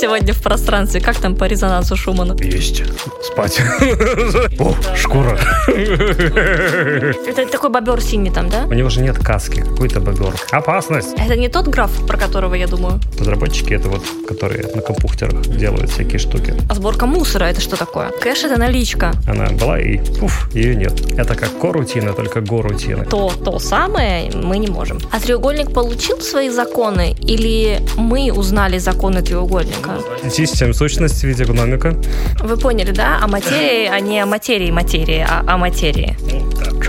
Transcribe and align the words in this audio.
сегодня 0.00 0.32
в 0.32 0.42
пространстве? 0.42 1.00
Как 1.00 1.16
там 1.16 1.34
по 1.34 1.44
резонансу 1.44 1.96
Шумана? 1.96 2.34
Есть. 2.40 2.82
Спать. 3.22 3.60
О, 4.58 4.74
шкура. 4.96 5.38
Это 5.68 7.46
такой 7.46 7.70
бобер 7.70 8.00
синий 8.00 8.30
там, 8.30 8.48
да? 8.48 8.64
У 8.64 8.72
него 8.74 8.88
же 8.88 9.00
нет 9.00 9.18
каски. 9.18 9.60
Какой-то 9.60 10.00
бобер. 10.00 10.34
Опасность. 10.52 11.14
Это 11.18 11.36
не 11.36 11.48
тот 11.48 11.68
граф, 11.68 11.90
про 12.06 12.16
которого 12.16 12.54
я 12.54 12.66
думаю. 12.66 12.98
Разработчики 13.18 13.74
это 13.74 13.88
вот, 13.88 14.02
которые 14.26 14.62
на 14.74 14.80
компьютерах 14.80 15.46
делают 15.46 15.90
всякие 15.90 16.18
штуки. 16.18 16.54
А 16.68 16.74
сборка 16.74 17.06
мусора 17.06 17.44
это 17.44 17.60
что 17.60 17.76
такое? 17.76 18.10
Кэш 18.22 18.44
это 18.44 18.58
наличка. 18.58 19.12
Она 19.26 19.50
была 19.50 19.78
и 19.80 19.98
пуф, 20.18 20.48
ее 20.54 20.76
нет. 20.76 20.92
Это 21.18 21.34
как 21.34 21.58
корутина, 21.60 22.12
только 22.12 22.40
горутина. 22.40 23.04
То, 23.04 23.30
то 23.44 23.58
самое 23.58 24.30
мы 24.34 24.58
не 24.58 24.68
можем. 24.68 24.98
А 25.12 25.20
треугольник 25.20 25.72
получил 25.72 26.20
свои 26.20 26.48
законы 26.48 27.14
или 27.20 27.80
мы 27.96 28.32
узнали 28.32 28.78
законы 28.78 29.22
треугольника? 29.22 29.89
Систем 30.30 30.72
сущности 30.74 31.26
в 31.26 31.28
виде 31.28 31.44
гномика. 31.44 31.94
Вы 32.40 32.56
поняли, 32.56 32.92
да? 32.92 33.18
О 33.22 33.28
материи, 33.28 33.86
а 33.86 34.00
не 34.00 34.20
о 34.20 34.26
материи 34.26 34.70
материи, 34.70 35.24
а 35.28 35.44
о 35.46 35.56
материи. 35.56 36.16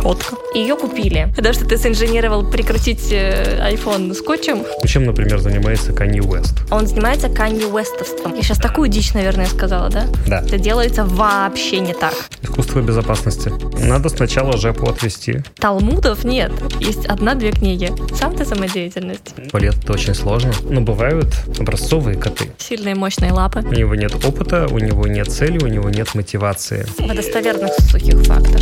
Четко. 0.01 0.35
Ее 0.53 0.75
купили. 0.75 1.31
Потому 1.35 1.53
что 1.53 1.65
ты 1.65 1.77
синженировал 1.77 2.49
прикрутить 2.49 3.11
э, 3.11 3.73
iPhone 3.73 4.13
скотчем. 4.13 4.63
Чем, 4.85 5.05
например, 5.05 5.39
занимается 5.39 5.91
Kanye 5.91 6.19
West? 6.19 6.67
Он 6.71 6.87
занимается 6.87 7.27
Kanye 7.27 7.71
Westовством. 7.71 8.35
Я 8.35 8.41
сейчас 8.41 8.57
такую 8.57 8.89
дичь, 8.89 9.13
наверное, 9.13 9.45
сказала, 9.45 9.89
да? 9.89 10.07
Да. 10.27 10.41
Это 10.41 10.57
делается 10.57 11.05
вообще 11.05 11.79
не 11.79 11.93
так. 11.93 12.13
Искусство 12.41 12.81
безопасности. 12.81 13.51
Надо 13.79 14.09
сначала 14.09 14.57
жепу 14.57 14.89
отвести. 14.89 15.41
Талмудов 15.59 16.23
нет. 16.23 16.51
Есть 16.79 17.05
одна-две 17.05 17.51
книги. 17.51 17.91
Сам 18.15 18.35
ты 18.35 18.45
самодеятельность. 18.45 19.33
Балет 19.53 19.75
это 19.83 19.93
очень 19.93 20.15
сложно. 20.15 20.51
Но 20.69 20.81
бывают 20.81 21.33
образцовые 21.57 22.17
коты. 22.17 22.51
Сильные 22.57 22.95
мощные 22.95 23.31
лапы. 23.31 23.59
У 23.59 23.73
него 23.73 23.95
нет 23.95 24.13
опыта, 24.25 24.67
у 24.69 24.79
него 24.79 25.07
нет 25.07 25.31
цели, 25.31 25.63
у 25.63 25.67
него 25.67 25.89
нет 25.89 26.13
мотивации. 26.15 26.85
Достоверных 27.13 27.71
сухих 27.89 28.21
фактов. 28.23 28.61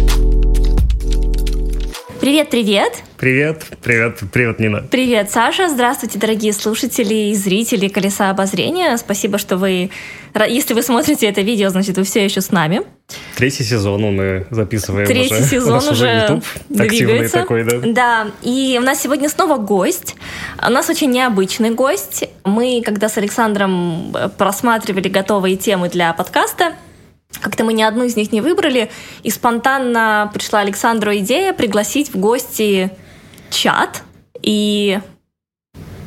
Привет-привет! 2.20 3.02
Привет, 3.18 3.64
привет, 3.82 4.20
привет, 4.34 4.60
Нина. 4.60 4.84
Привет, 4.92 5.32
Саша. 5.32 5.70
Здравствуйте, 5.70 6.20
дорогие 6.20 6.52
слушатели 6.52 7.32
и 7.32 7.34
зрители 7.34 7.88
«Колеса 7.88 8.30
обозрения». 8.30 8.98
Спасибо, 8.98 9.38
что 9.38 9.56
вы... 9.56 9.90
Если 10.36 10.74
вы 10.74 10.82
смотрите 10.82 11.28
это 11.28 11.40
видео, 11.40 11.70
значит, 11.70 11.98
вы 11.98 12.04
все 12.04 12.26
еще 12.26 12.42
с 12.42 12.52
нами. 12.52 12.82
Третий 13.38 13.64
сезон 13.64 14.02
мы 14.16 14.46
записываем 14.52 15.08
Третий 15.08 15.34
уже. 15.40 15.44
сезон 15.46 15.70
У 15.70 15.76
нас 15.76 15.92
уже 15.92 16.08
YouTube 16.08 16.44
активный 16.78 17.30
такой, 17.30 17.64
да? 17.64 17.80
Да, 17.86 18.32
и 18.42 18.78
у 18.78 18.84
нас 18.84 19.02
сегодня 19.02 19.30
снова 19.30 19.58
гость. 19.58 20.16
У 20.62 20.70
нас 20.70 20.90
очень 20.90 21.12
необычный 21.12 21.72
гость. 21.72 22.26
Мы, 22.44 22.82
когда 22.84 23.08
с 23.08 23.18
Александром 23.18 24.14
э, 24.14 24.28
просматривали 24.38 25.08
готовые 25.08 25.56
темы 25.56 25.88
для 25.88 26.12
подкаста, 26.14 26.74
как-то 27.42 27.64
мы 27.64 27.74
ни 27.74 27.82
одну 27.82 28.04
из 28.04 28.16
них 28.16 28.32
не 28.32 28.42
выбрали, 28.42 28.90
и 29.24 29.30
спонтанно 29.30 30.32
пришла 30.34 30.60
Александру 30.60 31.16
идея 31.18 31.54
пригласить 31.54 32.14
в 32.14 32.20
гости 32.20 32.92
чат. 33.50 34.04
И 34.42 35.00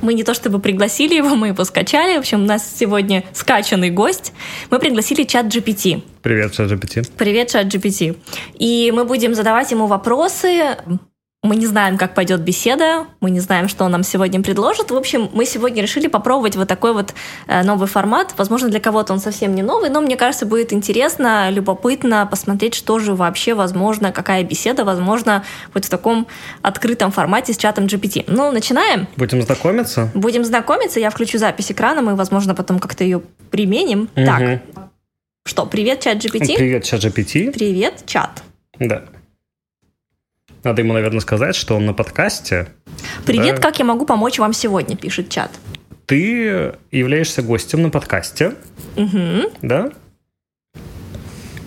мы 0.02 0.14
не 0.14 0.24
то 0.24 0.34
чтобы 0.34 0.58
пригласили 0.58 1.14
его, 1.14 1.28
мы 1.36 1.48
его 1.48 1.64
скачали. 1.64 2.16
В 2.16 2.20
общем, 2.20 2.42
у 2.42 2.46
нас 2.46 2.68
сегодня 2.78 3.24
скачанный 3.32 3.90
гость. 3.90 4.32
Мы 4.70 4.78
пригласили 4.78 5.22
чат 5.22 5.46
GPT. 5.46 6.02
Привет, 6.22 6.52
ChatGPT. 6.52 7.10
Привет, 7.16 7.48
чат 7.50 7.66
GPT. 7.66 8.18
И 8.58 8.92
мы 8.94 9.04
будем 9.04 9.34
задавать 9.34 9.70
ему 9.70 9.86
вопросы. 9.86 10.76
Мы 11.44 11.56
не 11.56 11.66
знаем, 11.66 11.98
как 11.98 12.14
пойдет 12.14 12.40
беседа, 12.40 13.06
мы 13.18 13.28
не 13.32 13.40
знаем, 13.40 13.66
что 13.68 13.84
он 13.84 13.90
нам 13.90 14.04
сегодня 14.04 14.40
предложит. 14.40 14.92
В 14.92 14.96
общем, 14.96 15.28
мы 15.32 15.44
сегодня 15.44 15.82
решили 15.82 16.06
попробовать 16.06 16.54
вот 16.54 16.68
такой 16.68 16.92
вот 16.92 17.14
э, 17.48 17.64
новый 17.64 17.88
формат. 17.88 18.34
Возможно, 18.36 18.68
для 18.68 18.78
кого-то 18.78 19.12
он 19.12 19.18
совсем 19.18 19.52
не 19.56 19.62
новый, 19.62 19.90
но 19.90 20.00
мне 20.00 20.16
кажется, 20.16 20.46
будет 20.46 20.72
интересно, 20.72 21.50
любопытно 21.50 22.28
посмотреть, 22.30 22.74
что 22.74 23.00
же 23.00 23.16
вообще 23.16 23.54
возможно, 23.54 24.12
какая 24.12 24.44
беседа 24.44 24.84
возможно 24.84 25.42
вот 25.74 25.84
в 25.84 25.88
таком 25.88 26.28
открытом 26.62 27.10
формате 27.10 27.54
с 27.54 27.56
чатом 27.56 27.86
GPT. 27.86 28.22
Ну, 28.28 28.52
начинаем. 28.52 29.08
Будем 29.16 29.42
знакомиться? 29.42 30.12
Будем 30.14 30.44
знакомиться, 30.44 31.00
я 31.00 31.10
включу 31.10 31.38
запись 31.38 31.72
экрана, 31.72 32.02
мы, 32.02 32.14
возможно, 32.14 32.54
потом 32.54 32.78
как-то 32.78 33.02
ее 33.02 33.20
применим. 33.50 34.08
Мгм. 34.14 34.26
Так, 34.26 34.60
что, 35.44 35.66
привет, 35.66 35.98
чат 35.98 36.18
GPT? 36.18 36.54
Привет, 36.56 36.84
ChatGPT. 36.84 37.50
Привет, 37.50 38.04
чат. 38.06 38.44
Да. 38.78 39.02
Надо 40.64 40.82
ему, 40.82 40.92
наверное, 40.92 41.20
сказать, 41.20 41.56
что 41.56 41.76
он 41.76 41.86
на 41.86 41.92
подкасте. 41.92 42.68
Привет, 43.26 43.56
Да. 43.56 43.62
как 43.62 43.78
я 43.78 43.84
могу 43.84 44.06
помочь 44.06 44.38
вам 44.38 44.52
сегодня, 44.52 44.96
пишет 44.96 45.28
чат. 45.28 45.50
Ты 46.06 46.74
являешься 46.90 47.42
гостем 47.42 47.82
на 47.82 47.90
подкасте, 47.90 48.54
Угу. 48.96 49.52
да? 49.62 49.90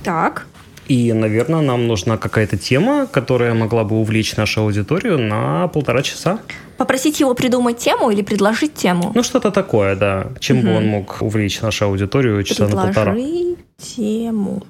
Так. 0.03 0.45
И, 0.87 1.11
наверное, 1.13 1.61
нам 1.61 1.87
нужна 1.87 2.17
какая-то 2.17 2.57
тема, 2.57 3.07
которая 3.07 3.55
могла 3.55 3.83
бы 3.83 3.95
увлечь 3.95 4.35
нашу 4.35 4.61
аудиторию 4.61 5.17
на 5.17 5.67
полтора 5.69 6.03
часа. 6.03 6.39
Попросить 6.77 7.19
его 7.19 7.33
придумать 7.33 7.79
тему 7.79 8.11
или 8.11 8.21
предложить 8.21 8.75
тему? 8.75 9.11
Ну, 9.15 9.23
что-то 9.23 9.49
такое, 9.51 9.95
да. 9.95 10.27
Чем 10.39 10.57
бы 10.61 10.67
Мгм. 10.67 10.75
он 10.75 10.87
мог 10.87 11.17
увлечь 11.21 11.59
нашу 11.61 11.85
аудиторию 11.85 12.43
часа 12.43 12.67
на 12.67 12.83
полтора. 12.85 13.13
Предложи 13.13 13.55
тему. 13.77 14.63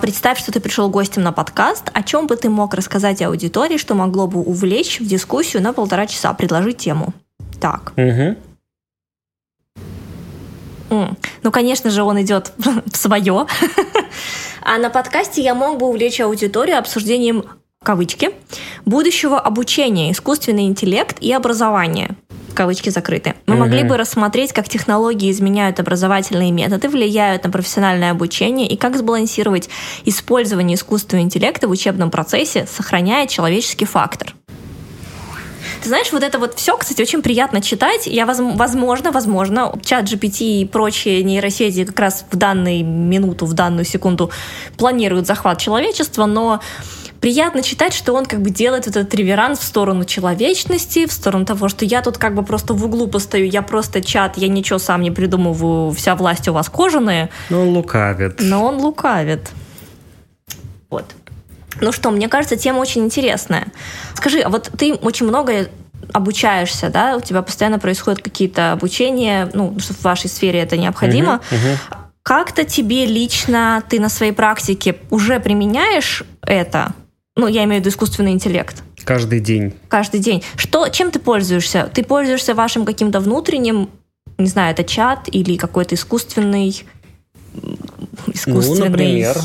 Представь, 0.00 0.38
что 0.38 0.50
ты 0.50 0.60
пришел 0.60 0.88
гостем 0.88 1.22
на 1.22 1.30
подкаст. 1.30 1.90
О 1.92 2.02
чем 2.02 2.26
бы 2.26 2.36
ты 2.36 2.48
мог 2.48 2.72
рассказать 2.72 3.20
аудитории, 3.20 3.76
что 3.76 3.94
могло 3.94 4.26
бы 4.26 4.40
увлечь 4.40 4.98
в 4.98 5.06
дискуссию 5.06 5.62
на 5.62 5.74
полтора 5.74 6.06
часа? 6.06 6.32
Предложи 6.32 6.72
тему. 6.72 7.12
Так. 7.60 7.92
Мгм. 7.96 8.38
М. 10.88 11.16
Ну, 11.42 11.50
конечно 11.50 11.90
же, 11.90 12.02
он 12.02 12.20
идет 12.22 12.52
в 12.86 12.96
свое. 12.96 13.46
А 14.62 14.78
на 14.78 14.88
подкасте 14.88 15.42
я 15.42 15.54
мог 15.54 15.78
бы 15.78 15.86
увлечь 15.86 16.20
аудиторию 16.20 16.78
обсуждением 16.78 17.44
кавычки 17.82 18.30
будущего 18.86 19.38
обучения, 19.38 20.12
искусственный 20.12 20.64
интеллект 20.64 21.16
и 21.20 21.32
образование. 21.32 22.16
Кавычки 22.54 22.90
закрыты. 22.90 23.34
Мы 23.46 23.54
Мгм. 23.54 23.60
могли 23.60 23.82
бы 23.84 23.96
рассмотреть, 23.96 24.52
как 24.52 24.68
технологии 24.68 25.30
изменяют 25.30 25.80
образовательные 25.80 26.50
методы, 26.52 26.88
влияют 26.88 27.44
на 27.44 27.50
профессиональное 27.50 28.10
обучение 28.10 28.68
и 28.68 28.76
как 28.76 28.96
сбалансировать 28.96 29.68
использование 30.04 30.76
искусственного 30.76 31.24
интеллекта 31.24 31.68
в 31.68 31.70
учебном 31.70 32.10
процессе, 32.10 32.66
сохраняя 32.70 33.26
человеческий 33.26 33.84
фактор. 33.84 34.34
Ты 35.82 35.88
знаешь, 35.88 36.12
вот 36.12 36.22
это 36.22 36.38
вот 36.38 36.54
все, 36.54 36.76
кстати, 36.76 37.00
очень 37.00 37.22
приятно 37.22 37.60
читать. 37.62 38.06
Я, 38.06 38.26
воз- 38.26 38.38
возможно, 38.56 39.12
возможно, 39.12 39.78
чат 39.82 40.04
GPT 40.04 40.60
и 40.60 40.64
прочие 40.66 41.22
нейросети 41.22 41.84
как 41.84 41.98
раз 41.98 42.24
в 42.30 42.36
данную 42.36 42.84
минуту, 42.84 43.46
в 43.46 43.54
данную 43.54 43.84
секунду 43.84 44.30
планируют 44.76 45.26
захват 45.26 45.58
человечества, 45.58 46.26
но 46.26 46.60
приятно 47.20 47.62
читать, 47.62 47.94
что 47.94 48.12
он 48.12 48.26
как 48.26 48.42
бы 48.42 48.50
делает 48.50 48.86
этот 48.86 49.14
реверанс 49.14 49.58
в 49.58 49.64
сторону 49.64 50.04
человечности, 50.04 51.06
в 51.06 51.12
сторону 51.12 51.46
того, 51.46 51.68
что 51.68 51.84
я 51.84 52.02
тут 52.02 52.18
как 52.18 52.34
бы 52.34 52.42
просто 52.42 52.74
в 52.74 52.84
углу 52.84 53.08
постою, 53.08 53.46
я 53.48 53.62
просто 53.62 54.02
чат, 54.02 54.36
я 54.36 54.48
ничего 54.48 54.78
сам 54.78 55.00
не 55.02 55.10
придумываю, 55.10 55.92
вся 55.92 56.14
власть 56.14 56.46
у 56.48 56.52
вас 56.52 56.68
кожаная, 56.68 57.30
Ну, 57.48 57.62
он 57.62 57.68
лукавит. 57.76 58.36
но 58.40 58.64
он 58.66 58.76
лукавит. 58.78 59.50
Вот. 60.90 61.04
Ну 61.80 61.92
что, 61.92 62.10
мне 62.10 62.28
кажется, 62.28 62.56
тема 62.56 62.78
очень 62.78 63.04
интересная. 63.04 63.68
Скажи, 64.14 64.40
а 64.40 64.48
вот 64.48 64.70
ты 64.78 64.94
очень 64.94 65.26
много 65.26 65.68
обучаешься, 66.12 66.90
да? 66.90 67.16
У 67.16 67.20
тебя 67.20 67.42
постоянно 67.42 67.78
происходят 67.78 68.22
какие-то 68.22 68.72
обучения, 68.72 69.50
ну, 69.54 69.78
что 69.78 69.94
в 69.94 70.02
вашей 70.02 70.28
сфере 70.28 70.60
это 70.60 70.76
необходимо. 70.76 71.40
Как-то 72.22 72.64
тебе 72.64 73.06
лично, 73.06 73.82
ты 73.88 73.98
на 73.98 74.08
своей 74.08 74.32
практике 74.32 74.96
уже 75.10 75.40
применяешь 75.40 76.22
это? 76.42 76.92
Ну, 77.36 77.46
я 77.46 77.64
имею 77.64 77.80
в 77.80 77.84
виду 77.84 77.90
искусственный 77.90 78.32
интеллект 78.32 78.82
Каждый 79.04 79.40
день. 79.40 79.72
каждый 79.88 80.20
день. 80.20 80.42
Что, 80.56 80.88
чем 80.88 81.10
ты 81.10 81.18
пользуешься? 81.18 81.88
Ты 81.92 82.02
пользуешься 82.04 82.54
вашим 82.54 82.84
каким-то 82.84 83.20
внутренним, 83.20 83.88
не 84.36 84.46
знаю, 84.48 84.72
это 84.72 84.84
чат 84.84 85.28
или 85.32 85.56
какой-то 85.56 85.94
искусственный... 85.94 86.84
м, 87.62 87.78
искусственный... 88.34 88.78
Ну, 88.78 88.84
например, 88.84 89.36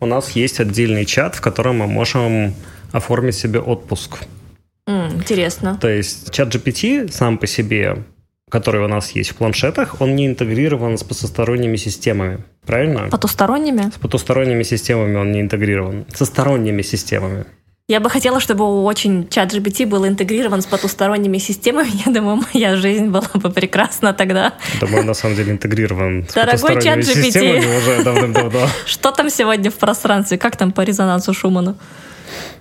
у 0.00 0.06
нас 0.06 0.32
есть 0.32 0.60
отдельный 0.60 1.04
чат, 1.04 1.34
в 1.34 1.40
котором 1.40 1.78
мы 1.78 1.86
можем 1.86 2.54
оформить 2.92 3.34
себе 3.34 3.60
отпуск. 3.60 4.18
М, 4.86 5.16
интересно. 5.16 5.78
То 5.80 5.88
есть 5.88 6.30
чат 6.30 6.54
GPT 6.54 7.10
сам 7.12 7.38
по 7.38 7.46
себе, 7.46 8.04
который 8.50 8.82
у 8.82 8.88
нас 8.88 9.10
есть 9.10 9.30
в 9.30 9.34
планшетах, 9.36 10.00
он 10.00 10.16
не 10.16 10.26
интегрирован 10.26 10.96
с 10.96 11.04
потусторонними 11.04 11.76
системами. 11.76 12.44
Правильно? 12.64 13.08
Потусторонними? 13.10 13.90
С 13.94 13.98
потусторонними 13.98 14.62
системами 14.62 15.16
он 15.16 15.32
не 15.32 15.40
интегрирован. 15.40 16.06
Со 16.14 16.24
сторонними 16.24 16.82
системами. 16.82 17.44
Я 17.90 18.00
бы 18.00 18.10
хотела, 18.10 18.38
чтобы 18.38 18.84
очень 18.84 19.28
чат 19.30 19.50
GPT 19.54 19.86
был 19.86 20.06
интегрирован 20.06 20.60
с 20.60 20.66
потусторонними 20.66 21.38
системами. 21.38 21.88
Я 22.06 22.12
думаю, 22.12 22.44
моя 22.52 22.76
жизнь 22.76 23.06
была 23.06 23.30
бы 23.32 23.48
прекрасна 23.48 24.12
тогда. 24.12 24.52
Думаю, 24.78 25.06
на 25.06 25.14
самом 25.14 25.36
деле 25.36 25.52
интегрирован 25.52 26.26
с 26.28 26.34
Дорогой 26.34 26.82
чат 26.82 26.98
GPT. 26.98 27.78
уже 27.78 28.04
давным-давно. 28.04 28.68
Что 28.86 29.10
там 29.10 29.30
сегодня 29.30 29.70
в 29.70 29.74
пространстве? 29.76 30.36
Как 30.36 30.58
там 30.58 30.72
по 30.72 30.82
резонансу 30.82 31.32
Шумана? 31.32 31.76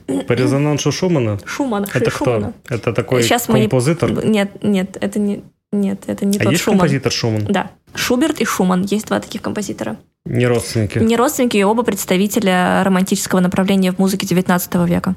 По 0.05 0.31
резонансу 0.31 0.93
Шумана. 0.93 1.39
Шумана. 1.45 1.87
Это 1.93 2.09
кто? 2.09 2.53
Это 2.69 2.93
такой 2.93 3.21
Сейчас 3.21 3.49
мы 3.49 3.59
композитор? 3.59 4.25
Нет, 4.25 4.63
нет, 4.63 4.97
это 5.01 5.19
не... 5.19 5.43
Нет, 5.73 6.03
это 6.07 6.25
не 6.25 6.37
а 6.37 6.43
тот 6.43 6.51
есть 6.53 6.63
Шуман. 6.63 6.79
композитор 6.79 7.11
Шуман? 7.11 7.45
Да. 7.49 7.71
Шуберт 7.93 8.39
и 8.39 8.45
Шуман. 8.45 8.83
Есть 8.83 9.07
два 9.07 9.19
таких 9.19 9.41
композитора. 9.41 9.97
Не 10.29 10.45
родственники? 10.47 10.99
Не 10.99 11.15
родственники, 11.15 11.57
и 11.57 11.63
оба 11.63 11.83
представителя 11.83 12.83
романтического 12.83 13.39
направления 13.39 13.91
в 13.91 13.99
музыке 13.99 14.27
19 14.27 14.75
века. 14.87 15.15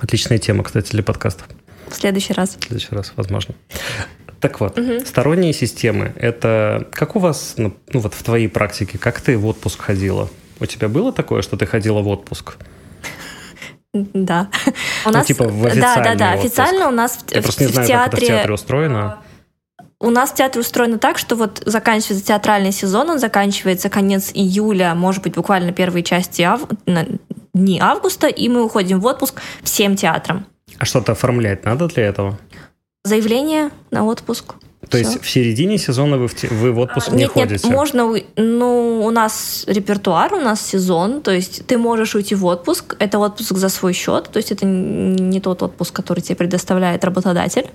Отличная 0.00 0.38
тема, 0.38 0.62
кстати, 0.62 0.92
для 0.92 1.02
подкастов. 1.02 1.48
В 1.88 1.94
следующий 1.94 2.32
раз. 2.32 2.56
В 2.58 2.64
следующий 2.64 2.94
раз, 2.94 3.12
возможно. 3.16 3.54
Так 4.40 4.60
вот, 4.60 4.78
угу. 4.78 5.00
сторонние 5.04 5.52
системы, 5.52 6.12
это 6.16 6.88
как 6.92 7.16
у 7.16 7.18
вас, 7.18 7.54
ну, 7.56 7.76
ну 7.92 8.00
вот 8.00 8.14
в 8.14 8.22
твоей 8.22 8.48
практике, 8.48 8.96
как 8.96 9.20
ты 9.20 9.36
в 9.36 9.46
отпуск 9.46 9.82
ходила? 9.82 10.30
У 10.60 10.66
тебя 10.66 10.88
было 10.88 11.12
такое, 11.12 11.42
что 11.42 11.56
ты 11.56 11.66
ходила 11.66 12.00
в 12.00 12.08
отпуск? 12.08 12.56
Да. 13.92 14.48
У 15.04 15.10
нас, 15.10 15.28
ну, 15.28 15.34
типа 15.34 15.44
в 15.44 15.62
Да, 15.74 15.96
да, 15.96 16.14
да. 16.14 16.30
Отпуск. 16.30 16.46
Официально 16.46 16.88
у 16.88 16.92
нас 16.92 17.18
в, 17.18 17.34
Я 17.34 17.42
просто 17.42 17.64
не 17.64 17.72
знаю, 17.72 17.88
театре... 17.88 18.10
как 18.10 18.22
это 18.22 18.24
в 18.24 18.28
театре 18.28 18.54
устроено. 18.54 19.18
У 20.02 20.08
нас 20.08 20.30
в 20.30 20.34
театре 20.34 20.62
устроено 20.62 20.98
так, 20.98 21.18
что 21.18 21.36
вот 21.36 21.62
заканчивается 21.66 22.26
театральный 22.26 22.72
сезон, 22.72 23.10
он 23.10 23.18
заканчивается 23.18 23.90
конец 23.90 24.30
июля, 24.32 24.94
может 24.94 25.22
быть, 25.22 25.34
буквально 25.34 25.72
первые 25.72 26.02
части 26.02 26.40
ав... 26.40 26.62
дни 27.52 27.78
августа, 27.78 28.26
и 28.26 28.48
мы 28.48 28.64
уходим 28.64 28.98
в 28.98 29.06
отпуск 29.06 29.42
всем 29.62 29.96
театрам. 29.96 30.46
А 30.78 30.86
что-то 30.86 31.12
оформлять 31.12 31.66
надо 31.66 31.86
для 31.88 32.04
этого? 32.04 32.38
Заявление 33.04 33.70
на 33.90 34.06
отпуск. 34.06 34.54
То 34.88 34.96
Все. 34.96 34.98
есть 34.98 35.22
в 35.22 35.28
середине 35.28 35.76
сезона 35.76 36.16
вы 36.16 36.26
в, 36.26 36.42
вы 36.42 36.72
в 36.72 36.78
отпуск 36.78 37.08
а, 37.08 37.10
не 37.12 37.24
нет, 37.24 37.32
ходите? 37.32 37.68
Нет, 37.68 37.76
можно, 37.76 38.14
ну, 38.36 39.04
у 39.04 39.10
нас 39.10 39.64
репертуар, 39.66 40.32
у 40.32 40.40
нас 40.40 40.66
сезон, 40.66 41.20
то 41.20 41.30
есть 41.30 41.66
ты 41.66 41.76
можешь 41.76 42.14
уйти 42.14 42.34
в 42.34 42.46
отпуск, 42.46 42.96
это 42.98 43.18
отпуск 43.18 43.58
за 43.58 43.68
свой 43.68 43.92
счет, 43.92 44.30
то 44.32 44.38
есть 44.38 44.52
это 44.52 44.64
не 44.64 45.38
тот 45.40 45.62
отпуск, 45.62 45.94
который 45.94 46.20
тебе 46.20 46.36
предоставляет 46.36 47.04
работодатель. 47.04 47.66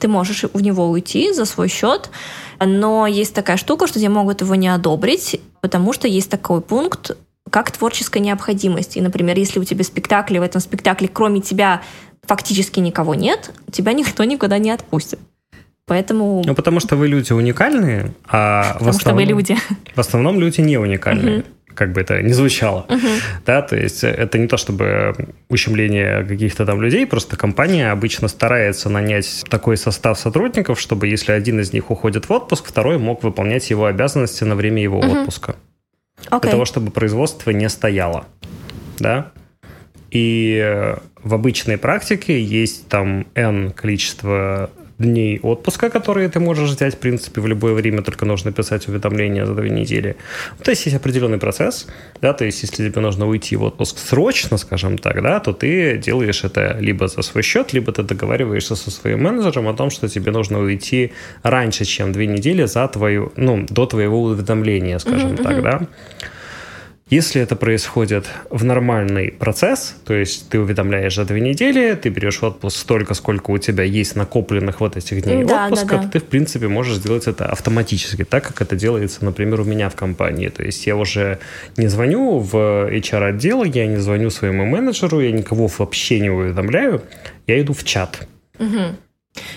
Ты 0.00 0.08
можешь 0.08 0.44
в 0.52 0.60
него 0.60 0.90
уйти 0.90 1.32
за 1.32 1.46
свой 1.46 1.68
счет, 1.68 2.10
но 2.58 3.06
есть 3.06 3.34
такая 3.34 3.56
штука, 3.56 3.86
что 3.86 3.98
тебе 3.98 4.10
могут 4.10 4.42
его 4.42 4.54
не 4.54 4.68
одобрить, 4.68 5.40
потому 5.62 5.94
что 5.94 6.08
есть 6.08 6.30
такой 6.30 6.60
пункт, 6.60 7.16
как 7.48 7.70
творческая 7.70 8.20
необходимость. 8.20 8.98
И, 8.98 9.00
например, 9.00 9.38
если 9.38 9.60
у 9.60 9.64
тебя 9.64 9.82
спектакль, 9.82 10.38
в 10.38 10.42
этом 10.42 10.60
спектакле 10.60 11.08
кроме 11.08 11.40
тебя 11.40 11.80
фактически 12.22 12.80
никого 12.80 13.14
нет, 13.14 13.50
тебя 13.72 13.94
никто 13.94 14.24
никуда 14.24 14.58
не 14.58 14.70
отпустит. 14.70 15.18
Поэтому... 15.90 16.44
Ну, 16.46 16.54
потому 16.54 16.78
что 16.78 16.94
вы 16.94 17.08
люди 17.08 17.32
уникальные, 17.32 18.12
а 18.28 18.74
потому 18.74 18.92
в 18.92 18.94
основном... 18.94 19.00
что 19.00 19.14
вы 19.14 19.24
люди. 19.24 19.56
В 19.92 19.98
основном 19.98 20.38
люди 20.38 20.60
не 20.60 20.78
уникальные. 20.78 21.38
Угу. 21.38 21.46
Как 21.74 21.92
бы 21.92 22.00
это 22.00 22.22
ни 22.22 22.30
звучало. 22.30 22.86
Угу. 22.88 23.08
Да, 23.44 23.60
то 23.62 23.76
есть 23.76 24.04
это 24.04 24.38
не 24.38 24.46
то 24.46 24.56
чтобы 24.56 25.16
ущемление 25.48 26.24
каких-то 26.24 26.64
там 26.64 26.80
людей, 26.80 27.08
просто 27.08 27.36
компания 27.36 27.90
обычно 27.90 28.28
старается 28.28 28.88
нанять 28.88 29.44
такой 29.50 29.76
состав 29.76 30.16
сотрудников, 30.16 30.78
чтобы 30.78 31.08
если 31.08 31.32
один 31.32 31.58
из 31.58 31.72
них 31.72 31.90
уходит 31.90 32.28
в 32.28 32.32
отпуск, 32.32 32.66
второй 32.68 32.98
мог 32.98 33.24
выполнять 33.24 33.68
его 33.68 33.86
обязанности 33.86 34.44
на 34.44 34.54
время 34.54 34.80
его 34.80 35.00
угу. 35.00 35.10
отпуска. 35.10 35.56
Okay. 36.30 36.42
Для 36.42 36.50
того, 36.52 36.66
чтобы 36.66 36.92
производство 36.92 37.50
не 37.50 37.68
стояло. 37.68 38.26
Да? 39.00 39.32
И 40.12 40.94
в 41.20 41.34
обычной 41.34 41.78
практике 41.78 42.40
есть 42.40 42.86
там 42.86 43.26
N 43.34 43.72
количество 43.72 44.70
дней 45.00 45.40
отпуска, 45.42 45.90
которые 45.90 46.28
ты 46.28 46.40
можешь 46.40 46.70
взять, 46.70 46.94
в 46.94 46.98
принципе, 46.98 47.40
в 47.40 47.46
любое 47.46 47.74
время, 47.74 48.02
только 48.02 48.26
нужно 48.26 48.52
писать 48.52 48.86
уведомления 48.88 49.46
за 49.46 49.54
две 49.54 49.70
недели. 49.70 50.16
То 50.62 50.70
есть 50.70 50.86
есть 50.86 50.96
определенный 50.96 51.38
процесс, 51.38 51.86
да, 52.20 52.32
то 52.32 52.44
есть 52.44 52.62
если 52.62 52.88
тебе 52.88 53.00
нужно 53.00 53.26
уйти 53.26 53.56
в 53.56 53.62
отпуск 53.62 53.98
срочно, 53.98 54.58
скажем 54.58 54.98
так, 54.98 55.22
да, 55.22 55.40
то 55.40 55.52
ты 55.52 55.98
делаешь 55.98 56.44
это 56.44 56.76
либо 56.80 57.08
за 57.08 57.22
свой 57.22 57.42
счет, 57.42 57.72
либо 57.72 57.92
ты 57.92 58.02
договариваешься 58.02 58.76
со 58.76 58.90
своим 58.90 59.22
менеджером 59.22 59.68
о 59.68 59.74
том, 59.74 59.90
что 59.90 60.08
тебе 60.08 60.32
нужно 60.32 60.60
уйти 60.60 61.12
раньше, 61.42 61.84
чем 61.84 62.12
две 62.12 62.26
недели 62.26 62.66
за 62.66 62.86
твою, 62.88 63.32
ну, 63.36 63.66
до 63.68 63.86
твоего 63.86 64.22
уведомления, 64.22 64.98
скажем 64.98 65.32
uh-huh, 65.32 65.42
так, 65.42 65.56
uh-huh. 65.56 65.62
да. 65.62 65.80
Если 67.10 67.42
это 67.42 67.56
происходит 67.56 68.26
в 68.50 68.64
нормальный 68.64 69.32
процесс, 69.32 69.96
то 70.04 70.14
есть 70.14 70.48
ты 70.48 70.60
уведомляешь 70.60 71.16
за 71.16 71.24
две 71.24 71.40
недели, 71.40 71.94
ты 71.94 72.08
берешь 72.08 72.40
отпуск 72.40 72.78
столько, 72.78 73.14
сколько 73.14 73.50
у 73.50 73.58
тебя 73.58 73.82
есть 73.82 74.14
накопленных 74.14 74.80
вот 74.80 74.96
этих 74.96 75.22
дней 75.22 75.42
да, 75.42 75.64
отпуска, 75.64 75.96
да, 75.96 76.02
да. 76.02 76.08
ты, 76.08 76.20
в 76.20 76.24
принципе, 76.24 76.68
можешь 76.68 76.98
сделать 76.98 77.26
это 77.26 77.46
автоматически, 77.46 78.22
так 78.22 78.46
как 78.46 78.62
это 78.62 78.76
делается, 78.76 79.24
например, 79.24 79.60
у 79.60 79.64
меня 79.64 79.88
в 79.88 79.96
компании. 79.96 80.48
То 80.50 80.62
есть 80.62 80.86
я 80.86 80.94
уже 80.94 81.40
не 81.76 81.88
звоню 81.88 82.38
в 82.38 82.54
HR-отдел, 82.54 83.64
я 83.64 83.88
не 83.88 83.96
звоню 83.96 84.30
своему 84.30 84.64
менеджеру, 84.64 85.20
я 85.20 85.32
никого 85.32 85.68
вообще 85.78 86.20
не 86.20 86.30
уведомляю, 86.30 87.02
я 87.48 87.60
иду 87.60 87.72
в 87.72 87.82
чат. 87.82 88.28
Угу. 88.60 88.96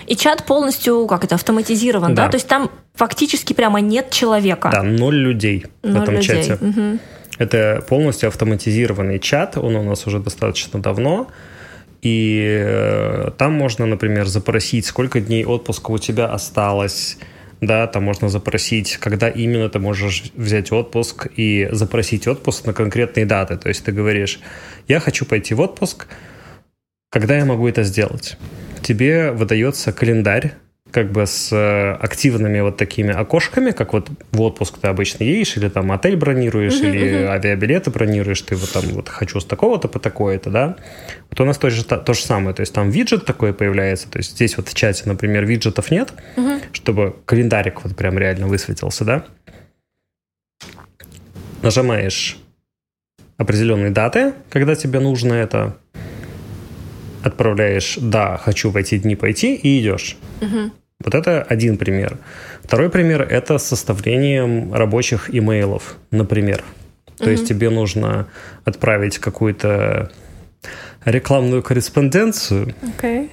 И 0.06 0.16
чат 0.16 0.44
полностью, 0.44 1.06
как 1.06 1.22
это, 1.22 1.36
автоматизирован, 1.36 2.16
да? 2.16 2.24
да? 2.24 2.30
То 2.30 2.36
есть 2.36 2.48
там 2.48 2.68
фактически 2.94 3.52
прямо 3.52 3.80
нет 3.80 4.10
человека. 4.10 4.70
Да, 4.72 4.82
ноль 4.82 5.16
людей 5.16 5.66
ноль 5.84 5.92
в 5.92 6.02
этом 6.02 6.14
людей. 6.16 6.42
чате. 6.42 6.58
Угу. 6.60 6.98
Это 7.38 7.84
полностью 7.88 8.28
автоматизированный 8.28 9.18
чат, 9.18 9.56
он 9.56 9.76
у 9.76 9.82
нас 9.82 10.06
уже 10.06 10.18
достаточно 10.20 10.80
давно. 10.80 11.28
И 12.02 12.40
э, 12.62 13.30
там 13.38 13.54
можно, 13.54 13.86
например, 13.86 14.26
запросить, 14.26 14.86
сколько 14.86 15.20
дней 15.20 15.44
отпуска 15.44 15.90
у 15.90 15.98
тебя 15.98 16.26
осталось, 16.26 17.18
да, 17.60 17.86
там 17.86 18.04
можно 18.04 18.28
запросить, 18.28 18.98
когда 18.98 19.28
именно 19.28 19.68
ты 19.68 19.78
можешь 19.78 20.24
взять 20.34 20.70
отпуск 20.70 21.28
и 21.36 21.68
запросить 21.72 22.26
отпуск 22.26 22.66
на 22.66 22.72
конкретные 22.74 23.26
даты. 23.26 23.56
То 23.56 23.68
есть 23.68 23.84
ты 23.84 23.92
говоришь, 23.92 24.40
я 24.86 25.00
хочу 25.00 25.24
пойти 25.24 25.54
в 25.54 25.60
отпуск, 25.60 26.06
когда 27.10 27.36
я 27.36 27.44
могу 27.44 27.68
это 27.68 27.84
сделать? 27.84 28.36
Тебе 28.82 29.30
выдается 29.30 29.92
календарь 29.92 30.52
как 30.94 31.10
бы 31.10 31.26
с 31.26 31.50
э, 31.50 31.92
активными 31.94 32.60
вот 32.60 32.76
такими 32.76 33.12
окошками, 33.12 33.72
как 33.72 33.92
вот 33.94 34.10
в 34.30 34.40
отпуск 34.40 34.78
ты 34.78 34.86
обычно 34.86 35.24
едешь, 35.24 35.56
или 35.56 35.68
там 35.68 35.90
отель 35.90 36.14
бронируешь, 36.14 36.74
uh-huh, 36.74 36.88
или 36.88 37.10
uh-huh. 37.10 37.30
авиабилеты 37.30 37.90
бронируешь, 37.90 38.40
ты 38.42 38.54
вот 38.54 38.70
там 38.70 38.84
вот 38.90 39.08
хочу 39.08 39.40
с 39.40 39.44
такого-то 39.44 39.88
по 39.88 39.98
такое-то, 39.98 40.50
да. 40.50 40.76
Вот 41.30 41.40
у 41.40 41.44
нас 41.44 41.58
то 41.58 41.68
же, 41.68 41.84
то 41.84 42.14
же 42.14 42.20
самое, 42.20 42.54
то 42.54 42.60
есть 42.60 42.72
там 42.72 42.90
виджет 42.90 43.26
такой 43.26 43.52
появляется, 43.52 44.08
то 44.08 44.18
есть 44.18 44.30
здесь 44.36 44.56
вот 44.56 44.68
в 44.68 44.74
чате, 44.74 45.02
например, 45.06 45.44
виджетов 45.44 45.90
нет, 45.90 46.12
uh-huh. 46.36 46.62
чтобы 46.70 47.16
календарик 47.26 47.82
вот 47.82 47.96
прям 47.96 48.16
реально 48.16 48.46
высветился, 48.46 49.04
да. 49.04 49.24
Нажимаешь 51.60 52.38
определенные 53.36 53.90
даты, 53.90 54.32
когда 54.48 54.76
тебе 54.76 55.00
нужно 55.00 55.32
это, 55.32 55.76
отправляешь 57.24 57.98
«да, 58.00 58.36
хочу 58.36 58.70
в 58.70 58.76
эти 58.76 58.96
дни 58.96 59.16
пойти» 59.16 59.56
и 59.56 59.80
идешь. 59.80 60.16
Угу. 60.40 60.83
Вот 61.00 61.14
это 61.14 61.42
один 61.42 61.76
пример. 61.76 62.18
Второй 62.62 62.88
пример– 62.88 63.22
это 63.30 63.58
составлением 63.58 64.72
рабочих 64.72 65.34
имейлов, 65.34 65.96
например. 66.10 66.62
То 67.18 67.24
mm 67.24 67.32
есть 67.32 67.48
тебе 67.48 67.70
нужно 67.70 68.26
отправить 68.64 69.18
какую-то 69.18 70.10
рекламную 71.04 71.62
корреспонденцию. 71.62 72.74
Окей. 72.82 73.30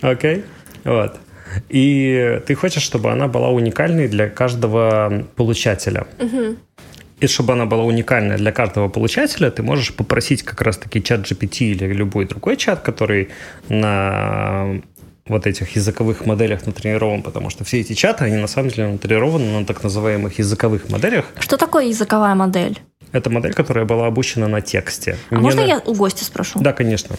Okay. 0.00 0.12
Окей. 0.12 0.36
Okay. 0.36 0.44
Вот. 0.84 1.20
И 1.68 2.40
ты 2.46 2.54
хочешь, 2.54 2.82
чтобы 2.82 3.10
она 3.10 3.28
была 3.28 3.50
уникальной 3.50 4.08
для 4.08 4.28
каждого 4.28 5.26
получателя. 5.36 6.06
mm 6.18 6.56
И 7.20 7.26
чтобы 7.26 7.52
она 7.52 7.66
была 7.66 7.84
уникальная 7.84 8.36
для 8.36 8.52
каждого 8.52 8.88
получателя, 8.88 9.50
ты 9.50 9.62
можешь 9.62 9.92
попросить 9.94 10.42
как 10.42 10.62
раз-таки 10.62 11.02
чат 11.02 11.20
GPT 11.20 11.72
или 11.72 11.94
любой 11.94 12.26
другой 12.26 12.56
чат, 12.56 12.80
который 12.80 13.28
на 13.68 14.80
вот 15.26 15.46
этих 15.46 15.76
языковых 15.76 16.26
моделях 16.26 16.66
натренирован, 16.66 17.22
потому 17.22 17.50
что 17.50 17.64
все 17.64 17.80
эти 17.80 17.92
чаты, 17.92 18.24
они 18.24 18.36
на 18.36 18.46
самом 18.46 18.70
деле 18.70 18.88
натренированы 18.88 19.60
на 19.60 19.64
так 19.64 19.82
называемых 19.82 20.38
языковых 20.38 20.90
моделях. 20.90 21.26
Что 21.38 21.56
такое 21.56 21.86
языковая 21.86 22.34
модель? 22.34 22.80
Это 23.12 23.30
модель, 23.30 23.54
которая 23.54 23.84
была 23.84 24.06
обучена 24.06 24.48
на 24.48 24.60
тексте. 24.60 25.16
А 25.30 25.34
Мне 25.34 25.42
можно 25.42 25.62
на... 25.62 25.66
я 25.66 25.78
у 25.78 25.94
гостя 25.94 26.24
спрошу? 26.24 26.58
Да, 26.60 26.72
конечно. 26.72 27.16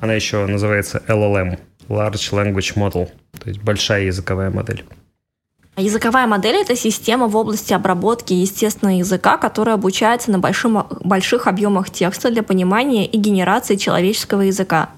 Она 0.00 0.14
еще 0.14 0.46
называется 0.46 1.02
LLM, 1.06 1.58
Large 1.88 2.32
Language 2.32 2.74
Model, 2.74 3.08
то 3.38 3.48
есть 3.48 3.60
большая 3.60 4.04
языковая 4.04 4.50
модель. 4.50 4.84
Языковая 5.78 6.26
модель— 6.26 6.56
это 6.60 6.76
система 6.76 7.28
в 7.28 7.36
области 7.36 7.72
обработки 7.72 8.34
естественного 8.34 8.96
языка, 8.98 9.38
которая 9.38 9.76
обучается 9.76 10.30
на 10.30 10.38
большим, 10.38 10.86
больших 11.00 11.46
объемах 11.46 11.88
текста 11.88 12.30
для 12.30 12.42
понимания 12.42 13.06
и 13.06 13.16
генерации 13.16 13.76
человеческого 13.76 14.42
языка. 14.42 14.90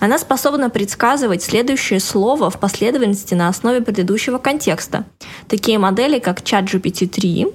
Она 0.00 0.18
способна 0.18 0.70
предсказывать 0.70 1.42
следующее 1.42 2.00
слово 2.00 2.48
в 2.48 2.58
последовательности 2.58 3.34
на 3.34 3.48
основе 3.48 3.82
предыдущего 3.82 4.38
контекста. 4.38 5.04
Такие 5.46 5.78
модели, 5.78 6.18
как 6.18 6.40
ChatGPT-3, 6.40 7.54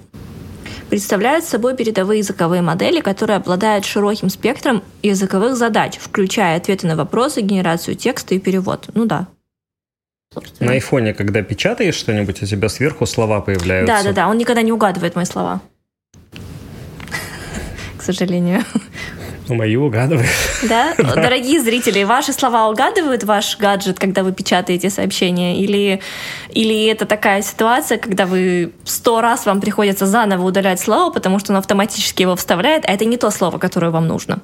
представляют 0.91 1.45
собой 1.45 1.75
передовые 1.75 2.19
языковые 2.19 2.61
модели, 2.61 2.99
которые 2.99 3.37
обладают 3.37 3.83
широким 3.83 4.29
спектром 4.29 4.83
языковых 5.01 5.55
задач, 5.55 5.97
включая 5.99 6.57
ответы 6.57 6.85
на 6.85 6.95
вопросы, 6.95 7.41
генерацию 7.41 7.95
текста 7.95 8.35
и 8.35 8.39
перевод. 8.39 8.89
Ну 8.93 9.05
да, 9.05 9.27
собственно. 10.33 10.69
На 10.69 10.73
айфоне, 10.73 11.13
когда 11.13 11.41
печатаешь 11.41 11.95
что-нибудь, 11.95 12.41
у 12.41 12.45
тебя 12.45 12.69
сверху 12.69 13.05
слова 13.05 13.41
появляются. 13.41 13.95
Да, 13.95 14.03
да, 14.03 14.11
да. 14.11 14.27
Он 14.29 14.37
никогда 14.37 14.61
не 14.61 14.71
угадывает 14.71 15.15
мои 15.15 15.25
слова. 15.25 15.61
К 17.97 18.01
сожалению. 18.01 18.63
Ну, 19.49 19.55
мои 19.55 19.75
угадывают. 19.75 20.29
Да? 20.69 20.93
Дорогие 20.97 21.59
зрители, 21.59 22.03
ваши 22.03 22.33
слова 22.33 22.69
угадывают 22.69 23.23
ваш 23.23 23.57
гаджет, 23.57 23.99
когда 23.99 24.23
вы 24.23 24.31
печатаете 24.31 24.91
сообщения? 24.91 25.59
Или, 25.59 26.01
или 26.51 26.85
это 26.85 27.07
такая 27.07 27.41
ситуация, 27.41 27.97
когда 27.97 28.27
вы 28.27 28.73
сто 28.83 29.21
раз 29.21 29.47
вам 29.47 29.59
приходится 29.59 30.05
заново 30.05 30.43
удалять 30.43 30.79
слово, 30.79 31.11
потому 31.11 31.39
что 31.39 31.51
он 31.51 31.57
автоматически 31.57 32.21
его 32.21 32.35
вставляет, 32.35 32.85
а 32.85 32.93
это 32.93 33.05
не 33.05 33.17
то 33.17 33.31
слово, 33.31 33.57
которое 33.57 33.89
вам 33.89 34.07
нужно? 34.07 34.41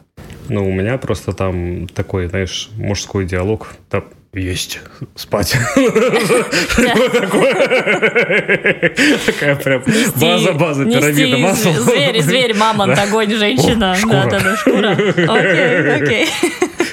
Ну, 0.49 0.67
у 0.67 0.71
меня 0.71 0.97
просто 0.97 1.33
там 1.33 1.87
такой, 1.87 2.27
знаешь, 2.27 2.69
мужской 2.75 3.25
диалог. 3.25 3.75
Там 3.89 4.05
есть 4.35 4.79
спать. 5.15 5.55
Такая 9.25 9.55
прям 9.55 9.83
база-база 10.15 10.85
пирамида 10.85 11.37
масла. 11.37 11.71
Зверь, 11.71 12.21
зверь, 12.21 12.53
мамонт, 12.55 12.97
огонь, 12.97 13.33
женщина. 13.35 13.95
Да, 14.05 14.25
да, 14.25 14.39
да, 14.39 14.57
шкура. 14.57 14.91
Окей, 14.91 15.95
окей. 15.95 16.29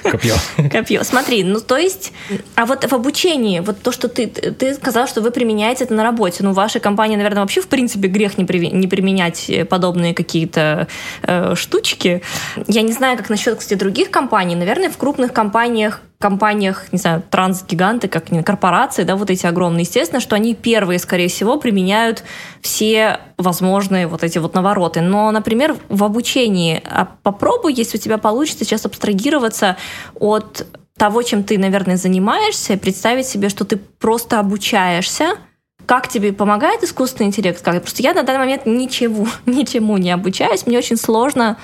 Копье. 0.03 0.35
Копье. 0.71 1.05
Смотри, 1.05 1.45
ну 1.45 1.61
то 1.61 1.77
есть, 1.77 2.13
а 2.55 2.67
вот 2.67 2.85
в 2.85 2.93
обучении, 2.93 3.61
вот 3.61 3.81
то, 3.83 3.93
что 3.93 4.09
ты, 4.09 4.27
ты 4.27 4.75
сказал, 4.75 5.07
что 5.07 5.21
вы 5.21 5.31
применяете 5.31 5.85
это 5.85 5.95
на 5.95 6.03
работе, 6.03 6.43
ну 6.43 6.51
в 6.53 6.55
вашей 6.55 6.81
компании, 6.81 7.17
наверное, 7.17 7.43
вообще 7.43 7.61
в 7.61 7.69
принципе 7.69 8.09
грех 8.09 8.37
не, 8.39 8.45
при, 8.45 8.69
не 8.69 8.87
применять 8.89 9.51
подобные 9.69 10.15
какие-то 10.15 10.89
э, 11.23 11.55
штучки. 11.55 12.23
Я 12.67 12.83
не 12.83 12.93
знаю, 12.93 13.17
как 13.17 13.31
насчет, 13.31 13.59
кстати, 13.59 13.79
других 13.79 14.11
компаний. 14.11 14.55
Наверное, 14.55 14.91
в 14.91 14.97
крупных 14.97 15.33
компаниях 15.33 16.01
компаниях, 16.23 16.87
не 16.93 16.99
знаю, 16.99 17.23
трансгиганты, 17.29 18.09
как 18.09 18.25
корпорации, 18.47 19.03
да, 19.03 19.17
вот 19.17 19.29
эти 19.29 19.45
огромные, 19.45 19.83
естественно, 19.83 20.21
что 20.21 20.37
они 20.37 20.55
первые, 20.55 20.99
скорее 20.99 21.29
всего, 21.29 21.59
применяют 21.59 22.25
все 22.63 23.19
возможные 23.37 24.07
вот 24.07 24.23
эти 24.23 24.39
вот 24.39 24.55
навороты. 24.55 25.01
Но, 25.01 25.31
например, 25.31 25.77
в 25.89 26.05
обучении 26.05 26.83
а 26.85 27.09
попробуй, 27.23 27.75
если 27.75 27.99
у 27.99 28.01
тебя 28.01 28.19
получится 28.19 28.65
сейчас 28.65 28.87
абстрагироваться 28.87 29.77
от 30.15 30.67
того, 30.97 31.23
чем 31.23 31.43
ты, 31.43 31.59
наверное, 31.59 31.97
занимаешься, 31.97 32.77
представить 32.77 33.27
себе, 33.27 33.49
что 33.49 33.65
ты 33.65 33.77
просто 33.77 34.39
обучаешься, 34.39 35.37
как 35.87 36.09
тебе 36.09 36.33
помогает 36.33 36.83
искусственный 36.85 37.27
интеллект? 37.27 37.61
Как? 37.61 37.83
Просто 37.83 38.03
я 38.03 38.15
на 38.15 38.23
данный 38.23 38.39
момент 38.39 38.67
ничего, 38.67 39.27
ничему 39.47 39.99
не 39.99 40.13
обучаюсь, 40.13 40.67
мне 40.67 40.79
очень 40.79 40.97
сложно. 40.97 41.59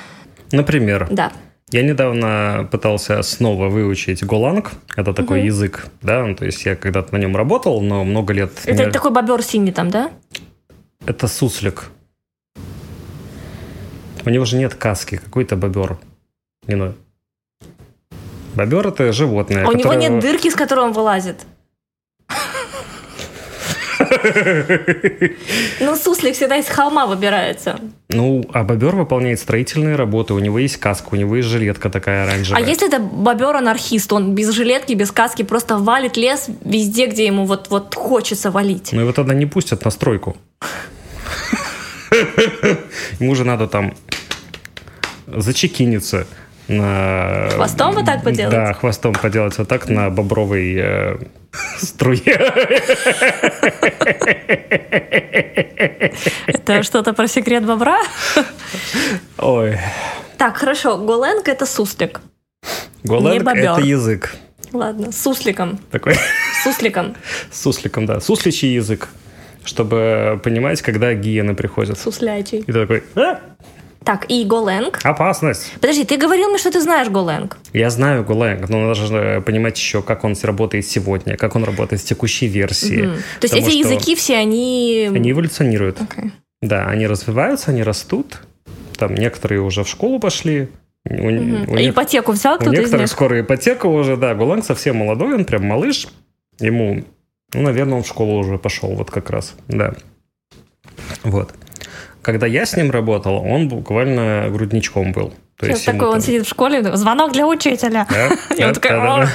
Например? 0.51 1.07
Да. 1.11 1.33
Я 1.71 1.83
недавно 1.83 2.67
пытался 2.71 3.23
снова 3.23 3.69
выучить 3.69 4.25
голанг. 4.25 4.73
Это 4.97 5.13
такой 5.13 5.41
угу. 5.41 5.47
язык, 5.47 5.87
да, 6.01 6.25
ну, 6.25 6.35
то 6.35 6.47
есть 6.47 6.65
я 6.65 6.77
когда-то 6.77 7.13
на 7.13 7.19
нем 7.19 7.37
работал, 7.37 7.83
но 7.83 8.05
много 8.05 8.33
лет... 8.33 8.53
Это 8.65 8.87
не... 8.87 8.91
такой 8.91 9.11
бобер 9.11 9.43
синий 9.43 9.73
там, 9.73 9.91
да? 9.91 10.11
Это 11.05 11.29
суслик. 11.29 11.91
У 14.25 14.31
него 14.31 14.45
же 14.47 14.57
нет 14.57 14.75
каски, 14.75 15.17
какой-то 15.17 15.57
бобер. 15.57 15.99
Не 16.67 16.75
знаю. 16.75 16.95
Бобер 18.55 18.89
это 18.89 19.13
животное. 19.13 19.65
А 19.65 19.67
которое... 19.67 19.81
у 19.81 19.81
него 19.81 19.95
нет 19.95 20.23
дырки, 20.23 20.49
с 20.49 20.55
которой 20.55 20.87
он 20.87 20.93
вылазит. 20.93 21.37
Ну, 25.81 25.97
суслик 25.97 26.35
всегда 26.35 26.57
из 26.57 26.67
холма 26.67 27.07
выбирается. 27.07 27.79
Ну, 28.11 28.45
а 28.53 28.65
бобер 28.65 28.97
выполняет 28.97 29.39
строительные 29.39 29.97
работы, 29.97 30.35
у 30.35 30.39
него 30.39 30.59
есть 30.59 30.79
каска, 30.79 31.09
у 31.13 31.17
него 31.17 31.37
есть 31.37 31.49
жилетка 31.49 31.91
такая 31.91 32.25
оранжевая. 32.25 32.65
А 32.65 32.67
если 32.67 32.89
это 32.89 32.99
бобер-анархист, 32.99 34.13
он 34.13 34.35
без 34.35 34.51
жилетки, 34.51 34.95
без 34.95 35.13
каски 35.13 35.43
просто 35.43 35.77
валит 35.77 36.17
лес 36.17 36.49
везде, 36.65 37.07
где 37.07 37.27
ему 37.27 37.45
вот, 37.45 37.69
вот 37.71 37.95
хочется 37.95 38.51
валить? 38.51 38.91
Ну, 38.93 39.01
его 39.03 39.13
тогда 39.13 39.35
не 39.35 39.47
пустят 39.47 39.85
на 39.85 39.91
стройку. 39.91 40.37
Ему 43.21 43.35
же 43.35 43.45
надо 43.45 43.67
там 43.69 43.95
зачекиниться 45.27 46.27
на... 46.69 47.49
Хвостом 47.51 47.95
вот 47.95 48.05
так 48.05 48.23
поделать? 48.23 48.55
Да, 48.55 48.73
хвостом 48.75 49.15
поделать 49.15 49.57
вот 49.59 49.69
так 49.69 49.89
на 49.89 50.11
бобровой 50.11 50.75
э, 50.77 51.17
струе. 51.79 52.21
Это 56.47 56.83
что-то 56.83 57.13
про 57.15 57.27
секрет 57.27 57.65
бобра? 57.65 58.01
Ой. 59.39 59.79
Так, 60.37 60.59
хорошо. 60.59 60.99
Голенг— 60.99 61.49
это 61.51 61.67
суслик. 61.67 62.21
Голенг— 63.03 63.49
это 63.55 63.81
язык. 63.81 64.37
Ладно, 64.73 65.13
сусликом. 65.13 65.79
Такой? 65.91 66.15
Сусликом. 66.63 67.17
Сусликом, 67.51 68.07
да. 68.07 68.21
Сусличий 68.21 68.75
язык. 68.75 69.09
Чтобы 69.65 70.41
понимать, 70.45 70.83
когда 70.83 71.15
гиены 71.15 71.55
приходят. 71.55 71.99
Суслячий. 71.99 72.59
И 72.59 72.63
ты 72.63 72.73
такой... 72.73 73.03
А? 73.15 73.41
Так, 74.09 74.25
и 74.31 74.43
Голенг. 74.47 75.01
Опасность. 75.05 75.71
Подожди, 75.83 76.03
ты 76.03 76.17
говорил 76.17 76.49
мне, 76.49 76.57
что 76.57 76.71
ты 76.71 76.81
знаешь 76.81 77.11
Голенг. 77.11 77.59
Я 77.75 77.91
знаю 77.91 78.25
Голенг, 78.25 78.67
но 78.71 78.81
надо 78.81 78.95
же 78.95 79.43
понимать 79.43 79.77
еще, 79.77 80.01
как 80.01 80.25
он 80.25 80.35
работает 80.43 80.87
сегодня, 80.87 81.37
как 81.37 81.55
он 81.57 81.65
работает 81.65 82.01
с 82.01 82.05
текущей 82.07 82.47
версии. 82.47 83.03
Угу. 83.03 83.17
То 83.41 83.45
есть 83.45 83.55
эти 83.55 83.77
языки 83.77 84.17
все, 84.17 84.37
они... 84.37 85.11
Они 85.15 85.31
эволюционируют. 85.31 86.01
Okay. 86.01 86.31
Да, 86.63 86.87
они 86.87 87.07
развиваются, 87.07 87.71
они 87.71 87.83
растут. 87.83 88.41
Там 88.97 89.15
некоторые 89.15 89.61
уже 89.61 89.85
в 89.85 89.89
школу 89.91 90.19
пошли. 90.19 90.71
У, 91.05 91.13
угу. 91.13 91.73
у 91.73 91.77
а 91.77 91.91
ипотеку 91.91 92.33
взял 92.33 92.57
кто-то 92.57 92.71
У 92.71 92.73
некоторых 92.73 93.09
скоро 93.09 93.39
ипотека 93.43 93.89
уже, 93.89 94.17
да. 94.17 94.35
Гуланг 94.35 94.65
совсем 94.65 94.97
молодой, 94.97 95.35
он 95.35 95.45
прям 95.45 95.67
малыш. 95.67 96.09
Ему, 96.61 97.05
ну, 97.53 97.61
наверное, 97.61 97.99
он 97.99 98.05
в 98.05 98.09
школу 98.09 98.39
уже 98.39 98.57
пошел 98.57 98.89
вот 98.95 99.11
как 99.11 99.29
раз, 99.29 99.55
да. 99.69 99.93
Вот 101.25 101.53
когда 102.29 102.47
я 102.47 102.67
с 102.67 102.77
ним 102.77 102.91
работал, 102.91 103.37
он 103.37 103.69
буквально 103.69 104.51
грудничком 104.51 105.13
был. 105.13 105.33
То 105.57 105.65
есть 105.65 105.87
такой 105.87 106.01
там... 106.01 106.11
он 106.11 106.21
сидит 106.21 106.45
в 106.45 106.49
школе, 106.51 106.95
звонок 106.95 107.33
для 107.33 107.47
учителя. 107.47 108.07
Да, 108.11 108.29
да, 108.83 109.29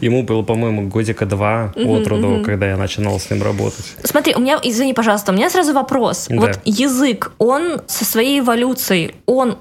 Ему 0.00 0.22
было, 0.22 0.42
по-моему, 0.42 0.88
годика 0.88 1.26
два 1.26 1.72
от 1.74 2.06
роду, 2.06 2.44
когда 2.44 2.68
я 2.68 2.76
начинал 2.76 3.18
с 3.18 3.28
ним 3.28 3.42
работать. 3.42 3.96
Смотри, 4.04 4.36
у 4.36 4.38
меня, 4.38 4.60
извини, 4.62 4.94
пожалуйста, 4.94 5.32
у 5.32 5.34
меня 5.34 5.50
сразу 5.50 5.72
вопрос. 5.72 6.28
Вот 6.30 6.60
язык, 6.64 7.32
он 7.38 7.82
со 7.88 8.04
своей 8.04 8.38
эволюцией, 8.38 9.16
он 9.26 9.58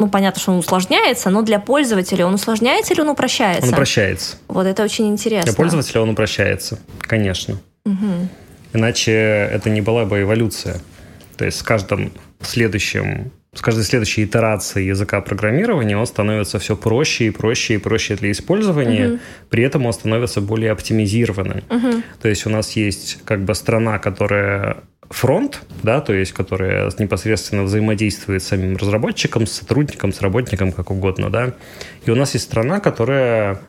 ну, 0.00 0.08
понятно, 0.08 0.40
что 0.40 0.50
он 0.50 0.58
усложняется, 0.58 1.30
но 1.30 1.42
для 1.42 1.60
пользователя 1.60 2.26
он 2.26 2.34
усложняется 2.34 2.92
или 2.92 3.02
он 3.02 3.10
упрощается? 3.10 3.68
Он 3.68 3.72
упрощается. 3.72 4.36
Вот 4.48 4.66
это 4.66 4.82
очень 4.82 5.06
интересно. 5.06 5.52
Для 5.52 5.56
пользователя 5.56 6.00
он 6.00 6.10
упрощается, 6.10 6.80
конечно. 7.02 7.60
Угу. 7.84 8.28
Иначе 8.72 9.12
это 9.12 9.70
не 9.70 9.80
была 9.80 10.04
бы 10.04 10.22
эволюция. 10.22 10.80
То 11.36 11.44
есть 11.44 11.58
с 11.58 11.62
каждым 11.62 12.12
следующим 12.40 13.32
с 13.54 13.60
каждой 13.60 13.84
следующей 13.84 14.24
итерацией 14.24 14.86
языка 14.86 15.20
программирования 15.20 15.94
он 15.94 16.06
становится 16.06 16.58
все 16.58 16.74
проще 16.74 17.26
и 17.26 17.30
проще 17.30 17.74
и 17.74 17.76
проще 17.76 18.16
для 18.16 18.30
использования, 18.30 19.06
uh-huh. 19.06 19.20
при 19.50 19.62
этом 19.62 19.84
он 19.84 19.92
становится 19.92 20.40
более 20.40 20.72
оптимизированным. 20.72 21.62
Uh-huh. 21.68 22.02
То 22.22 22.28
есть 22.28 22.46
у 22.46 22.50
нас 22.50 22.72
есть 22.76 23.18
как 23.26 23.44
бы 23.44 23.54
страна, 23.54 23.98
которая 23.98 24.78
фронт, 25.10 25.60
да, 25.82 26.00
то 26.00 26.14
есть 26.14 26.32
которая 26.32 26.90
непосредственно 26.98 27.64
взаимодействует 27.64 28.42
с 28.42 28.46
самим 28.46 28.76
разработчиком, 28.76 29.46
с 29.46 29.52
сотрудником, 29.52 30.14
с 30.14 30.22
работником, 30.22 30.72
как 30.72 30.90
угодно, 30.90 31.28
да. 31.28 31.52
И 32.06 32.10
у 32.10 32.14
нас 32.14 32.32
есть 32.32 32.46
страна, 32.46 32.80
которая 32.80 33.60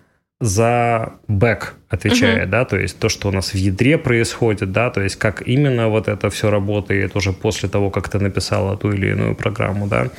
за 0.44 1.14
бэк 1.30 1.76
отвечает, 1.88 2.48
uh-huh. 2.48 2.52
да, 2.52 2.66
то 2.66 2.78
есть 2.78 3.00
то, 3.00 3.08
что 3.08 3.30
у 3.30 3.32
нас 3.32 3.54
в 3.54 3.56
ядре 3.56 3.98
происходит, 3.98 4.74
да, 4.74 4.90
то 4.90 5.02
есть 5.02 5.16
как 5.16 5.48
именно 5.48 5.88
вот 5.88 6.10
это 6.10 6.30
все 6.30 6.50
работает 6.50 7.16
уже 7.16 7.32
после 7.32 7.70
того, 7.70 7.90
как 7.90 8.10
ты 8.10 8.20
написала 8.20 8.76
ту 8.76 8.92
или 8.92 9.12
иную 9.12 9.36
программу, 9.36 9.88
да. 9.88 10.10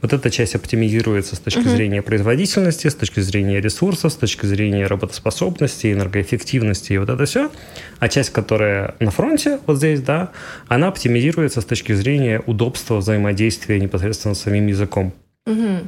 Вот 0.00 0.14
эта 0.14 0.30
часть 0.30 0.54
оптимизируется 0.54 1.36
с 1.36 1.38
точки 1.38 1.58
uh-huh. 1.58 1.76
зрения 1.76 2.00
производительности, 2.00 2.88
с 2.88 2.94
точки 2.94 3.20
зрения 3.20 3.60
ресурсов, 3.60 4.12
с 4.12 4.16
точки 4.16 4.46
зрения 4.46 4.86
работоспособности, 4.86 5.92
энергоэффективности 5.92 6.94
и 6.94 6.98
вот 6.98 7.10
это 7.10 7.26
все. 7.26 7.50
А 7.98 8.08
часть, 8.08 8.30
которая 8.30 8.94
на 9.00 9.10
фронте, 9.10 9.58
вот 9.66 9.76
здесь, 9.76 10.00
да, 10.00 10.30
она 10.68 10.88
оптимизируется 10.88 11.60
с 11.60 11.64
точки 11.66 11.92
зрения 11.92 12.42
удобства 12.46 12.96
взаимодействия 12.96 13.78
непосредственно 13.78 14.34
с 14.34 14.40
самим 14.40 14.66
языком. 14.66 15.12
Uh-huh. 15.46 15.86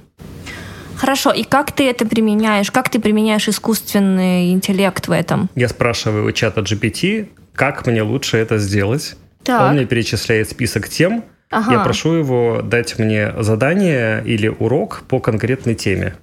Хорошо, 0.97 1.31
и 1.31 1.45
как 1.45 1.73
ты 1.73 1.89
это 1.89 2.07
применяешь? 2.07 2.71
Как 2.71 2.89
ты 2.89 2.99
применяешь 2.99 3.49
искусственный 3.49 4.53
интеллект 4.53 5.09
в 5.09 5.13
этом? 5.13 5.51
Я 5.55 5.69
спрашиваю 5.69 6.27
у 6.27 6.33
чата 6.33 6.61
GPT, 6.61 7.29
как 7.55 7.87
мне 7.87 8.03
лучше 8.03 8.39
это 8.39 8.59
сделать. 8.59 9.17
Так. 9.43 9.63
Он 9.63 9.75
мне 9.75 9.85
перечисляет 9.85 10.51
список 10.51 10.89
тем. 10.89 11.25
Ага. 11.51 11.73
Я 11.73 11.79
прошу 11.81 12.15
его 12.15 12.61
дать 12.63 12.99
мне 12.99 13.33
задание 13.39 14.23
или 14.25 14.49
урок 14.49 15.03
по 15.09 15.21
конкретной 15.21 15.75
теме. 15.75 16.17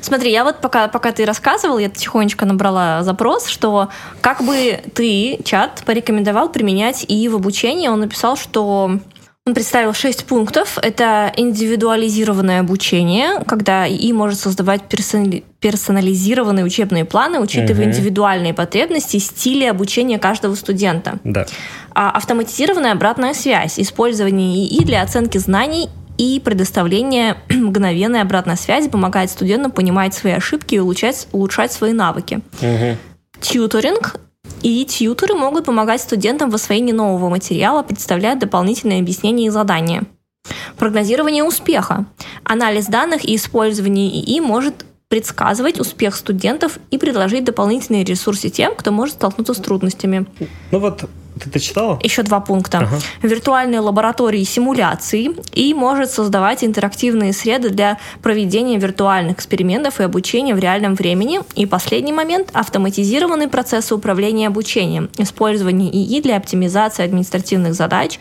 Смотри, 0.00 0.30
я 0.30 0.44
вот 0.44 0.60
пока, 0.60 0.88
пока 0.88 1.12
ты 1.12 1.24
рассказывал, 1.24 1.78
я 1.78 1.88
тихонечко 1.88 2.46
набрала 2.46 3.02
запрос, 3.02 3.48
что 3.48 3.88
как 4.20 4.42
бы 4.42 4.80
ты, 4.94 5.40
чат, 5.44 5.82
порекомендовал 5.84 6.50
применять 6.50 7.04
и 7.08 7.28
в 7.28 7.34
обучении. 7.34 7.88
Он 7.88 8.00
написал, 8.00 8.36
что 8.36 9.00
он 9.48 9.54
представил 9.54 9.94
шесть 9.94 10.26
пунктов. 10.26 10.76
Это 10.82 11.32
индивидуализированное 11.34 12.60
обучение, 12.60 13.42
когда 13.46 13.88
ИИ 13.88 14.12
может 14.12 14.38
создавать 14.38 14.82
персонализированные 15.60 16.66
учебные 16.66 17.06
планы, 17.06 17.40
учитывая 17.40 17.86
угу. 17.86 17.90
индивидуальные 17.90 18.52
потребности 18.52 19.16
и 19.16 19.20
стили 19.20 19.64
обучения 19.64 20.18
каждого 20.18 20.54
студента. 20.54 21.18
Да. 21.24 21.46
А 21.94 22.10
автоматизированная 22.10 22.92
обратная 22.92 23.32
связь, 23.32 23.80
использование 23.80 24.66
ИИ 24.66 24.84
для 24.84 25.00
оценки 25.00 25.38
знаний 25.38 25.88
и 26.18 26.42
предоставление 26.44 27.38
мгновенной 27.48 28.20
обратной 28.20 28.58
связи 28.58 28.90
помогает 28.90 29.30
студентам 29.30 29.72
понимать 29.72 30.12
свои 30.12 30.34
ошибки 30.34 30.74
и 30.74 30.78
улучшать, 30.78 31.26
улучшать 31.32 31.72
свои 31.72 31.94
навыки. 31.94 32.40
Угу. 32.60 32.98
Тьюторинг 33.40 34.20
и 34.62 34.84
тьюторы 34.84 35.34
могут 35.34 35.64
помогать 35.66 36.00
студентам 36.00 36.50
в 36.50 36.54
освоении 36.54 36.92
нового 36.92 37.28
материала, 37.28 37.82
представляя 37.82 38.36
дополнительные 38.36 39.00
объяснения 39.00 39.46
и 39.46 39.50
задания. 39.50 40.04
Прогнозирование 40.76 41.44
успеха. 41.44 42.06
Анализ 42.44 42.86
данных 42.86 43.24
и 43.24 43.36
использование 43.36 44.08
ИИ 44.08 44.40
может 44.40 44.86
предсказывать 45.08 45.80
успех 45.80 46.14
студентов 46.14 46.78
и 46.90 46.98
предложить 46.98 47.44
дополнительные 47.44 48.04
ресурсы 48.04 48.50
тем, 48.50 48.74
кто 48.74 48.92
может 48.92 49.14
столкнуться 49.14 49.54
с 49.54 49.58
трудностями. 49.58 50.26
Ну 50.70 50.78
вот 50.78 51.08
ты 51.38 51.48
это 51.50 51.60
читала? 51.60 51.98
Еще 52.02 52.22
два 52.22 52.40
пункта. 52.40 52.78
Ага. 52.78 52.98
Виртуальные 53.22 53.80
лаборатории 53.80 54.44
симуляции 54.44 55.30
и 55.54 55.74
может 55.74 56.10
создавать 56.10 56.64
интерактивные 56.64 57.32
среды 57.32 57.70
для 57.70 57.98
проведения 58.22 58.78
виртуальных 58.78 59.36
экспериментов 59.36 60.00
и 60.00 60.04
обучения 60.04 60.54
в 60.54 60.58
реальном 60.58 60.94
времени. 60.94 61.40
И 61.54 61.66
последний 61.66 62.12
момент– 62.12 62.50
автоматизированные 62.52 63.48
процессы 63.48 63.94
управления 63.94 64.46
обучением, 64.46 65.08
использование 65.18 65.90
ИИ 65.90 66.20
для 66.20 66.36
оптимизации 66.36 67.04
административных 67.04 67.74
задач, 67.74 68.18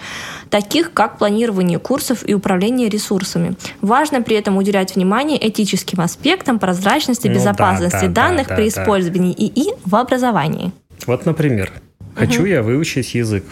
таких 0.49 0.93
как 0.93 1.17
планирование 1.17 1.79
курсов 1.79 2.27
и 2.27 2.33
управление 2.33 2.89
ресурсами. 2.89 3.55
Важно 3.81 4.21
при 4.21 4.35
этом 4.37 4.57
уделять 4.57 4.95
внимание 4.95 5.47
этическим 5.47 6.01
аспектам 6.01 6.59
прозрачности, 6.59 7.27
Ну 7.27 7.33
да, 7.33 7.39
безопасности 7.39 8.01
да, 8.01 8.07
да, 8.07 8.13
данных 8.13 8.47
да, 8.47 8.55
при 8.55 8.69
да. 8.69 8.81
использовании 8.81 9.33
ИИ 9.33 9.73
в 9.85 9.95
образовании. 9.95 10.71
Вот, 11.05 11.25
например, 11.25 11.71
хочу 12.17 12.45
я 12.45 12.61
выучить 12.61 13.15
язык. 13.15 13.45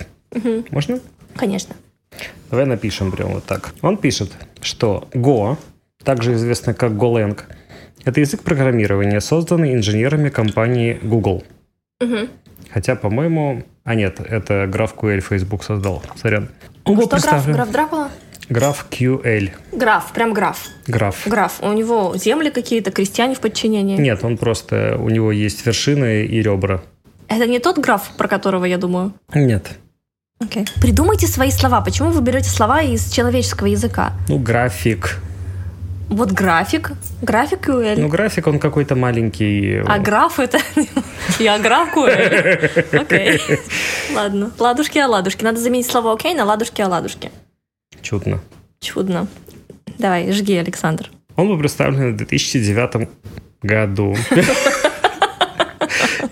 Можно? 0.71 0.99
Конечно. 1.35 1.75
Давай 2.49 2.65
напишем 2.65 3.11
прям 3.11 3.33
вот 3.33 3.45
так. 3.45 3.73
Он 3.81 3.97
пишет, 3.97 4.31
что 4.61 5.07
Go, 5.13 5.57
также 6.03 6.33
известный 6.33 6.73
как 6.73 6.91
Golang, 6.93 7.39
это 8.03 8.19
язык 8.19 8.43
программирования, 8.43 9.19
созданный 9.19 9.73
инженерами 9.73 10.29
компании 10.29 10.99
Google. 11.01 11.43
Хотя, 12.71 12.95
по-моему... 12.95 13.63
А 13.83 13.95
нет, 13.95 14.19
это 14.19 14.63
GraphQL 14.63 15.19
Facebook 15.21 15.63
создал. 15.63 16.03
Сорян. 16.15 16.49
Он 16.85 16.99
Что, 17.01 17.17
граф, 17.17 17.47
граф 17.47 17.71
Дракула? 17.71 18.09
GraphQL. 18.49 19.51
Граф, 19.71 20.11
прям 20.13 20.33
граф. 20.33 20.67
Граф. 20.87 21.27
Граф. 21.27 21.59
У 21.61 21.71
него 21.71 22.15
земли 22.17 22.49
какие-то, 22.49 22.91
крестьяне 22.91 23.35
в 23.35 23.39
подчинении. 23.39 23.97
Нет, 23.97 24.23
он 24.23 24.37
просто... 24.37 24.97
У 24.99 25.09
него 25.09 25.31
есть 25.31 25.65
вершины 25.65 26.25
и 26.25 26.41
ребра. 26.41 26.81
Это 27.27 27.47
не 27.47 27.59
тот 27.59 27.77
граф, 27.79 28.11
про 28.17 28.27
которого 28.27 28.65
я 28.65 28.77
думаю. 28.77 29.13
Нет. 29.33 29.77
Окей. 30.39 30.65
Придумайте 30.81 31.27
свои 31.27 31.51
слова. 31.51 31.81
Почему 31.81 32.09
вы 32.11 32.21
берете 32.21 32.49
слова 32.49 32.81
из 32.81 33.11
человеческого 33.11 33.67
языка? 33.67 34.13
Ну, 34.27 34.37
график. 34.37 35.19
Вот 36.09 36.31
график. 36.31 36.91
График 37.21 37.67
QL. 37.67 37.99
Ну, 37.99 38.07
график, 38.09 38.45
он 38.47 38.59
какой-то 38.59 38.95
маленький. 38.95 39.79
а 39.87 39.97
граф 39.97 40.39
это... 40.39 40.59
Я 41.39 41.57
граф 41.57 41.95
QL. 41.95 42.99
Окей. 43.01 43.41
Ладно. 44.13 44.51
Ладушки, 44.59 44.99
оладушки. 44.99 45.43
Надо 45.43 45.59
заменить 45.59 45.87
слово 45.87 46.13
окей 46.13 46.35
на 46.35 46.45
ладушки, 46.45 46.81
оладушки. 46.81 47.31
Чудно. 48.01 48.39
Чудно. 48.79 49.27
Давай, 49.97 50.31
жги, 50.31 50.55
Александр. 50.57 51.09
Он 51.37 51.47
был 51.47 51.57
представлен 51.57 52.13
в 52.13 52.17
2009 52.17 53.09
году. 53.63 54.15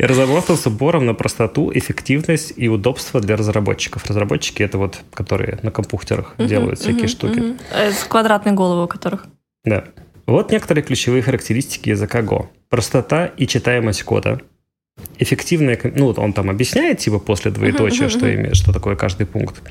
И 0.04 0.06
разработался 0.06 0.70
упором 0.70 1.06
на 1.06 1.14
простоту, 1.14 1.72
эффективность 1.74 2.52
и 2.58 2.68
удобство 2.68 3.22
для 3.22 3.38
разработчиков. 3.38 4.06
Разработчики— 4.06 4.62
это 4.64 4.78
вот, 4.78 5.00
которые 5.14 5.60
на 5.64 5.72
компьютерах 5.72 6.36
делают 6.38 6.80
всякие 6.80 7.08
штуки. 7.08 7.40
Мгм. 7.40 7.58
Э, 7.72 7.90
С 7.90 8.04
квадратной 8.04 8.52
головой 8.52 8.84
у 8.84 8.88
которых. 8.90 9.28
Да. 9.64 9.86
Вот 10.26 10.52
некоторые 10.52 10.84
ключевые 10.84 11.22
характеристики 11.22 11.88
языка 11.88 12.20
Go. 12.20 12.48
Простота 12.70 13.28
и 13.28 13.48
читаемость 13.48 14.04
кода. 14.04 14.42
Эффективная... 15.20 15.80
Ну, 15.96 16.08
вот 16.08 16.20
он 16.20 16.34
там 16.34 16.50
объясняет, 16.50 17.00
типа, 17.00 17.20
после 17.20 17.52
двоеточия, 17.52 18.10
что, 18.10 18.34
имеет, 18.34 18.58
что 18.58 18.74
такое 18.74 18.98
каждый 18.98 19.26
пункт. 19.26 19.62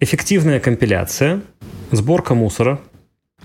Эффективная 0.00 0.60
компиляция. 0.60 1.40
Сборка 1.92 2.34
мусора. 2.34 2.78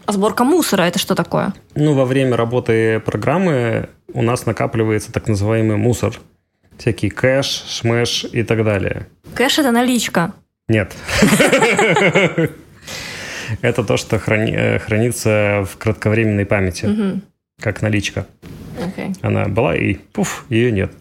А 0.05 0.11
сборка 0.11 0.43
мусора 0.43 0.83
это 0.83 0.99
что 0.99 1.15
такое? 1.15 1.53
Ну, 1.75 1.93
во 1.93 2.03
время 2.03 2.35
работы 2.35 2.99
программы 2.99 3.87
у 4.13 4.21
нас 4.21 4.45
накапливается 4.45 5.11
так 5.11 5.27
называемый 5.27 5.77
мусор. 5.77 6.19
Всякий 6.77 7.09
кэш, 7.09 7.65
шмэш 7.67 8.25
и 8.31 8.43
так 8.43 8.63
далее. 8.63 9.07
Кэш 9.35 9.59
это 9.59 9.71
наличка. 9.71 10.33
Нет. 10.67 10.95
Это 13.61 13.83
то, 13.83 13.97
что 13.97 14.15
э, 14.15 14.79
хранится 14.79 15.67
в 15.69 15.77
кратковременной 15.77 16.45
памяти, 16.45 17.21
как 17.59 17.81
наличка. 17.81 18.25
Она 19.21 19.45
была 19.45 19.75
и 19.75 19.95
пуф, 19.95 20.45
ее 20.49 20.71
нет. 20.71 20.91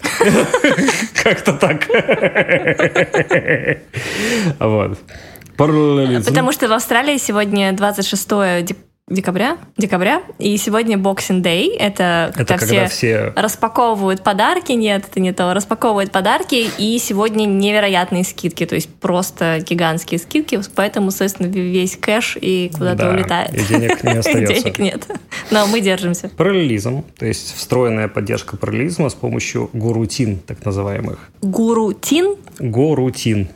Как-то 1.23 1.53
так. 1.55 1.87
Вот. 4.59 4.99
Потому 5.57 6.53
что 6.53 6.68
в 6.68 6.73
Австралии 6.73 7.18
сегодня 7.18 7.73
26 7.73 8.29
дек- 8.64 8.77
декабря, 9.11 9.59
декабря, 9.77 10.23
и 10.38 10.57
сегодня 10.57 10.96
Boxing 10.96 11.42
Day. 11.42 11.77
Это, 11.77 12.33
Это 12.37 12.57
когда 12.57 12.87
все... 12.87 13.33
распаковывают 13.37 14.23
подарки. 14.23 14.73
Нет, 14.73 15.05
это 15.11 15.20
не 15.20 15.33
то. 15.33 15.53
Распаковывают 15.53 16.12
подарки, 16.12 16.68
и 16.79 16.99
сегодня 16.99 17.44
невероятные 17.44 18.25
скидки, 18.25 18.64
то 18.66 18.77
есть 18.77 18.88
просто 18.94 19.59
гигантские 19.61 20.18
скидки, 20.20 20.61
поэтому, 20.75 21.11
соответственно, 21.11 21.49
весь 21.49 21.96
кэш 21.96 22.38
и 22.40 22.70
куда-то 22.73 22.96
Да, 23.05 23.11
улетает. 23.11 23.55
и 23.55 23.64
денег 23.64 24.03
не 24.05 24.11
остается. 24.18 24.55
Денег 24.55 24.79
нет. 24.79 25.07
Но 25.51 25.66
мы 25.66 25.81
держимся. 25.81 26.29
Параллелизм, 26.37 27.05
то 27.18 27.27
есть 27.27 27.55
встроенная 27.57 28.09
поддержка 28.09 28.57
параллелизма 28.57 29.09
с 29.11 29.14
помощью 29.14 29.68
горутин, 29.73 30.38
так 30.38 30.64
называемых. 30.64 31.18
Гурутин, 31.42 32.37
Горутин, 32.59 33.49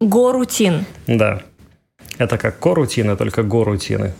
горутин. 0.00 0.84
да. 1.06 1.42
Это 2.18 2.36
как 2.38 2.58
корутины, 2.58 3.16
только 3.16 3.42
горутины 3.42 4.12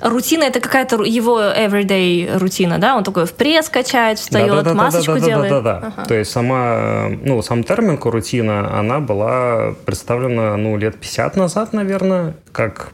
рутина 0.00 0.44
это 0.44 0.60
какая-то 0.60 1.02
его 1.02 1.40
everyday 1.40 2.36
рутина, 2.38 2.78
да? 2.78 2.96
Он 2.96 3.04
такой 3.04 3.26
в 3.26 3.34
пресс 3.34 3.68
качает, 3.68 4.18
встает, 4.18 4.48
да, 4.48 4.62
да, 4.62 4.74
масочку 4.74 5.14
да, 5.14 5.20
да, 5.20 5.26
делает. 5.26 5.50
Да, 5.50 5.60
да, 5.60 5.74
да. 5.74 5.80
да. 5.80 5.86
Ага. 5.96 6.04
То 6.06 6.14
есть 6.14 6.30
сама, 6.30 7.08
ну, 7.22 7.42
сам 7.42 7.64
термин 7.64 7.98
рутина, 8.02 8.78
она 8.78 9.00
была 9.00 9.74
представлена, 9.84 10.56
ну, 10.56 10.76
лет 10.76 10.98
50 10.98 11.36
назад, 11.36 11.72
наверное, 11.72 12.34
как, 12.52 12.90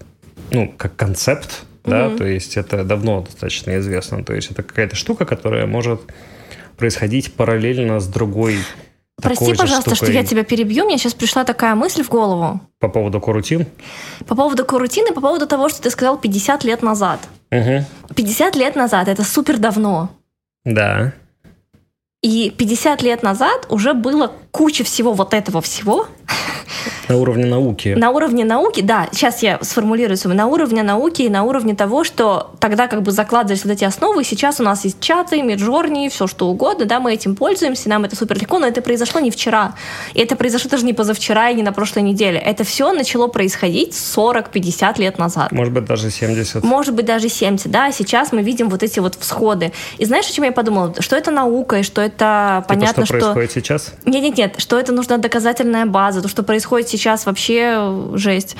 ну, 0.50 0.72
как 0.76 0.96
концепт, 0.96 1.64
угу. 1.84 1.90
да, 1.90 2.10
то 2.10 2.24
есть 2.24 2.56
это 2.56 2.84
давно 2.84 3.22
достаточно 3.22 3.78
известно. 3.78 4.24
То 4.24 4.34
есть 4.34 4.50
это 4.50 4.62
какая-то 4.62 4.96
штука, 4.96 5.24
которая 5.24 5.66
может 5.66 6.00
происходить 6.76 7.34
параллельно 7.34 8.00
с 8.00 8.06
другой 8.06 8.58
Прости, 9.22 9.54
пожалуйста, 9.54 9.94
что 9.94 10.06
штукой. 10.06 10.14
я 10.14 10.24
тебя 10.24 10.44
перебью. 10.44 10.84
Мне 10.84 10.98
сейчас 10.98 11.14
пришла 11.14 11.44
такая 11.44 11.74
мысль 11.74 12.02
в 12.02 12.08
голову. 12.08 12.60
По 12.80 12.88
поводу 12.88 13.20
корутин? 13.20 13.66
По 14.26 14.34
поводу 14.34 14.64
корутины, 14.64 15.12
по 15.12 15.20
поводу 15.20 15.46
того, 15.46 15.68
что 15.68 15.82
ты 15.82 15.90
сказал 15.90 16.18
50 16.18 16.64
лет 16.64 16.82
назад. 16.82 17.20
Угу. 17.50 17.84
50 18.14 18.56
лет 18.56 18.76
назад 18.76 19.08
это 19.08 19.22
супер 19.22 19.58
давно. 19.58 20.10
Да. 20.64 21.12
И 22.22 22.50
50 22.50 23.02
лет 23.02 23.22
назад 23.22 23.66
уже 23.68 23.94
было 23.94 24.32
куча 24.50 24.82
всего 24.82 25.12
вот 25.12 25.34
этого 25.34 25.60
всего 25.60 26.08
На 27.08 27.16
уровне 27.16 27.44
науки. 27.44 27.94
на 27.96 28.10
уровне 28.10 28.44
науки, 28.44 28.80
да, 28.80 29.08
сейчас 29.12 29.42
я 29.42 29.58
сформулирую 29.62 30.16
свою, 30.16 30.36
на 30.36 30.46
уровне 30.46 30.82
науки 30.82 31.22
и 31.22 31.28
на 31.28 31.44
уровне 31.44 31.74
того, 31.74 32.04
что 32.04 32.52
тогда 32.60 32.86
как 32.86 33.02
бы 33.02 33.12
закладывались 33.12 33.64
вот 33.64 33.72
эти 33.72 33.84
основы, 33.84 34.24
сейчас 34.24 34.60
у 34.60 34.62
нас 34.62 34.84
есть 34.84 35.00
чаты, 35.00 35.42
миджорни, 35.42 36.08
все 36.08 36.26
что 36.26 36.48
угодно, 36.48 36.84
да, 36.86 37.00
мы 37.00 37.12
этим 37.12 37.36
пользуемся, 37.36 37.88
нам 37.88 38.04
это 38.04 38.16
супер 38.16 38.38
легко, 38.38 38.58
но 38.58 38.66
это 38.66 38.80
произошло 38.82 39.20
не 39.20 39.30
вчера, 39.30 39.74
и 40.14 40.20
это 40.20 40.36
произошло 40.36 40.70
даже 40.70 40.84
не 40.84 40.92
позавчера 40.92 41.50
и 41.50 41.54
не 41.54 41.62
на 41.62 41.72
прошлой 41.72 42.02
неделе, 42.02 42.38
это 42.38 42.64
все 42.64 42.92
начало 42.92 43.28
происходить 43.28 43.92
40-50 43.92 45.00
лет 45.00 45.18
назад. 45.18 45.52
Может 45.52 45.74
быть, 45.74 45.84
даже 45.84 46.10
70. 46.10 46.64
Может 46.64 46.94
быть, 46.94 47.06
даже 47.06 47.28
70, 47.28 47.70
да, 47.70 47.92
сейчас 47.92 48.32
мы 48.32 48.42
видим 48.42 48.68
вот 48.68 48.82
эти 48.82 49.00
вот 49.00 49.16
всходы. 49.16 49.72
И 49.98 50.04
знаешь, 50.04 50.26
о 50.26 50.32
чем 50.32 50.44
я 50.44 50.52
подумала? 50.52 50.94
Что 50.98 51.16
это 51.16 51.30
наука, 51.30 51.78
и 51.78 51.82
что 51.82 52.00
это 52.00 52.62
Типа, 52.62 52.74
понятно, 52.74 53.04
что 53.04 53.18
происходит 53.18 53.52
сейчас? 53.52 53.92
нет, 54.04 54.22
нет, 54.22 54.36
нет, 54.36 54.54
что 54.58 54.78
это 54.78 54.92
нужна 54.92 55.18
доказательная 55.18 55.86
база, 55.86 56.22
то, 56.22 56.28
что 56.28 56.42
происходит 56.42 56.88
сейчас, 56.96 57.26
вообще 57.26 57.76
э, 57.76 58.10
жесть. 58.14 58.56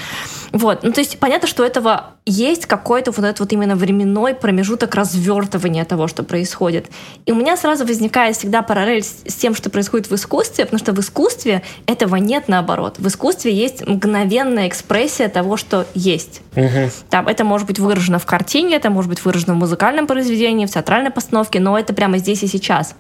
Вот, 0.53 0.85
ну 0.85 0.93
то 0.93 1.01
есть 1.01 1.19
понятно, 1.19 1.49
что 1.49 1.65
у 1.65 1.67
этого 1.67 2.15
есть 2.27 2.67
какой-то 2.67 3.11
вот 3.11 3.25
этот 3.25 3.41
вот 3.41 3.53
именно 3.53 3.75
временной 3.75 4.35
промежуток 4.35 4.95
развертывания 4.95 5.85
того, 5.85 6.07
что 6.07 6.23
происходит. 6.23 6.87
И 7.27 7.33
у 7.33 7.35
меня 7.35 7.57
сразу 7.57 7.85
возникает 7.85 8.37
всегда 8.37 8.63
параллель 8.63 9.03
с 9.03 9.25
с 9.27 9.37
тем, 9.37 9.55
что 9.55 9.69
происходит 9.69 10.09
в 10.09 10.15
искусстве, 10.15 10.65
потому 10.65 10.79
что 10.79 10.93
в 10.93 11.01
искусстве 11.01 11.63
этого 11.87 12.17
нет 12.17 12.49
наоборот. 12.49 12.97
В 12.99 13.07
искусстве 13.09 13.53
есть 13.53 13.87
мгновенная 13.87 14.69
экспрессия 14.69 15.29
того, 15.29 15.57
что 15.57 15.87
есть. 15.95 16.41
Мгм. 16.55 16.91
Там, 17.11 17.27
это 17.27 17.45
может 17.45 17.67
быть 17.67 17.79
выражено 17.79 18.19
в 18.19 18.27
картине, 18.27 18.77
это 18.77 18.91
может 18.91 19.11
быть 19.11 19.25
выражено 19.25 19.55
в 19.55 19.57
музыкальном 19.57 20.07
произведении, 20.07 20.67
в 20.67 20.71
театральной 20.71 21.11
постановке, 21.11 21.61
но 21.61 21.79
это 21.79 21.93
прямо 21.95 22.19
здесь 22.19 22.43
и 22.43 22.47
сейчас. 22.47 22.95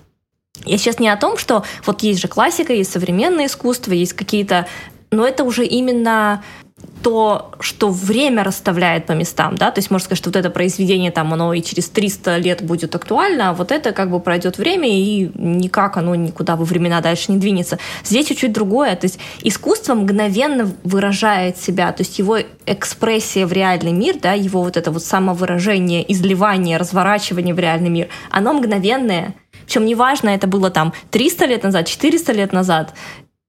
Я 0.64 0.78
сейчас 0.78 0.98
не 0.98 1.08
о 1.08 1.16
том, 1.16 1.36
что 1.36 1.64
вот 1.84 2.02
есть 2.02 2.20
же 2.20 2.28
классика, 2.28 2.72
есть 2.72 2.92
современное 2.92 3.46
искусство, 3.46 3.92
есть 3.92 4.12
какие-то... 4.12 4.66
Но 5.10 5.26
это 5.26 5.44
уже 5.44 5.64
именно 5.64 6.42
то, 7.02 7.52
что 7.60 7.90
время 7.90 8.42
расставляет 8.44 9.06
по 9.06 9.12
местам, 9.12 9.56
да, 9.56 9.70
то 9.70 9.78
есть 9.78 9.90
можно 9.90 10.06
сказать, 10.06 10.18
что 10.18 10.30
вот 10.30 10.36
это 10.36 10.50
произведение 10.50 11.10
там, 11.10 11.32
оно 11.32 11.52
и 11.52 11.62
через 11.62 11.88
300 11.88 12.38
лет 12.38 12.62
будет 12.62 12.94
актуально, 12.94 13.50
а 13.50 13.52
вот 13.52 13.72
это 13.72 13.92
как 13.92 14.10
бы 14.10 14.20
пройдет 14.20 14.58
время, 14.58 14.88
и 14.88 15.30
никак 15.34 15.96
оно 15.96 16.14
никуда 16.14 16.56
во 16.56 16.64
времена 16.64 17.00
дальше 17.00 17.30
не 17.30 17.38
двинется. 17.38 17.78
Здесь 18.04 18.26
чуть-чуть 18.26 18.52
другое, 18.52 18.96
то 18.96 19.04
есть 19.04 19.18
искусство 19.42 19.94
мгновенно 19.94 20.72
выражает 20.82 21.58
себя, 21.58 21.92
то 21.92 22.02
есть 22.02 22.18
его 22.18 22.38
экспрессия 22.66 23.46
в 23.46 23.52
реальный 23.52 23.92
мир, 23.92 24.16
да, 24.20 24.32
его 24.32 24.62
вот 24.62 24.76
это 24.76 24.90
вот 24.90 25.02
самовыражение, 25.02 26.10
изливание, 26.10 26.78
разворачивание 26.78 27.54
в 27.54 27.58
реальный 27.58 27.90
мир, 27.90 28.08
оно 28.30 28.54
мгновенное, 28.54 29.34
причем 29.66 29.84
неважно, 29.84 30.30
это 30.30 30.46
было 30.46 30.70
там 30.70 30.92
300 31.10 31.46
лет 31.46 31.62
назад, 31.62 31.86
400 31.86 32.32
лет 32.32 32.52
назад, 32.52 32.94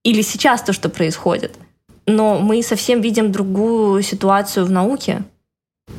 или 0.06 0.22
сейчас 0.22 0.62
то, 0.64 0.72
что 0.72 0.90
происходит 0.90 1.58
но 2.06 2.40
мы 2.40 2.62
совсем 2.64 3.02
видим 3.02 3.32
другую 3.32 4.02
ситуацию 4.04 4.66
в 4.66 4.72
науке. 4.72 5.24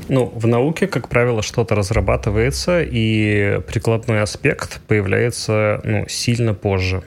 Ну, 0.09 0.27
в 0.27 0.47
науке, 0.47 0.87
как 0.87 1.09
правило, 1.09 1.43
что-то 1.43 1.75
разрабатывается, 1.75 2.83
и 2.83 3.61
прикладной 3.67 4.23
аспект 4.23 4.81
появляется 4.87 5.81
ну, 5.85 6.07
сильно 6.09 6.55
позже. 6.55 7.03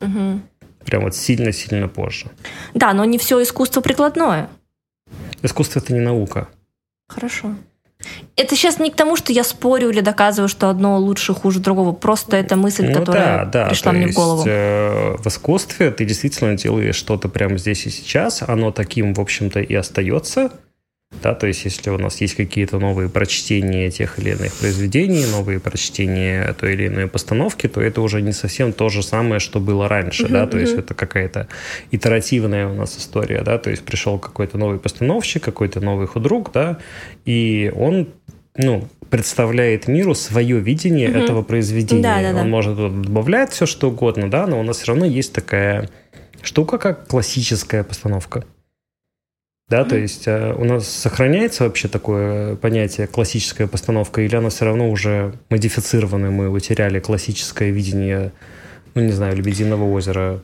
Угу. 0.00 0.40
Прям 0.84 1.02
вот 1.02 1.14
сильно-сильно 1.14 1.88
позже. 1.88 2.30
Да, 2.74 2.92
но 2.92 3.04
не 3.04 3.18
все 3.18 3.42
искусство 3.42 3.80
прикладное. 3.80 4.48
Искусство 5.42 5.80
это 5.80 5.92
не 5.92 6.00
наука. 6.00 6.48
Хорошо. 7.08 7.54
Это 8.36 8.56
сейчас 8.56 8.78
не 8.78 8.90
к 8.90 8.96
тому, 8.96 9.16
что 9.16 9.32
я 9.32 9.44
спорю 9.44 9.90
или 9.90 10.00
доказываю, 10.00 10.48
что 10.48 10.68
одно 10.68 10.98
лучше, 10.98 11.34
хуже 11.34 11.60
другого. 11.60 11.92
Просто 11.92 12.36
это 12.36 12.56
мысль, 12.56 12.86
ну, 12.86 12.98
которая 12.98 13.44
да, 13.44 13.64
да, 13.64 13.68
пришла 13.68 13.92
мне 13.92 14.02
есть, 14.02 14.14
в 14.14 14.16
голову. 14.16 14.44
Э, 14.46 15.16
в 15.18 15.26
искусстве 15.26 15.90
ты 15.90 16.04
действительно 16.04 16.56
делаешь 16.56 16.96
что-то 16.96 17.28
прямо 17.28 17.58
здесь 17.58 17.86
и 17.86 17.90
сейчас. 17.90 18.42
Оно 18.46 18.70
таким, 18.70 19.14
в 19.14 19.20
общем-то, 19.20 19.60
и 19.60 19.74
остается. 19.74 20.50
Да, 21.22 21.34
то 21.34 21.46
есть, 21.46 21.64
если 21.64 21.90
у 21.90 21.98
нас 21.98 22.20
есть 22.20 22.34
какие-то 22.34 22.78
новые 22.78 23.08
прочтения 23.08 23.90
тех 23.90 24.18
или 24.18 24.30
иных 24.30 24.54
произведений, 24.54 25.26
новые 25.26 25.58
прочтения 25.60 26.54
той 26.54 26.74
или 26.74 26.86
иной 26.86 27.08
постановки, 27.08 27.66
то 27.66 27.80
это 27.80 28.00
уже 28.00 28.22
не 28.22 28.32
совсем 28.32 28.72
то 28.72 28.88
же 28.88 29.02
самое, 29.02 29.40
что 29.40 29.60
было 29.60 29.88
раньше, 29.88 30.24
uh-huh, 30.24 30.32
да, 30.32 30.46
то 30.46 30.56
uh-huh. 30.56 30.60
есть 30.60 30.74
это 30.74 30.94
какая-то 30.94 31.48
итеративная 31.90 32.68
у 32.68 32.74
нас 32.74 32.96
история, 32.96 33.42
да, 33.42 33.58
то 33.58 33.70
есть 33.70 33.82
пришел 33.82 34.18
какой-то 34.18 34.56
новый 34.56 34.78
постановщик, 34.78 35.42
какой-то 35.42 35.80
новый 35.80 36.06
худрук, 36.06 36.52
да, 36.52 36.78
и 37.26 37.72
он, 37.74 38.08
ну, 38.56 38.88
представляет 39.10 39.88
миру 39.88 40.14
свое 40.14 40.58
видение 40.60 41.08
uh-huh. 41.08 41.24
этого 41.24 41.42
произведения. 41.42 42.02
Да, 42.02 42.22
да, 42.22 42.32
да. 42.32 42.40
Он 42.42 42.50
может 42.50 42.76
добавлять 42.76 43.52
все, 43.52 43.66
что 43.66 43.90
угодно, 43.90 44.30
да, 44.30 44.46
но 44.46 44.60
у 44.60 44.62
нас 44.62 44.78
все 44.78 44.92
равно 44.92 45.04
есть 45.04 45.32
такая 45.32 45.90
штука, 46.40 46.78
как 46.78 47.08
классическая 47.08 47.82
постановка. 47.82 48.44
Да, 49.70 49.84
то 49.84 49.96
есть 49.96 50.26
э, 50.26 50.52
у 50.52 50.64
нас 50.64 50.88
сохраняется 50.88 51.62
вообще 51.62 51.86
такое 51.86 52.56
понятие 52.56 53.06
классическая 53.06 53.68
постановка, 53.68 54.20
или 54.20 54.34
оно 54.34 54.48
все 54.50 54.64
равно 54.64 54.90
уже 54.90 55.38
модифицировано, 55.48 56.32
мы 56.32 56.50
утеряли 56.50 56.98
классическое 56.98 57.70
видение, 57.70 58.32
ну, 58.96 59.02
не 59.02 59.12
знаю, 59.12 59.36
«Лебединого 59.36 59.84
озера»? 59.84 60.40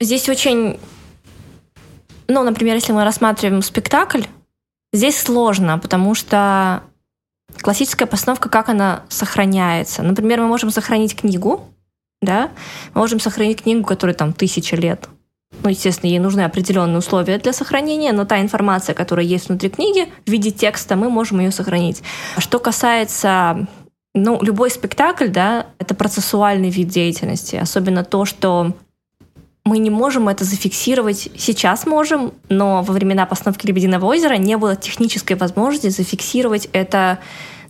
Здесь 0.00 0.30
очень... 0.30 0.80
Ну, 2.26 2.42
например, 2.42 2.76
если 2.76 2.92
мы 2.92 3.04
рассматриваем 3.04 3.60
спектакль, 3.60 4.22
здесь 4.94 5.18
сложно, 5.18 5.78
потому 5.78 6.14
что 6.14 6.84
классическая 7.60 8.06
постановка, 8.06 8.48
как 8.48 8.70
она 8.70 9.02
сохраняется. 9.10 10.02
Например, 10.02 10.40
мы 10.40 10.46
можем 10.46 10.70
сохранить 10.70 11.14
книгу, 11.14 11.68
да, 12.22 12.50
мы 12.94 13.02
можем 13.02 13.20
сохранить 13.20 13.62
книгу, 13.62 13.84
которая 13.84 14.14
там 14.14 14.32
тысяча 14.32 14.74
лет, 14.74 15.06
ну, 15.62 15.70
естественно, 15.70 16.10
ей 16.10 16.18
нужны 16.18 16.42
определенные 16.42 16.98
условия 16.98 17.38
для 17.38 17.52
сохранения, 17.52 18.12
но 18.12 18.24
та 18.24 18.40
информация, 18.40 18.94
которая 18.94 19.26
есть 19.26 19.48
внутри 19.48 19.70
книги, 19.70 20.12
в 20.26 20.30
виде 20.30 20.50
текста, 20.50 20.96
мы 20.96 21.08
можем 21.08 21.40
ее 21.40 21.50
сохранить. 21.50 22.02
Что 22.38 22.58
касается 22.58 23.66
ну, 24.14 24.40
любой 24.42 24.70
спектакль, 24.70 25.28
да, 25.28 25.66
это 25.78 25.94
процессуальный 25.94 26.70
вид 26.70 26.88
деятельности, 26.88 27.56
особенно 27.56 28.04
то, 28.04 28.24
что 28.24 28.74
мы 29.64 29.78
не 29.78 29.90
можем 29.90 30.28
это 30.28 30.44
зафиксировать. 30.44 31.30
Сейчас 31.36 31.86
можем, 31.86 32.34
но 32.48 32.82
во 32.82 32.92
времена 32.92 33.24
постановки 33.26 33.66
«Лебединого 33.66 34.06
озера» 34.06 34.34
не 34.34 34.56
было 34.56 34.76
технической 34.76 35.36
возможности 35.36 35.88
зафиксировать 35.88 36.68
это 36.72 37.18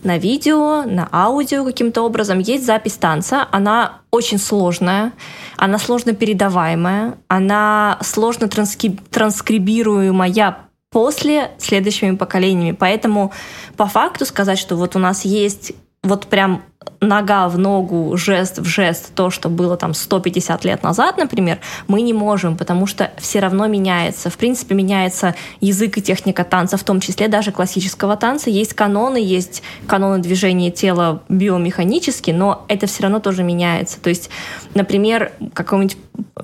на 0.05 0.17
видео, 0.17 0.83
на 0.83 1.09
аудио 1.11 1.65
каким-то 1.65 2.03
образом. 2.03 2.39
Есть 2.39 2.65
запись 2.65 2.93
танца, 2.93 3.47
она 3.51 4.01
очень 4.11 4.37
сложная, 4.37 5.11
она 5.57 5.77
сложно 5.77 6.13
передаваемая, 6.13 7.17
она 7.27 7.97
сложно 8.01 8.47
транскри... 8.47 8.97
транскрибируемая 9.11 10.57
после 10.91 11.51
следующими 11.57 12.15
поколениями. 12.15 12.71
Поэтому 12.71 13.33
по 13.75 13.87
факту 13.87 14.25
сказать, 14.25 14.57
что 14.57 14.77
вот 14.77 14.95
у 14.95 14.99
нас 14.99 15.25
есть 15.25 15.73
вот 16.03 16.27
прям 16.27 16.63
нога 17.01 17.47
в 17.49 17.57
ногу, 17.57 18.15
жест 18.17 18.59
в 18.59 18.65
жест, 18.65 19.13
то, 19.15 19.29
что 19.29 19.49
было 19.49 19.77
там 19.77 19.93
150 19.93 20.65
лет 20.65 20.83
назад, 20.83 21.17
например, 21.17 21.59
мы 21.87 22.01
не 22.01 22.13
можем, 22.13 22.57
потому 22.57 22.87
что 22.87 23.11
все 23.17 23.39
равно 23.39 23.67
меняется. 23.67 24.29
В 24.29 24.37
принципе, 24.37 24.75
меняется 24.75 25.35
язык 25.61 25.97
и 25.97 26.01
техника 26.01 26.43
танца, 26.43 26.77
в 26.77 26.83
том 26.83 26.99
числе 26.99 27.27
даже 27.27 27.51
классического 27.51 28.17
танца. 28.17 28.49
Есть 28.49 28.73
каноны, 28.73 29.17
есть 29.17 29.63
каноны 29.87 30.19
движения 30.19 30.71
тела 30.71 31.21
биомеханически, 31.29 32.31
но 32.31 32.65
это 32.67 32.87
все 32.87 33.03
равно 33.03 33.19
тоже 33.19 33.43
меняется. 33.43 33.99
То 33.99 34.09
есть, 34.09 34.29
например, 34.73 35.31
какое-нибудь 35.53 35.97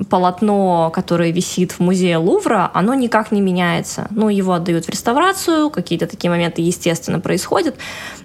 полотно, 0.09 0.91
которое 0.93 1.31
висит 1.31 1.73
в 1.73 1.79
музее 1.79 2.17
Лувра, 2.17 2.69
оно 2.73 2.93
никак 2.93 3.31
не 3.31 3.41
меняется. 3.41 4.07
Ну, 4.09 4.29
его 4.29 4.53
отдают 4.53 4.85
в 4.85 4.89
реставрацию, 4.89 5.69
какие-то 5.69 6.07
такие 6.07 6.29
моменты, 6.29 6.61
естественно, 6.61 7.19
происходят, 7.19 7.75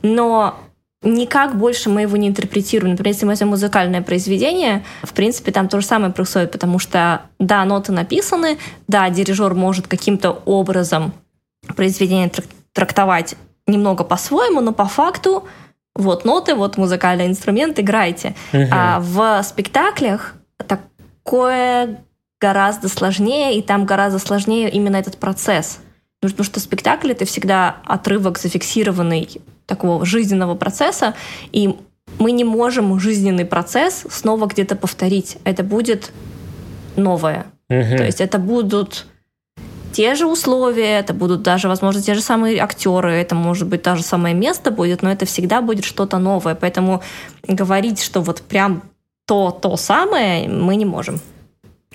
но 0.02 0.56
никак 1.02 1.56
больше 1.56 1.90
мы 1.90 2.02
его 2.02 2.16
не 2.16 2.28
интерпретируем. 2.28 2.92
Например, 2.92 3.12
если 3.12 3.24
мы 3.24 3.32
возьмем 3.32 3.48
музыкальное 3.48 4.02
произведение, 4.02 4.84
в 5.02 5.12
принципе, 5.12 5.52
там 5.52 5.68
то 5.68 5.80
же 5.80 5.86
самое 5.86 6.12
происходит, 6.12 6.52
потому 6.52 6.78
что, 6.78 7.22
да, 7.38 7.64
ноты 7.64 7.92
написаны, 7.92 8.58
да, 8.88 9.08
дирижер 9.10 9.54
может 9.54 9.86
каким-то 9.86 10.42
образом 10.44 11.12
произведение 11.74 12.30
трактовать 12.72 13.36
немного 13.66 14.04
по-своему, 14.04 14.60
но 14.60 14.72
по 14.72 14.86
факту 14.86 15.46
вот 15.94 16.24
ноты, 16.24 16.54
вот 16.54 16.76
музыкальный 16.76 17.26
инструмент, 17.26 17.78
играйте. 17.78 18.34
Угу. 18.52 18.66
А 18.70 19.00
в 19.00 19.42
спектаклях 19.42 20.34
такое 20.66 22.00
гораздо 22.40 22.88
сложнее, 22.88 23.58
и 23.58 23.62
там 23.62 23.86
гораздо 23.86 24.18
сложнее 24.18 24.70
именно 24.70 24.96
этот 24.96 25.16
процесс. 25.16 25.80
Потому 26.32 26.46
что 26.46 26.60
спектакль— 26.60 27.10
это 27.12 27.24
всегда 27.24 27.76
отрывок 27.84 28.38
зафиксированный 28.38 29.28
такого 29.66 30.04
жизненного 30.06 30.54
процесса, 30.54 31.14
и 31.52 31.74
мы 32.18 32.32
не 32.32 32.44
можем 32.44 32.98
жизненный 32.98 33.44
процесс 33.44 34.04
снова 34.10 34.46
где-то 34.46 34.76
повторить. 34.76 35.38
Это 35.44 35.62
будет 35.62 36.12
новое. 36.96 37.46
Угу. 37.68 37.96
То 37.96 38.04
есть 38.04 38.20
это 38.20 38.38
будут 38.38 39.06
те 39.92 40.14
же 40.14 40.26
условия, 40.26 40.98
это 40.98 41.14
будут 41.14 41.42
даже, 41.42 41.68
возможно, 41.68 42.02
те 42.02 42.14
же 42.14 42.20
самые 42.20 42.58
актеры, 42.58 43.12
это 43.12 43.34
может 43.34 43.66
быть 43.66 43.82
то 43.82 43.96
же 43.96 44.02
самое 44.02 44.34
место 44.34 44.70
будет, 44.70 45.02
но 45.02 45.10
это 45.10 45.24
всегда 45.24 45.62
будет 45.62 45.84
что-то 45.84 46.18
новое. 46.18 46.54
Поэтому 46.54 47.02
говорить, 47.48 48.02
что 48.02 48.20
вот 48.20 48.42
прям 48.42 48.82
то, 49.26 49.50
то 49.50 49.76
самое, 49.76 50.48
мы 50.48 50.76
не 50.76 50.84
можем. 50.84 51.18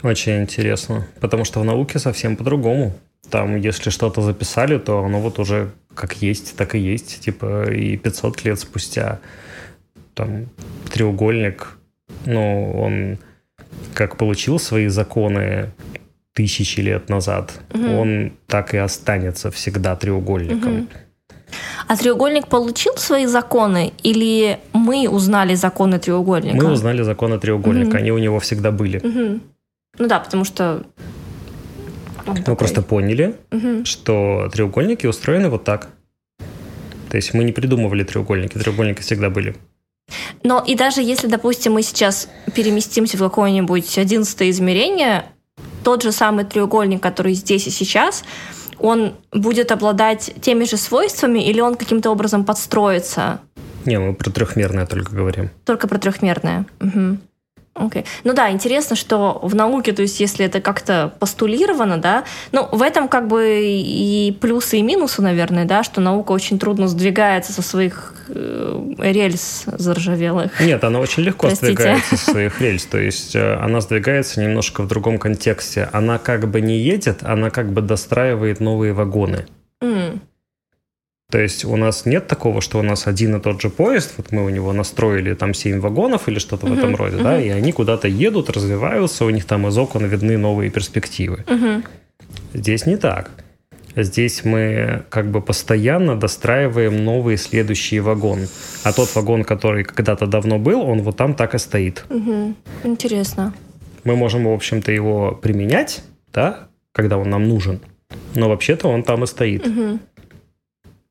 Очень 0.04 0.42
интересно, 0.42 1.08
потому 1.20 1.46
что 1.46 1.60
в 1.60 1.66
науке 1.66 2.00
совсем 2.00 2.36
по-другому. 2.36 2.94
Там, 3.30 3.56
если 3.56 3.92
что-то 3.92 4.22
записали, 4.22 4.78
то 4.78 5.04
оно 5.04 5.20
вот 5.20 5.40
уже 5.40 5.72
как 5.94 6.22
есть, 6.22 6.56
так 6.56 6.76
и 6.76 6.80
есть. 6.80 7.22
Типа 7.22 7.72
и 7.72 7.98
500 7.98 8.46
лет 8.46 8.60
спустя 8.60 9.20
там 10.14 10.50
треугольник, 10.92 11.78
ну, 12.26 12.72
он 12.74 13.18
как 13.94 14.18
получил 14.18 14.60
свои 14.60 14.88
законы 14.88 15.72
тысячи 16.34 16.80
лет 16.80 17.10
назад, 17.10 17.54
угу. 17.74 18.02
он 18.02 18.34
так 18.48 18.74
и 18.74 18.78
останется 18.78 19.52
всегда 19.52 19.96
треугольником. 19.96 20.80
Угу. 20.80 20.88
А 21.88 21.98
треугольник 21.98 22.48
получил 22.48 22.96
свои 22.96 23.26
законы 23.26 23.92
или 24.04 24.60
мы 24.74 25.10
узнали 25.10 25.56
законы 25.56 26.00
треугольника? 26.00 26.56
Мы 26.56 26.72
узнали 26.72 27.02
законы 27.02 27.40
треугольника, 27.40 27.90
угу. 27.90 27.98
они 27.98 28.12
у 28.12 28.18
него 28.18 28.40
всегда 28.40 28.72
были. 28.72 28.98
Угу. 28.98 29.42
Ну 29.98 30.08
да, 30.08 30.20
потому 30.20 30.46
что 30.46 30.84
мы 32.26 32.36
такой. 32.36 32.56
просто 32.56 32.82
поняли, 32.82 33.36
угу. 33.52 33.86
что 33.86 34.50
треугольники 34.52 35.06
устроены 35.06 35.50
вот 35.50 35.64
так. 35.64 35.90
То 37.10 37.18
есть 37.18 37.34
мы 37.34 37.44
не 37.44 37.52
придумывали 37.52 38.04
треугольники, 38.04 38.58
треугольники 38.58 39.02
всегда 39.02 39.30
были. 39.30 39.56
Но 40.44 40.64
и 40.66 40.76
даже 40.76 41.02
если, 41.02 41.28
допустим, 41.28 41.74
мы 41.74 41.84
сейчас 41.84 42.30
переместимся 42.56 43.18
в 43.18 43.20
какое-нибудь 43.20 43.98
одиннадцатое 43.98 44.50
измерение, 44.50 45.26
тот 45.84 46.04
же 46.04 46.12
самый 46.12 46.46
треугольник, 46.46 47.02
который 47.02 47.34
здесь 47.34 47.68
и 47.68 47.70
сейчас, 47.70 48.24
он 48.80 49.14
будет 49.32 49.72
обладать 49.72 50.34
теми 50.42 50.64
же 50.64 50.78
свойствами 50.78 51.40
или 51.40 51.62
он 51.62 51.76
каким-то 51.76 52.10
образом 52.10 52.46
подстроится? 52.46 53.42
Не, 53.86 54.00
мы 54.00 54.14
про 54.14 54.30
трехмерное 54.30 54.86
только 54.86 55.14
говорим. 55.14 55.50
Только 55.66 55.88
про 55.88 55.98
трехмерное. 55.98 56.66
Угу. 56.80 57.18
Окей. 57.74 58.02
Okay. 58.02 58.06
Ну 58.26 58.34
да, 58.34 58.52
интересно, 58.52 58.98
что 58.98 59.40
в 59.42 59.56
науке, 59.56 59.94
то 59.94 60.02
есть 60.02 60.20
если 60.20 60.46
это 60.46 60.60
как-то 60.60 61.14
постулировано, 61.20 61.98
да, 61.98 62.26
ну 62.52 62.68
в 62.70 62.82
этом 62.82 63.08
как 63.08 63.28
бы 63.28 63.62
и 63.64 64.38
плюсы, 64.42 64.78
и 64.78 64.82
минусы, 64.82 65.22
наверное, 65.22 65.64
да, 65.64 65.82
что 65.84 66.02
наука 66.02 66.34
очень 66.34 66.60
трудно 66.60 66.90
сдвигается 66.90 67.54
со 67.54 67.62
своих 67.62 68.14
э, 68.28 68.94
рельс 69.00 69.64
заржавелых. 69.66 70.60
Нет, 70.60 70.84
она 70.84 71.00
очень 71.00 71.24
легко 71.24 71.48
Простите. 71.48 71.72
сдвигается 71.72 72.18
со 72.18 72.32
своих 72.32 72.60
рельс, 72.62 72.86
то 72.86 73.00
есть 73.00 73.36
э, 73.36 73.56
она 73.56 73.80
сдвигается 73.80 74.42
немножко 74.42 74.84
в 74.84 74.88
другом 74.88 75.18
контексте. 75.18 75.88
Она 75.94 76.18
как 76.18 76.50
бы 76.50 76.60
не 76.60 76.78
едет, 76.78 77.24
она 77.24 77.50
как 77.52 77.72
бы 77.72 77.82
достраивает 77.82 78.60
новые 78.60 78.92
вагоны. 78.92 79.46
То 81.32 81.40
есть 81.40 81.64
у 81.66 81.78
нас 81.78 82.06
нет 82.06 82.28
такого, 82.28 82.60
что 82.60 82.78
у 82.80 82.84
нас 82.84 83.08
один 83.08 83.38
и 83.38 83.40
тот 83.40 83.62
же 83.62 83.70
поезд, 83.70 84.14
вот 84.18 84.32
мы 84.34 84.44
у 84.46 84.50
него 84.50 84.74
настроили 84.74 85.34
там 85.34 85.54
7 85.54 85.80
вагонов 85.80 86.28
или 86.28 86.40
что-то 86.40 86.68
uh-huh, 86.68 86.76
в 86.76 86.78
этом 86.78 86.96
роде, 86.96 87.16
uh-huh. 87.16 87.24
да, 87.24 87.42
и 87.42 87.48
они 87.48 87.72
куда-то 87.72 88.10
едут, 88.10 88.50
развиваются, 88.50 89.24
у 89.24 89.30
них 89.30 89.46
там 89.46 89.66
из 89.68 89.78
окон 89.78 90.06
видны 90.06 90.38
новые 90.38 90.70
перспективы. 90.70 91.46
Uh-huh. 91.48 91.86
Здесь 92.54 92.86
не 92.86 92.98
так. 92.98 93.32
Здесь 93.96 94.46
мы 94.46 95.04
как 95.10 95.32
бы 95.32 95.42
постоянно 95.42 96.18
достраиваем 96.18 97.04
новый 97.04 97.38
следующий 97.38 98.00
вагон. 98.00 98.48
А 98.84 98.94
тот 98.94 99.14
вагон, 99.16 99.44
который 99.44 99.84
когда-то 99.84 100.28
давно 100.28 100.60
был, 100.60 100.82
он 100.82 101.02
вот 101.02 101.18
там 101.18 101.34
так 101.34 101.56
и 101.56 101.58
стоит. 101.58 102.06
Угу. 102.10 102.56
Интересно. 102.86 103.54
Мы 104.04 104.16
можем, 104.16 104.46
в 104.46 104.54
общем-то, 104.54 104.92
его 104.92 105.34
применять, 105.34 106.04
да, 106.34 106.70
когда 106.94 107.18
он 107.18 107.30
нам 107.30 107.48
нужен. 107.50 107.82
Но 108.36 108.50
вообще-то 108.50 108.88
он 108.88 109.04
там 109.04 109.24
и 109.24 109.28
стоит. 109.28 109.68
Угу. 109.68 110.00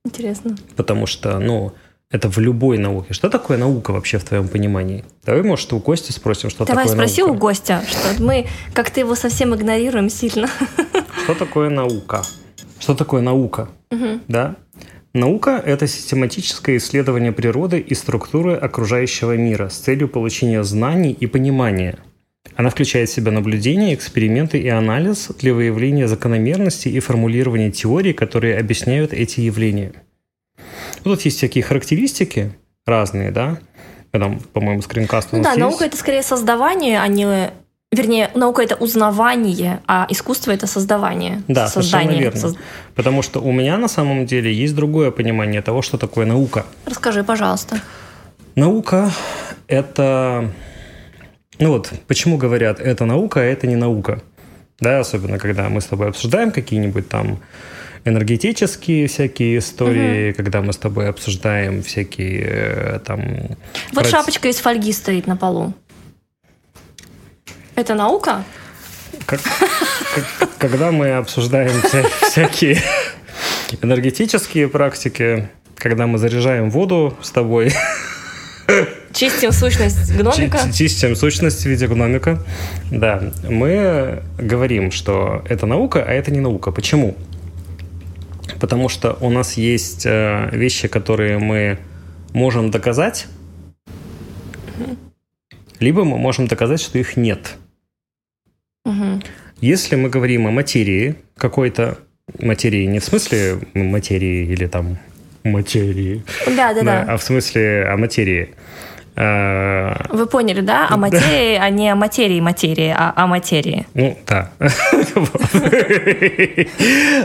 Интересно. 0.04 0.56
Потому 0.76 1.06
что, 1.06 1.38
ну, 1.38 1.72
это 2.10 2.28
в 2.28 2.38
любой 2.38 2.78
науке. 2.78 3.12
Что 3.12 3.28
такое 3.28 3.58
наука 3.58 3.92
вообще 3.92 4.18
в 4.18 4.24
твоем 4.24 4.48
понимании? 4.48 5.04
Давай, 5.24 5.42
может, 5.42 5.72
у 5.72 5.80
Кости 5.80 6.12
спросим, 6.12 6.50
что 6.50 6.64
Давай 6.64 6.84
такое 6.84 6.96
спроси 6.96 7.22
наука. 7.22 7.32
у 7.32 7.38
Гостя, 7.38 7.82
что 7.88 8.22
мы 8.22 8.46
как-то 8.72 9.00
его 9.00 9.14
совсем 9.14 9.54
игнорируем 9.54 10.10
сильно. 10.10 10.48
Что 11.24 11.34
такое 11.34 11.70
наука? 11.70 12.22
Что 12.78 12.94
такое 12.94 13.20
наука? 13.20 13.68
Угу. 13.90 14.20
Да? 14.26 14.56
Наука– 15.12 15.62
это 15.66 15.86
систематическое 15.86 16.78
исследование 16.78 17.32
природы 17.32 17.78
и 17.78 17.94
структуры 17.94 18.54
окружающего 18.54 19.36
мира 19.36 19.68
с 19.68 19.76
целью 19.76 20.08
получения 20.08 20.64
знаний 20.64 21.12
и 21.12 21.26
понимания– 21.26 21.98
она 22.56 22.70
включает 22.70 23.08
в 23.08 23.12
себя 23.12 23.32
наблюдения, 23.32 23.94
эксперименты 23.94 24.58
и 24.58 24.68
анализ 24.68 25.28
для 25.38 25.54
выявления 25.54 26.08
закономерностей 26.08 26.90
и 26.90 27.00
формулирования 27.00 27.70
теорий, 27.70 28.12
которые 28.12 28.58
объясняют 28.58 29.12
эти 29.12 29.40
явления. 29.40 29.92
Тут 31.02 31.22
есть 31.22 31.38
всякие 31.38 31.64
характеристики 31.64 32.52
разные, 32.86 33.30
да? 33.30 33.58
Там, 34.10 34.40
по-моему, 34.40 34.82
скринкаст 34.82 35.28
у 35.32 35.36
ну, 35.36 35.42
нас 35.42 35.46
Да, 35.46 35.50
есть. 35.52 35.60
наука— 35.60 35.84
это 35.86 35.96
скорее 35.96 36.22
создавание, 36.22 37.00
а 37.00 37.06
не... 37.08 37.50
Вернее, 37.92 38.30
наука— 38.34 38.62
это 38.64 38.76
узнавание, 38.76 39.80
а 39.86 40.06
искусство— 40.10 40.50
это 40.52 40.66
создавание. 40.66 41.42
Да, 41.48 41.68
создание. 41.68 41.90
совершенно 41.90 42.20
верно. 42.20 42.40
Созд... 42.40 42.58
Потому 42.94 43.22
что 43.22 43.40
у 43.40 43.52
меня 43.52 43.78
на 43.78 43.88
самом 43.88 44.26
деле 44.26 44.52
есть 44.52 44.74
другое 44.74 45.10
понимание 45.10 45.62
того, 45.62 45.82
что 45.82 45.98
такое 45.98 46.26
наука. 46.26 46.66
Расскажи, 46.86 47.24
пожалуйста. 47.24 47.80
Наука— 48.54 49.10
это 49.68 50.50
ну 51.60 51.72
вот, 51.72 51.92
почему 52.06 52.38
говорят, 52.38 52.80
это 52.80 53.04
наука, 53.04 53.40
а 53.40 53.44
это 53.44 53.66
не 53.66 53.76
наука? 53.76 54.22
Да, 54.80 55.00
особенно 55.00 55.38
когда 55.38 55.68
мы 55.68 55.80
с 55.80 55.84
тобой 55.84 56.08
обсуждаем 56.08 56.52
какие-нибудь 56.52 57.08
там 57.08 57.38
энергетические 58.06 59.08
всякие 59.08 59.58
истории, 59.58 60.30
угу. 60.30 60.36
когда 60.38 60.62
мы 60.62 60.72
с 60.72 60.78
тобой 60.78 61.08
обсуждаем 61.08 61.82
всякие 61.82 62.44
э, 62.46 62.98
там... 63.04 63.20
Вот 63.92 64.04
проц... 64.04 64.10
шапочка 64.10 64.48
из 64.48 64.56
фольги 64.56 64.92
стоит 64.92 65.26
на 65.26 65.36
полу. 65.36 65.74
Это 67.74 67.94
наука? 67.94 68.42
Как, 69.26 69.40
как, 70.38 70.48
когда 70.58 70.90
мы 70.90 71.10
обсуждаем 71.10 71.82
вся, 71.82 72.04
всякие 72.22 72.80
энергетические 73.82 74.68
практики, 74.68 75.50
когда 75.76 76.06
мы 76.06 76.18
заряжаем 76.18 76.70
воду 76.70 77.16
с 77.20 77.30
тобой 77.30 77.72
Чистим 79.12 79.52
сущность 79.52 80.16
гномика? 80.16 80.58
Чистим 80.72 81.16
сущность 81.16 81.62
в 81.62 81.66
виде 81.66 81.86
гномика. 81.86 82.42
Да. 82.90 83.32
Мы 83.48 84.22
говорим, 84.38 84.90
что 84.90 85.44
это 85.48 85.66
наука, 85.66 86.02
а 86.06 86.12
это 86.12 86.30
не 86.30 86.40
наука. 86.40 86.70
Почему? 86.70 87.16
Потому 88.60 88.88
что 88.88 89.16
у 89.20 89.30
нас 89.30 89.54
есть 89.54 90.06
э, 90.06 90.48
вещи, 90.52 90.86
которые 90.88 91.38
мы 91.38 91.78
можем 92.32 92.70
доказать, 92.70 93.26
либо 95.80 96.04
мы 96.04 96.18
можем 96.18 96.46
доказать, 96.46 96.80
что 96.80 96.98
их 96.98 97.16
нет. 97.16 97.56
Угу. 98.84 99.22
Если 99.60 99.96
мы 99.96 100.08
говорим 100.08 100.46
о 100.46 100.50
материи, 100.50 101.16
какой-то 101.36 101.98
материи, 102.38 102.84
не 102.84 102.98
в 102.98 103.04
смысле 103.04 103.60
материи 103.74 104.46
или 104.46 104.66
там 104.66 104.98
материи, 105.42 106.22
да, 106.46 106.74
да, 106.74 106.82
да, 106.82 107.04
а 107.08 107.16
в 107.16 107.22
смысле 107.22 107.86
о 107.86 107.96
материи, 107.96 108.54
Вы 109.20 110.26
поняли, 110.26 110.62
да? 110.62 110.88
О 110.88 110.96
материи, 110.96 111.56
а 111.56 111.68
не 111.68 111.90
о 111.90 111.94
материи 111.94 112.40
материи, 112.40 112.94
а 112.96 113.12
о 113.16 113.26
материи. 113.26 113.86
Ну, 113.94 114.16
да. 114.26 114.50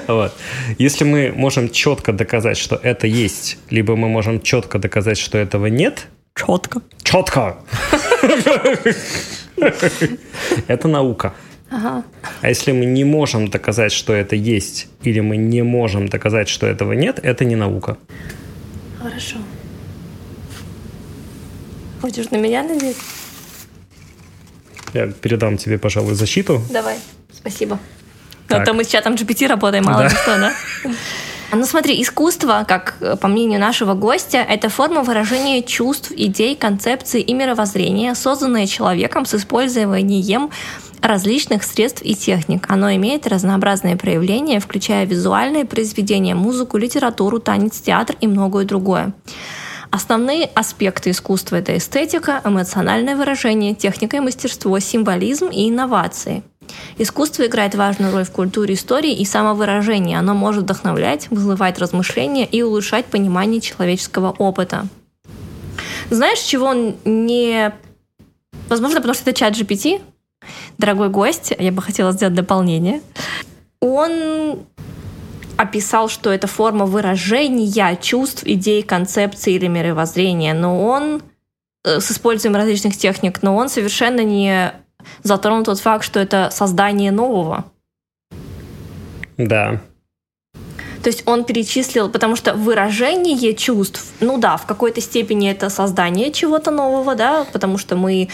Вот. 0.08 0.34
Если 0.78 1.06
мы 1.06 1.32
можем 1.36 1.70
четко 1.70 2.12
доказать, 2.12 2.58
что 2.58 2.76
это 2.76 3.08
есть, 3.08 3.58
либо 3.70 3.96
мы 3.96 4.10
можем 4.10 4.42
четко 4.42 4.80
доказать, 4.80 5.18
что 5.18 5.38
этого 5.38 5.68
нет. 5.68 6.08
Четко. 6.36 6.82
Четко. 7.04 7.58
Это 10.68 10.88
наука. 10.88 11.34
Ага. 11.70 12.04
А 12.42 12.50
если 12.50 12.74
мы 12.74 12.86
не 12.86 13.04
можем 13.06 13.48
доказать, 13.48 13.92
что 13.92 14.14
это 14.14 14.36
есть, 14.36 14.88
или 15.04 15.22
мы 15.22 15.38
не 15.38 15.64
можем 15.64 16.08
доказать, 16.08 16.50
что 16.50 16.68
этого 16.68 16.94
нет, 16.94 17.20
это 17.24 17.46
не 17.46 17.56
наука. 17.56 17.98
Хорошо. 19.02 19.38
Хочешь 22.06 22.30
на 22.30 22.36
меня 22.36 22.62
надеть? 22.62 22.98
Я 24.94 25.08
передам 25.08 25.58
тебе, 25.58 25.80
пожалуй, 25.80 26.14
защиту. 26.14 26.62
Давай, 26.70 26.98
спасибо. 27.34 27.80
Так. 28.48 28.62
А 28.62 28.64
то 28.64 28.74
мы 28.74 28.84
с 28.84 28.90
чатом 28.90 29.16
GPT 29.16 29.48
работаем, 29.48 29.86
мало 29.86 30.04
да. 30.04 30.10
ли 30.10 30.16
что, 30.16 30.38
да? 30.38 30.54
Ну 31.52 31.66
смотри, 31.66 32.00
искусство, 32.00 32.64
как 32.68 32.98
э, 33.00 33.16
по 33.16 33.28
мнению 33.28 33.60
нашего 33.60 33.96
гостя, 33.96 34.38
это 34.38 34.70
форма 34.70 35.02
выражения 35.02 35.64
чувств, 35.64 36.12
идей, 36.16 36.56
концепций 36.56 37.22
и 37.22 37.34
мировоззрения, 37.34 38.14
созданная 38.14 38.68
человеком 38.68 39.26
с 39.26 39.34
использованием 39.34 40.52
различных 41.02 41.64
средств 41.64 42.04
и 42.04 42.14
техник. 42.14 42.66
Оно 42.70 42.94
имеет 42.94 43.26
разнообразные 43.26 43.96
проявления, 43.98 44.60
включая 44.60 45.08
визуальные 45.08 45.66
произведения, 45.66 46.36
музыку, 46.36 46.78
литературу, 46.78 47.40
танец, 47.40 47.80
театр 47.80 48.16
и 48.22 48.28
многое 48.28 48.66
другое. 48.66 49.12
Основные 49.96 50.50
аспекты 50.54 51.12
искусства— 51.12 51.56
это 51.56 51.78
эстетика, 51.78 52.42
эмоциональное 52.44 53.16
выражение, 53.16 53.74
техника 53.74 54.18
и 54.18 54.20
мастерство, 54.20 54.78
символизм 54.80 55.48
и 55.48 55.70
инновации. 55.70 56.44
Искусство 56.98 57.46
играет 57.46 57.76
важную 57.76 58.12
роль 58.12 58.26
в 58.26 58.32
культуре 58.32 58.74
истории 58.74 59.14
и 59.14 59.24
самовыражении. 59.24 60.18
Оно 60.18 60.34
может 60.34 60.64
вдохновлять, 60.64 61.30
вызывать 61.32 61.80
размышления 61.80 62.46
и 62.46 62.62
улучшать 62.62 63.06
понимание 63.06 63.62
человеческого 63.62 64.32
опыта. 64.32 64.86
Знаешь, 66.10 66.40
чего 66.40 66.66
он 66.66 66.98
не... 67.06 67.72
Возможно, 68.68 68.98
потому 68.98 69.14
что 69.14 69.30
это 69.30 69.40
чат 69.40 69.54
GPT, 69.54 70.02
дорогой 70.78 71.08
гость, 71.08 71.54
я 71.58 71.72
бы 71.72 71.82
хотела 71.82 72.12
сделать 72.12 72.36
дополнение. 72.36 73.02
Он 73.80 74.60
описал, 75.58 76.10
что 76.10 76.32
это 76.32 76.48
форма 76.48 76.86
выражения 76.86 77.96
чувств, 77.98 78.44
идей, 78.46 78.84
концепций 78.84 79.54
или 79.54 79.68
мировоззрения, 79.68 80.54
но 80.54 80.86
он 80.86 81.22
э, 81.84 82.00
с 82.00 82.12
использованием 82.12 82.62
различных 82.62 82.98
техник, 82.98 83.42
но 83.42 83.56
он 83.56 83.70
совершенно 83.70 84.22
не 84.22 84.74
затронул 85.24 85.64
тот 85.64 85.80
факт, 85.80 86.04
что 86.04 86.20
это 86.20 86.50
создание 86.52 87.12
нового. 87.12 87.66
Да, 89.38 89.82
то 91.06 91.10
есть 91.10 91.22
он 91.28 91.44
перечислил, 91.44 92.10
потому 92.10 92.36
что 92.36 92.56
выражение 92.56 93.54
чувств, 93.54 94.04
ну 94.22 94.40
да, 94.40 94.58
в 94.58 94.66
какой-то 94.66 95.02
степени 95.02 95.52
это 95.52 95.70
создание 95.70 96.32
чего-то 96.32 96.72
нового, 96.72 97.14
да, 97.14 97.46
потому 97.54 97.78
что 97.78 97.96
мы... 97.96 98.28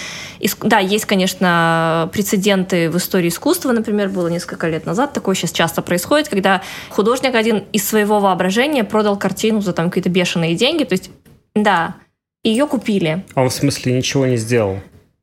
Да, 0.62 0.80
есть, 0.80 1.04
конечно, 1.04 2.10
прецеденты 2.14 2.90
в 2.90 2.96
истории 2.96 3.28
искусства, 3.28 3.74
например, 3.74 4.08
было 4.08 4.30
несколько 4.30 4.70
лет 4.70 4.86
назад, 4.86 5.12
такое 5.12 5.36
сейчас 5.36 5.52
часто 5.52 5.82
происходит, 5.82 6.30
когда 6.30 6.62
художник 6.90 7.36
один 7.36 7.66
из 7.74 7.86
своего 7.86 8.22
воображения 8.22 8.86
продал 8.86 9.20
картину 9.20 9.60
за 9.60 9.74
там 9.74 9.90
какие-то 9.90 10.10
бешеные 10.10 10.56
деньги, 10.56 10.86
то 10.86 10.94
есть, 10.94 11.10
да, 11.54 11.96
ее 12.42 12.68
купили. 12.68 13.26
А 13.36 13.42
он 13.42 13.50
в 13.50 13.54
смысле 13.54 13.98
ничего 13.98 14.26
не 14.26 14.38
сделал? 14.38 14.80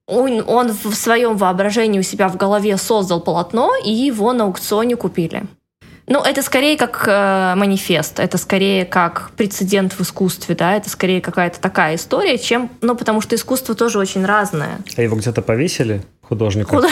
Он, 0.06 0.44
он 0.46 0.72
в 0.72 0.94
своем 0.94 1.38
воображении 1.38 1.98
у 1.98 2.02
себя 2.02 2.28
в 2.28 2.36
голове 2.36 2.76
создал 2.76 3.22
полотно, 3.22 3.72
и 3.82 3.90
его 3.90 4.34
на 4.34 4.44
аукционе 4.44 4.96
купили. 4.96 5.44
Ну, 6.08 6.22
это 6.22 6.42
скорее 6.42 6.76
как 6.76 7.04
э, 7.06 7.54
манифест, 7.54 8.18
это 8.18 8.38
скорее 8.38 8.84
как 8.86 9.30
прецедент 9.36 9.92
в 9.92 10.00
искусстве, 10.00 10.54
да, 10.54 10.74
это 10.74 10.88
скорее 10.88 11.20
какая-то 11.20 11.60
такая 11.60 11.96
история, 11.96 12.38
чем, 12.38 12.70
ну, 12.80 12.96
потому 12.96 13.20
что 13.20 13.36
искусство 13.36 13.74
тоже 13.74 13.98
очень 13.98 14.24
разное. 14.24 14.78
А 14.96 15.02
его 15.02 15.16
где-то 15.16 15.42
повесили? 15.42 16.02
Художнику. 16.28 16.76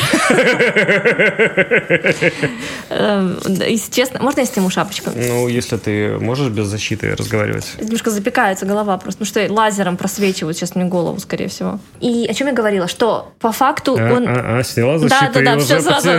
Эм, 2.88 3.38
если 3.68 3.92
честно, 3.92 4.20
можно 4.22 4.40
я 4.40 4.46
сниму 4.46 4.70
шапочку? 4.70 5.10
Ну, 5.14 5.48
если 5.48 5.76
ты 5.76 6.18
можешь 6.18 6.48
без 6.48 6.66
защиты 6.66 7.14
разговаривать. 7.14 7.74
Немножко 7.80 8.10
запекается 8.10 8.64
голова 8.66 8.96
просто, 8.98 9.22
ну 9.22 9.26
что 9.26 9.46
лазером 9.52 9.96
просвечивают 9.96 10.56
сейчас 10.56 10.74
мне 10.74 10.86
голову, 10.86 11.20
скорее 11.20 11.48
всего. 11.48 11.78
И 12.00 12.26
о 12.28 12.34
чем 12.34 12.46
я 12.48 12.54
говорила? 12.54 12.88
Что 12.88 13.32
по 13.38 13.52
факту 13.52 13.96
а, 13.98 14.12
он... 14.12 14.26
А, 14.26 14.58
а, 14.58 14.62
сняла 14.64 14.98
защиту 14.98 15.32
Да, 15.34 15.40
да, 15.40 15.56
да, 15.56 15.58
все 15.58 15.80
сразу. 15.80 16.08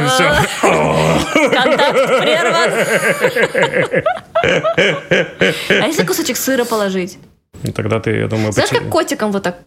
Контакт 1.33 2.07
прерван. 2.21 2.71
А 5.69 5.87
если 5.87 6.05
кусочек 6.05 6.37
сыра 6.37 6.63
положить? 6.63 7.17
Ну, 7.63 7.71
тогда 7.71 7.99
ты, 7.99 8.11
я 8.11 8.27
думаю... 8.27 8.51
Знаешь, 8.51 8.69
как 8.69 8.87
котиком 8.89 9.31
вот 9.31 9.41
так 9.43 9.57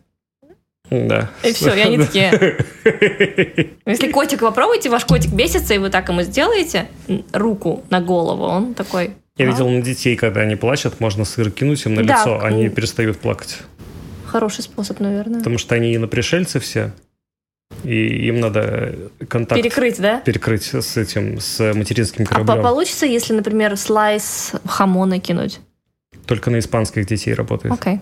да. 0.91 1.31
И 1.45 1.53
все, 1.53 1.75
и 1.75 1.81
они 1.81 1.99
такие. 1.99 2.31
Если 3.87 4.11
котик 4.11 4.41
попробуйте, 4.41 4.91
ваш 4.91 5.05
котик 5.05 5.33
бесится, 5.33 5.75
и 5.75 5.79
вы 5.79 5.91
так 5.91 6.09
ему 6.09 6.23
сделаете 6.23 6.89
руку 7.33 7.85
на 7.91 8.01
голову, 8.01 8.45
он 8.45 8.75
такой. 8.75 9.13
Я 9.37 9.47
видел 9.47 9.69
на 9.69 9.81
детей, 9.81 10.17
когда 10.17 10.41
они 10.43 10.57
плачут, 10.57 11.01
можно 11.01 11.25
сыр 11.25 11.51
кинуть 11.51 11.85
им 11.87 11.95
на 11.95 12.05
Да. 12.05 12.19
лицо, 12.21 12.41
они 12.43 12.69
перестают 12.69 13.19
плакать. 13.19 13.59
Хороший 14.27 14.63
способ, 14.63 15.01
наверное. 15.01 15.39
Потому 15.39 15.59
что 15.59 15.75
они 15.75 15.97
на 15.99 16.07
пришельцы 16.09 16.61
все, 16.61 16.93
и 17.85 18.27
им 18.29 18.41
надо 18.41 18.95
контакт 19.29 19.63
Перекрыть, 19.63 19.99
да? 20.01 20.21
перекрыть 20.21 20.65
с 20.75 20.97
этим, 20.97 21.41
с 21.41 21.73
материнским 21.75 22.25
А 22.29 22.35
кораблем. 22.35 22.63
получится, 22.63 23.07
если, 23.07 23.33
например, 23.33 23.77
слайс 23.77 24.53
хамона 24.67 25.19
кинуть? 25.21 25.61
Только 26.27 26.51
на 26.51 26.59
испанских 26.59 27.07
детей 27.07 27.33
работает. 27.35 27.73
Окей. 27.73 28.01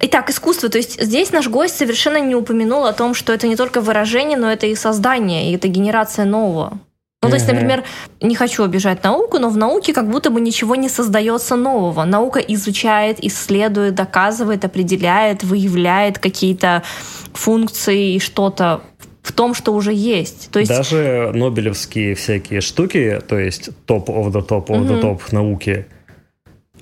Итак, 0.00 0.30
искусство. 0.30 0.68
То 0.68 0.78
есть 0.78 1.00
здесь 1.00 1.32
наш 1.32 1.48
гость 1.48 1.76
совершенно 1.76 2.20
не 2.20 2.34
упомянул 2.34 2.84
о 2.84 2.92
том, 2.92 3.14
что 3.14 3.32
это 3.32 3.46
не 3.46 3.56
только 3.56 3.80
выражение, 3.80 4.36
но 4.36 4.50
это 4.50 4.66
и 4.66 4.74
создание, 4.74 5.50
и 5.50 5.54
это 5.56 5.68
генерация 5.68 6.24
нового. 6.24 6.78
Ну, 7.22 7.30
то 7.30 7.36
есть, 7.36 7.48
например, 7.48 7.84
не 8.20 8.34
хочу 8.34 8.64
обижать 8.64 9.02
науку, 9.02 9.38
но 9.38 9.48
в 9.48 9.56
науке 9.56 9.94
как 9.94 10.10
будто 10.10 10.28
бы 10.28 10.42
ничего 10.42 10.74
не 10.74 10.90
создается 10.90 11.56
нового. 11.56 12.04
Наука 12.04 12.38
изучает, 12.38 13.24
исследует, 13.24 13.94
доказывает, 13.94 14.64
определяет, 14.66 15.42
выявляет 15.42 16.18
какие-то 16.18 16.82
функции 17.32 18.16
и 18.16 18.20
что-то 18.20 18.82
в 19.22 19.32
том, 19.32 19.54
что 19.54 19.72
уже 19.72 19.94
есть. 19.94 20.50
То 20.50 20.58
есть, 20.58 20.70
Даже 20.70 21.30
нобелевские 21.34 22.14
всякие 22.14 22.60
штуки, 22.60 23.22
то 23.26 23.38
есть 23.38 23.70
топ 23.86 24.10
of 24.10 24.30
the 24.30 24.46
top 24.46 24.66
of 24.66 24.86
the 24.86 24.96
Мгм. 24.96 25.00
top 25.00 25.20
науки, 25.32 25.86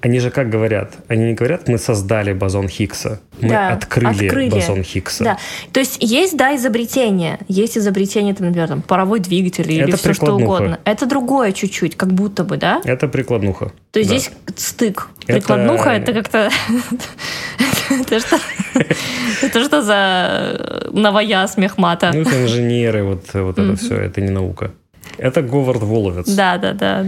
они 0.03 0.19
же 0.19 0.31
как 0.31 0.51
говорят? 0.51 0.95
Они 1.09 1.25
не 1.27 1.35
говорят, 1.35 1.69
мы 1.69 1.79
создали 1.79 2.33
бозон 2.33 2.69
Хиггса, 2.69 3.21
мы 3.41 3.51
Да, 3.51 3.69
открыли, 3.73 4.27
открыли. 4.27 4.51
бозон 4.51 4.83
Хиггса. 4.83 5.25
Да. 5.25 5.39
То 5.73 5.79
есть 5.81 5.97
есть, 6.01 6.37
да, 6.37 6.55
изобретение. 6.57 7.39
Есть 7.49 7.79
изобретение, 7.79 8.35
там, 8.35 8.49
например, 8.49 8.69
там, 8.69 8.83
паровой 8.83 9.21
двигатель 9.21 9.71
или 9.71 9.85
Это 9.85 9.97
все 9.97 10.13
что 10.13 10.35
угодно. 10.35 10.81
Это 10.85 11.07
другое 11.07 11.53
чуть-чуть, 11.53 11.97
как 11.97 12.13
будто 12.13 12.43
бы, 12.43 12.57
да? 12.57 12.81
Это 12.85 13.07
прикладнуха. 13.07 13.73
То 13.93 14.01
есть 14.01 14.11
Да. 14.11 14.19
здесь 14.19 14.33
стык. 14.57 15.09
Прикладнуха 15.27 15.91
это 15.91 16.13
как-то... 16.13 16.51
Это 17.91 18.21
что? 18.21 18.39
Это 19.43 19.65
что 19.65 19.83
за 19.83 20.89
новояз 20.93 21.57
мехмата? 21.57 22.11
Ну, 22.15 22.23
это 22.23 22.43
инженеры, 22.43 23.05
вот, 23.05 23.33
вот 23.35 23.59
это 23.59 23.77
все, 23.77 23.97
это 23.97 24.21
не 24.21 24.31
наука. 24.31 24.71
Это 25.19 25.43
Говард 25.43 25.83
Воловец. 25.83 26.29
Да, 26.29 26.57
да, 26.59 26.73
да. 26.73 27.05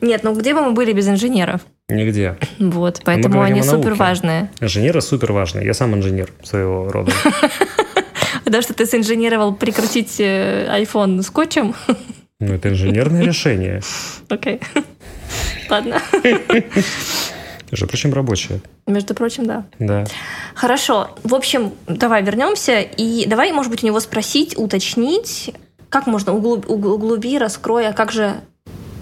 Нет, 0.00 0.22
ну 0.24 0.34
где 0.34 0.52
бы 0.54 0.60
мы 0.60 0.72
были 0.72 0.92
без 0.92 1.08
инженеров? 1.08 1.62
Нигде. 1.88 2.36
Вот, 2.58 3.00
поэтому 3.04 3.42
они 3.42 3.62
супер 3.62 3.94
важные. 3.94 4.50
Инженеры 4.60 5.00
супер 5.00 5.32
важны. 5.32 5.60
Я 5.60 5.72
сам 5.74 5.94
инженер 5.94 6.32
своего 6.42 6.90
рода. 6.90 7.12
Потому 8.44 8.62
что 8.62 8.74
ты 8.74 8.86
синженировал 8.86 9.54
прикрутить 9.54 10.16
э, 10.20 10.66
iPhone 10.82 11.22
скотчем. 11.22 11.74
Ну, 12.38 12.52
это 12.52 12.68
инженерное 12.68 13.22
решение. 13.22 13.80
Окей. 14.28 14.60
Ладно. 15.70 16.02
Между 17.70 17.86
прочим, 17.88 18.12
рабочее. 18.12 18.60
Между 18.86 19.14
прочим, 19.14 19.46
да. 19.46 19.64
Да. 19.78 20.04
Хорошо. 20.54 21.16
В 21.24 21.34
общем, 21.34 21.72
давай 21.86 22.22
вернемся 22.22 22.80
и 22.80 23.26
давай, 23.26 23.52
может 23.52 23.70
быть, 23.70 23.82
у 23.82 23.86
него 23.86 24.00
спросить, 24.00 24.54
уточнить, 24.58 25.54
как 25.88 26.06
можно 26.06 26.32
углуб- 26.32 26.66
уг- 26.66 26.84
углуби, 26.94 27.38
раскрой, 27.38 27.88
а 27.88 27.94
как 27.94 28.12
же, 28.12 28.34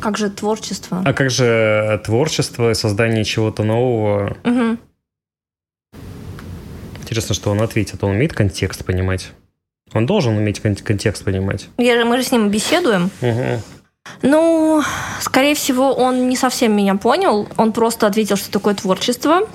как 0.04 0.18
же 0.18 0.28
творчество? 0.28 1.02
А 1.02 1.14
как 1.14 1.30
же 1.30 1.98
творчество, 2.04 2.74
создание 2.74 3.24
чего-то 3.24 3.62
нового? 3.64 4.36
Мгм. 4.44 4.78
Интересно, 7.00 7.34
что 7.34 7.50
он 7.50 7.62
ответит. 7.62 8.04
Он 8.04 8.10
умеет 8.10 8.34
контекст 8.34 8.84
понимать? 8.84 9.32
Он 9.94 10.04
должен 10.04 10.36
уметь 10.36 10.60
кон- 10.60 10.74
контекст 10.76 11.24
понимать. 11.24 11.68
Я 11.78 11.96
же- 11.96 12.04
мы 12.04 12.18
же 12.18 12.24
с 12.24 12.32
ним 12.32 12.50
беседуем. 12.50 13.10
Угу. 13.22 13.62
Ну, 14.20 14.82
скорее 15.22 15.54
всего, 15.54 15.94
он 15.94 16.28
не 16.28 16.36
совсем 16.36 16.76
меня 16.76 16.96
понял. 16.96 17.48
Он 17.56 17.72
просто 17.72 18.06
ответил, 18.06 18.36
что 18.36 18.50
такое 18.50 18.74
творчество, 18.74 19.48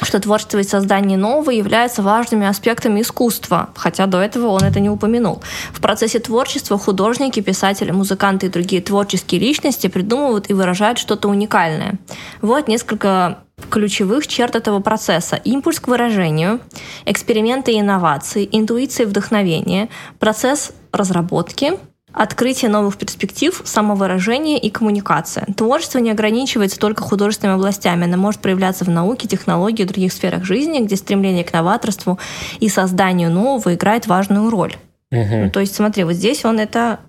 что 0.00 0.20
творчество 0.20 0.58
и 0.58 0.64
создание 0.64 1.18
нового 1.18 1.50
являются 1.50 2.02
важными 2.02 2.46
аспектами 2.46 3.02
искусства, 3.02 3.70
хотя 3.74 4.06
до 4.06 4.20
этого 4.20 4.48
он 4.48 4.62
это 4.62 4.80
не 4.80 4.90
упомянул. 4.90 5.42
В 5.72 5.80
процессе 5.80 6.18
творчества 6.18 6.78
художники, 6.78 7.40
писатели, 7.40 7.90
музыканты 7.90 8.46
и 8.46 8.50
другие 8.50 8.82
творческие 8.82 9.40
личности 9.40 9.86
придумывают 9.88 10.50
и 10.50 10.54
выражают 10.54 10.98
что-то 10.98 11.28
уникальное. 11.28 11.98
Вот 12.40 12.68
несколько 12.68 13.38
ключевых 13.70 14.26
черт 14.26 14.56
этого 14.56 14.80
процесса. 14.80 15.36
Импульс 15.36 15.80
к 15.80 15.88
выражению, 15.88 16.60
эксперименты 17.04 17.72
и 17.72 17.80
инновации, 17.80 18.48
интуиция 18.50 19.04
и 19.04 19.08
вдохновение, 19.08 19.88
процесс 20.18 20.72
разработки, 20.92 21.74
Открытие 22.12 22.70
новых 22.70 22.96
перспектив, 22.98 23.60
самовыражение 23.64 24.58
и 24.58 24.70
коммуникация. 24.70 25.46
Творчество 25.56 25.98
не 25.98 26.10
ограничивается 26.10 26.78
только 26.78 27.02
художественными 27.02 27.56
областями. 27.58 28.04
Оно 28.04 28.16
может 28.16 28.40
проявляться 28.40 28.84
в 28.84 28.88
науке, 28.88 29.28
технологии 29.28 29.82
и 29.82 29.86
других 29.86 30.12
сферах 30.12 30.44
жизни, 30.44 30.80
где 30.80 30.96
стремление 30.96 31.44
к 31.44 31.52
новаторству 31.52 32.18
и 32.60 32.68
созданию 32.68 33.30
нового 33.30 33.74
играет 33.74 34.06
важную 34.06 34.50
роль. 34.50 34.74
Ну, 35.10 35.20
Угу. 35.22 35.50
то 35.50 35.60
есть, 35.60 35.74
смотри, 35.74 36.04
вот 36.04 36.14
здесь 36.14 36.44
он 36.44 36.58
это 36.58 37.00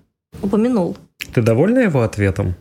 упомянул. 0.42 0.96
Ты 1.32 1.42
довольна 1.42 1.78
его 1.80 2.02
ответом? 2.02 2.54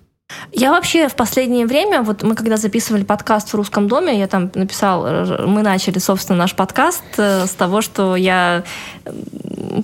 Я 0.51 0.71
вообще 0.71 1.07
в 1.07 1.15
последнее 1.15 1.65
время, 1.65 2.01
вот 2.01 2.23
мы 2.23 2.35
когда 2.35 2.57
записывали 2.57 3.03
подкаст 3.03 3.49
в 3.49 3.55
русском 3.55 3.87
доме, 3.87 4.19
я 4.19 4.27
там 4.27 4.51
написал, 4.53 5.05
р- 5.05 5.47
мы 5.47 5.63
начали, 5.63 5.99
собственно, 5.99 6.39
наш 6.39 6.55
подкаст 6.55 7.03
э, 7.17 7.45
с 7.45 7.51
того, 7.51 7.81
что 7.81 8.15
я 8.15 8.63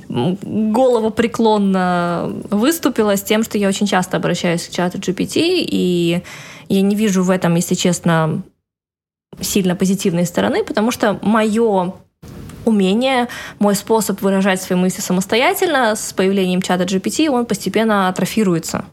головопреклонно 0.10 2.32
выступила 2.52 3.18
с 3.18 3.24
тем, 3.24 3.44
что 3.44 3.58
я 3.58 3.68
очень 3.68 3.88
часто 3.88 4.18
обращаюсь 4.18 4.68
к 4.68 4.72
чату 4.72 5.00
GPT, 5.00 5.34
и 5.36 6.24
я 6.68 6.82
не 6.82 6.96
вижу 6.96 7.24
в 7.24 7.30
этом, 7.30 7.56
если 7.56 7.76
честно, 7.76 8.42
сильно 9.42 9.76
позитивной 9.76 10.26
стороны, 10.26 10.64
потому 10.64 10.92
что 10.92 11.20
мое 11.22 11.94
умение, 12.70 13.28
мой 13.60 13.76
способ 13.76 14.22
выражать 14.22 14.62
свои 14.62 14.80
мысли 14.80 15.02
самостоятельно 15.02 15.96
с 15.96 16.14
появлением 16.14 16.62
чата 16.62 16.84
GPT, 16.84 17.30
он 17.30 17.46
постепенно 17.46 18.08
атрофируется. 18.08 18.86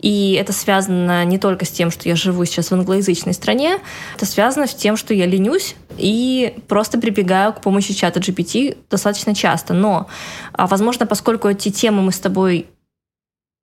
И 0.00 0.34
это 0.34 0.52
связано 0.52 1.24
не 1.24 1.38
только 1.38 1.64
с 1.64 1.70
тем, 1.70 1.90
что 1.90 2.08
я 2.08 2.16
живу 2.16 2.44
сейчас 2.44 2.70
в 2.70 2.74
англоязычной 2.74 3.32
стране, 3.32 3.78
это 4.14 4.26
связано 4.26 4.66
с 4.66 4.74
тем, 4.74 4.96
что 4.96 5.14
я 5.14 5.26
ленюсь 5.26 5.74
и 5.96 6.54
просто 6.68 6.98
прибегаю 6.98 7.52
к 7.52 7.60
помощи 7.60 7.94
чата 7.94 8.20
GPT 8.20 8.76
достаточно 8.90 9.34
часто. 9.34 9.74
Но, 9.74 10.06
а, 10.52 10.66
возможно, 10.66 11.06
поскольку 11.06 11.48
эти 11.48 11.70
темы 11.70 12.02
мы 12.02 12.12
с 12.12 12.18
тобой 12.18 12.66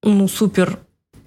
ну, 0.04 0.28
супер 0.28 0.80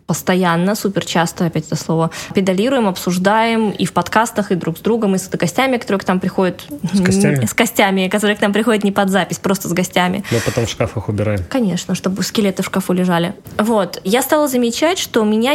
постоянно, 0.06 0.74
супер 0.74 1.04
часто, 1.04 1.46
опять 1.46 1.66
это 1.66 1.76
слово, 1.76 2.10
педалируем, 2.34 2.86
обсуждаем 2.88 3.70
и 3.70 3.86
в 3.86 3.92
подкастах, 3.92 4.52
и 4.52 4.54
друг 4.54 4.78
с 4.78 4.80
другом, 4.80 5.14
и 5.14 5.18
с 5.18 5.28
гостями, 5.28 5.78
которые 5.78 6.00
к 6.00 6.06
нам 6.06 6.20
приходят. 6.20 6.64
С 6.92 7.00
гостями? 7.00 7.46
С 7.46 7.54
гостями, 7.54 8.08
которые 8.08 8.36
к 8.36 8.40
нам 8.40 8.52
приходят 8.52 8.84
не 8.84 8.92
под 8.92 9.10
запись, 9.10 9.38
просто 9.38 9.68
с 9.68 9.72
гостями. 9.72 10.24
Мы 10.30 10.40
потом 10.40 10.66
в 10.66 10.70
шкафах 10.70 11.08
убираем. 11.08 11.40
Конечно, 11.48 11.94
чтобы 11.94 12.22
скелеты 12.22 12.62
в 12.62 12.66
шкафу 12.66 12.92
лежали. 12.92 13.34
Вот. 13.58 14.00
Я 14.04 14.22
стала 14.22 14.48
замечать, 14.48 14.98
что 14.98 15.24
меня 15.24 15.54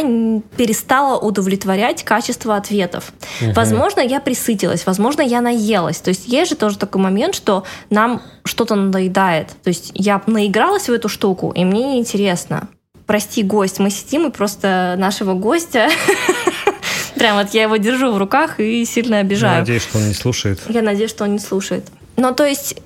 перестало 0.56 1.18
удовлетворять 1.18 2.02
качество 2.02 2.56
ответов. 2.56 3.12
Мгм. 3.40 3.52
Возможно, 3.52 4.00
я 4.00 4.20
присытилась, 4.20 4.86
возможно, 4.86 5.22
я 5.22 5.40
наелась. 5.40 5.98
То 5.98 6.08
есть 6.08 6.26
есть 6.26 6.50
же 6.50 6.56
тоже 6.56 6.78
такой 6.78 7.00
момент, 7.00 7.34
что 7.34 7.64
нам 7.90 8.22
что-то 8.44 8.74
надоедает. 8.74 9.48
То 9.62 9.68
есть 9.68 9.92
я 9.94 10.22
наигралась 10.26 10.88
в 10.88 10.92
эту 10.92 11.08
штуку, 11.08 11.52
и 11.54 11.64
мне 11.64 11.94
неинтересно. 11.94 12.68
Прости, 13.10 13.42
гость, 13.42 13.80
мы 13.80 13.90
сидим 13.90 14.28
и 14.28 14.30
просто 14.30 14.94
нашего 14.96 15.34
гостя... 15.34 15.88
Прям 17.16 17.38
вот 17.38 17.52
я 17.52 17.64
его 17.64 17.74
держу 17.74 18.12
в 18.12 18.18
руках 18.18 18.60
и 18.60 18.84
сильно 18.84 19.16
Я 19.16 19.20
обижаю. 19.22 19.58
надеюсь, 19.58 19.82
что 19.82 19.98
он 19.98 20.06
не 20.06 20.14
слушает. 20.14 20.60
Я 20.68 20.80
надеюсь, 20.80 21.10
что 21.10 21.24
он 21.24 21.32
не 21.32 21.40
слушает. 21.40 21.88
Но 22.16 22.30
то 22.30 22.44
есть 22.44 22.80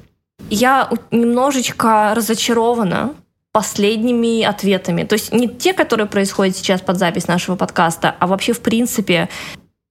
я 0.49 0.89
немножечко 1.11 2.15
разочарована 2.17 3.13
последними 3.53 4.43
ответами. 4.43 5.05
То 5.05 5.13
есть 5.13 5.31
не 5.35 5.47
те, 5.47 5.75
которые 5.75 6.07
происходят 6.07 6.57
сейчас 6.57 6.81
под 6.81 6.97
запись 6.97 7.29
нашего 7.29 7.57
подкаста, 7.57 8.17
а 8.19 8.27
вообще 8.27 8.55
в 8.55 8.61
принципе. 8.61 9.29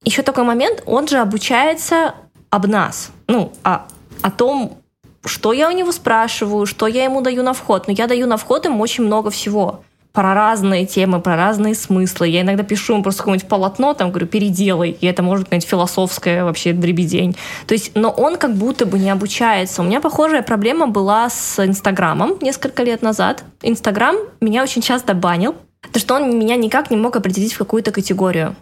Еще 0.04 0.24
такой 0.24 0.46
момент, 0.46 0.82
он 0.88 1.08
же 1.08 1.20
обучается 1.20 2.16
об 2.50 2.66
нас. 2.66 3.12
Ну, 3.28 3.54
о, 3.62 3.86
о 4.24 4.32
том, 4.32 4.80
что 5.26 5.54
я 5.54 5.70
у 5.70 5.72
него 5.74 5.92
спрашиваю, 5.92 6.66
что 6.66 6.88
я 6.88 7.04
ему 7.04 7.22
даю 7.22 7.44
на 7.44 7.54
вход. 7.54 7.86
Но 7.86 7.94
я 7.94 8.08
даю 8.08 8.26
на 8.26 8.38
вход 8.38 8.66
им 8.66 8.82
очень 8.82 9.04
много 9.04 9.30
всего 9.30 9.84
про 10.14 10.36
разные 10.36 10.86
темы, 10.86 11.20
про 11.20 11.36
разные 11.36 11.74
смыслы. 11.74 12.28
Я 12.28 12.42
иногда 12.42 12.64
пишу 12.64 12.94
ему 12.94 13.04
просто 13.04 13.24
какое-нибудь 13.24 13.50
полотно, 13.50 13.96
там, 13.96 14.12
говорю, 14.12 14.28
переделай, 14.28 14.92
и 14.92 15.08
это 15.08 15.24
может 15.24 15.50
быть 15.50 15.66
философское 15.66 16.44
вообще 16.44 16.72
дребедень. 16.72 17.36
То 17.66 17.74
есть, 17.74 17.92
но 17.96 18.12
он 18.12 18.38
как 18.38 18.56
будто 18.56 18.86
бы 18.86 19.00
не 19.00 19.10
обучается. 19.10 19.82
У 19.82 19.86
меня 19.86 20.00
похожая 20.02 20.44
проблема 20.44 20.88
была 20.88 21.30
с 21.30 21.60
Инстаграмом 21.66 22.38
несколько 22.42 22.84
лет 22.84 23.02
назад. 23.02 23.44
Инстаграм 23.64 24.16
меня 24.40 24.62
очень 24.62 24.84
часто 24.84 25.16
банил, 25.16 25.56
потому 25.82 26.00
что 26.00 26.16
он 26.16 26.38
меня 26.38 26.58
никак 26.58 26.92
не 26.92 26.98
мог 26.98 27.16
определить 27.16 27.54
в 27.54 27.58
какую-то 27.58 27.92
категорию. 27.92 28.56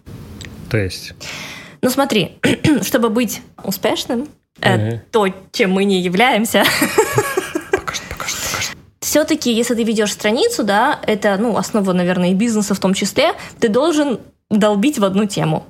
То 0.70 0.78
есть? 0.78 1.14
Ну 1.82 1.90
смотри, 1.90 2.38
чтобы 2.82 3.10
быть 3.10 3.42
успешным, 3.62 4.30
э, 4.62 5.00
то, 5.12 5.28
чем 5.52 5.72
мы 5.74 5.84
не 5.84 6.00
являемся, 6.00 6.64
все-таки, 9.12 9.52
если 9.52 9.76
ты 9.76 9.84
ведешь 9.84 10.14
страницу, 10.14 10.64
да, 10.64 10.98
это, 11.06 11.36
ну, 11.38 11.58
основа, 11.58 11.92
наверное, 11.92 12.32
и 12.32 12.34
бизнеса 12.34 12.74
в 12.74 12.80
том 12.80 12.94
числе, 12.94 13.34
ты 13.60 13.68
должен 13.68 14.22
долбить 14.50 15.00
в 15.00 15.04
одну 15.04 15.26
тему. 15.26 15.66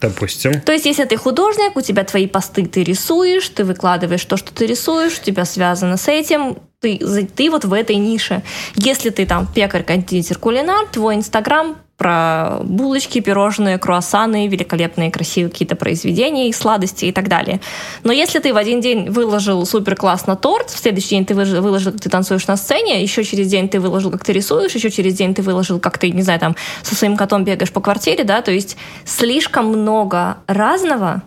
Допустим. 0.00 0.58
То 0.62 0.72
есть, 0.72 0.86
если 0.86 1.04
ты 1.04 1.18
художник, 1.18 1.76
у 1.76 1.82
тебя 1.82 2.04
твои 2.04 2.26
посты 2.26 2.64
ты 2.64 2.84
рисуешь, 2.84 3.46
ты 3.50 3.64
выкладываешь 3.64 4.24
то, 4.24 4.38
что 4.38 4.54
ты 4.54 4.64
рисуешь, 4.64 5.18
у 5.18 5.22
тебя 5.22 5.44
связано 5.44 5.98
с 5.98 6.08
этим, 6.08 6.56
ты, 6.80 6.98
ты 7.34 7.50
вот 7.50 7.64
в 7.64 7.72
этой 7.72 7.96
нише. 7.96 8.42
Если 8.76 9.10
ты 9.10 9.26
там 9.26 9.46
пекарь, 9.46 9.82
кондитер, 9.82 10.38
кулинар, 10.38 10.86
твой 10.86 11.16
инстаграм 11.16 11.76
про 11.96 12.58
булочки, 12.62 13.20
пирожные, 13.20 13.76
круассаны, 13.76 14.46
великолепные, 14.46 15.10
красивые 15.10 15.50
какие-то 15.50 15.74
произведения, 15.74 16.52
сладости 16.52 17.06
и 17.06 17.12
так 17.12 17.26
далее. 17.26 17.60
Но 18.04 18.12
если 18.12 18.38
ты 18.38 18.54
в 18.54 18.56
один 18.56 18.80
день 18.80 19.10
выложил 19.10 19.66
супер 19.66 19.96
классно 19.96 20.36
торт, 20.36 20.70
в 20.70 20.78
следующий 20.78 21.10
день 21.10 21.26
ты 21.26 21.34
выложил, 21.34 21.90
как 21.90 22.00
ты 22.00 22.08
танцуешь 22.08 22.46
на 22.46 22.56
сцене, 22.56 23.02
еще 23.02 23.24
через 23.24 23.48
день 23.48 23.68
ты 23.68 23.80
выложил, 23.80 24.12
как 24.12 24.24
ты 24.24 24.32
рисуешь, 24.32 24.72
еще 24.76 24.90
через 24.90 25.14
день 25.14 25.34
ты 25.34 25.42
выложил, 25.42 25.80
как 25.80 25.98
ты, 25.98 26.12
не 26.12 26.22
знаю, 26.22 26.38
там 26.38 26.56
со 26.82 26.94
своим 26.94 27.16
котом 27.16 27.42
бегаешь 27.42 27.72
по 27.72 27.80
квартире, 27.80 28.22
да, 28.22 28.42
то 28.42 28.52
есть 28.52 28.76
слишком 29.04 29.66
много 29.66 30.38
разного, 30.46 31.22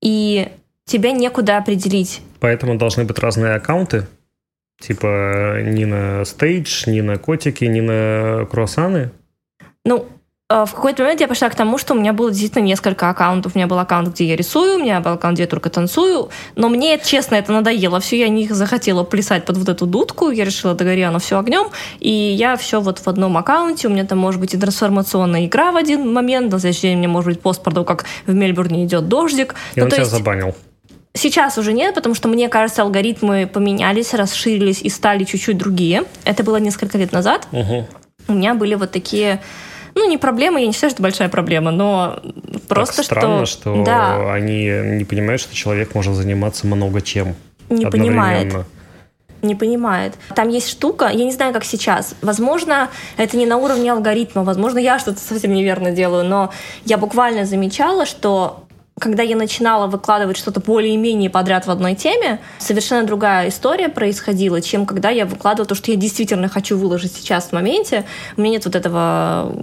и 0.00 0.48
тебя 0.84 1.10
некуда 1.10 1.58
определить. 1.58 2.20
Поэтому 2.38 2.76
должны 2.76 3.04
быть 3.04 3.18
разные 3.18 3.54
аккаунты, 3.54 4.06
Типа 4.82 5.60
не 5.62 5.84
на 5.84 6.24
стейдж, 6.24 6.84
не 6.86 7.02
на 7.02 7.16
котики, 7.16 7.64
не 7.64 7.80
на 7.80 8.46
круассаны? 8.50 9.12
Ну, 9.84 10.06
э, 10.50 10.64
в 10.66 10.72
какой-то 10.74 11.04
момент 11.04 11.20
я 11.20 11.28
пошла 11.28 11.48
к 11.50 11.54
тому, 11.54 11.78
что 11.78 11.94
у 11.94 11.96
меня 11.96 12.12
было 12.12 12.30
действительно 12.30 12.64
несколько 12.64 13.08
аккаунтов. 13.08 13.54
У 13.54 13.58
меня 13.58 13.68
был 13.68 13.78
аккаунт, 13.78 14.08
где 14.08 14.24
я 14.24 14.34
рисую, 14.34 14.76
у 14.76 14.78
меня 14.80 15.00
был 15.00 15.12
аккаунт, 15.12 15.36
где 15.36 15.44
я 15.44 15.48
только 15.48 15.70
танцую. 15.70 16.30
Но 16.56 16.68
мне, 16.68 16.98
честно, 16.98 17.36
это 17.36 17.52
надоело. 17.52 18.00
Все, 18.00 18.18
я 18.18 18.28
не 18.28 18.48
захотела 18.48 19.04
плясать 19.04 19.44
под 19.44 19.56
вот 19.56 19.68
эту 19.68 19.86
дудку. 19.86 20.30
Я 20.30 20.44
решила, 20.44 20.74
догори 20.74 21.02
оно 21.02 21.20
все 21.20 21.38
огнем. 21.38 21.68
И 22.00 22.10
я 22.10 22.56
все 22.56 22.80
вот 22.80 22.98
в 22.98 23.06
одном 23.06 23.36
аккаунте. 23.36 23.86
У 23.86 23.90
меня 23.92 24.04
там 24.04 24.18
может 24.18 24.40
быть 24.40 24.52
и 24.52 24.58
трансформационная 24.58 25.46
игра 25.46 25.70
в 25.70 25.76
один 25.76 26.12
момент. 26.12 26.50
На 26.50 26.58
следующий 26.58 26.88
день 26.88 26.96
у 26.96 26.98
меня 26.98 27.08
может 27.08 27.28
быть 27.28 27.40
пост 27.40 27.62
про 27.62 27.70
то, 27.72 27.84
как 27.84 28.04
в 28.26 28.34
Мельбурне 28.34 28.84
идет 28.84 29.06
дождик. 29.06 29.54
И 29.76 29.78
ну, 29.78 29.84
он 29.84 29.90
тебя 29.92 30.00
есть... 30.00 30.10
забанил. 30.10 30.56
Сейчас 31.14 31.58
уже 31.58 31.72
нет, 31.72 31.94
потому 31.94 32.14
что, 32.14 32.28
мне 32.28 32.48
кажется, 32.48 32.82
алгоритмы 32.82 33.46
поменялись, 33.46 34.14
расширились 34.14 34.80
и 34.80 34.88
стали 34.88 35.24
чуть-чуть 35.24 35.58
другие. 35.58 36.04
Это 36.24 36.42
было 36.42 36.56
несколько 36.56 36.96
лет 36.96 37.12
назад. 37.12 37.46
Угу. 37.52 37.86
У 38.28 38.32
меня 38.32 38.54
были 38.54 38.74
вот 38.74 38.92
такие 38.92 39.40
ну, 39.94 40.08
не 40.08 40.16
проблема, 40.16 40.58
я 40.60 40.66
не 40.66 40.72
считаю, 40.72 40.90
что 40.90 40.96
это 40.96 41.02
большая 41.02 41.28
проблема, 41.28 41.70
но 41.70 42.18
просто 42.68 42.96
так 42.96 43.04
странно, 43.04 43.46
что, 43.46 43.74
что 43.74 43.84
да. 43.84 44.32
они 44.32 44.64
не 44.64 45.04
понимают, 45.04 45.42
что 45.42 45.54
человек 45.54 45.94
может 45.94 46.14
заниматься 46.14 46.66
много 46.66 47.02
чем. 47.02 47.34
Не 47.68 47.86
понимает. 47.86 48.54
Не 49.42 49.54
понимает. 49.54 50.14
Там 50.34 50.48
есть 50.48 50.70
штука, 50.70 51.10
я 51.12 51.24
не 51.24 51.32
знаю, 51.32 51.52
как 51.52 51.64
сейчас. 51.64 52.14
Возможно, 52.22 52.90
это 53.16 53.36
не 53.36 53.44
на 53.44 53.56
уровне 53.56 53.92
алгоритма, 53.92 54.44
возможно, 54.44 54.78
я 54.78 54.98
что-то 54.98 55.20
совсем 55.20 55.52
неверно 55.52 55.90
делаю, 55.90 56.24
но 56.24 56.52
я 56.84 56.96
буквально 56.96 57.44
замечала, 57.44 58.06
что 58.06 58.64
когда 58.98 59.22
я 59.22 59.36
начинала 59.36 59.86
выкладывать 59.86 60.36
что-то 60.36 60.60
более-менее 60.60 61.30
подряд 61.30 61.66
в 61.66 61.70
одной 61.70 61.94
теме, 61.94 62.40
совершенно 62.58 63.06
другая 63.06 63.48
история 63.48 63.88
происходила, 63.88 64.60
чем 64.60 64.86
когда 64.86 65.10
я 65.10 65.26
выкладываю 65.26 65.66
то, 65.66 65.74
что 65.74 65.90
я 65.90 65.96
действительно 65.96 66.48
хочу 66.48 66.78
выложить 66.78 67.12
сейчас 67.12 67.46
в 67.46 67.52
моменте. 67.52 68.04
У 68.36 68.40
меня 68.40 68.52
нет 68.52 68.64
вот 68.64 68.76
этого 68.76 69.54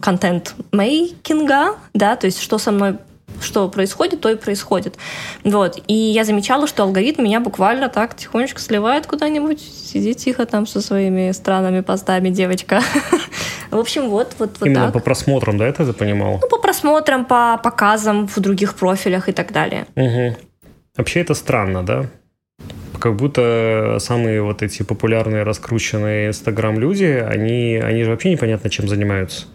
контент-мейкинга, 0.00 1.76
да, 1.92 2.16
то 2.16 2.26
есть 2.26 2.40
что 2.40 2.58
со 2.58 2.70
мной 2.70 2.98
что 3.40 3.68
происходит, 3.68 4.20
то 4.20 4.30
и 4.30 4.36
происходит. 4.36 4.96
Вот. 5.44 5.78
И 5.86 5.94
я 5.94 6.24
замечала, 6.24 6.66
что 6.66 6.82
алгоритм 6.82 7.22
меня 7.22 7.40
буквально 7.40 7.88
так 7.88 8.16
тихонечко 8.16 8.60
сливает 8.60 9.06
куда-нибудь. 9.06 9.60
Сиди 9.60 10.14
тихо 10.14 10.46
там 10.46 10.66
со 10.66 10.80
своими 10.80 11.30
странными 11.32 11.80
постами, 11.80 12.30
девочка. 12.30 12.82
В 13.70 13.76
общем, 13.78 14.08
вот, 14.08 14.34
вот, 14.38 14.58
вот 14.60 14.66
Именно 14.66 14.86
так. 14.86 14.94
по 14.94 15.00
просмотрам, 15.00 15.58
да, 15.58 15.66
это 15.66 15.84
ты 15.84 15.92
понимал? 15.92 16.38
Ну, 16.40 16.48
по 16.48 16.58
просмотрам, 16.58 17.24
по 17.24 17.58
показам 17.62 18.26
в 18.26 18.40
других 18.40 18.74
профилях 18.74 19.28
и 19.28 19.32
так 19.32 19.52
далее. 19.52 19.86
Угу. 19.94 20.36
Вообще 20.96 21.20
это 21.20 21.34
странно, 21.34 21.84
да? 21.84 22.06
Как 22.98 23.14
будто 23.14 23.98
самые 24.00 24.42
вот 24.42 24.62
эти 24.62 24.82
популярные, 24.82 25.44
раскрученные 25.44 26.28
Инстаграм 26.28 26.78
люди, 26.78 27.04
они, 27.04 27.76
они 27.76 28.04
же 28.04 28.10
вообще 28.10 28.30
непонятно 28.30 28.70
чем 28.70 28.88
занимаются. 28.88 29.46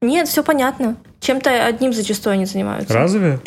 Нет, 0.00 0.28
все 0.28 0.42
понятно. 0.42 0.96
Чем-то 1.20 1.66
одним 1.66 1.92
зачастую 1.92 2.34
они 2.34 2.46
занимаются. 2.46 2.92
Разве? 2.92 3.38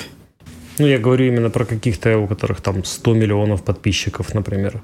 Ну, 0.79 0.87
я 0.87 0.99
говорю 0.99 1.25
именно 1.25 1.49
про 1.49 1.65
каких-то, 1.65 2.17
у 2.17 2.27
которых 2.27 2.61
там 2.61 2.83
100 2.83 3.13
миллионов 3.15 3.63
подписчиков, 3.63 4.33
например. 4.33 4.81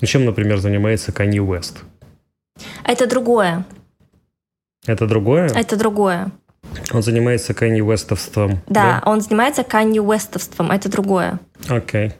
Ну, 0.00 0.06
чем, 0.06 0.24
например, 0.24 0.58
занимается 0.58 1.12
Kanye 1.12 1.38
West? 1.38 1.78
Это 2.84 3.06
другое. 3.06 3.64
Это 4.84 5.06
другое? 5.06 5.48
Это 5.48 5.76
другое. 5.76 6.30
Он 6.92 7.02
занимается 7.02 7.52
Kanye 7.52 7.80
Westовством. 7.80 8.58
Да, 8.66 9.00
да? 9.00 9.10
он 9.10 9.20
занимается 9.20 9.62
Kanye 9.62 10.04
Westовством. 10.04 10.72
Это 10.72 10.90
другое. 10.90 11.38
Окей. 11.68 12.08
Okay. 12.08 12.12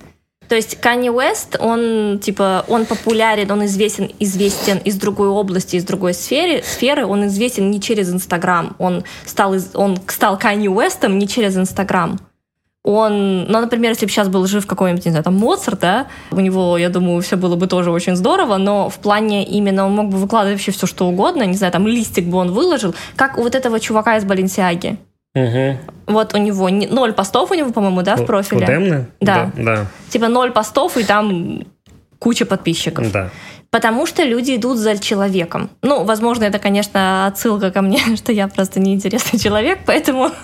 То 0.49 0.55
есть 0.55 0.79
Kanye 0.81 1.13
West, 1.13 1.59
он 1.59 2.21
типа, 2.21 2.65
он 2.69 2.87
популярен, 2.87 3.51
он 3.51 3.65
известен, 3.65 4.11
известен 4.21 4.79
из 4.79 4.97
другой 4.97 5.29
области, 5.29 5.77
из 5.77 5.85
другой 5.85 6.15
сферы, 6.15 6.63
сферы, 6.63 7.05
он 7.05 7.27
известен 7.27 7.71
не 7.71 7.81
через 7.81 8.13
Инстаграм, 8.13 8.77
он 8.79 9.05
стал, 9.25 9.55
он 9.75 9.99
стал 10.07 10.39
Kanye 10.39 10.69
Westом 10.69 11.19
не 11.19 11.27
через 11.27 11.57
Инстаграм. 11.57 12.19
Он, 12.89 13.47
ну, 13.47 13.61
например, 13.61 13.91
если 13.91 14.07
бы 14.07 14.13
сейчас 14.13 14.29
был 14.29 14.47
жив 14.47 14.65
какой-нибудь, 14.65 15.05
не 15.05 15.11
знаю, 15.11 15.25
там, 15.25 15.35
Моцарт, 15.35 15.81
да, 15.81 16.07
у 16.31 16.39
него, 16.39 16.79
я 16.79 16.89
думаю, 16.89 17.21
все 17.21 17.37
было 17.37 17.57
бы 17.57 17.67
тоже 17.67 17.91
очень 17.91 18.15
здорово, 18.15 18.59
но 18.59 18.89
в 18.89 18.99
плане 19.01 19.45
именно 19.45 19.85
он 19.87 19.93
мог 19.97 20.09
бы 20.09 20.19
выкладывать 20.19 20.59
вообще 20.59 20.71
все, 20.71 20.87
что 20.87 21.09
угодно, 21.09 21.43
не 21.43 21.55
знаю, 21.55 21.73
там, 21.73 21.89
листик 21.89 22.27
бы 22.27 22.39
он 22.39 22.53
выложил, 22.53 22.95
как 23.17 23.39
у 23.39 23.43
вот 23.43 23.57
этого 23.57 23.81
чувака 23.81 24.17
из 24.17 24.25
Баленсиаги. 24.25 24.99
Угу. 25.35 25.79
Вот 26.07 26.35
у 26.35 26.39
него 26.39 26.69
ноль 26.69 27.13
постов 27.13 27.51
у 27.51 27.55
него, 27.55 27.73
по-моему, 27.73 28.03
да, 28.03 28.15
в 28.15 28.25
профиле. 28.25 28.65
У 28.65 28.67
Демны? 28.67 29.07
Да. 29.21 29.51
да. 29.57 29.65
Да. 29.65 29.87
Типа 30.09 30.29
ноль 30.29 30.53
постов 30.53 30.97
и 30.97 31.03
там 31.03 31.65
куча 32.21 32.47
подписчиков. 32.47 33.11
Да. 33.11 33.31
Потому 33.71 34.07
что 34.07 34.23
люди 34.23 34.57
идут 34.57 34.79
за 34.79 34.97
человеком. 34.97 35.71
Ну, 35.83 36.05
возможно, 36.05 36.45
это, 36.45 36.59
конечно, 36.59 37.27
отсылка 37.27 37.71
ко 37.71 37.83
мне, 37.83 37.99
что 38.17 38.33
я 38.33 38.49
просто 38.49 38.81
неинтересный 38.81 39.39
человек, 39.39 39.81
поэтому... 39.85 40.31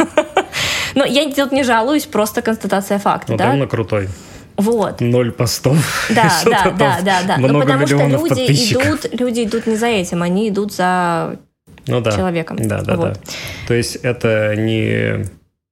Но 0.94 1.04
я 1.04 1.30
тут 1.30 1.52
не 1.52 1.62
жалуюсь, 1.62 2.06
просто 2.06 2.42
констатация 2.42 2.98
факта, 2.98 3.32
ну, 3.32 3.38
да? 3.38 3.54
на 3.54 3.66
крутой. 3.66 4.08
Вот. 4.56 5.00
Ноль 5.00 5.32
постов. 5.32 6.06
Да, 6.10 6.30
да, 6.44 6.70
да, 6.70 6.98
да, 7.02 7.22
да. 7.26 7.36
Ну, 7.38 7.60
потому 7.60 7.86
что 7.86 7.96
люди 7.96 8.72
идут, 8.72 9.20
люди 9.20 9.44
идут 9.44 9.66
не 9.66 9.76
за 9.76 9.86
этим, 9.86 10.22
они 10.22 10.48
идут 10.48 10.72
за 10.72 11.38
ну, 11.86 12.00
да. 12.00 12.12
человеком. 12.12 12.56
Да, 12.60 12.82
да, 12.82 12.96
вот. 12.96 13.12
да. 13.14 13.20
То 13.66 13.74
есть 13.74 13.96
это 13.96 14.54
не, 14.56 15.26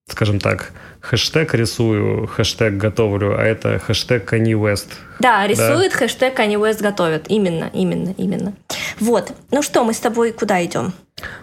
скажем 0.08 0.40
так, 0.40 0.72
хэштег 1.01 1.55
рисую, 1.55 2.26
хэштег 2.26 2.76
готовлю, 2.76 3.38
а 3.38 3.42
это 3.42 3.78
хэштег 3.78 4.32
Kanye 4.32 4.53
West. 4.53 4.88
Да, 5.18 5.46
рисует, 5.46 5.92
да. 5.92 5.98
хэштег 5.98 6.38
Kanye 6.38 6.57
West 6.57 6.82
готовит. 6.82 7.26
Именно, 7.28 7.70
именно, 7.72 8.14
именно. 8.16 8.55
Вот. 8.98 9.32
Ну 9.51 9.62
что, 9.62 9.84
мы 9.84 9.92
с 9.92 9.98
тобой 9.98 10.32
куда 10.32 10.64
идем? 10.64 10.92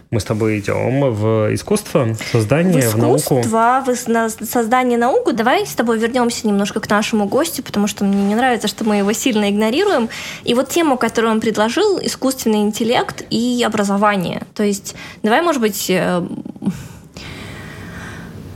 Мы 0.10 0.20
с 0.20 0.24
тобой 0.24 0.60
идем 0.60 1.12
в 1.14 1.54
искусство, 1.54 2.08
создание, 2.32 2.82
в, 2.82 2.86
искусство, 2.86 3.42
в 3.42 3.52
науку. 3.52 3.92
В 3.92 4.46
создание 4.46 4.98
науку. 4.98 5.34
Давай 5.34 5.68
с 5.68 5.74
тобой 5.74 6.00
вернемся 6.00 6.48
немножко 6.48 6.80
к 6.80 6.90
нашему 6.90 7.26
гостю, 7.26 7.62
потому 7.62 7.88
что 7.88 8.06
мне 8.06 8.24
не 8.24 8.36
нравится, 8.36 8.68
что 8.68 8.86
мы 8.86 8.98
его 8.98 9.12
сильно 9.14 9.50
игнорируем. 9.50 10.10
И 10.44 10.54
вот 10.54 10.70
тему, 10.70 10.98
которую 10.98 11.34
он 11.34 11.42
предложил, 11.42 12.00
искусственный 12.00 12.62
интеллект 12.62 13.24
и 13.30 13.64
образование. 13.66 14.44
То 14.56 14.64
есть 14.64 14.96
давай, 15.24 15.42
может 15.42 15.62
быть, 15.62 15.88
э, 15.90 16.26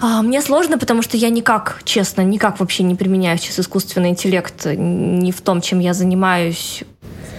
а, 0.02 0.22
мне 0.22 0.42
сложно, 0.42 0.78
потому 0.78 1.02
что 1.02 1.16
я 1.16 1.30
никак, 1.30 1.82
честно, 1.86 2.22
никак 2.22 2.60
вообще 2.60 2.84
не 2.84 2.96
применяю 2.96 3.38
сейчас 3.38 3.60
искусственный 3.60 4.10
интеллект 4.10 4.66
ни 4.66 5.32
в 5.32 5.42
том, 5.42 5.62
чем 5.62 5.80
я 5.80 5.94
занимаюсь 5.94 6.84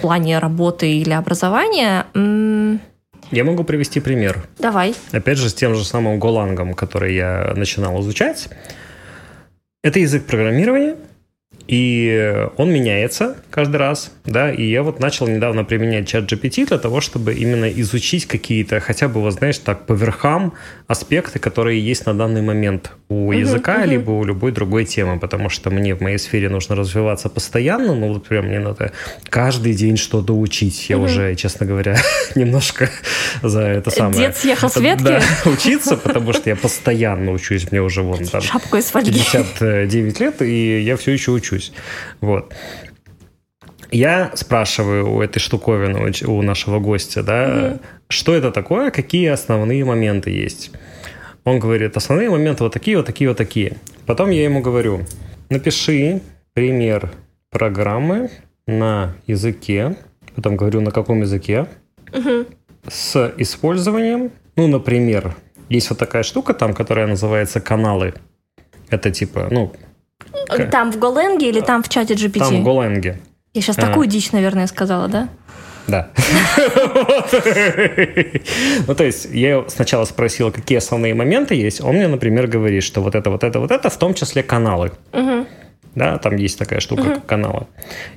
плане 0.03 0.37
работы 0.39 0.91
или 0.91 1.11
образования. 1.11 2.05
Я 3.31 3.43
могу 3.45 3.63
привести 3.63 4.01
пример. 4.01 4.45
Давай. 4.59 4.93
Опять 5.13 5.37
же, 5.37 5.49
с 5.49 5.53
тем 5.53 5.75
же 5.75 5.85
самым 5.85 6.19
Голангом, 6.19 6.73
который 6.73 7.15
я 7.15 7.53
начинал 7.55 8.01
изучать. 8.01 8.49
Это 9.81 9.99
язык 9.99 10.25
программирования, 10.25 10.97
и 11.67 12.47
он 12.57 12.69
меняется 12.73 13.37
каждый 13.53 13.75
раз, 13.77 14.11
да, 14.25 14.51
и 14.51 14.63
я 14.63 14.81
вот 14.81 14.99
начал 14.99 15.27
недавно 15.27 15.63
применять 15.63 16.07
чат 16.07 16.23
GPT 16.23 16.65
для 16.67 16.79
того, 16.79 17.01
чтобы 17.01 17.35
именно 17.35 17.65
изучить 17.65 18.25
какие-то, 18.25 18.79
хотя 18.79 19.07
бы, 19.07 19.21
вот 19.21 19.33
знаешь, 19.33 19.59
так, 19.59 19.85
по 19.85 19.93
верхам 19.93 20.53
аспекты, 20.87 21.37
которые 21.37 21.79
есть 21.79 22.07
на 22.07 22.15
данный 22.15 22.41
момент 22.41 22.91
у 23.09 23.31
Мгм, 23.31 23.39
языка, 23.39 23.77
мгм. 23.77 23.89
либо 23.91 24.09
у 24.11 24.23
любой 24.25 24.51
другой 24.53 24.85
темы, 24.85 25.19
потому 25.19 25.49
что 25.49 25.69
мне 25.69 25.93
в 25.93 26.01
моей 26.01 26.17
сфере 26.17 26.49
нужно 26.49 26.75
развиваться 26.75 27.29
постоянно, 27.29 27.93
ну 27.93 28.13
вот 28.13 28.27
прям 28.27 28.47
мне 28.47 28.59
надо 28.59 28.91
каждый 29.29 29.75
день 29.75 29.97
что-то 29.97 30.33
учить. 30.35 30.89
Я 30.89 30.97
Мгм. 30.97 31.05
уже, 31.05 31.35
честно 31.35 31.67
говоря, 31.67 31.95
немножко 32.35 32.89
за 33.43 33.61
это 33.61 33.91
самое... 33.91 34.17
Дед 34.17 34.37
съехал 34.37 34.69
с 34.71 34.77
ветки? 34.77 35.03
Да, 35.03 35.21
учиться, 35.45 35.95
потому 35.95 36.33
что 36.33 36.49
я 36.49 36.55
постоянно 36.55 37.31
учусь, 37.31 37.71
мне 37.71 37.83
уже 37.83 38.01
вон 38.01 38.25
там 38.25 38.41
Шапку 38.41 38.77
из 38.77 38.85
фольги. 38.85 39.11
59 39.11 40.19
лет, 40.19 40.41
и 40.41 40.79
я 40.81 40.97
все 40.97 41.11
еще 41.11 41.29
учусь. 41.31 41.71
Вот. 42.19 42.51
Я 43.93 44.31
спрашиваю 44.33 45.11
у 45.13 45.21
этой 45.21 45.39
штуковины, 45.39 46.11
у 46.25 46.41
нашего 46.41 46.79
гостя, 46.79 47.21
да, 47.21 47.77
что 48.09 48.33
это 48.33 48.51
такое, 48.51 48.89
какие 48.89 49.27
основные 49.27 49.85
моменты 49.85 50.31
есть. 50.31 50.71
Он 51.43 51.59
говорит, 51.59 51.95
основные 51.95 52.29
моменты 52.31 52.63
вот 52.63 52.73
такие, 52.73 52.97
вот 52.97 53.05
такие, 53.05 53.29
вот 53.29 53.37
такие. 53.37 53.77
Потом 54.07 54.31
я 54.31 54.43
ему 54.43 54.61
говорю, 54.61 55.01
напиши 55.49 56.21
пример 56.53 57.11
программы 57.51 58.31
на 58.65 59.13
языке, 59.27 59.95
потом 60.35 60.55
говорю, 60.57 60.81
на 60.81 60.89
каком 60.91 61.21
языке, 61.21 61.67
Мгм. 62.11 62.47
с 62.87 63.31
использованием, 63.37 64.31
ну, 64.55 64.67
например, 64.67 65.35
есть 65.69 65.89
вот 65.91 65.99
такая 65.99 66.23
штука 66.23 66.55
там, 66.55 66.73
которая 66.73 67.05
называется 67.05 67.61
каналы. 67.61 68.15
Это 68.89 69.11
типа, 69.11 69.49
ну, 69.51 69.71
Там 70.71 70.91
в 70.91 70.97
Голенге 70.97 71.49
или 71.49 71.61
там 71.61 71.83
в 71.83 71.89
чате 71.89 72.15
GPT? 72.15 72.39
там 72.39 72.61
в 72.61 72.63
Голенге. 72.63 73.19
Я 73.53 73.61
сейчас 73.61 73.75
такую 73.75 74.07
дичь, 74.07 74.31
наверное, 74.31 74.67
сказала, 74.67 75.07
да? 75.07 75.29
Да. 75.87 76.09
Ну, 78.87 78.95
то 78.95 79.03
есть, 79.03 79.27
я 79.31 79.63
сначала 79.67 80.05
спросил, 80.05 80.51
какие 80.51 80.77
основные 80.77 81.13
моменты 81.13 81.55
есть. 81.55 81.81
Он 81.81 81.95
мне, 81.95 82.07
например, 82.07 82.47
говорит, 82.47 82.83
что 82.83 83.01
вот 83.01 83.15
это, 83.15 83.29
вот 83.29 83.43
это, 83.43 83.59
вот 83.59 83.71
это, 83.71 83.89
в 83.89 83.97
том 83.97 84.13
числе 84.13 84.43
каналы. 84.43 84.91
Да, 85.95 86.17
там 86.17 86.37
есть 86.37 86.57
такая 86.57 86.79
штука, 86.79 87.03
как 87.03 87.25
каналы. 87.25 87.67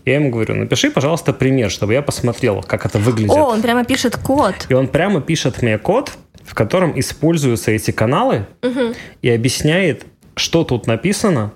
Я 0.07 0.14
ему 0.14 0.30
говорю, 0.30 0.55
напиши, 0.55 0.91
пожалуйста, 0.91 1.34
пример, 1.34 1.70
чтобы 1.70 1.93
я 1.93 2.01
посмотрел, 2.01 2.62
как 2.62 2.87
это 2.87 2.99
выглядит. 2.99 3.32
О, 3.32 3.49
он 3.49 3.61
прямо 3.61 3.84
пишет 3.84 4.16
код. 4.16 4.55
И 4.70 4.74
он 4.74 4.89
прямо 4.89 5.20
пишет 5.20 5.61
мне 5.61 5.76
код, 5.76 6.12
в 6.43 6.55
котором 6.55 6.99
используются 6.99 7.72
эти 7.72 7.91
каналы 7.91 8.47
и 9.20 9.28
объясняет, 9.28 10.07
что 10.37 10.64
тут 10.64 10.87
написано. 10.87 11.53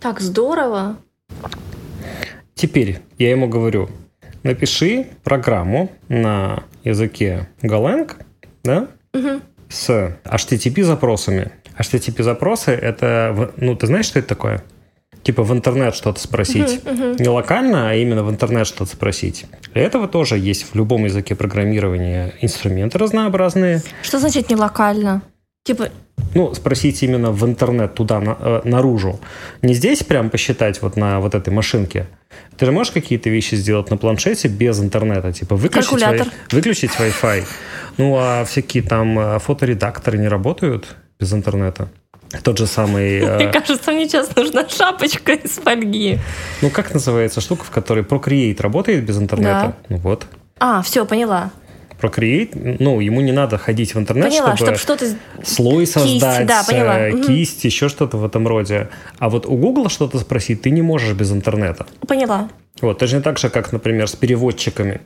Так 0.00 0.20
здорово. 0.20 0.96
Теперь 2.60 3.00
я 3.18 3.30
ему 3.30 3.48
говорю, 3.48 3.90
напиши 4.42 5.08
программу 5.22 5.92
на 6.08 6.62
языке 6.84 7.48
Golang, 7.62 8.10
да, 8.64 8.88
Мгм. 9.12 9.42
с 9.68 10.16
HTTP 10.24 10.82
запросами. 10.82 11.52
HTTP 11.78 12.22
запросы 12.22 12.70
это, 12.72 13.52
ну 13.58 13.76
ты 13.76 13.86
знаешь, 13.86 14.06
что 14.06 14.18
это 14.20 14.28
такое? 14.28 14.64
Типа 15.22 15.42
в 15.42 15.52
интернет 15.52 15.94
что-то 15.94 16.18
спросить. 16.18 16.82
Мгм, 16.86 16.94
мгм. 17.10 17.16
Не 17.18 17.28
локально, 17.28 17.90
а 17.90 17.94
именно 17.94 18.24
в 18.24 18.30
интернет 18.30 18.66
что-то 18.66 18.90
спросить. 18.92 19.44
Для 19.74 19.82
этого 19.82 20.08
тоже 20.08 20.38
есть 20.38 20.62
в 20.70 20.74
любом 20.76 21.04
языке 21.04 21.34
программирования 21.34 22.32
инструменты 22.40 22.96
разнообразные. 22.96 23.82
Что 24.02 24.18
значит 24.18 24.48
не 24.48 24.56
локально? 24.56 25.20
Типа, 25.64 25.90
Ну, 26.34 26.54
спросить 26.54 27.02
именно 27.02 27.30
в 27.30 27.44
интернет, 27.44 27.94
туда, 27.94 28.20
на- 28.20 28.36
э, 28.38 28.60
наружу. 28.64 29.20
Не 29.62 29.74
здесь 29.74 30.02
прям 30.02 30.28
посчитать 30.30 30.80
вот 30.82 30.96
на 30.96 31.20
вот 31.20 31.34
этой 31.34 31.52
машинке. 31.52 32.06
Ты 32.56 32.66
же 32.66 32.72
можешь 32.72 32.92
какие-то 32.92 33.28
вещи 33.30 33.54
сделать 33.56 33.90
на 33.90 33.96
планшете 33.96 34.48
без 34.48 34.80
интернета? 34.80 35.32
Типа 35.32 35.56
выключить. 35.56 35.92
Wi- 35.92 36.30
выключить 36.52 36.90
Wi-Fi. 36.98 37.44
Ну, 37.98 38.16
а 38.18 38.44
всякие 38.44 38.82
там 38.82 39.18
э, 39.18 39.38
фоторедакторы 39.38 40.18
не 40.18 40.28
работают 40.28 40.96
без 41.20 41.32
интернета? 41.32 41.88
Тот 42.42 42.58
же 42.58 42.66
самый... 42.66 43.18
э, 43.20 43.36
мне 43.36 43.48
кажется, 43.52 43.92
мне 43.92 44.08
сейчас 44.08 44.34
нужна 44.36 44.68
шапочка 44.68 45.32
из 45.32 45.52
фольги. 45.52 46.18
ну, 46.62 46.70
как 46.70 46.92
называется 46.94 47.40
штука, 47.40 47.64
в 47.64 47.70
которой 47.70 48.04
Procreate 48.04 48.60
работает 48.62 49.04
без 49.04 49.18
интернета? 49.18 49.76
Ну 49.88 49.96
вот. 49.98 50.26
А, 50.58 50.82
все, 50.82 51.04
поняла. 51.04 51.50
Procreate, 52.00 52.76
ну, 52.78 53.00
ему 53.00 53.20
не 53.20 53.32
надо 53.32 53.58
ходить 53.58 53.94
в 53.94 53.98
интернет, 53.98 54.30
Поняла, 54.30 54.56
чтобы 54.56 54.76
чтобы 54.76 54.98
что-то... 54.98 55.16
слой 55.44 55.86
создать, 55.86 56.46
да, 56.46 56.62
поняла. 56.64 56.98
э, 57.08 57.22
кисть, 57.22 57.64
еще 57.64 57.88
что-то 57.88 58.16
в 58.18 58.24
этом 58.24 58.46
роде. 58.46 58.88
А 59.18 59.28
вот 59.28 59.46
у 59.46 59.56
Google 59.56 59.88
что-то 59.88 60.18
спросить 60.18 60.62
ты 60.62 60.70
не 60.70 60.82
можешь 60.82 61.14
без 61.14 61.32
интернета. 61.32 61.86
Поняла. 62.06 62.48
Вот, 62.80 62.98
точно 62.98 63.22
так 63.22 63.38
же, 63.38 63.48
как, 63.48 63.72
например, 63.72 64.08
с 64.08 64.14
переводчиками. 64.14 65.00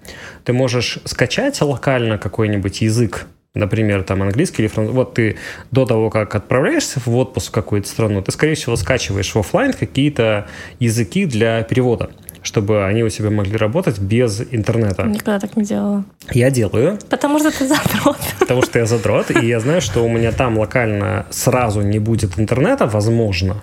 Ты 0.44 0.52
можешь 0.52 0.98
скачать 1.04 1.60
локально 1.60 2.18
какой-нибудь 2.18 2.80
язык, 2.80 3.26
например, 3.54 4.02
там 4.02 4.22
английский 4.22 4.62
или 4.62 4.68
французский. 4.68 4.96
Вот 4.96 5.14
ты 5.14 5.36
до 5.70 5.86
того, 5.86 6.10
как 6.10 6.34
отправляешься 6.34 7.00
в 7.04 7.14
отпуск 7.16 7.48
в 7.48 7.52
какую-то 7.52 7.88
страну, 7.88 8.22
ты, 8.22 8.32
скорее 8.32 8.54
всего, 8.54 8.74
скачиваешь 8.74 9.32
в 9.34 9.38
офлайн 9.38 9.72
какие-то 9.72 10.48
языки 10.80 11.26
для 11.26 11.62
перевода, 11.62 12.10
чтобы 12.42 12.84
они 12.84 13.02
у 13.02 13.08
тебя 13.08 13.30
могли 13.30 13.56
работать 13.56 13.98
без 13.98 14.40
интернета. 14.50 15.04
Никогда 15.04 15.38
так 15.38 15.56
не 15.56 15.64
делала. 15.64 16.04
Я 16.32 16.50
делаю, 16.50 16.98
Потому 17.08 17.38
что 17.38 17.50
ты 17.50 17.66
задрот. 17.66 18.18
потому 18.38 18.62
что 18.62 18.78
я 18.78 18.86
задрот, 18.86 19.30
и 19.30 19.46
я 19.46 19.60
знаю, 19.60 19.80
что 19.80 20.04
у 20.04 20.08
меня 20.08 20.32
там 20.32 20.58
локально 20.58 21.26
сразу 21.30 21.80
не 21.82 21.98
будет 21.98 22.38
интернета, 22.38 22.86
возможно, 22.86 23.62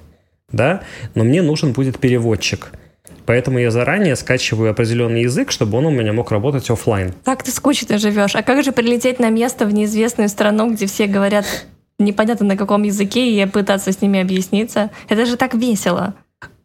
да, 0.51 0.81
но 1.15 1.23
мне 1.23 1.41
нужен 1.41 1.73
будет 1.73 1.99
переводчик. 1.99 2.71
Поэтому 3.25 3.59
я 3.59 3.71
заранее 3.71 4.15
скачиваю 4.15 4.71
определенный 4.71 5.23
язык, 5.23 5.51
чтобы 5.51 5.77
он 5.77 5.85
у 5.87 5.91
меня 5.91 6.13
мог 6.13 6.31
работать 6.31 6.69
офлайн. 6.69 7.13
Так 7.25 7.43
ты 7.43 7.51
скучно 7.51 7.97
живешь. 7.97 8.35
А 8.35 8.41
как 8.41 8.63
же 8.63 8.71
прилететь 8.71 9.19
на 9.19 9.29
место 9.29 9.65
в 9.65 9.73
неизвестную 9.73 10.29
страну, 10.29 10.71
где 10.71 10.85
все 10.85 11.07
говорят 11.07 11.45
непонятно 11.99 12.45
на 12.45 12.55
каком 12.55 12.83
языке, 12.83 13.29
и 13.29 13.45
пытаться 13.45 13.91
с 13.91 14.01
ними 14.01 14.21
объясниться? 14.21 14.91
Это 15.09 15.25
же 15.25 15.35
так 15.35 15.55
весело. 15.55 16.13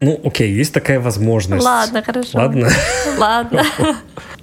Ну, 0.00 0.20
окей, 0.24 0.52
есть 0.52 0.74
такая 0.74 1.00
возможность. 1.00 1.64
Ладно, 1.64 2.02
хорошо. 2.02 2.38
Ладно. 2.38 2.68
Ладно. 3.18 3.64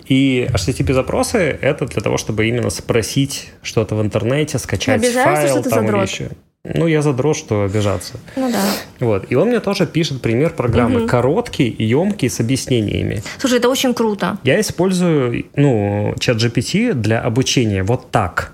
И 0.08 0.48
HTTP 0.52 0.94
запросы 0.94 1.38
это 1.38 1.86
для 1.86 2.02
того, 2.02 2.18
чтобы 2.18 2.48
именно 2.48 2.70
спросить 2.70 3.52
что-то 3.62 3.96
в 3.96 4.02
интернете, 4.02 4.58
скачать 4.58 5.00
обижаешься, 5.00 5.24
файл 5.24 5.62
что 5.62 5.70
там 5.70 5.88
или 5.88 6.02
еще. 6.02 6.30
Ну, 6.64 6.88
я 6.88 7.02
задрот, 7.02 7.38
что 7.38 7.64
обижаться. 7.64 8.20
Ну 8.36 8.52
да. 8.52 8.62
Вот. 9.00 9.32
И 9.32 9.36
он 9.36 9.50
мне 9.50 9.60
тоже 9.60 9.86
пишет 9.88 10.22
пример 10.22 10.54
программы. 10.54 11.08
Короткий, 11.08 11.74
емкий, 11.78 12.30
с 12.30 12.40
объяснениями. 12.40 13.24
Слушай, 13.38 13.60
это 13.60 13.70
очень 13.70 13.94
круто. 13.94 14.38
Я 14.44 14.60
использую, 14.60 15.46
ну, 15.56 16.16
чат 16.20 16.38
GPT 16.38 16.94
для 16.94 17.22
обучения 17.22 17.84
вот 17.84 18.12
так. 18.12 18.54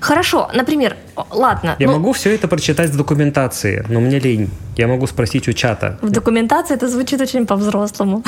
Хорошо, 0.00 0.50
например, 0.54 0.96
ладно, 1.30 1.76
Я 1.78 1.86
ну, 1.86 1.94
могу 1.94 2.12
все 2.12 2.34
это 2.34 2.48
прочитать 2.48 2.90
в 2.90 2.96
документации, 2.96 3.84
но 3.88 4.00
мне 4.00 4.18
лень. 4.18 4.50
Я 4.76 4.86
могу 4.86 5.06
спросить 5.06 5.48
у 5.48 5.52
чата. 5.52 5.98
в 6.02 6.10
документации 6.10 6.74
это 6.74 6.88
звучит 6.88 7.20
очень 7.20 7.46
по-взрослому. 7.46 8.22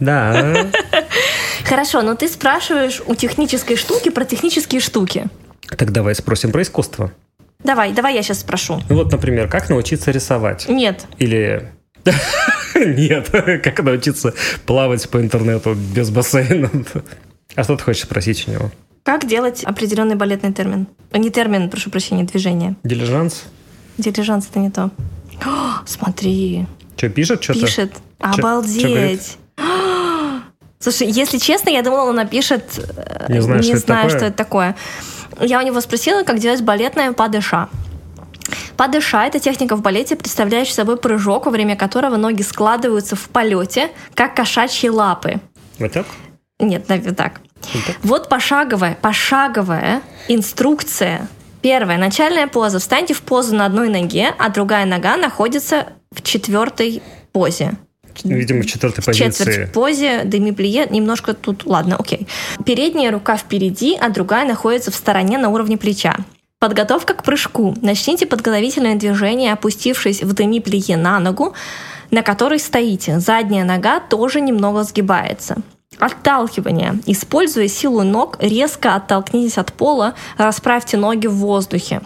Да. 0.00 0.66
Хорошо, 1.64 2.02
но 2.02 2.14
ты 2.14 2.28
спрашиваешь 2.28 3.02
у 3.06 3.14
технической 3.14 3.76
штуки 3.76 4.08
про 4.10 4.24
технические 4.24 4.80
штуки. 4.80 5.26
Так 5.76 5.92
давай 5.92 6.14
спросим 6.14 6.52
про 6.52 6.62
искусство. 6.62 7.12
Давай, 7.62 7.92
давай 7.92 8.14
я 8.14 8.22
сейчас 8.22 8.40
спрошу. 8.40 8.80
Ну 8.88 8.96
вот, 8.96 9.12
например, 9.12 9.48
как 9.48 9.68
научиться 9.68 10.10
рисовать? 10.10 10.68
Нет, 10.68 11.06
Или... 11.18 11.68
Нет, 12.74 13.28
как 13.30 13.82
научиться 13.82 14.32
плавать 14.64 15.08
по 15.10 15.20
интернету 15.20 15.74
без 15.74 16.10
бассейна? 16.10 16.70
А 17.54 17.64
что 17.64 17.76
ты 17.76 17.84
хочешь 17.84 18.04
спросить 18.04 18.48
у 18.48 18.52
него? 18.52 18.70
Как 19.02 19.26
делать 19.26 19.64
определенный 19.64 20.14
балетный 20.16 20.52
термин? 20.52 20.86
А, 21.12 21.18
Не 21.18 21.30
термин, 21.30 21.68
прошу 21.70 21.90
прощения, 21.90 22.24
движение. 22.24 22.76
Дилижанс? 22.84 23.44
Дилижанс 23.98 24.48
это 24.50 24.58
не 24.60 24.70
то. 24.70 24.90
О, 25.44 25.84
смотри, 25.86 26.66
Что, 26.96 27.08
пишет 27.08 27.42
что-то? 27.42 27.60
пишет. 27.60 27.92
Чё- 27.94 28.32
чё? 28.32 28.38
Обалдеть. 28.40 29.38
Слушай, 30.78 31.08
если 31.10 31.38
честно, 31.38 31.68
я 31.70 31.82
думала, 31.82 32.08
он 32.08 32.16
напишет... 32.16 32.64
э, 32.96 33.32
Не 33.32 33.40
знаю, 33.42 33.62
что 33.62 33.72
это 33.72 33.80
знаю, 33.86 34.02
такое. 34.04 34.18
что 34.18 34.26
это 34.26 34.36
такое. 34.36 34.76
Я 35.40 35.58
у 35.60 35.62
него 35.62 35.80
спросила, 35.80 36.22
как 36.22 36.38
делать 36.38 36.62
балетное 36.62 37.12
падыша. 37.12 37.68
Падыша– 38.76 39.24
это 39.26 39.38
техника 39.38 39.76
в 39.76 39.82
балете, 39.82 40.16
представляющая 40.16 40.72
собой 40.74 40.96
прыжок, 40.96 41.44
во 41.46 41.52
время 41.52 41.76
которого 41.76 42.16
ноги 42.16 42.42
складываются 42.42 43.14
в 43.14 43.28
полете, 43.28 43.90
как 44.14 44.34
кошачьи 44.34 44.88
лапы. 44.88 45.40
Вот 45.78 45.92
так? 45.92 46.06
Нет, 46.58 46.88
наверное, 46.88 47.14
так. 47.14 47.40
Вот 48.02 48.28
пошаговая, 48.28 48.96
пошаговая 49.00 50.02
инструкция. 50.28 51.28
Первая, 51.62 51.98
начальная 51.98 52.46
поза. 52.46 52.78
Встаньте 52.78 53.14
в 53.14 53.22
позу 53.22 53.54
на 53.54 53.66
одной 53.66 53.88
ноге, 53.88 54.34
а 54.38 54.48
другая 54.48 54.86
нога 54.86 55.16
находится 55.16 55.88
в 56.10 56.22
четвертой 56.22 57.02
позе. 57.32 57.72
Видимо, 58.24 58.62
в 58.62 58.66
четвертой 58.66 59.04
позиции. 59.04 59.44
Четверть 59.44 59.68
в 59.68 59.72
позе, 59.72 60.22
деми-плие, 60.24 60.86
немножко 60.90 61.34
тут, 61.34 61.66
ладно, 61.66 61.96
окей. 61.96 62.26
Передняя 62.64 63.10
рука 63.10 63.36
впереди, 63.36 63.96
а 64.00 64.08
другая 64.08 64.46
находится 64.46 64.90
в 64.90 64.94
стороне 64.94 65.38
на 65.38 65.48
уровне 65.48 65.78
плеча. 65.78 66.16
Подготовка 66.58 67.14
к 67.14 67.22
прыжку. 67.22 67.74
Начните 67.80 68.26
подготовительное 68.26 68.96
движение, 68.96 69.52
опустившись 69.52 70.22
в 70.22 70.34
деми-плие 70.34 70.96
на 70.96 71.18
ногу, 71.18 71.54
на 72.10 72.22
которой 72.22 72.58
стоите. 72.58 73.18
Задняя 73.20 73.64
нога 73.64 74.00
тоже 74.00 74.40
немного 74.40 74.82
сгибается. 74.82 75.56
Отталкивание. 76.00 76.98
Используя 77.06 77.68
силу 77.68 78.02
ног, 78.02 78.36
резко 78.40 78.94
оттолкнитесь 78.94 79.58
от 79.58 79.72
пола, 79.72 80.14
расправьте 80.38 80.96
ноги 80.96 81.26
в 81.26 81.34
воздухе. 81.34 82.00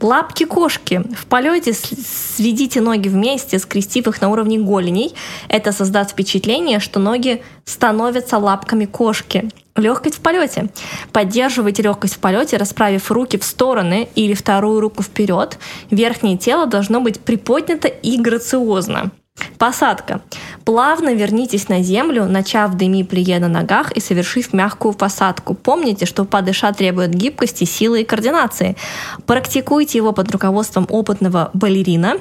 Лапки 0.00 0.44
кошки. 0.44 1.02
В 1.16 1.26
полете 1.26 1.72
сведите 1.74 2.80
ноги 2.80 3.08
вместе, 3.08 3.58
скрестив 3.58 4.06
их 4.06 4.20
на 4.20 4.28
уровне 4.30 4.58
голеней. 4.58 5.14
Это 5.48 5.72
создаст 5.72 6.12
впечатление, 6.12 6.80
что 6.80 7.00
ноги 7.00 7.42
становятся 7.64 8.38
лапками 8.38 8.84
кошки. 8.84 9.50
Легкость 9.76 10.16
в 10.16 10.20
полете. 10.20 10.68
Поддерживайте 11.12 11.82
легкость 11.82 12.16
в 12.16 12.18
полете, 12.18 12.56
расправив 12.56 13.10
руки 13.10 13.38
в 13.38 13.44
стороны 13.44 14.08
или 14.14 14.34
вторую 14.34 14.80
руку 14.80 15.02
вперед. 15.02 15.58
Верхнее 15.90 16.36
тело 16.36 16.66
должно 16.66 17.00
быть 17.00 17.20
приподнято 17.20 17.88
и 17.88 18.18
грациозно. 18.18 19.10
Посадка. 19.58 20.20
Плавно 20.64 21.14
вернитесь 21.14 21.68
на 21.68 21.82
землю, 21.82 22.26
начав 22.26 22.76
деми 22.76 23.02
плие 23.02 23.38
на 23.38 23.48
ногах 23.48 23.92
и 23.92 24.00
совершив 24.00 24.52
мягкую 24.52 24.94
посадку. 24.94 25.54
Помните, 25.54 26.06
что 26.06 26.24
падыша 26.24 26.72
требует 26.72 27.10
гибкости, 27.10 27.64
силы 27.64 28.02
и 28.02 28.04
координации. 28.04 28.76
Практикуйте 29.26 29.98
его 29.98 30.12
под 30.12 30.30
руководством 30.30 30.86
опытного 30.88 31.50
балерина 31.54 32.16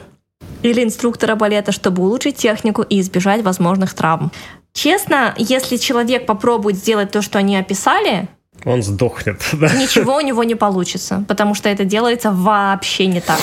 или 0.63 0.83
инструктора 0.83 1.35
балета, 1.35 1.71
чтобы 1.71 2.03
улучшить 2.03 2.35
технику 2.35 2.81
и 2.81 2.99
избежать 2.99 3.43
возможных 3.43 3.93
травм. 3.93 4.31
Честно, 4.73 5.33
если 5.37 5.77
человек 5.77 6.25
попробует 6.25 6.77
сделать 6.77 7.11
то, 7.11 7.21
что 7.21 7.39
они 7.39 7.57
описали, 7.57 8.27
он 8.65 8.83
сдохнет. 8.83 9.41
Да? 9.53 9.73
Ничего 9.73 10.17
у 10.17 10.21
него 10.21 10.43
не 10.43 10.55
получится, 10.55 11.23
потому 11.27 11.55
что 11.55 11.69
это 11.69 11.85
делается 11.85 12.31
вообще 12.31 13.07
не 13.07 13.21
так. 13.21 13.39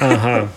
Ага. 0.00 0.48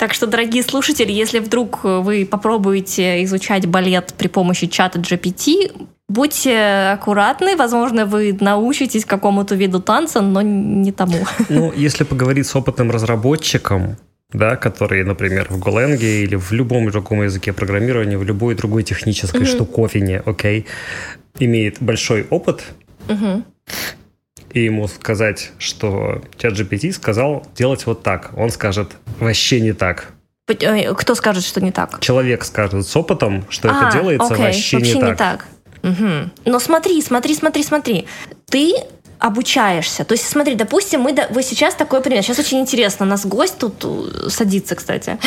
Так 0.00 0.14
что, 0.14 0.26
дорогие 0.26 0.62
слушатели, 0.62 1.12
если 1.12 1.40
вдруг 1.40 1.84
вы 1.84 2.24
попробуете 2.24 3.22
изучать 3.24 3.66
балет 3.66 4.14
при 4.16 4.28
помощи 4.28 4.66
чата 4.66 4.98
GPT, 4.98 5.70
будьте 6.08 6.56
аккуратны, 6.94 7.54
возможно, 7.54 8.06
вы 8.06 8.34
научитесь 8.40 9.04
какому-то 9.04 9.56
виду 9.56 9.78
танца, 9.78 10.22
но 10.22 10.40
не 10.40 10.90
тому. 10.90 11.18
Ну, 11.50 11.70
если 11.76 12.04
поговорить 12.04 12.46
с 12.46 12.56
опытным 12.56 12.90
разработчиком, 12.90 13.98
да, 14.32 14.56
который, 14.56 15.04
например, 15.04 15.48
в 15.50 15.58
Golang 15.58 15.98
или 15.98 16.34
в 16.34 16.50
любом 16.52 16.90
другом 16.90 17.24
языке 17.24 17.52
программирования, 17.52 18.16
в 18.16 18.24
любой 18.24 18.54
другой 18.54 18.84
технической 18.84 19.42
mm-hmm. 19.42 19.54
штуковине, 19.54 20.22
окей, 20.24 20.64
имеет 21.38 21.76
большой 21.82 22.26
опыт, 22.30 22.64
mm-hmm 23.06 23.42
и 24.52 24.64
ему 24.64 24.88
сказать, 24.88 25.52
что 25.58 26.22
чат 26.36 26.54
GPT 26.54 26.92
сказал 26.92 27.46
делать 27.56 27.86
вот 27.86 28.02
так, 28.02 28.30
он 28.36 28.50
скажет 28.50 28.92
вообще 29.18 29.60
не 29.60 29.72
так. 29.72 30.08
Кто 30.46 31.14
скажет, 31.14 31.44
что 31.44 31.60
не 31.60 31.70
так? 31.70 32.00
Человек 32.00 32.44
скажет 32.44 32.86
с 32.86 32.96
опытом, 32.96 33.44
что 33.50 33.70
а, 33.70 33.88
это 33.88 33.98
делается 33.98 34.34
окей, 34.34 34.46
вообще, 34.46 34.76
вообще 34.78 34.92
не, 34.94 35.00
не 35.00 35.14
так. 35.14 35.18
так. 35.18 35.46
Угу. 35.82 36.30
Но 36.46 36.58
смотри, 36.58 37.00
смотри, 37.02 37.34
смотри, 37.34 37.62
смотри. 37.62 38.06
Ты 38.46 38.74
обучаешься. 39.20 40.04
То 40.04 40.14
есть, 40.14 40.26
смотри, 40.28 40.54
допустим, 40.54 41.02
мы, 41.02 41.14
вы 41.30 41.42
сейчас 41.42 41.74
такой 41.74 42.00
пример. 42.00 42.22
Сейчас 42.22 42.38
очень 42.38 42.58
интересно. 42.58 43.06
У 43.06 43.08
нас 43.08 43.26
гость 43.26 43.58
тут 43.58 43.74
э, 43.84 44.28
садится, 44.30 44.74
кстати. 44.74 45.18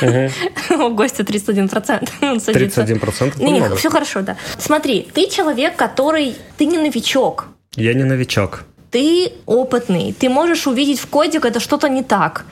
У 0.70 0.90
гостя 0.90 1.22
31%. 1.22 2.08
Он 2.30 2.40
садится. 2.40 2.82
31%? 2.82 3.42
Не, 3.42 3.52
не, 3.52 3.76
все 3.76 3.90
хорошо, 3.90 4.20
да. 4.20 4.36
Смотри, 4.58 5.08
ты 5.12 5.28
человек, 5.28 5.74
который... 5.74 6.36
Ты 6.58 6.66
не 6.66 6.78
новичок. 6.78 7.46
Я 7.76 7.94
не 7.94 8.04
новичок. 8.04 8.64
Ты 8.90 9.32
опытный. 9.46 10.12
Ты 10.12 10.28
можешь 10.28 10.66
увидеть 10.66 11.00
в 11.00 11.06
коде, 11.08 11.40
когда 11.40 11.60
что-то 11.60 11.88
не 11.88 12.02
так. 12.02 12.44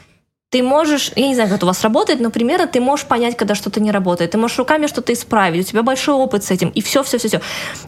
Ты 0.51 0.63
можешь, 0.63 1.13
я 1.17 1.29
не 1.29 1.35
знаю, 1.35 1.49
как 1.49 1.57
это 1.57 1.67
у 1.67 1.69
вас 1.69 1.83
работает, 1.83 2.21
но 2.21 2.31
примерно 2.31 2.67
ты 2.67 2.79
можешь 2.79 3.07
понять, 3.07 3.39
когда 3.39 3.55
что-то 3.55 3.81
не 3.81 3.91
работает. 3.91 4.33
Ты 4.33 4.39
можешь 4.39 4.59
руками 4.59 4.87
что-то 4.87 5.13
исправить, 5.15 5.67
у 5.67 5.71
тебя 5.71 5.83
большой 5.83 6.15
опыт 6.15 6.45
с 6.45 6.51
этим, 6.51 6.69
и 6.69 6.83
все, 6.83 7.03
все, 7.03 7.17
все, 7.17 7.29
все. 7.29 7.41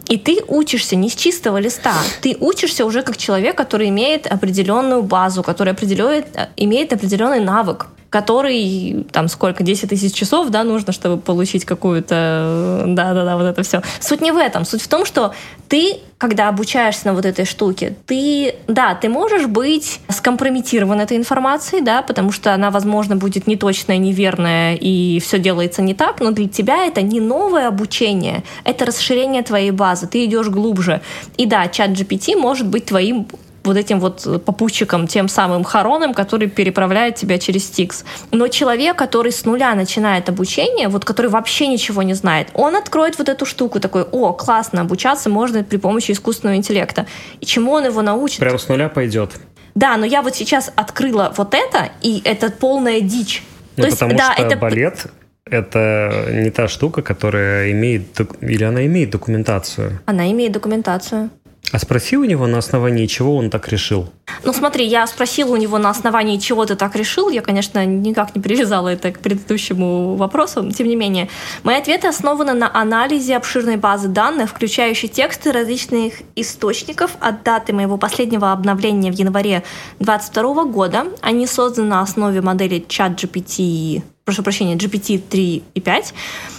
И 0.09 0.17
ты 0.17 0.39
учишься 0.47 0.95
не 0.95 1.09
с 1.09 1.15
чистого 1.15 1.57
листа. 1.59 1.93
Ты 2.21 2.35
учишься 2.39 2.85
уже 2.85 3.03
как 3.03 3.17
человек, 3.17 3.55
который 3.55 3.89
имеет 3.89 4.25
определенную 4.25 5.03
базу, 5.03 5.43
который 5.43 5.73
определяет, 5.73 6.25
имеет 6.57 6.91
определенный 6.91 7.39
навык 7.39 7.85
который 8.09 9.05
там 9.11 9.27
сколько, 9.27 9.63
10 9.63 9.89
тысяч 9.89 10.13
часов, 10.13 10.49
да, 10.49 10.63
нужно, 10.63 10.93
чтобы 10.93 11.21
получить 11.21 11.65
какую-то, 11.65 12.83
да-да-да, 12.87 13.35
вот 13.35 13.45
это 13.45 13.63
все. 13.63 13.81
Суть 13.99 14.21
не 14.21 14.31
в 14.31 14.37
этом. 14.37 14.65
Суть 14.65 14.81
в 14.81 14.87
том, 14.87 15.05
что 15.05 15.33
ты, 15.67 15.97
когда 16.17 16.47
обучаешься 16.47 17.07
на 17.07 17.13
вот 17.13 17.25
этой 17.25 17.45
штуке, 17.45 17.95
ты, 18.05 18.55
да, 18.67 18.95
ты 18.95 19.09
можешь 19.09 19.47
быть 19.47 19.99
скомпрометирован 20.09 20.99
этой 21.01 21.17
информацией, 21.17 21.81
да, 21.81 22.01
потому 22.01 22.31
что 22.31 22.53
она, 22.53 22.71
возможно, 22.71 23.15
будет 23.15 23.47
неточная, 23.47 23.97
неверная, 23.97 24.75
и 24.75 25.19
все 25.19 25.39
делается 25.39 25.81
не 25.81 25.93
так, 25.93 26.21
но 26.21 26.31
для 26.31 26.47
тебя 26.47 26.85
это 26.85 27.01
не 27.01 27.19
новое 27.19 27.67
обучение, 27.67 28.43
это 28.63 28.85
расширение 28.85 29.43
твоей 29.43 29.71
базы, 29.71 30.07
ты 30.07 30.25
идешь 30.25 30.47
глубже. 30.47 31.01
И 31.37 31.45
да, 31.45 31.67
чат 31.67 31.91
GPT 31.91 32.37
может 32.37 32.67
быть 32.67 32.85
твоим 32.85 33.27
вот 33.65 33.77
этим 33.77 33.99
вот 33.99 34.43
попутчиком, 34.45 35.07
тем 35.07 35.27
самым 35.27 35.63
хороном, 35.63 36.13
который 36.13 36.47
переправляет 36.47 37.15
тебя 37.15 37.37
через 37.37 37.65
Стикс. 37.65 38.05
Но 38.31 38.47
человек, 38.47 38.97
который 38.97 39.31
с 39.31 39.45
нуля 39.45 39.75
начинает 39.75 40.29
обучение, 40.29 40.87
вот 40.87 41.05
который 41.05 41.27
вообще 41.27 41.67
ничего 41.67 42.03
не 42.03 42.13
знает, 42.13 42.49
он 42.53 42.75
откроет 42.75 43.17
вот 43.17 43.29
эту 43.29 43.45
штуку, 43.45 43.79
такой, 43.79 44.03
о, 44.03 44.33
классно, 44.33 44.81
обучаться 44.81 45.29
можно 45.29 45.63
при 45.63 45.77
помощи 45.77 46.11
искусственного 46.11 46.57
интеллекта. 46.57 47.05
И 47.41 47.45
чему 47.45 47.71
он 47.71 47.85
его 47.85 48.01
научит? 48.01 48.39
Прям 48.39 48.59
с 48.59 48.67
нуля 48.67 48.89
пойдет. 48.89 49.31
Да, 49.75 49.97
но 49.97 50.05
я 50.05 50.21
вот 50.21 50.35
сейчас 50.35 50.71
открыла 50.75 51.33
вот 51.35 51.53
это, 51.53 51.89
и 52.01 52.21
это 52.23 52.49
полная 52.49 53.01
дичь. 53.01 53.43
Ну, 53.75 53.83
То 53.83 53.89
потому 53.91 54.11
есть, 54.11 54.23
да, 54.23 54.33
что 54.33 54.43
это... 54.43 54.55
балет 54.55 55.07
это 55.45 56.29
не 56.31 56.49
та 56.49 56.67
штука, 56.67 57.01
которая 57.01 57.71
имеет... 57.71 58.19
Или 58.41 58.63
она 58.63 58.85
имеет 58.85 59.11
документацию? 59.11 59.99
Она 60.05 60.31
имеет 60.31 60.51
документацию. 60.53 61.29
А 61.71 61.79
спроси 61.79 62.17
у 62.17 62.23
него, 62.23 62.47
на 62.47 62.59
основании 62.59 63.05
чего 63.05 63.35
он 63.35 63.49
так 63.49 63.67
решил. 63.69 64.09
Ну 64.43 64.53
смотри, 64.53 64.85
я 64.85 65.05
спросила 65.07 65.53
у 65.53 65.57
него, 65.57 65.77
на 65.77 65.89
основании 65.89 66.37
чего 66.37 66.65
ты 66.65 66.75
так 66.75 66.95
решил. 66.95 67.29
Я, 67.29 67.41
конечно, 67.41 67.85
никак 67.85 68.35
не 68.35 68.41
привязала 68.41 68.89
это 68.89 69.11
к 69.11 69.19
предыдущему 69.19 70.15
вопросу. 70.15 70.71
Тем 70.71 70.87
не 70.87 70.95
менее, 70.95 71.29
мои 71.63 71.77
ответы 71.77 72.07
основаны 72.07 72.53
на 72.53 72.69
анализе 72.73 73.35
обширной 73.35 73.77
базы 73.77 74.07
данных, 74.07 74.51
включающей 74.51 75.07
тексты 75.07 75.51
различных 75.51 76.13
источников 76.35 77.11
от 77.19 77.43
даты 77.43 77.73
моего 77.73 77.97
последнего 77.97 78.51
обновления 78.51 79.11
в 79.11 79.15
январе 79.15 79.63
2022 79.99 80.63
года. 80.65 81.05
Они 81.21 81.47
созданы 81.47 81.87
на 81.87 82.01
основе 82.01 82.41
модели 82.41 82.85
ChatGPT 82.87 84.03
прошу 84.25 84.41
прощения, 84.41 84.75
GPT-3 84.75 85.63
и 85.75 85.79
5, 85.79 86.13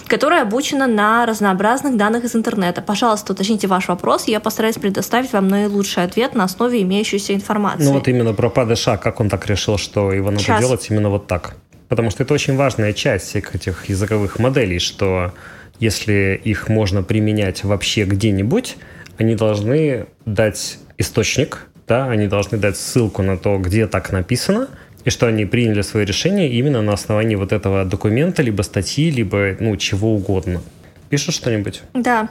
которая 0.07 0.43
обучена 0.43 0.87
на 0.87 1.25
разнообразных 1.25 1.97
данных 1.97 2.23
из 2.23 2.33
интернета. 2.33 2.81
Пожалуйста, 2.81 3.33
уточните 3.33 3.67
ваш 3.67 3.89
вопрос, 3.89 4.29
я 4.29 4.39
постараюсь 4.39 4.77
предоставить 4.77 5.33
вам 5.33 5.49
наилучший 5.49 6.03
ответ 6.03 6.33
на 6.33 6.45
основе 6.45 6.81
имеющейся 6.81 7.33
информации. 7.33 7.83
Ну 7.83 7.91
вот 7.91 8.07
именно 8.07 8.33
про 8.33 8.49
падыша, 8.49 8.95
как 8.95 9.19
он 9.19 9.29
так 9.29 9.45
решил, 9.47 9.77
что 9.77 10.13
его 10.13 10.31
надо 10.31 10.43
Сейчас. 10.43 10.61
делать 10.61 10.87
именно 10.89 11.09
вот 11.09 11.27
так? 11.27 11.57
Потому 11.89 12.09
что 12.09 12.23
это 12.23 12.33
очень 12.33 12.55
важная 12.55 12.93
часть 12.93 13.27
всех 13.27 13.53
этих 13.53 13.89
языковых 13.89 14.39
моделей, 14.39 14.79
что 14.79 15.33
если 15.79 16.39
их 16.41 16.69
можно 16.69 17.03
применять 17.03 17.65
вообще 17.65 18.05
где-нибудь, 18.05 18.77
они 19.17 19.35
должны 19.35 20.05
дать 20.25 20.79
источник, 20.97 21.67
да, 21.85 22.05
они 22.05 22.27
должны 22.27 22.57
дать 22.57 22.77
ссылку 22.77 23.23
на 23.23 23.37
то, 23.37 23.57
где 23.57 23.87
так 23.87 24.13
написано– 24.13 24.69
и 25.07 25.09
что 25.09 25.25
они 25.25 25.45
приняли 25.45 25.83
свое 25.83 26.05
решение 26.05 26.51
именно 26.51 26.81
на 26.81 26.91
основании 26.91 27.35
вот 27.35 27.53
этого 27.53 27.85
документа, 27.85 28.43
либо 28.43 28.61
статьи, 28.61 29.09
либо 29.09 29.55
ну 29.61 29.77
чего 29.77 30.13
угодно. 30.13 30.61
Пишешь 31.09 31.35
что-нибудь? 31.35 31.81
Да. 31.93 32.27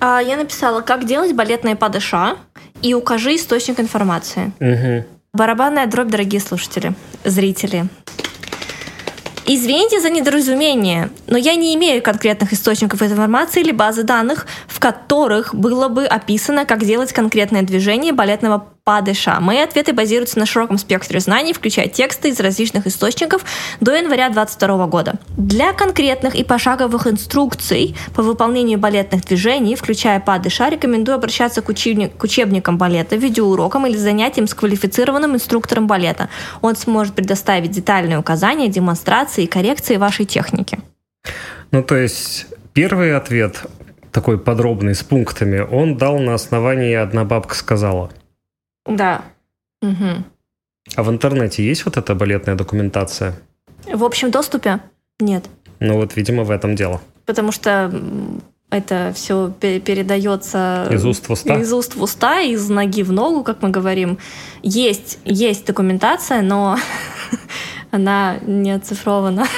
А, 0.00 0.22
я 0.22 0.38
написала, 0.38 0.80
как 0.80 1.06
делать 1.06 1.34
балетные 1.34 1.76
падыша 1.76 2.36
и 2.80 2.94
укажи 2.94 3.36
источник 3.36 3.78
информации. 3.78 4.52
Угу. 4.58 5.04
Барабанная 5.34 5.86
дробь, 5.86 6.08
дорогие 6.08 6.40
слушатели, 6.40 6.94
зрители. 7.24 7.84
Извините 9.44 10.00
за 10.00 10.08
недоразумение, 10.08 11.10
но 11.26 11.36
я 11.36 11.54
не 11.54 11.74
имею 11.74 12.02
конкретных 12.02 12.54
источников 12.54 13.02
информации 13.02 13.60
или 13.60 13.70
базы 13.70 14.02
данных, 14.02 14.46
в 14.66 14.80
которых 14.80 15.54
было 15.54 15.88
бы 15.88 16.06
описано, 16.06 16.64
как 16.64 16.86
делать 16.86 17.12
конкретное 17.12 17.60
движение 17.60 18.14
балетного 18.14 18.73
падыша. 18.84 19.40
Мои 19.40 19.60
ответы 19.60 19.94
базируются 19.94 20.38
на 20.38 20.44
широком 20.44 20.76
спектре 20.76 21.18
знаний, 21.18 21.54
включая 21.54 21.88
тексты 21.88 22.28
из 22.28 22.38
различных 22.38 22.86
источников 22.86 23.42
до 23.80 23.94
января 23.94 24.28
2022 24.28 24.86
года. 24.88 25.14
Для 25.38 25.72
конкретных 25.72 26.34
и 26.34 26.44
пошаговых 26.44 27.06
инструкций 27.06 27.96
по 28.14 28.22
выполнению 28.22 28.78
балетных 28.78 29.24
движений, 29.24 29.74
включая 29.74 30.20
падыша, 30.20 30.68
рекомендую 30.68 31.16
обращаться 31.16 31.62
к, 31.62 31.70
учебник, 31.70 32.14
к 32.14 32.22
учебникам 32.22 32.76
балета, 32.76 33.16
видеоурокам 33.16 33.86
или 33.86 33.96
занятиям 33.96 34.46
с 34.46 34.52
квалифицированным 34.52 35.34
инструктором 35.34 35.86
балета. 35.86 36.28
Он 36.60 36.76
сможет 36.76 37.14
предоставить 37.14 37.70
детальные 37.70 38.18
указания, 38.18 38.68
демонстрации 38.68 39.44
и 39.44 39.46
коррекции 39.46 39.96
вашей 39.96 40.26
техники. 40.26 40.78
Ну, 41.70 41.82
то 41.82 41.96
есть 41.96 42.48
первый 42.74 43.16
ответ, 43.16 43.62
такой 44.12 44.38
подробный, 44.38 44.94
с 44.94 45.02
пунктами, 45.02 45.60
он 45.60 45.96
дал 45.96 46.18
на 46.18 46.34
основании 46.34 46.92
«одна 46.92 47.24
бабка 47.24 47.54
сказала». 47.54 48.10
Да. 48.86 49.22
Угу. 49.82 50.24
А 50.96 51.02
в 51.02 51.10
интернете 51.10 51.64
есть 51.64 51.84
вот 51.84 51.96
эта 51.96 52.14
балетная 52.14 52.54
документация? 52.54 53.34
В 53.86 54.04
общем 54.04 54.30
доступе 54.30 54.80
нет. 55.20 55.44
Ну 55.80 55.96
вот, 55.96 56.16
видимо, 56.16 56.44
в 56.44 56.50
этом 56.50 56.76
дело. 56.76 57.00
Потому 57.26 57.52
что 57.52 57.92
это 58.70 59.12
все 59.14 59.50
передается 59.60 60.88
из 60.90 61.04
уст 61.04 61.28
в 61.28 61.32
уста, 61.32 61.56
из 61.58 61.72
уст 61.72 61.94
в 61.94 62.02
уста, 62.02 62.40
из 62.40 62.68
ноги 62.68 63.02
в 63.02 63.12
ногу, 63.12 63.44
как 63.44 63.62
мы 63.62 63.70
говорим. 63.70 64.18
Есть, 64.62 65.18
есть 65.24 65.66
документация, 65.66 66.42
но 66.42 66.76
она 67.90 68.38
не 68.42 68.72
оцифрована. 68.72 69.46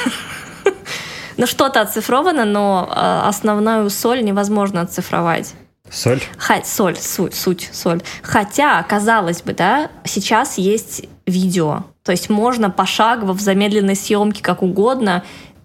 Ну, 1.38 1.46
что-то 1.46 1.82
оцифровано, 1.82 2.46
но 2.46 2.88
а, 2.90 3.28
основную 3.28 3.90
соль 3.90 4.24
невозможно 4.24 4.80
оцифровать. 4.80 5.52
Соль? 5.90 6.20
Ха, 6.36 6.62
соль, 6.64 6.96
суть, 6.96 7.34
суть, 7.34 7.70
соль. 7.72 8.02
Хотя, 8.22 8.82
казалось 8.82 9.42
бы, 9.42 9.52
да, 9.52 9.90
сейчас 10.04 10.58
есть 10.58 11.04
видео. 11.26 11.84
То 12.02 12.12
есть 12.12 12.28
можно 12.28 12.70
пошагово 12.70 13.32
в 13.32 13.40
замедленной 13.40 13.96
съемке 13.96 14.42
как 14.42 14.62
угодно 14.62 15.24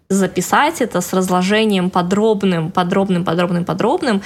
записать 0.09 0.82
это 0.82 1.01
с 1.01 1.13
разложением 1.13 1.89
подробным, 1.89 2.72
подробным, 2.72 3.24
подробным, 3.24 3.65
подробным. 3.65 4.22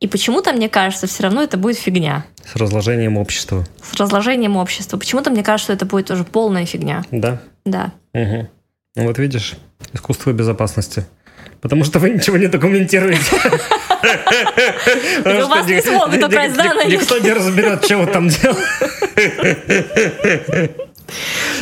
И 0.00 0.06
почему-то, 0.06 0.52
мне 0.52 0.68
кажется, 0.68 1.06
все 1.06 1.24
равно 1.24 1.42
это 1.42 1.56
будет 1.56 1.76
фигня. 1.76 2.24
С 2.44 2.56
разложением 2.56 3.18
общества. 3.18 3.66
С 3.82 3.94
разложением 3.94 4.56
общества. 4.56 4.96
Почему-то 4.96 5.30
мне 5.30 5.42
кажется, 5.42 5.72
это 5.72 5.86
будет 5.86 6.10
уже 6.10 6.24
полная 6.24 6.66
фигня. 6.66 7.04
Да? 7.10 7.40
Да. 7.64 7.92
Угу. 8.14 8.48
Ну 8.96 9.06
вот 9.06 9.18
видишь, 9.18 9.54
искусство 9.92 10.32
безопасности. 10.32 11.04
Потому 11.60 11.84
что 11.84 11.98
вы 11.98 12.10
ничего 12.10 12.36
не 12.36 12.46
документируете. 12.46 13.36
Вас 15.24 15.66
не 15.66 15.82
смогут 15.82 16.24
украсть 16.24 16.56
данные. 16.56 16.86
Никто 16.86 17.18
не 17.18 17.32
разберет, 17.32 17.84
что 17.84 17.98
вы 17.98 18.06
там 18.06 18.28
делаете. 18.28 18.62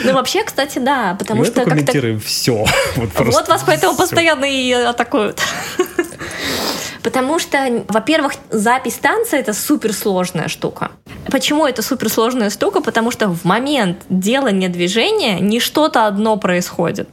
Ну, 0.05 0.13
вообще, 0.13 0.43
кстати, 0.43 0.79
да, 0.79 1.17
потому 1.19 1.41
Мы 1.41 1.47
что 1.47 1.55
как-то... 1.55 1.71
документируем 1.71 2.21
все. 2.21 2.65
Вот, 2.97 3.11
вот 3.15 3.49
вас 3.49 3.63
поэтому 3.65 3.93
все. 3.93 4.03
постоянно 4.03 4.45
и 4.45 4.73
атакуют. 4.73 5.41
Потому 7.03 7.39
что, 7.39 7.85
во-первых, 7.87 8.33
запись 8.51 8.95
танца— 8.95 9.37
это 9.39 9.53
суперсложная 9.53 10.49
штука. 10.49 10.91
Почему 11.31 11.65
это 11.65 11.81
суперсложная 11.83 12.51
штука? 12.51 12.81
Потому 12.81 13.13
что 13.13 13.29
в 13.29 13.45
момент 13.45 13.99
делания 14.09 14.69
движения 14.69 15.39
не 15.39 15.61
что-то 15.61 16.07
одно 16.07 16.37
происходит. 16.37 17.09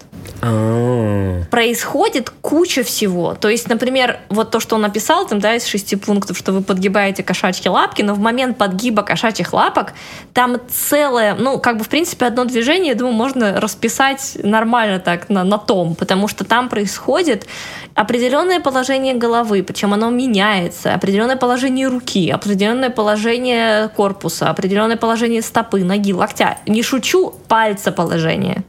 А. 0.45 1.43
Происходит 1.49 2.29
куча 2.41 2.83
всего. 2.83 3.33
То 3.33 3.47
есть, 3.47 3.69
например, 3.69 4.19
вот 4.29 4.51
то, 4.51 4.59
что 4.59 4.75
он 4.75 4.81
написал, 4.81 5.25
там, 5.25 5.39
да, 5.39 5.55
из 5.55 5.65
шести 5.65 5.95
пунктов, 5.95 6.37
что 6.37 6.51
вы 6.51 6.61
подгибаете 6.61 7.23
кошачьи 7.23 7.69
лапки, 7.69 8.01
но 8.01 8.13
в 8.13 8.19
момент 8.19 8.57
подгиба 8.57 9.03
кошачьих 9.03 9.53
лапок 9.53 9.93
там 10.33 10.57
целое, 10.69 11.35
ну, 11.35 11.59
как 11.59 11.77
бы, 11.77 11.85
в 11.85 11.89
принципе, 11.89 12.25
одно 12.25 12.43
движение, 12.43 12.89
я 12.89 12.95
думаю, 12.95 13.15
можно 13.15 13.61
расписать 13.61 14.37
нормально 14.43 14.99
так 14.99 15.29
на, 15.29 15.43
на 15.43 15.57
том, 15.57 15.95
потому 15.95 16.27
что 16.27 16.43
там 16.43 16.67
происходит 16.67 17.47
определенное 17.95 18.59
положение 18.59 19.13
головы, 19.13 19.63
причем 19.63 19.93
оно 19.93 20.09
меняется, 20.09 20.93
определенное 20.93 21.37
положение 21.37 21.87
руки, 21.87 22.29
определенное 22.29 22.89
положение 22.89 23.87
корпуса, 23.89 24.49
определенное 24.49 24.97
положение 24.97 25.41
стопы, 25.41 25.83
ноги, 25.83 26.13
локтя. 26.13 26.57
Не 26.65 26.83
шучу, 26.83 27.33
пальца 27.47 27.91
положение 27.91 28.63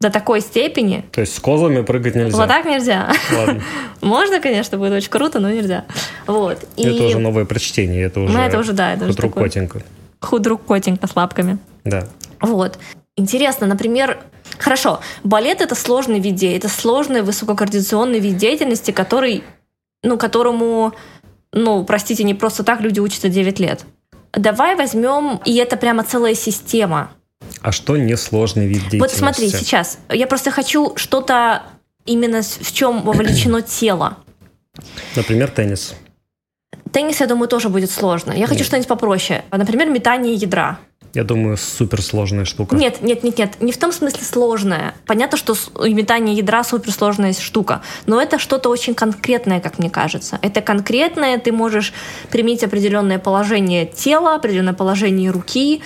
до 0.00 0.10
такой 0.10 0.40
степени. 0.40 1.04
То 1.12 1.22
есть 1.22 1.34
с 1.34 1.40
козлами 1.40 1.82
прыгать 1.82 2.14
нельзя? 2.14 2.36
Вот 2.36 2.48
так 2.48 2.66
нельзя. 2.66 3.12
Ладно. 3.32 3.62
Можно, 4.02 4.40
конечно, 4.40 4.76
будет 4.76 4.92
очень 4.92 5.10
круто, 5.10 5.40
но 5.40 5.50
нельзя. 5.50 5.84
Вот. 6.26 6.66
И... 6.76 6.86
Это 6.86 7.04
уже 7.04 7.18
новое 7.18 7.44
прочтение, 7.46 8.04
это 8.04 8.20
уже, 8.20 8.32
ну, 8.32 8.40
это 8.40 8.58
уже 8.58 8.72
да, 8.72 8.92
это 8.92 9.06
худрук 9.06 9.34
котенька. 9.34 9.82
Худрук 10.20 10.66
котенька 10.66 11.06
с 11.06 11.16
лапками. 11.16 11.58
Да. 11.84 12.08
Вот. 12.40 12.78
Интересно, 13.16 13.66
например, 13.66 14.18
хорошо, 14.58 15.00
балет 15.24 15.62
это 15.62 15.74
сложный 15.74 16.20
вид 16.20 16.42
это 16.42 16.68
сложный 16.68 17.22
высококоординационный 17.22 18.18
вид 18.18 18.36
деятельности, 18.36 18.90
который, 18.90 19.44
ну, 20.02 20.18
которому, 20.18 20.92
ну, 21.52 21.84
простите, 21.84 22.24
не 22.24 22.34
просто 22.34 22.62
так 22.64 22.82
люди 22.82 23.00
учатся 23.00 23.30
9 23.30 23.58
лет. 23.60 23.86
Давай 24.34 24.76
возьмем, 24.76 25.40
и 25.46 25.56
это 25.56 25.78
прямо 25.78 26.04
целая 26.04 26.34
система. 26.34 27.12
А 27.62 27.72
что 27.72 27.96
несложный 27.96 28.66
вид 28.66 28.82
деятельности? 28.82 28.98
Вот 28.98 29.10
смотри, 29.10 29.48
сейчас. 29.50 29.98
Я 30.10 30.26
просто 30.26 30.50
хочу 30.50 30.96
что-то 30.96 31.62
именно 32.04 32.42
в 32.42 32.72
чем 32.72 33.02
вовлечено 33.02 33.62
тело. 33.62 34.18
Например, 35.14 35.50
теннис. 35.50 35.94
Теннис, 36.92 37.20
я 37.20 37.26
думаю, 37.26 37.48
тоже 37.48 37.68
будет 37.68 37.90
сложно. 37.90 38.32
Я 38.32 38.46
хочу 38.46 38.64
что-нибудь 38.64 38.88
попроще. 38.88 39.44
Например, 39.50 39.88
метание 39.88 40.34
ядра. 40.34 40.78
Я 41.16 41.24
думаю, 41.24 41.56
суперсложная 41.56 42.44
штука. 42.44 42.76
Нет, 42.76 43.00
нет, 43.00 43.22
нет, 43.24 43.38
нет. 43.38 43.60
Не 43.60 43.72
в 43.72 43.78
том 43.78 43.90
смысле 43.90 44.20
сложная. 44.22 44.94
Понятно, 45.06 45.38
что 45.38 45.56
метание 45.78 46.36
ядра 46.36 46.62
суперсложная 46.62 47.32
штука. 47.32 47.80
Но 48.04 48.20
это 48.20 48.38
что-то 48.38 48.68
очень 48.68 48.94
конкретное, 48.94 49.60
как 49.60 49.78
мне 49.78 49.88
кажется. 49.88 50.38
Это 50.42 50.60
конкретное, 50.60 51.38
ты 51.38 51.52
можешь 51.52 51.94
применить 52.30 52.62
определенное 52.64 53.18
положение 53.18 53.86
тела, 53.86 54.34
определенное 54.34 54.74
положение 54.74 55.30
руки, 55.30 55.80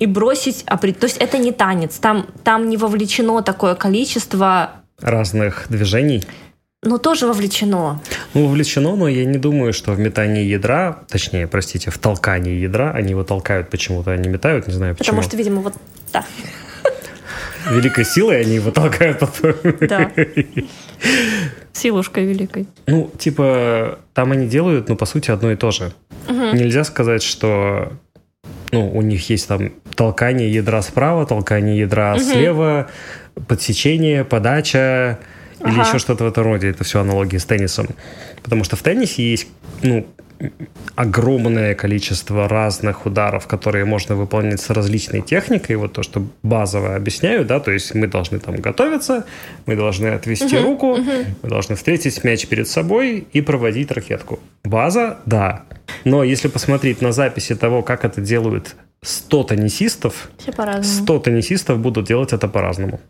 и 0.00 0.06
бросить... 0.06 0.64
То 0.64 0.86
есть 1.02 1.18
это 1.18 1.38
не 1.38 1.52
танец, 1.52 1.98
там, 1.98 2.26
там 2.42 2.68
не 2.68 2.76
вовлечено 2.76 3.42
такое 3.42 3.74
количество... 3.76 4.70
Разных 5.00 5.66
движений? 5.68 6.24
Ну, 6.82 6.98
тоже 6.98 7.26
вовлечено. 7.26 8.00
Ну, 8.32 8.46
вовлечено, 8.46 8.96
но 8.96 9.06
я 9.06 9.26
не 9.26 9.38
думаю, 9.38 9.74
что 9.74 9.92
в 9.92 10.00
метании 10.00 10.44
ядра, 10.44 11.04
точнее, 11.08 11.46
простите, 11.46 11.90
в 11.90 11.98
толкании 11.98 12.58
ядра, 12.58 12.92
они 12.92 13.10
его 13.10 13.22
толкают 13.22 13.68
почему-то, 13.68 14.12
они 14.12 14.30
метают, 14.30 14.66
не 14.66 14.72
знаю 14.72 14.96
почему. 14.96 15.16
Потому 15.16 15.22
что, 15.22 15.36
видимо, 15.36 15.60
вот 15.60 15.74
да. 16.12 16.24
Великой 17.70 18.06
силой 18.06 18.40
они 18.40 18.54
его 18.54 18.70
толкают 18.70 19.18
потом. 19.18 19.54
Да. 19.80 20.10
Силушкой 21.74 22.24
великой. 22.24 22.66
Ну, 22.86 23.10
типа, 23.18 23.98
там 24.14 24.32
они 24.32 24.46
делают, 24.48 24.88
ну, 24.88 24.96
по 24.96 25.04
сути, 25.04 25.30
одно 25.30 25.52
и 25.52 25.56
то 25.56 25.70
же. 25.70 25.92
Угу. 26.28 26.56
Нельзя 26.56 26.84
сказать, 26.84 27.22
что 27.22 27.92
ну, 28.72 28.90
у 28.90 29.02
них 29.02 29.28
есть 29.30 29.48
там 29.48 29.72
толкание 29.94 30.52
ядра 30.52 30.82
справа, 30.82 31.26
толкание 31.26 31.78
ядра 31.78 32.14
угу. 32.14 32.22
слева, 32.22 32.88
подсечение, 33.48 34.24
подача 34.24 35.18
ага. 35.60 35.70
или 35.70 35.80
еще 35.80 35.98
что-то 35.98 36.24
в 36.24 36.28
этом 36.28 36.44
роде. 36.44 36.70
Это 36.70 36.84
все 36.84 37.00
аналогии 37.00 37.38
с 37.38 37.44
теннисом. 37.44 37.88
Потому 38.42 38.64
что 38.64 38.76
в 38.76 38.82
теннисе 38.82 39.30
есть, 39.30 39.48
ну, 39.82 40.06
огромное 40.94 41.74
количество 41.74 42.48
разных 42.48 43.06
ударов, 43.06 43.46
которые 43.46 43.84
можно 43.84 44.14
выполнять 44.14 44.60
с 44.60 44.70
различной 44.70 45.22
техникой. 45.22 45.76
Вот 45.76 45.92
то, 45.92 46.02
что 46.02 46.22
базово 46.42 46.96
объясняю, 46.96 47.44
да, 47.44 47.60
то 47.60 47.70
есть 47.70 47.94
мы 47.94 48.06
должны 48.06 48.38
там 48.38 48.56
готовиться, 48.56 49.24
мы 49.66 49.76
должны 49.76 50.08
отвести 50.08 50.56
uh-huh, 50.56 50.62
руку, 50.62 50.96
uh-huh. 50.96 51.26
мы 51.42 51.48
должны 51.48 51.76
встретить 51.76 52.22
мяч 52.24 52.46
перед 52.46 52.68
собой 52.68 53.26
и 53.32 53.40
проводить 53.40 53.90
ракетку. 53.90 54.40
База, 54.64 55.18
да. 55.26 55.64
Но 56.04 56.24
если 56.24 56.48
посмотреть 56.48 57.02
на 57.02 57.12
записи 57.12 57.54
того, 57.54 57.82
как 57.82 58.04
это 58.04 58.20
делают 58.20 58.76
100 59.02 59.44
теннисистов, 59.44 60.30
100 60.82 61.18
теннисистов 61.20 61.78
будут 61.78 62.06
делать 62.06 62.32
это 62.32 62.48
по-разному. 62.48 63.00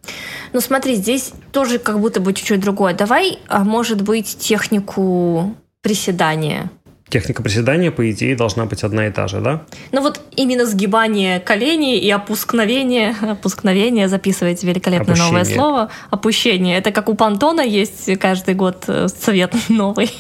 Ну 0.53 0.61
смотри, 0.61 0.95
здесь 0.95 1.33
тоже 1.53 1.79
как 1.79 1.99
будто 1.99 2.21
бы 2.21 2.33
чуть-чуть 2.33 2.61
другое. 2.61 2.95
Давай, 2.95 3.39
а, 3.49 3.65
может 3.65 4.03
быть, 4.03 4.39
технику 4.39 5.55
приседания 5.83 6.71
Техника 7.11 7.43
приседания, 7.43 7.91
по 7.91 8.09
идее, 8.11 8.37
должна 8.37 8.67
быть 8.67 8.85
одна 8.85 9.09
и 9.09 9.11
та 9.11 9.27
же, 9.27 9.41
да? 9.41 9.63
Ну 9.91 10.01
вот 10.01 10.21
именно 10.37 10.65
сгибание 10.65 11.41
коленей 11.41 11.99
и 11.99 12.09
опускновение, 12.09 13.17
опускновение, 13.21 14.09
записывайте 14.09 14.67
великолепное 14.69 15.15
Опущение. 15.15 15.33
новое 15.33 15.45
слово, 15.45 15.91
опущение. 16.11 16.79
Это 16.79 16.93
как 16.93 17.09
у 17.09 17.15
Пантона 17.15 17.63
есть 17.63 18.17
каждый 18.21 18.55
год 18.55 18.85
э, 18.87 19.09
цвет 19.09 19.53
новый. 19.69 20.13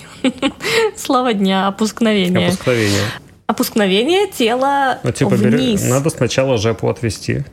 Слово 0.97 1.32
дня, 1.32 1.68
опускновение. 1.68 2.49
Опускновение. 2.49 3.03
Опускновение 3.47 4.26
тела 4.26 4.99
ну, 5.05 5.12
типа, 5.12 5.30
вниз. 5.30 5.82
Бери, 5.82 5.91
надо 5.91 6.11
сначала 6.11 6.59
жепу 6.59 6.88
отвести. 6.88 7.45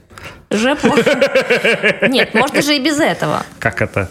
Жепу? 0.49 0.88
Нет, 2.07 2.33
можно 2.33 2.61
же 2.61 2.75
и 2.75 2.79
без 2.79 2.99
этого. 2.99 3.43
Как 3.59 3.81
это? 3.81 4.09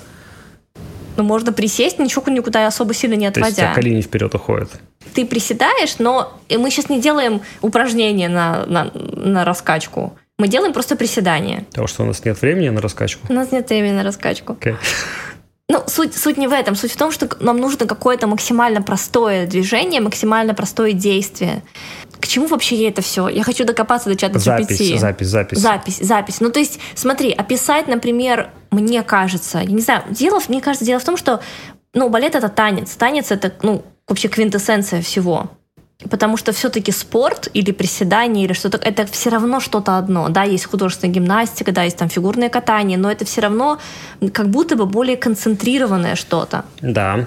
Ну, 1.16 1.22
можно 1.22 1.52
присесть, 1.52 1.98
ничего 1.98 2.22
никуда 2.30 2.66
особо 2.66 2.94
сильно 2.94 3.14
не 3.14 3.26
отводя. 3.26 3.54
То 3.54 3.62
есть 3.62 3.74
колени 3.74 4.00
вперед 4.02 4.34
уходят. 4.34 4.70
Ты 5.14 5.24
приседаешь, 5.26 5.98
но 5.98 6.32
мы 6.50 6.70
сейчас 6.70 6.88
не 6.88 7.00
делаем 7.00 7.40
упражнения 7.60 8.28
на, 8.28 8.66
на, 8.66 8.90
на 8.94 9.44
раскачку. 9.44 10.16
Мы 10.38 10.48
делаем 10.48 10.72
просто 10.72 10.96
приседания. 10.96 11.64
Потому 11.70 11.86
что 11.88 12.02
у 12.02 12.06
нас 12.06 12.24
нет 12.24 12.40
времени 12.42 12.68
на 12.68 12.80
раскачку. 12.80 13.26
У 13.28 13.32
нас 13.32 13.52
нет 13.52 13.68
времени 13.70 13.92
на 13.92 14.02
раскачку. 14.02 14.52
Okay. 14.60 14.76
Ну, 15.68 15.82
суть, 15.88 16.14
суть 16.14 16.36
не 16.36 16.46
в 16.46 16.52
этом. 16.52 16.76
Суть 16.76 16.92
в 16.92 16.96
том, 16.96 17.10
что 17.10 17.28
нам 17.40 17.56
нужно 17.58 17.86
какое-то 17.86 18.26
максимально 18.26 18.82
простое 18.82 19.46
движение, 19.46 20.00
максимально 20.00 20.54
простое 20.54 20.92
действие. 20.92 21.62
К 22.20 22.28
чему 22.28 22.46
вообще 22.46 22.88
это 22.88 23.02
все? 23.02 23.28
Я 23.28 23.42
хочу 23.42 23.64
докопаться 23.64 24.08
до 24.08 24.16
чата 24.16 24.38
запись, 24.38 24.80
GPT. 24.80 24.98
Запись, 24.98 25.26
запись. 25.26 25.58
Запись, 25.58 25.98
запись. 25.98 26.40
Ну, 26.40 26.50
то 26.50 26.60
есть, 26.60 26.78
смотри, 26.94 27.32
описать, 27.32 27.88
например, 27.88 28.50
мне 28.70 29.02
кажется, 29.02 29.58
я 29.58 29.64
не 29.64 29.80
знаю, 29.80 30.04
дело, 30.10 30.40
мне 30.48 30.60
кажется, 30.60 30.84
дело 30.84 31.00
в 31.00 31.04
том, 31.04 31.16
что 31.16 31.40
Ну, 31.94 32.10
балет— 32.10 32.34
это 32.36 32.48
танец. 32.48 32.94
Танец— 32.94 33.30
это, 33.32 33.52
ну, 33.62 33.82
вообще 34.08 34.28
квинтэссенция 34.28 35.02
всего. 35.02 35.50
Потому 36.10 36.36
что 36.36 36.52
все-таки 36.52 36.92
спорт 36.92 37.48
или 37.54 37.72
приседание 37.72 38.44
или 38.44 38.52
что-то, 38.52 38.76
это 38.76 39.06
все 39.06 39.30
равно 39.30 39.60
что-то 39.60 39.96
одно. 39.96 40.28
Да, 40.28 40.42
есть 40.42 40.66
художественная 40.66 41.14
гимнастика, 41.14 41.72
да, 41.72 41.84
есть 41.84 41.96
там 41.96 42.10
фигурное 42.10 42.50
катание, 42.50 42.98
но 42.98 43.10
это 43.10 43.24
все 43.24 43.40
равно 43.40 43.78
как 44.32 44.50
будто 44.50 44.76
бы 44.76 44.84
более 44.84 45.16
концентрированное 45.16 46.14
что-то. 46.14 46.66
Да. 46.82 47.26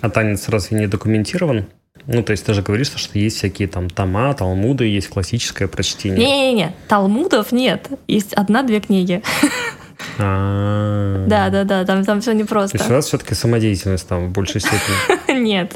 А 0.00 0.10
танец 0.10 0.48
разве 0.48 0.80
не 0.80 0.86
документирован? 0.88 1.66
Ну, 2.06 2.22
то 2.24 2.32
есть 2.32 2.44
ты 2.44 2.54
же 2.54 2.62
говоришь, 2.62 2.90
что 2.94 3.18
есть 3.18 3.36
всякие 3.36 3.68
там 3.68 3.88
тома, 3.88 4.34
талмуды, 4.34 4.86
есть 4.86 5.08
классическое 5.08 5.68
прочтение. 5.68 6.18
Не-не-не, 6.18 6.74
талмудов 6.88 7.52
нет. 7.52 7.88
Есть 8.08 8.32
одна-две 8.32 8.80
книги. 8.80 9.22
Да, 10.18 11.48
да, 11.50 11.64
да, 11.64 11.84
там, 11.84 12.04
там 12.04 12.20
все 12.20 12.32
непросто. 12.32 12.78
То 12.78 12.82
есть 12.82 12.90
у 12.90 12.94
вас 12.94 13.06
все-таки 13.06 13.34
самодеятельность 13.34 14.08
там 14.08 14.28
в 14.28 14.32
большей 14.32 14.60
степени? 14.60 15.38
Нет. 15.40 15.72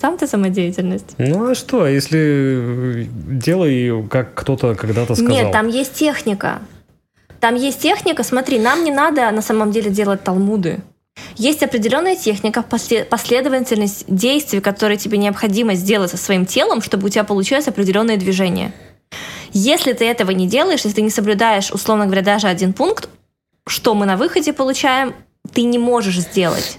Сам 0.00 0.18
ты 0.18 0.26
самодеятельность. 0.26 1.14
Ну 1.18 1.50
а 1.50 1.54
что, 1.54 1.86
если 1.86 3.08
делай, 3.08 4.06
как 4.08 4.34
кто-то 4.34 4.74
когда-то 4.74 5.14
сказал? 5.14 5.32
Нет, 5.32 5.52
там 5.52 5.68
есть 5.68 5.94
техника. 5.94 6.60
Там 7.40 7.54
есть 7.54 7.80
техника, 7.80 8.22
смотри, 8.22 8.58
нам 8.58 8.84
не 8.84 8.90
надо 8.90 9.30
на 9.30 9.42
самом 9.42 9.70
деле 9.70 9.90
делать 9.90 10.22
талмуды. 10.22 10.80
Есть 11.36 11.62
определенная 11.62 12.16
техника, 12.16 12.62
последовательность 12.62 14.04
действий, 14.08 14.60
которые 14.60 14.98
тебе 14.98 15.18
необходимо 15.18 15.74
сделать 15.74 16.10
со 16.10 16.16
своим 16.16 16.46
телом, 16.46 16.82
чтобы 16.82 17.06
у 17.06 17.08
тебя 17.08 17.24
получилось 17.24 17.68
определенное 17.68 18.16
движение. 18.16 18.72
Если 19.54 19.92
ты 19.92 20.04
этого 20.04 20.32
не 20.32 20.48
делаешь, 20.48 20.80
если 20.80 20.96
ты 20.96 21.02
не 21.02 21.10
соблюдаешь, 21.10 21.70
условно 21.70 22.06
говоря, 22.06 22.22
даже 22.22 22.48
один 22.48 22.72
пункт, 22.72 23.08
что 23.66 23.94
мы 23.94 24.04
на 24.04 24.16
выходе 24.16 24.52
получаем, 24.52 25.14
ты 25.52 25.62
не 25.62 25.78
можешь 25.78 26.18
сделать. 26.18 26.76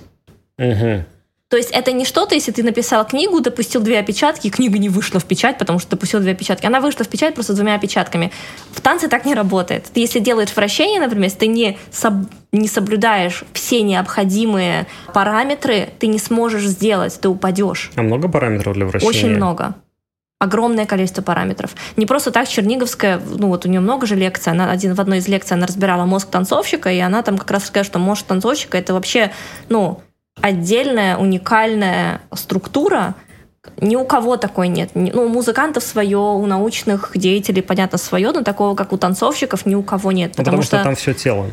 Угу. 0.60 1.06
То 1.48 1.58
есть 1.58 1.70
это 1.72 1.94
не 1.94 2.04
что-то, 2.04 2.36
если 2.36 2.52
ты 2.52 2.64
написал 2.64 3.06
книгу, 3.06 3.40
допустил 3.40 3.80
две 3.82 4.00
опечатки, 4.00 4.48
и 4.48 4.50
книга 4.50 4.78
не 4.78 4.90
вышла 4.90 5.22
в 5.22 5.26
печать, 5.26 5.58
потому 5.58 5.80
что 5.80 5.92
допустил 5.92 6.20
две 6.20 6.34
опечатки. 6.34 6.66
Она 6.66 6.82
вышла 6.82 7.06
в 7.06 7.08
печать 7.08 7.34
просто 7.34 7.54
с 7.54 7.56
двумя 7.56 7.76
опечатками. 7.76 8.34
В 8.72 8.82
танце 8.82 9.08
так 9.08 9.26
не 9.26 9.36
работает. 9.36 9.86
Ты 9.94 10.02
если 10.02 10.20
делаешь 10.20 10.54
вращение, 10.54 11.00
например, 11.00 11.26
если 11.26 11.40
ты 11.40 11.48
не, 11.48 11.78
соб... 11.92 12.14
не 12.52 12.68
соблюдаешь 12.68 13.46
все 13.54 13.84
необходимые 13.84 14.88
параметры, 15.14 15.90
ты 15.98 16.08
не 16.08 16.20
сможешь 16.20 16.64
сделать, 16.64 17.18
ты 17.22 17.30
упадешь. 17.30 17.92
А 17.96 18.02
много 18.02 18.28
параметров 18.28 18.74
для 18.74 18.86
вращения? 18.86 19.10
Очень 19.10 19.30
много 19.30 19.76
огромное 20.40 20.86
количество 20.86 21.22
параметров. 21.22 21.76
Не 21.96 22.06
просто 22.06 22.32
так 22.32 22.48
Черниговская, 22.48 23.20
ну 23.20 23.48
вот 23.48 23.66
у 23.66 23.70
нее 23.70 23.80
много 23.80 24.06
же 24.06 24.16
лекций, 24.16 24.52
она 24.52 24.70
один 24.72 24.94
в 24.94 25.02
одной 25.02 25.20
из 25.20 25.28
лекций 25.28 25.56
она 25.56 25.66
разбирала 25.66 26.06
мозг 26.06 26.30
танцовщика, 26.30 26.92
и 26.92 27.00
она 27.00 27.22
там 27.22 27.38
как 27.38 27.52
раз 27.52 27.66
сказала, 27.66 27.86
что 27.86 28.00
мозг 28.00 28.26
танцовщика 28.26 28.78
это 28.78 28.94
вообще, 28.94 29.32
ну, 29.70 30.02
отдельная, 30.42 31.18
уникальная 31.18 32.22
структура, 32.34 33.16
ни 33.82 33.96
у 33.96 34.06
кого 34.06 34.38
такой 34.38 34.68
нет. 34.68 34.92
Ну, 34.94 35.24
у 35.24 35.28
музыкантов 35.28 35.84
свое, 35.84 36.18
у 36.18 36.46
научных 36.46 37.12
деятелей, 37.16 37.62
понятно, 37.62 37.98
свое, 37.98 38.32
но 38.32 38.44
такого, 38.44 38.76
как 38.76 38.94
у 38.94 38.98
танцовщиков, 38.98 39.66
ни 39.66 39.76
у 39.76 39.84
кого 39.84 40.12
нет. 40.12 40.34
Ну, 40.38 40.44
потому, 40.44 40.62
потому 40.62 40.64
что, 40.64 40.78
что 40.78 40.84
там 40.84 40.96
все 40.96 41.14
тело. 41.14 41.48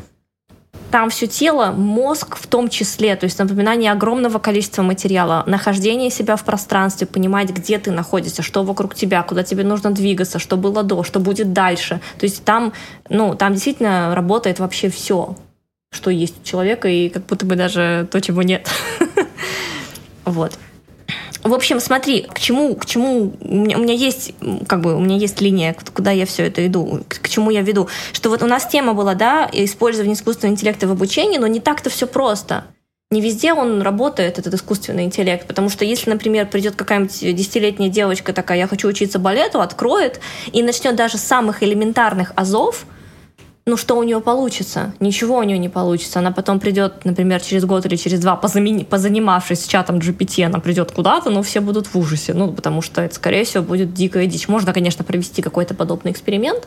Там 0.93 1.09
все 1.09 1.27
тело, 1.27 1.73
мозг 1.73 2.37
в 2.37 2.47
том 2.47 2.69
числе, 2.69 3.17
то 3.17 3.25
есть 3.25 3.39
напоминание 3.39 3.91
огромного 3.91 4.39
количества 4.39 4.83
материала, 4.83 5.43
нахождение 5.47 6.11
себя 6.11 6.37
в 6.37 6.45
пространстве, 6.45 7.07
понимать, 7.07 7.49
где 7.49 7.79
ты 7.79 7.91
находишься, 7.91 8.43
что 8.43 8.63
вокруг 8.63 8.95
тебя, 8.95 9.23
куда 9.23 9.43
тебе 9.43 9.65
нужно 9.65 9.91
двигаться, 9.91 10.39
что 10.39 10.59
было 10.59 10.83
до, 10.83 11.03
что 11.03 11.19
будет 11.19 11.55
дальше. 11.55 12.03
То 12.19 12.27
есть 12.27 12.45
там, 12.45 12.75
ну, 13.09 13.35
там 13.35 13.55
действительно 13.55 14.15
работает 14.15 14.59
вообще 14.59 14.91
все 14.91 15.35
что 15.95 16.11
есть 16.11 16.41
у 16.41 16.45
человека, 16.45 16.89
и 16.89 17.11
как 17.11 17.27
будто 17.27 17.45
бы 17.45 17.55
даже 17.55 18.09
то, 18.11 18.21
чего 18.21 18.43
нет. 18.43 18.69
Вот. 20.25 20.57
В 21.53 21.55
общем, 21.55 21.81
смотри, 21.81 22.23
к 22.23 22.41
чему, 22.41 22.75
к 22.77 22.87
чему 22.87 23.35
у 23.43 23.55
меня, 23.55 23.77
у 23.77 23.83
меня 23.83 23.93
есть, 23.93 24.33
как 24.67 24.81
бы, 24.81 24.97
у 24.97 25.01
меня 25.01 25.17
есть 25.17 25.39
линия, 25.43 25.77
куда 25.93 26.11
я 26.11 26.25
все 26.25 26.47
это 26.47 26.67
иду, 26.67 27.05
к, 27.07 27.21
к 27.21 27.29
чему 27.29 27.51
я 27.51 27.61
веду. 27.61 27.91
Что 28.15 28.31
вот 28.31 28.43
у 28.43 28.47
нас 28.47 28.67
тема 28.67 28.95
была, 28.95 29.15
да, 29.15 29.51
использование 29.53 30.15
искусственного 30.15 30.55
интеллекта 30.55 30.89
в 30.89 30.93
обучении, 30.93 31.37
но 31.37 31.47
не 31.47 31.61
так-то 31.61 31.91
все 31.91 32.07
просто. 32.07 32.65
Не 33.11 33.21
везде 33.21 33.53
он 33.53 33.83
работает, 33.83 34.39
этот 34.39 34.55
искусственный 34.55 35.05
интеллект, 35.05 35.47
потому 35.47 35.69
что 35.69 35.85
если, 35.85 36.09
например, 36.09 36.47
придет 36.47 36.75
какая-нибудь 36.75 37.21
десятилетняя 37.37 37.91
девочка 37.91 38.33
такая, 38.33 38.57
я 38.57 38.67
хочу 38.67 38.89
учиться 38.89 39.19
балету, 39.19 39.61
откроет 39.61 40.21
и 40.55 40.63
начнет 40.63 40.97
даже 40.97 41.19
с 41.19 41.23
самых 41.23 41.63
элементарных 41.63 42.33
азов, 42.35 42.87
ну 43.65 43.77
что 43.77 43.97
у 43.97 44.03
нее 44.03 44.21
получится? 44.21 44.93
Ничего 44.99 45.39
у 45.39 45.43
нее 45.45 45.59
не 45.59 45.69
получится. 45.69 46.19
Она 46.19 46.33
потом 46.33 46.59
придет, 46.59 47.05
например, 47.05 47.41
через 47.41 47.65
год 47.65 47.87
или 47.87 47.95
через 47.95 48.19
два, 48.21 48.35
позамени, 48.35 48.83
позанимавшись 48.83 49.67
чатом 49.67 49.99
GPT, 49.99 50.45
она 50.45 50.59
придет 50.59 50.91
куда-то, 50.91 51.31
но 51.31 51.43
все 51.43 51.61
будут 51.61 51.87
в 51.87 51.97
ужасе. 51.97 52.35
Ну, 52.35 52.53
потому 52.53 52.83
что 52.83 53.03
это, 53.03 53.15
скорее 53.15 53.45
всего, 53.45 53.63
будет 53.63 53.95
дикая 53.95 54.27
дичь. 54.27 54.49
Можно, 54.49 54.73
конечно, 54.73 55.05
провести 55.05 55.43
какой-то 55.43 55.75
подобный 55.75 56.11
эксперимент. 56.11 56.67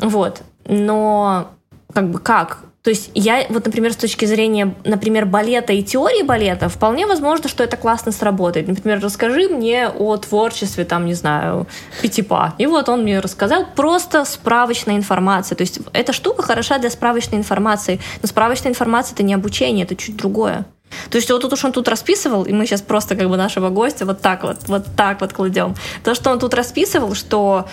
Вот. 0.00 0.42
Но 0.66 1.50
как 1.92 2.10
бы 2.10 2.18
как? 2.18 2.64
То 2.82 2.90
есть 2.90 3.10
я, 3.14 3.46
вот, 3.48 3.64
например, 3.64 3.92
с 3.92 3.96
точки 3.96 4.24
зрения, 4.24 4.74
например, 4.84 5.24
балета 5.24 5.72
и 5.72 5.84
теории 5.84 6.22
балета, 6.22 6.68
вполне 6.68 7.06
возможно, 7.06 7.48
что 7.48 7.62
это 7.62 7.76
классно 7.76 8.10
сработает. 8.10 8.66
Например, 8.66 9.00
расскажи 9.00 9.48
мне 9.48 9.88
о 9.88 10.16
творчестве, 10.16 10.84
там, 10.84 11.06
не 11.06 11.14
знаю, 11.14 11.68
Пятипа. 12.00 12.54
И 12.58 12.66
вот 12.66 12.88
он 12.88 13.02
мне 13.02 13.20
рассказал 13.20 13.66
просто 13.76 14.24
справочная 14.24 14.96
информация. 14.96 15.54
То 15.54 15.62
есть 15.62 15.78
эта 15.92 16.12
штука 16.12 16.42
хороша 16.42 16.78
для 16.78 16.90
справочной 16.90 17.38
информации. 17.38 18.00
Но 18.20 18.26
справочная 18.26 18.72
информация— 18.72 19.14
это 19.14 19.22
не 19.22 19.34
обучение, 19.34 19.84
это 19.84 19.94
чуть 19.94 20.16
другое. 20.16 20.66
То 21.08 21.16
есть 21.16 21.30
вот 21.30 21.40
тут 21.40 21.52
уж 21.52 21.64
он 21.64 21.72
тут 21.72 21.86
расписывал, 21.86 22.42
и 22.42 22.52
мы 22.52 22.66
сейчас 22.66 22.82
просто 22.82 23.14
как 23.14 23.28
бы 23.28 23.36
нашего 23.36 23.68
гостя 23.70 24.04
вот 24.06 24.20
так 24.20 24.42
вот, 24.42 24.58
вот 24.66 24.86
так 24.96 25.20
вот 25.20 25.32
кладем. 25.32 25.74
То, 26.02 26.14
что 26.14 26.30
он 26.30 26.40
тут 26.40 26.52
расписывал, 26.52 27.14
что 27.14 27.66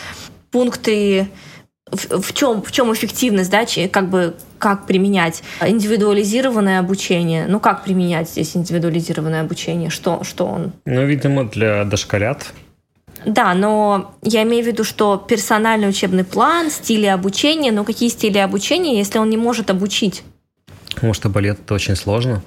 пункты 0.51 1.30
в, 1.92 2.22
в 2.22 2.34
чем 2.34 2.62
в 2.62 2.72
чем 2.72 2.94
эффективность, 2.94 3.50
да, 3.50 3.66
как 3.92 4.10
бы 4.10 4.36
как 4.58 4.86
применять 4.86 5.44
индивидуализированное 5.62 6.80
обучение. 6.80 7.46
Ну 7.48 7.60
как 7.60 7.84
применять 7.84 8.30
здесь 8.30 8.56
индивидуализированное 8.56 9.42
обучение? 9.42 9.90
Что 9.90 10.24
что 10.24 10.46
он? 10.46 10.74
Ну 10.86 11.06
видимо 11.06 11.46
для 11.46 11.84
дошколят. 11.86 12.54
Да, 13.26 13.54
но 13.54 14.16
я 14.22 14.44
имею 14.44 14.64
в 14.64 14.68
виду, 14.68 14.84
что 14.84 15.18
персональный 15.18 15.90
учебный 15.90 16.24
план, 16.24 16.72
стили 16.72 17.06
обучения, 17.06 17.72
но 17.72 17.84
какие 17.84 18.08
стили 18.10 18.38
обучения, 18.38 18.98
если 18.98 19.20
он 19.20 19.30
не 19.30 19.38
может 19.38 19.70
обучить? 19.70 20.24
Потому 20.96 21.14
что 21.14 21.30
балет 21.30 21.60
это 21.60 21.74
очень 21.74 21.96
сложно 21.96 22.42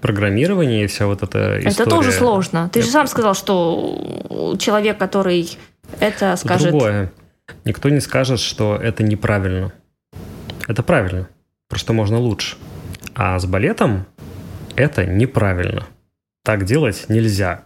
программирование 0.00 0.84
и 0.84 0.86
вся 0.86 1.06
вот 1.06 1.22
эта 1.22 1.58
история. 1.58 1.70
Это 1.70 1.84
тоже 1.86 2.12
сложно. 2.12 2.70
Ты 2.72 2.82
же 2.82 2.88
сам 2.88 3.06
сказал, 3.06 3.34
что 3.34 4.56
человек, 4.58 4.98
который 4.98 5.50
это 6.00 6.36
скажет... 6.36 6.70
Другое. 6.70 7.12
Никто 7.64 7.88
не 7.88 8.00
скажет, 8.00 8.40
что 8.40 8.76
это 8.76 9.02
неправильно. 9.02 9.72
Это 10.68 10.82
правильно. 10.82 11.28
Просто 11.68 11.92
можно 11.92 12.18
лучше. 12.18 12.56
А 13.14 13.38
с 13.38 13.46
балетом 13.46 14.06
это 14.76 15.06
неправильно. 15.06 15.86
Так 16.44 16.64
делать 16.64 17.06
нельзя. 17.08 17.62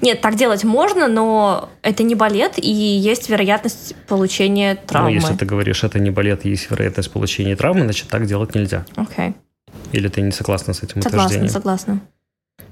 Нет, 0.00 0.20
так 0.20 0.36
делать 0.36 0.64
можно, 0.64 1.08
но 1.08 1.68
это 1.82 2.02
не 2.02 2.14
балет, 2.14 2.54
и 2.56 2.70
есть 2.70 3.28
вероятность 3.28 3.94
получения 4.08 4.76
травмы. 4.76 5.10
Ну, 5.10 5.14
если 5.16 5.34
ты 5.34 5.44
говоришь, 5.44 5.84
это 5.84 5.98
не 5.98 6.10
балет, 6.10 6.44
есть 6.44 6.70
вероятность 6.70 7.10
получения 7.10 7.54
травмы, 7.54 7.82
значит, 7.82 8.08
так 8.08 8.24
делать 8.26 8.54
нельзя. 8.54 8.86
Окей. 8.96 9.28
Okay. 9.28 9.34
Или 9.92 10.08
ты 10.08 10.22
не 10.22 10.32
согласна 10.32 10.72
с 10.72 10.82
этим 10.82 11.02
согласна, 11.02 11.18
утверждением? 11.18 11.50
Согласна, 11.50 11.94
согласна. 11.96 12.08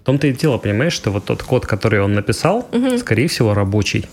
В 0.03 0.05
том-то 0.05 0.27
и 0.27 0.33
дело, 0.33 0.59
понимаешь, 0.59 0.93
что 0.93 1.11
вот 1.11 1.25
тот 1.27 1.43
код, 1.43 1.67
который 1.67 2.01
он 2.01 2.15
написал, 2.15 2.69
угу. 2.73 2.99
скорее 2.99 3.29
всего, 3.29 3.55
рабочий. 3.55 4.09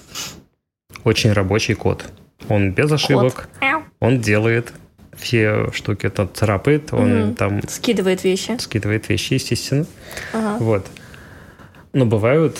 Очень 1.03 1.31
рабочий 1.31 1.73
код. 1.73 2.05
Он 2.49 2.71
без 2.71 2.91
ошибок. 2.91 3.47
Код. 3.59 3.83
Он 3.99 4.19
делает 4.19 4.73
все 5.15 5.71
штуки, 5.71 6.05
это 6.05 6.27
царапает, 6.27 6.93
он 6.93 7.21
угу. 7.21 7.35
там... 7.35 7.61
Скидывает 7.67 8.23
вещи. 8.23 8.57
Скидывает 8.59 9.09
вещи, 9.09 9.33
естественно. 9.33 9.85
Ага. 10.33 10.57
Вот. 10.63 10.87
Но 11.93 12.05
бывают 12.05 12.57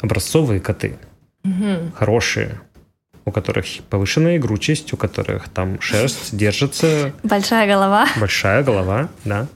образцовые 0.00 0.60
коты. 0.60 0.98
Угу. 1.44 1.92
Хорошие, 1.94 2.60
у 3.24 3.30
которых 3.30 3.66
повышенная 3.88 4.36
игручесть, 4.36 4.92
у 4.92 4.96
которых 4.96 5.48
там 5.48 5.80
шерсть 5.80 6.36
держится. 6.36 7.12
Большая 7.22 7.66
голова. 7.66 8.06
Большая 8.18 8.62
голова, 8.62 9.08
да. 9.24 9.46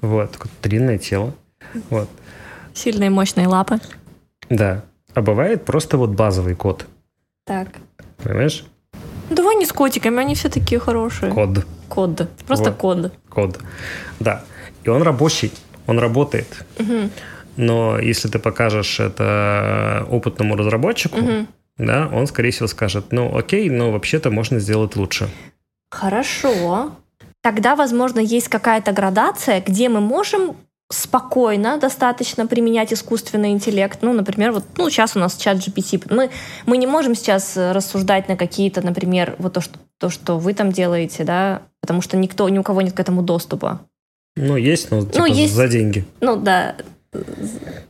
Вот, 0.00 0.38
длинное 0.62 0.98
тело. 0.98 1.34
Вот. 1.90 2.08
Сильные 2.74 3.10
мощные 3.10 3.48
лапы. 3.48 3.78
Да. 4.50 4.84
А 5.14 5.20
бывает 5.20 5.64
просто 5.64 5.96
вот 5.96 6.10
базовый 6.10 6.54
кот. 6.54 6.86
Так. 7.44 7.68
Понимаешь? 8.22 8.64
Давай 9.34 9.56
не 9.56 9.66
с 9.66 9.72
котиками, 9.72 10.20
они 10.20 10.34
все 10.34 10.48
такие 10.48 10.78
хорошие. 10.78 11.32
Код. 11.32 11.66
Код. 11.88 12.28
Просто 12.46 12.70
вот. 12.70 12.78
код. 12.78 13.12
Код. 13.28 13.58
Да. 14.20 14.44
И 14.84 14.88
он 14.90 15.02
рабочий, 15.02 15.52
он 15.86 15.98
работает. 15.98 16.64
Угу. 16.78 17.10
Но 17.56 17.98
если 17.98 18.28
ты 18.28 18.38
покажешь 18.38 19.00
это 19.00 20.06
опытному 20.10 20.56
разработчику, 20.56 21.18
угу. 21.18 21.46
да, 21.78 22.08
он, 22.12 22.26
скорее 22.26 22.50
всего, 22.50 22.66
скажет, 22.66 23.12
ну, 23.12 23.36
окей, 23.36 23.70
но 23.70 23.90
вообще-то 23.92 24.30
можно 24.30 24.58
сделать 24.60 24.96
лучше. 24.96 25.28
Хорошо. 25.90 26.92
Тогда, 27.42 27.76
возможно, 27.76 28.20
есть 28.20 28.48
какая-то 28.48 28.92
градация, 28.92 29.60
где 29.60 29.88
мы 29.88 30.00
можем 30.00 30.56
спокойно 30.92 31.78
достаточно 31.78 32.46
применять 32.46 32.92
искусственный 32.92 33.50
интеллект. 33.50 33.98
Ну, 34.02 34.12
например, 34.12 34.52
вот 34.52 34.64
ну, 34.76 34.90
сейчас 34.90 35.16
у 35.16 35.18
нас 35.18 35.36
чат 35.36 35.56
GPT. 35.56 36.06
Мы, 36.14 36.30
мы 36.66 36.76
не 36.76 36.86
можем 36.86 37.14
сейчас 37.14 37.56
рассуждать 37.56 38.28
на 38.28 38.36
какие-то, 38.36 38.82
например, 38.82 39.34
вот 39.38 39.54
то 39.54 39.60
что, 39.60 39.78
то, 39.98 40.10
что 40.10 40.38
вы 40.38 40.54
там 40.54 40.72
делаете, 40.72 41.24
да, 41.24 41.62
потому 41.80 42.02
что 42.02 42.16
никто, 42.16 42.48
ни 42.48 42.58
у 42.58 42.62
кого 42.62 42.82
нет 42.82 42.92
к 42.92 43.00
этому 43.00 43.22
доступа. 43.22 43.80
Ну, 44.36 44.56
есть, 44.56 44.90
но 44.90 45.00
типа, 45.00 45.18
ну, 45.18 45.26
есть, 45.26 45.54
за 45.54 45.68
деньги. 45.68 46.04
Ну, 46.20 46.36
да. 46.36 46.76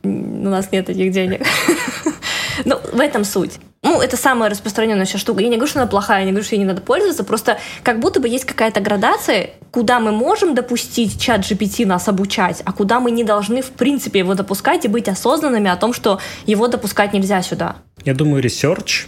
У 0.03 0.49
нас 0.49 0.71
нет 0.71 0.89
этих 0.89 1.11
денег. 1.11 1.41
Ну, 2.65 2.79
в 2.91 2.99
этом 2.99 3.23
суть. 3.23 3.59
Ну, 3.83 4.01
это 4.01 4.15
самая 4.15 4.49
распространенная 4.49 5.05
сейчас 5.05 5.19
штука. 5.19 5.41
Я 5.41 5.49
не 5.49 5.57
говорю, 5.57 5.69
что 5.69 5.81
она 5.81 5.89
плохая, 5.89 6.19
я 6.19 6.25
не 6.25 6.31
говорю, 6.31 6.45
что 6.45 6.55
ей 6.55 6.59
не 6.59 6.65
надо 6.65 6.81
пользоваться, 6.81 7.25
просто 7.25 7.59
как 7.83 7.99
будто 7.99 8.21
бы 8.21 8.29
есть 8.29 8.45
какая-то 8.45 8.79
градация, 8.79 9.51
куда 9.71 9.99
мы 9.99 10.13
можем 10.13 10.55
допустить 10.55 11.19
чат 11.19 11.41
GPT 11.41 11.85
нас 11.85 12.07
обучать, 12.07 12.61
а 12.63 12.71
куда 12.71 13.01
мы 13.01 13.11
не 13.11 13.25
должны, 13.25 13.61
в 13.61 13.71
принципе, 13.71 14.19
его 14.19 14.35
допускать 14.35 14.85
и 14.85 14.87
быть 14.87 15.09
осознанными 15.09 15.69
о 15.69 15.75
том, 15.75 15.91
что 15.91 16.19
его 16.45 16.69
допускать 16.69 17.11
нельзя 17.11 17.41
сюда. 17.41 17.75
Я 18.05 18.13
думаю, 18.13 18.41
research. 18.41 19.07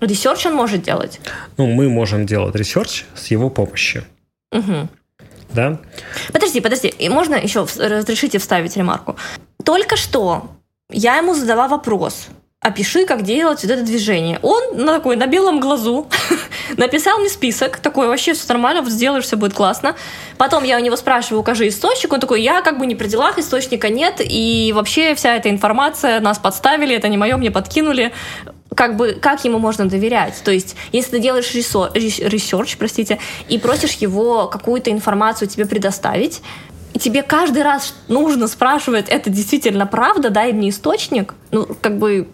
Research 0.00 0.44
он 0.46 0.54
может 0.54 0.82
делать? 0.82 1.20
Ну, 1.56 1.66
мы 1.66 1.88
можем 1.88 2.26
делать 2.26 2.54
research 2.54 3.06
с 3.14 3.28
его 3.28 3.48
помощью. 3.48 4.04
Угу. 4.52 4.88
Да? 5.54 5.80
Подожди, 6.30 6.60
подожди. 6.60 6.88
И 6.88 7.08
можно 7.08 7.36
еще 7.36 7.66
разрешите 7.78 8.38
вставить 8.38 8.76
ремарку? 8.76 9.16
Только 9.64 9.96
что 9.96 10.50
я 10.90 11.16
ему 11.16 11.34
задала 11.34 11.68
вопрос– 11.68 12.26
опиши, 12.64 13.04
как 13.04 13.22
делать 13.22 13.62
вот 13.62 13.70
это 13.70 13.82
движение. 13.82 14.38
Он 14.40 14.62
на 14.72 14.94
такой, 14.94 15.16
на 15.16 15.26
белом 15.26 15.60
глазу 15.60 16.08
написал 16.78 17.18
мне 17.18 17.28
список, 17.28 17.76
такой, 17.76 18.08
вообще 18.08 18.32
все 18.32 18.46
нормально, 18.48 18.80
вот 18.80 18.90
сделаешь, 18.90 19.24
все 19.24 19.36
будет 19.36 19.52
классно. 19.52 19.94
Потом 20.38 20.64
я 20.64 20.78
у 20.78 20.80
него 20.80 20.96
спрашиваю, 20.96 21.42
укажи 21.42 21.68
источник, 21.68 22.10
он 22.14 22.20
такой, 22.20 22.40
я 22.40 22.62
как 22.62 22.78
бы 22.78 22.86
не 22.86 22.94
при 22.94 23.06
делах, 23.06 23.38
источника 23.38 23.90
нет, 23.90 24.14
и 24.18 24.72
вообще 24.74 25.14
вся 25.14 25.36
эта 25.36 25.50
информация, 25.50 26.20
нас 26.20 26.38
подставили, 26.38 26.96
это 26.96 27.08
не 27.08 27.18
мое, 27.18 27.36
мне 27.36 27.50
подкинули 27.50 28.12
как 28.74 28.96
бы, 28.96 29.12
как 29.12 29.44
ему 29.44 29.58
можно 29.58 29.88
доверять? 29.88 30.40
То 30.42 30.50
есть, 30.50 30.74
если 30.90 31.12
ты 31.12 31.18
делаешь 31.20 31.54
research, 31.54 32.76
простите, 32.76 33.20
и 33.48 33.58
просишь 33.58 33.92
его 33.92 34.48
какую-то 34.48 34.90
информацию 34.90 35.48
тебе 35.48 35.66
предоставить, 35.66 36.40
и 36.94 36.98
тебе 36.98 37.22
каждый 37.22 37.62
раз 37.62 37.94
нужно 38.08 38.48
спрашивать, 38.48 39.08
это 39.10 39.28
действительно 39.28 39.86
правда, 39.86 40.30
дай 40.30 40.52
мне 40.52 40.70
источник, 40.70 41.34
ну, 41.50 41.68
как 41.80 41.98
бы, 41.98 42.28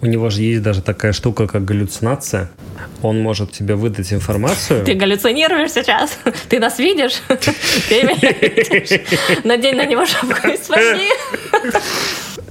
у 0.00 0.06
него 0.06 0.30
же 0.30 0.42
есть 0.42 0.62
даже 0.62 0.82
такая 0.82 1.12
штука, 1.12 1.46
как 1.46 1.64
галлюцинация. 1.64 2.50
Он 3.02 3.20
может 3.20 3.52
тебе 3.52 3.74
выдать 3.74 4.12
информацию. 4.12 4.84
Ты 4.84 4.94
галлюцинируешь 4.94 5.72
сейчас? 5.72 6.18
Ты 6.48 6.58
нас 6.58 6.78
видишь? 6.78 7.22
Ты 7.88 8.02
меня 8.02 8.32
видишь? 8.40 9.00
Надень 9.44 9.76
на 9.76 9.86
него 9.86 10.06
шапку 10.06 10.48
и 10.48 10.56
спаси. 10.56 11.08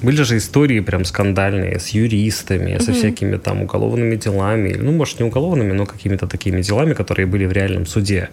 Были 0.02 0.22
же 0.24 0.38
истории 0.38 0.80
прям 0.80 1.04
скандальные 1.04 1.80
с 1.80 1.90
юристами, 1.90 2.78
со 2.80 2.94
всякими 2.94 3.38
там 3.38 3.64
уголовными 3.64 4.16
делами. 4.16 4.76
Ну, 4.80 4.92
может, 4.92 5.20
не 5.20 5.26
уголовными, 5.26 5.74
но 5.74 5.86
какими-то 5.86 6.28
такими 6.28 6.62
делами, 6.62 6.94
которые 6.94 7.26
были 7.26 7.46
в 7.46 7.52
реальном 7.52 7.86
суде. 7.86 8.30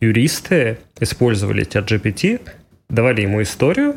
Юристы 0.00 0.78
использовали 1.00 1.64
чат 1.64 1.90
GPT, 1.90 2.40
давали 2.90 3.22
ему 3.22 3.40
историю, 3.40 3.96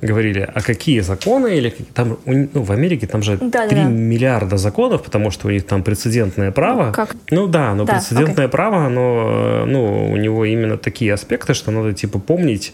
говорили, 0.00 0.48
а 0.52 0.62
какие 0.62 1.00
законы, 1.00 1.56
или 1.56 1.74
там, 1.94 2.18
ну, 2.24 2.48
в 2.54 2.72
Америке 2.72 3.06
там 3.06 3.22
же 3.22 3.38
да, 3.40 3.68
3 3.68 3.76
да. 3.76 3.84
миллиарда 3.84 4.56
законов, 4.56 5.02
потому 5.02 5.30
что 5.30 5.48
у 5.48 5.50
них 5.50 5.66
там 5.66 5.82
прецедентное 5.82 6.50
право. 6.50 6.92
Как? 6.92 7.14
Ну 7.30 7.46
да, 7.46 7.74
но 7.74 7.84
да, 7.84 7.94
прецедентное 7.94 8.46
окей. 8.46 8.48
право, 8.48 8.86
оно, 8.86 9.64
ну, 9.66 10.10
у 10.10 10.16
него 10.16 10.44
именно 10.44 10.78
такие 10.78 11.12
аспекты, 11.12 11.54
что 11.54 11.70
надо, 11.70 11.92
типа, 11.92 12.18
помнить, 12.18 12.72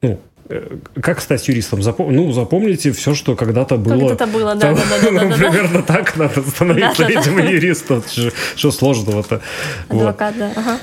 ну, 0.00 0.20
э, 0.48 0.78
как 1.02 1.20
стать 1.20 1.46
юристом? 1.48 1.82
Запом... 1.82 2.14
Ну, 2.14 2.32
запомните 2.32 2.92
все, 2.92 3.14
что 3.14 3.36
когда-то 3.36 3.76
было. 3.76 4.08
Когда-то 4.08 4.26
было, 4.26 4.54
да, 4.54 4.72
да, 4.72 4.80
да, 4.90 5.10
да, 5.10 5.24
да. 5.28 5.36
Примерно 5.36 5.82
так 5.82 6.16
надо 6.16 6.40
становиться 6.42 7.04
этим 7.04 7.38
юристом. 7.38 8.02
Что 8.56 8.70
сложного-то? 8.70 9.40
Адвокат, 9.88 10.34
да. 10.38 10.78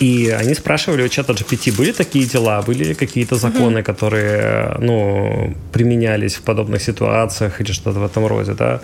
И 0.00 0.30
они 0.30 0.54
спрашивали 0.54 1.02
у 1.02 1.08
чата 1.08 1.34
GPT, 1.34 1.76
были 1.76 1.92
такие 1.92 2.24
дела, 2.24 2.62
были 2.62 2.84
ли 2.84 2.94
какие-то 2.94 3.36
законы, 3.36 3.78
mm-hmm. 3.78 3.82
которые, 3.82 4.76
ну, 4.78 5.54
применялись 5.72 6.36
в 6.36 6.42
подобных 6.42 6.82
ситуациях 6.82 7.60
или 7.60 7.72
что-то 7.72 8.00
в 8.00 8.04
этом 8.04 8.26
роде, 8.26 8.54
да. 8.54 8.80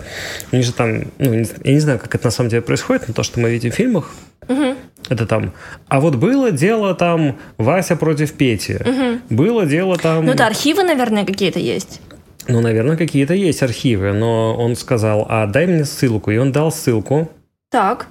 У 0.51 0.55
них 0.55 0.65
же 0.65 0.73
там, 0.73 1.05
ну, 1.17 1.33
я 1.63 1.73
не 1.73 1.79
знаю, 1.79 1.97
как 1.99 2.13
это 2.13 2.25
на 2.27 2.31
самом 2.31 2.49
деле 2.49 2.61
происходит, 2.61 3.07
но 3.07 3.13
то, 3.15 3.23
что 3.23 3.39
мы 3.39 3.49
видим 3.49 3.71
в 3.71 3.73
фильмах, 3.73 4.11
mm-hmm. 4.47 4.75
это 5.09 5.25
там, 5.25 5.53
а 5.87 5.99
вот 5.99 6.15
было 6.15 6.51
дело 6.51 6.93
там 6.93 7.39
Вася 7.57 7.95
против 7.95 8.33
Пети, 8.33 8.73
mm-hmm. 8.73 9.21
было 9.31 9.65
дело 9.65 9.97
там... 9.97 10.23
Ну, 10.23 10.33
это 10.33 10.45
архивы, 10.45 10.83
наверное, 10.83 11.25
какие-то 11.25 11.59
есть. 11.59 11.99
Ну, 12.47 12.61
наверное, 12.61 12.95
какие-то 12.95 13.33
есть 13.33 13.63
архивы, 13.63 14.13
но 14.13 14.55
он 14.55 14.75
сказал, 14.75 15.25
а 15.27 15.47
дай 15.47 15.65
мне 15.65 15.83
ссылку, 15.83 16.29
и 16.29 16.37
он 16.37 16.51
дал 16.51 16.71
ссылку. 16.71 17.31
Так. 17.71 18.07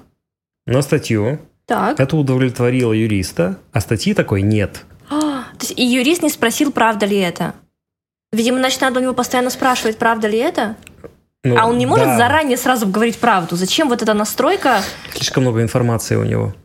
На 0.65 0.81
статью. 0.81 1.39
Так. 1.67 1.99
Это 1.99 2.15
удовлетворило 2.15 2.93
юриста, 2.93 3.59
а 3.73 3.81
статьи 3.81 4.13
такой 4.13 4.41
нет. 4.41 4.85
А, 5.09 5.43
то 5.57 5.65
есть 5.65 5.77
и 5.77 5.83
юрист 5.83 6.23
не 6.23 6.29
спросил, 6.29 6.71
правда 6.71 7.05
ли 7.05 7.17
это? 7.17 7.55
Видимо, 8.31 8.59
значит, 8.59 8.79
надо 8.79 9.01
у 9.01 9.03
него 9.03 9.13
постоянно 9.13 9.49
спрашивать, 9.49 9.97
правда 9.97 10.29
ли 10.29 10.37
это? 10.37 10.77
Ну, 11.43 11.57
а 11.57 11.65
он 11.65 11.77
не 11.77 11.85
может 11.85 12.05
да. 12.05 12.17
заранее 12.17 12.57
сразу 12.57 12.87
говорить 12.87 13.17
правду. 13.17 13.57
Зачем 13.57 13.89
вот 13.89 14.01
эта 14.01 14.13
настройка? 14.13 14.81
Слишком 15.13 15.43
много 15.43 15.61
информации 15.61 16.15
у 16.15 16.23
него. 16.23 16.55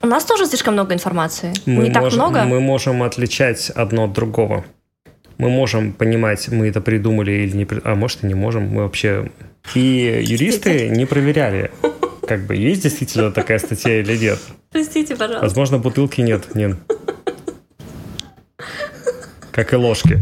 У 0.00 0.06
нас 0.06 0.24
тоже 0.24 0.46
слишком 0.46 0.72
много 0.72 0.94
информации. 0.94 1.52
Мы 1.66 1.84
не 1.84 1.90
так 1.90 2.10
много. 2.12 2.44
Мы 2.44 2.60
можем 2.60 3.02
отличать 3.02 3.70
одно 3.70 4.04
от 4.04 4.12
другого. 4.12 4.64
Мы 5.36 5.50
можем 5.50 5.92
понимать, 5.92 6.48
мы 6.48 6.68
это 6.68 6.80
придумали 6.80 7.32
или 7.32 7.56
не. 7.56 7.66
А 7.84 7.94
может 7.94 8.24
и 8.24 8.26
не 8.26 8.34
можем. 8.34 8.68
Мы 8.68 8.82
вообще... 8.82 9.30
И 9.74 10.22
юристы 10.22 10.88
не 10.88 11.06
проверяли 11.06 11.70
как 12.26 12.46
бы 12.46 12.56
есть 12.56 12.82
действительно 12.82 13.30
такая 13.30 13.58
статья 13.58 14.00
или 14.00 14.16
нет? 14.16 14.38
Простите, 14.70 15.14
пожалуйста. 15.16 15.42
Возможно, 15.42 15.78
бутылки 15.78 16.20
нет, 16.20 16.54
Нин. 16.54 16.78
Как 19.52 19.72
и 19.72 19.76
ложки. 19.76 20.18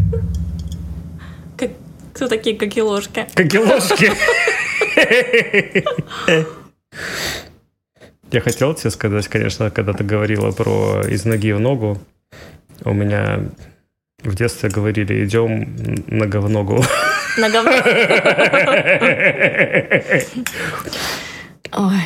Как... 1.57 1.71
Кто 2.13 2.29
такие, 2.29 2.57
как 2.57 2.77
и 2.77 2.83
ложки? 2.83 3.27
Как 3.35 3.55
и 3.55 3.59
ложки. 3.59 4.13
Я 8.31 8.41
хотел 8.41 8.75
тебе 8.75 8.91
сказать, 8.91 9.29
конечно, 9.29 9.71
когда 9.71 9.93
ты 9.93 10.05
говорила 10.05 10.51
про 10.53 11.03
из 11.09 11.25
ноги 11.25 11.53
в 11.53 11.61
ногу, 11.61 11.99
у 12.85 12.93
меня 12.93 13.41
в 14.23 14.35
детстве 14.35 14.69
говорили, 14.71 15.25
идем 15.25 16.05
нога 16.07 16.41
в 16.41 16.49
ногу. 16.49 16.85
Нога 17.39 17.63
в 17.63 17.65
ногу. 17.65 17.83
Ой. 21.73 22.01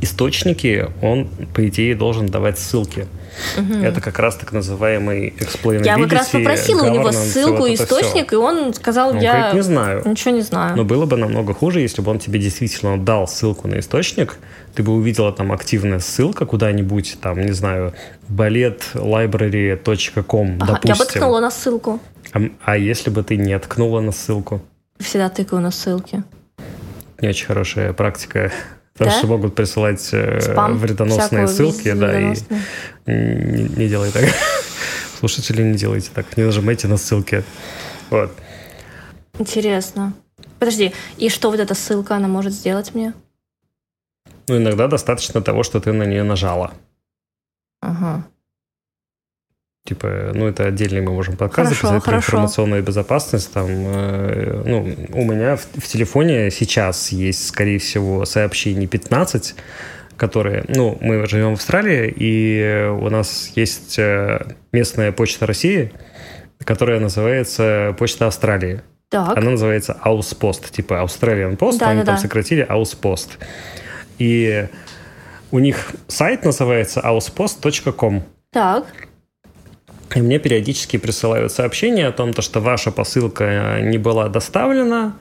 Источники, 0.00 0.88
он, 1.00 1.28
по 1.54 1.68
идее, 1.68 1.94
должен 1.94 2.26
давать 2.26 2.58
ссылки. 2.58 3.06
Угу. 3.56 3.74
Это 3.74 4.00
как 4.00 4.18
раз 4.18 4.34
так 4.36 4.52
называемый 4.52 5.32
explainability. 5.38 5.84
Я 5.84 5.96
как 5.96 6.12
раз 6.12 6.28
попросила 6.28 6.84
у 6.84 6.92
него 6.92 7.10
ссылку 7.12 7.66
и 7.66 7.74
источник, 7.74 8.28
все. 8.28 8.36
и 8.36 8.38
он 8.38 8.72
сказал, 8.74 9.10
он 9.10 9.20
я 9.20 9.32
говорит, 9.32 9.54
не 9.54 9.62
знаю. 9.62 10.02
Ничего 10.04 10.34
не 10.34 10.42
знаю. 10.42 10.76
Но 10.76 10.84
было 10.84 11.06
бы 11.06 11.16
намного 11.16 11.54
хуже, 11.54 11.80
если 11.80 12.02
бы 12.02 12.10
он 12.10 12.18
тебе 12.18 12.40
действительно 12.40 12.98
дал 12.98 13.28
ссылку 13.28 13.68
на 13.68 13.78
источник, 13.78 14.38
ты 14.74 14.82
бы 14.82 14.92
увидела 14.92 15.32
там 15.32 15.52
активная 15.52 16.00
ссылка 16.00 16.46
куда-нибудь, 16.46 17.18
там, 17.20 17.40
не 17.40 17.52
знаю, 17.52 17.94
balletlibrary.com, 18.28 20.58
ага, 20.60 20.72
допустим. 20.72 20.90
Я 20.90 20.96
бы 20.96 21.04
ткнула 21.04 21.38
на 21.40 21.50
ссылку. 21.50 22.00
А, 22.32 22.40
а 22.64 22.76
если 22.76 23.10
бы 23.10 23.22
ты 23.22 23.36
не 23.36 23.56
ткнула 23.58 24.00
на 24.00 24.12
ссылку? 24.12 24.62
Всегда 24.98 25.28
тыкаю 25.28 25.60
на 25.62 25.70
ссылки. 25.70 26.24
Не 27.20 27.28
очень 27.28 27.46
хорошая 27.46 27.92
практика 27.92 28.50
Потому 28.92 29.10
да? 29.10 29.18
что 29.18 29.26
могут 29.26 29.54
присылать 29.54 30.08
э, 30.12 30.40
Спам, 30.40 30.76
вредоносные 30.76 31.48
ссылки, 31.48 31.92
да, 31.92 32.20
и 32.20 32.34
не, 33.06 33.68
не 33.68 33.88
делай 33.88 34.10
так. 34.10 34.24
Слушатели, 35.18 35.62
не 35.62 35.76
делайте 35.76 36.10
так, 36.12 36.36
не 36.36 36.44
нажимайте 36.44 36.88
на 36.88 36.96
ссылки. 36.96 37.42
Вот. 38.10 38.32
Интересно. 39.38 40.12
Подожди, 40.58 40.92
и 41.16 41.28
что 41.28 41.50
вот 41.50 41.60
эта 41.60 41.74
ссылка, 41.74 42.16
она 42.16 42.28
может 42.28 42.52
сделать 42.52 42.94
мне? 42.94 43.14
Ну, 44.48 44.58
иногда 44.58 44.88
достаточно 44.88 45.40
того, 45.40 45.62
что 45.62 45.80
ты 45.80 45.92
на 45.92 46.02
нее 46.02 46.22
нажала. 46.22 46.72
Ага. 47.80 48.26
Типа, 49.84 50.30
ну, 50.32 50.46
это 50.46 50.66
отдельный 50.66 51.00
мы 51.00 51.12
можем 51.12 51.36
подкаст 51.36 51.70
хорошо, 51.70 51.88
записать 51.88 52.04
хорошо. 52.04 52.30
про 52.30 52.36
информационную 52.36 52.82
безопасность. 52.84 53.52
Там, 53.52 53.66
э, 53.68 54.62
ну, 54.64 54.96
у 55.12 55.24
меня 55.24 55.56
в, 55.56 55.66
в 55.74 55.88
телефоне 55.88 56.52
сейчас 56.52 57.10
есть, 57.10 57.48
скорее 57.48 57.80
всего, 57.80 58.24
сообщений 58.24 58.86
15, 58.86 59.56
которые, 60.16 60.64
ну, 60.68 60.96
мы 61.00 61.26
живем 61.26 61.50
в 61.50 61.54
Австралии, 61.54 62.14
и 62.16 62.88
у 62.90 63.10
нас 63.10 63.50
есть 63.56 63.98
э, 63.98 64.54
местная 64.70 65.10
почта 65.10 65.46
России, 65.46 65.92
которая 66.64 67.00
называется 67.00 67.96
Почта 67.98 68.28
Австралии. 68.28 68.82
Так. 69.08 69.36
Она 69.36 69.50
называется 69.50 69.98
Auspost, 70.04 70.70
типа 70.70 71.04
Australian 71.04 71.58
Post, 71.58 71.78
да, 71.78 71.88
они 71.88 72.00
да, 72.00 72.06
там 72.06 72.14
да. 72.14 72.20
сократили 72.20 72.64
Auspost. 72.70 73.30
И 74.18 74.68
у 75.50 75.58
них 75.58 75.90
сайт 76.06 76.44
называется 76.44 77.00
auspost.com. 77.00 78.22
Так. 78.52 78.86
И 80.14 80.20
мне 80.20 80.38
периодически 80.38 80.96
присылают 80.96 81.52
сообщения 81.52 82.06
о 82.06 82.12
том, 82.12 82.32
что 82.34 82.60
ваша 82.60 82.90
посылка 82.90 83.80
не 83.82 83.98
была 83.98 84.28
доставлена, 84.28 85.16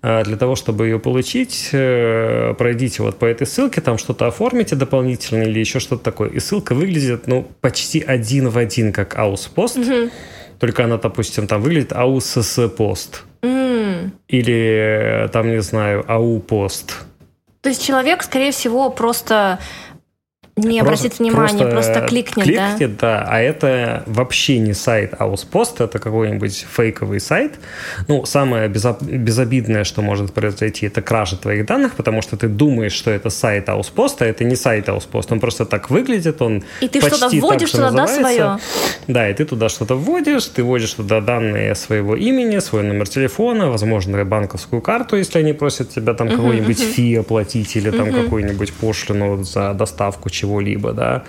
а 0.00 0.22
для 0.22 0.36
того, 0.36 0.54
чтобы 0.54 0.86
ее 0.86 1.00
получить, 1.00 1.70
э, 1.72 2.54
пройдите 2.56 3.02
вот 3.02 3.18
по 3.18 3.24
этой 3.24 3.46
ссылке, 3.46 3.80
там 3.80 3.98
что-то 3.98 4.28
оформите 4.28 4.76
дополнительно 4.76 5.42
или 5.42 5.58
еще 5.58 5.80
что-то 5.80 6.04
такое. 6.04 6.28
И 6.28 6.38
ссылка 6.38 6.74
выглядит, 6.74 7.26
ну, 7.26 7.48
почти 7.60 8.00
один 8.00 8.48
в 8.48 8.58
один, 8.58 8.92
как 8.92 9.18
Ауспост. 9.18 9.76
Угу. 9.76 10.10
Только 10.60 10.84
она, 10.84 10.98
допустим, 10.98 11.46
там 11.46 11.62
выглядит 11.62 11.92
Ауссс-пост. 11.92 13.24
Mm. 13.42 14.10
Или, 14.28 15.28
там, 15.32 15.48
не 15.48 15.62
знаю, 15.62 16.04
Ау-пост. 16.08 17.06
То 17.60 17.68
есть 17.68 17.84
человек, 17.84 18.22
скорее 18.22 18.50
всего, 18.50 18.90
просто 18.90 19.58
не 20.58 20.82
просто, 20.82 21.06
обратит 21.06 21.18
внимания, 21.18 21.66
просто, 21.66 21.70
просто 21.70 22.00
кликнет, 22.06 22.44
кликнет, 22.44 22.96
да? 22.96 23.18
да. 23.20 23.26
А 23.28 23.40
это 23.40 24.02
вообще 24.06 24.58
не 24.58 24.74
сайт 24.74 25.14
Ауспост, 25.18 25.80
это 25.80 25.98
какой-нибудь 25.98 26.66
фейковый 26.70 27.20
сайт. 27.20 27.54
Ну, 28.06 28.24
самое 28.24 28.68
безобидное, 28.68 29.84
что 29.84 30.02
может 30.02 30.32
произойти, 30.32 30.86
это 30.86 31.02
кража 31.02 31.36
твоих 31.36 31.66
данных, 31.66 31.94
потому 31.94 32.22
что 32.22 32.36
ты 32.36 32.48
думаешь, 32.48 32.92
что 32.92 33.10
это 33.10 33.30
сайт 33.30 33.68
Ауспоста, 33.68 34.24
а 34.24 34.28
это 34.28 34.44
не 34.44 34.56
сайт 34.56 34.88
Ауспост. 34.88 35.32
Он 35.32 35.40
просто 35.40 35.64
так 35.64 35.90
выглядит, 35.90 36.42
он 36.42 36.62
И 36.80 36.88
ты 36.88 37.00
что-то 37.00 37.28
вводишь 37.28 37.70
так, 37.72 37.90
туда, 37.90 38.06
да, 38.06 38.06
свое? 38.06 38.58
Да, 39.06 39.28
и 39.28 39.34
ты 39.34 39.44
туда 39.44 39.68
что-то 39.68 39.94
вводишь, 39.96 40.46
ты 40.46 40.62
вводишь 40.62 40.92
туда 40.92 41.20
данные 41.20 41.74
своего 41.74 42.16
имени, 42.16 42.58
свой 42.60 42.82
номер 42.82 43.08
телефона, 43.08 43.70
возможно, 43.70 44.18
банковскую 44.24 44.80
карту, 44.82 45.16
если 45.16 45.38
они 45.38 45.52
просят 45.52 45.90
тебя 45.90 46.14
там 46.14 46.28
uh-huh, 46.28 46.36
какой-нибудь 46.36 46.80
uh-huh. 46.80 46.92
фи 46.92 47.14
оплатить 47.16 47.76
или 47.76 47.90
там 47.90 48.08
uh-huh. 48.08 48.24
какую-нибудь 48.24 48.72
пошлину 48.72 49.42
за 49.42 49.74
доставку 49.74 50.30
чего 50.30 50.47
чего-либо, 50.48 50.92
да. 50.92 51.24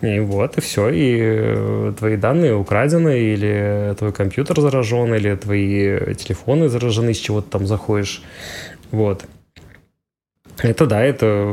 И 0.00 0.18
вот, 0.18 0.58
и 0.58 0.60
все, 0.60 0.88
и 0.88 1.18
э, 1.20 1.92
твои 1.96 2.16
данные 2.16 2.56
украдены, 2.56 3.20
или 3.20 3.94
твой 3.96 4.12
компьютер 4.12 4.60
заражен, 4.60 5.14
или 5.14 5.36
твои 5.36 6.14
телефоны 6.14 6.68
заражены, 6.68 7.14
с 7.14 7.18
чего 7.18 7.40
ты 7.40 7.50
там 7.50 7.66
заходишь. 7.66 8.22
Вот. 8.90 9.24
Это 10.58 10.86
да, 10.86 11.02
это 11.02 11.48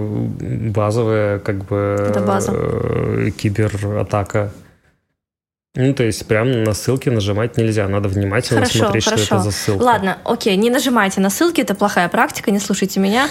базовая 0.73 1.39
как 1.39 1.65
бы 1.65 1.95
это 2.09 2.21
база. 2.21 2.51
Э, 2.55 3.29
кибератака. 3.37 4.51
Ну, 5.75 5.93
то 5.93 6.03
есть 6.03 6.25
прям 6.25 6.63
на 6.63 6.73
ссылки 6.73 7.09
нажимать 7.09 7.55
нельзя, 7.55 7.87
надо 7.87 8.09
внимательно 8.09 8.61
хорошо, 8.61 8.79
смотреть, 8.79 9.05
хорошо. 9.05 9.23
что 9.23 9.35
это 9.35 9.43
за 9.43 9.51
ссылка. 9.51 9.83
Ладно, 9.83 10.17
окей, 10.25 10.55
не 10.55 10.71
нажимайте 10.71 11.21
на 11.21 11.29
ссылки, 11.29 11.61
это 11.61 11.75
плохая 11.75 12.09
практика, 12.09 12.49
не 12.49 12.59
слушайте 12.59 12.99
меня 12.99 13.29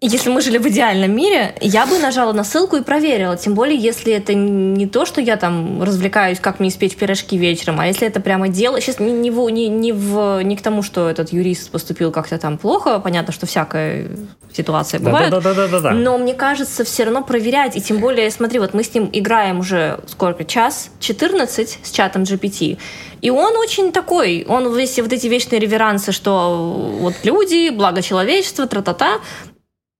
если 0.00 0.30
мы 0.30 0.40
жили 0.42 0.58
в 0.58 0.68
идеальном 0.68 1.10
мире, 1.10 1.56
я 1.60 1.84
бы 1.84 1.98
нажала 1.98 2.32
на 2.32 2.44
ссылку 2.44 2.76
и 2.76 2.82
проверила. 2.82 3.36
Тем 3.36 3.54
более, 3.54 3.76
если 3.76 4.12
это 4.12 4.32
не 4.32 4.86
то, 4.86 5.04
что 5.04 5.20
я 5.20 5.36
там 5.36 5.82
развлекаюсь, 5.82 6.38
как 6.38 6.60
мне 6.60 6.68
испечь 6.68 6.94
пирожки 6.94 7.36
вечером, 7.36 7.80
а 7.80 7.86
если 7.86 8.06
это 8.06 8.20
прямо 8.20 8.48
дело... 8.48 8.80
Сейчас 8.80 9.00
не, 9.00 9.10
не, 9.10 9.32
в, 9.32 9.48
не, 9.50 9.66
не, 9.66 9.90
в, 9.90 10.40
не 10.42 10.56
к 10.56 10.62
тому, 10.62 10.84
что 10.84 11.08
этот 11.08 11.32
юрист 11.32 11.72
поступил 11.72 12.12
как-то 12.12 12.38
там 12.38 12.58
плохо. 12.58 13.00
Понятно, 13.00 13.32
что 13.32 13.46
всякая 13.46 14.08
ситуация 14.52 15.00
бывает. 15.00 15.30
Да, 15.32 15.40
да, 15.40 15.52
да, 15.52 15.66
да, 15.66 15.80
да, 15.80 15.90
Но 15.90 16.16
мне 16.16 16.34
кажется, 16.34 16.84
все 16.84 17.02
равно 17.02 17.24
проверять. 17.24 17.76
И 17.76 17.80
тем 17.80 17.98
более, 17.98 18.30
смотри, 18.30 18.60
вот 18.60 18.74
мы 18.74 18.84
с 18.84 18.94
ним 18.94 19.10
играем 19.12 19.58
уже 19.58 19.98
сколько? 20.06 20.44
Час 20.44 20.90
14 21.00 21.80
с 21.82 21.90
чатом 21.90 22.22
GPT. 22.22 22.78
И 23.20 23.30
он 23.30 23.56
очень 23.56 23.90
такой, 23.90 24.46
он 24.48 24.72
весь 24.76 24.96
вот 25.00 25.12
эти 25.12 25.26
вечные 25.26 25.58
реверансы, 25.58 26.12
что 26.12 26.96
вот 27.00 27.14
люди, 27.24 27.70
благо 27.70 28.00
человечества, 28.00 28.68
тра-та-та, 28.68 29.18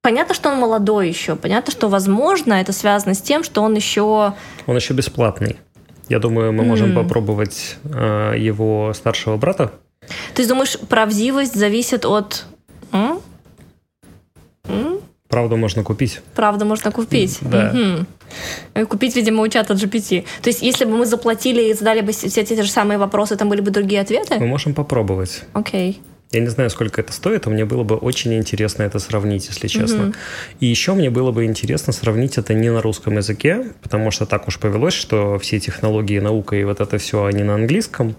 Понятно, 0.09 0.35
что 0.35 0.49
он 0.49 0.59
молодой 0.59 1.07
еще. 1.07 1.37
Понятно, 1.37 1.71
что, 1.71 1.91
возможно, 1.91 2.55
это 2.55 2.73
связано 2.73 3.13
с 3.13 3.21
тем, 3.21 3.45
что 3.45 3.61
он 3.61 3.75
еще... 3.75 4.33
Он 4.67 4.75
еще 4.75 4.95
бесплатный. 4.95 5.59
Я 6.09 6.19
думаю, 6.19 6.51
мы 6.55 6.65
можем 6.65 6.93
mm. 6.93 6.95
попробовать 6.95 7.77
э, 7.85 8.33
его 8.39 8.95
старшего 8.95 9.37
брата. 9.37 9.71
Ты 10.35 10.49
думаешь, 10.49 10.79
правдивость 10.89 11.55
зависит 11.55 12.07
от... 12.07 12.47
М? 12.91 13.21
М? 14.65 15.01
Правду 15.29 15.59
можно 15.59 15.85
купить. 15.85 16.23
Правду 16.35 16.65
можно 16.65 16.91
купить. 16.91 17.41
Да. 17.43 17.75
Угу. 18.75 18.87
Купить, 18.87 19.15
видимо, 19.15 19.43
у 19.43 19.49
чата 19.49 19.75
GPT. 19.75 20.25
То 20.41 20.49
есть, 20.49 20.63
если 20.63 20.87
бы 20.87 20.97
мы 20.97 21.05
заплатили 21.05 21.65
и 21.65 21.75
задали 21.75 22.01
бы 22.01 22.13
все 22.13 22.31
те 22.31 22.63
же 22.63 22.71
самые 22.71 22.97
вопросы, 22.97 23.37
там 23.37 23.51
были 23.51 23.61
бы 23.61 23.71
другие 23.71 24.01
ответы? 24.01 24.39
Мы 24.39 24.47
можем 24.47 24.73
попробовать. 24.73 25.43
Окей. 25.53 26.01
Okay. 26.01 26.18
Я 26.31 26.41
не 26.41 26.49
знаю, 26.49 26.69
сколько 26.69 27.01
это 27.01 27.11
стоит, 27.11 27.47
а 27.47 27.51
мне 27.51 27.65
было 27.65 27.85
бы 27.85 27.97
очень 27.97 28.35
интересно 28.35 28.83
это 28.83 28.99
сравнить, 28.99 29.47
если 29.49 29.67
честно. 29.67 30.03
Mm-hmm. 30.03 30.15
И 30.61 30.67
еще 30.67 30.93
мне 30.93 31.09
было 31.09 31.33
бы 31.33 31.47
интересно 31.47 31.95
сравнить 31.95 32.37
это 32.37 32.53
не 32.53 32.71
на 32.71 32.83
русском 32.83 33.17
языке, 33.17 33.73
потому 33.83 34.11
что 34.11 34.27
так 34.27 34.47
уж 34.47 34.59
повелось, 34.59 34.93
что 34.93 35.39
все 35.39 35.59
технологии, 35.59 36.19
наука 36.19 36.57
и 36.57 36.65
вот 36.65 36.81
это 36.81 36.99
все, 36.99 37.25
они 37.25 37.45
на 37.45 37.55
английском. 37.55 38.15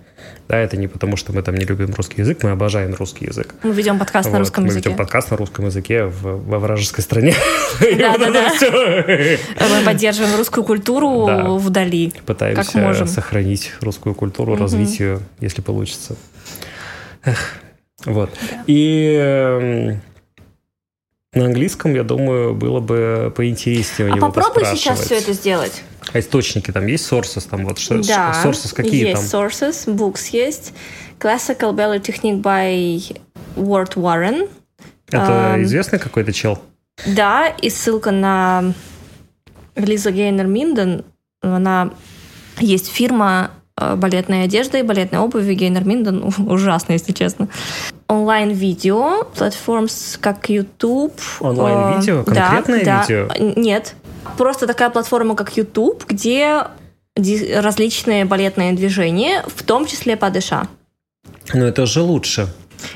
Да, 0.47 0.57
это 0.57 0.75
не 0.75 0.87
потому, 0.87 1.17
что 1.17 1.33
мы 1.33 1.43
там 1.43 1.53
не 1.53 1.65
любим 1.65 1.93
русский 1.93 2.21
язык, 2.21 2.41
мы 2.41 2.49
обожаем 2.49 2.95
русский 2.95 3.25
язык. 3.25 3.53
Мы 3.61 3.73
ведем 3.73 3.99
подкаст 3.99 4.25
вот, 4.25 4.33
на 4.33 4.39
русском 4.39 4.63
мы 4.63 4.69
языке. 4.69 4.89
Мы 4.89 4.93
ведем 4.93 4.97
подкаст 4.97 5.29
на 5.29 5.37
русском 5.37 5.65
языке 5.65 6.05
в, 6.05 6.49
во 6.49 6.57
вражеской 6.57 7.03
стране. 7.03 7.35
Да-да-да. 7.79 8.51
Мы 8.57 9.85
поддерживаем 9.85 10.35
русскую 10.35 10.63
культуру 10.63 11.57
вдали. 11.57 12.11
Пытаемся 12.25 13.05
сохранить 13.05 13.71
русскую 13.81 14.15
культуру, 14.15 14.55
развить 14.55 14.99
ее, 14.99 15.19
если 15.39 15.61
получится. 15.61 16.15
Эх. 17.23 17.59
Вот. 18.05 18.29
Да. 18.49 18.63
И 18.67 19.17
э, 19.19 19.95
на 21.33 21.45
английском, 21.45 21.93
я 21.93 22.03
думаю, 22.03 22.55
было 22.55 22.79
бы 22.79 23.33
поинтереснее 23.35 24.09
у 24.09 24.13
а 24.13 24.15
него 24.15 24.31
попробуй 24.31 24.65
сейчас 24.65 25.01
все 25.01 25.17
это 25.17 25.33
сделать. 25.33 25.83
А 26.11 26.19
источники 26.19 26.71
там 26.71 26.87
есть? 26.87 27.11
Sources 27.11 27.47
там 27.49 27.65
вот? 27.65 27.77
Что, 27.77 28.01
да, 28.01 28.41
sources 28.43 28.73
какие 28.73 29.09
есть 29.09 29.31
там? 29.31 29.45
sources, 29.45 29.85
books 29.85 30.29
есть. 30.31 30.73
Classical 31.19 31.73
Ballet 31.73 32.01
Technique 32.01 32.41
by 32.41 33.21
Ward 33.55 33.95
Warren. 33.95 34.49
Это 35.07 35.55
um, 35.55 35.63
известный 35.63 35.99
какой-то 35.99 36.31
чел? 36.31 36.59
Да, 37.05 37.47
и 37.47 37.69
ссылка 37.69 38.11
на 38.11 38.73
Лиза 39.75 40.11
Гейнер 40.11 40.47
Минден. 40.47 41.03
Она 41.41 41.93
есть 42.59 42.91
фирма 42.91 43.51
балетной 43.95 44.43
одеждой, 44.43 44.83
балетной 44.83 45.19
обуви. 45.19 45.53
Гейнер 45.53 45.85
Минден 45.85 46.23
ужасно, 46.47 46.93
если 46.93 47.11
честно. 47.11 47.47
Онлайн-видео, 48.07 49.25
платформс 49.35 50.17
как 50.19 50.49
YouTube. 50.49 51.19
Онлайн-видео? 51.39 52.23
Конкретное 52.23 52.83
да, 52.83 53.01
видео? 53.01 53.27
Да. 53.27 53.61
Нет. 53.61 53.95
Просто 54.37 54.67
такая 54.67 54.89
платформа, 54.89 55.35
как 55.35 55.55
YouTube, 55.57 56.05
где 56.07 56.63
различные 57.15 58.25
балетные 58.25 58.73
движения, 58.73 59.43
в 59.47 59.63
том 59.63 59.85
числе 59.85 60.15
па-де-ша. 60.15 60.67
Ну, 61.53 61.65
это 61.65 61.85
же 61.85 62.01
лучше. 62.01 62.47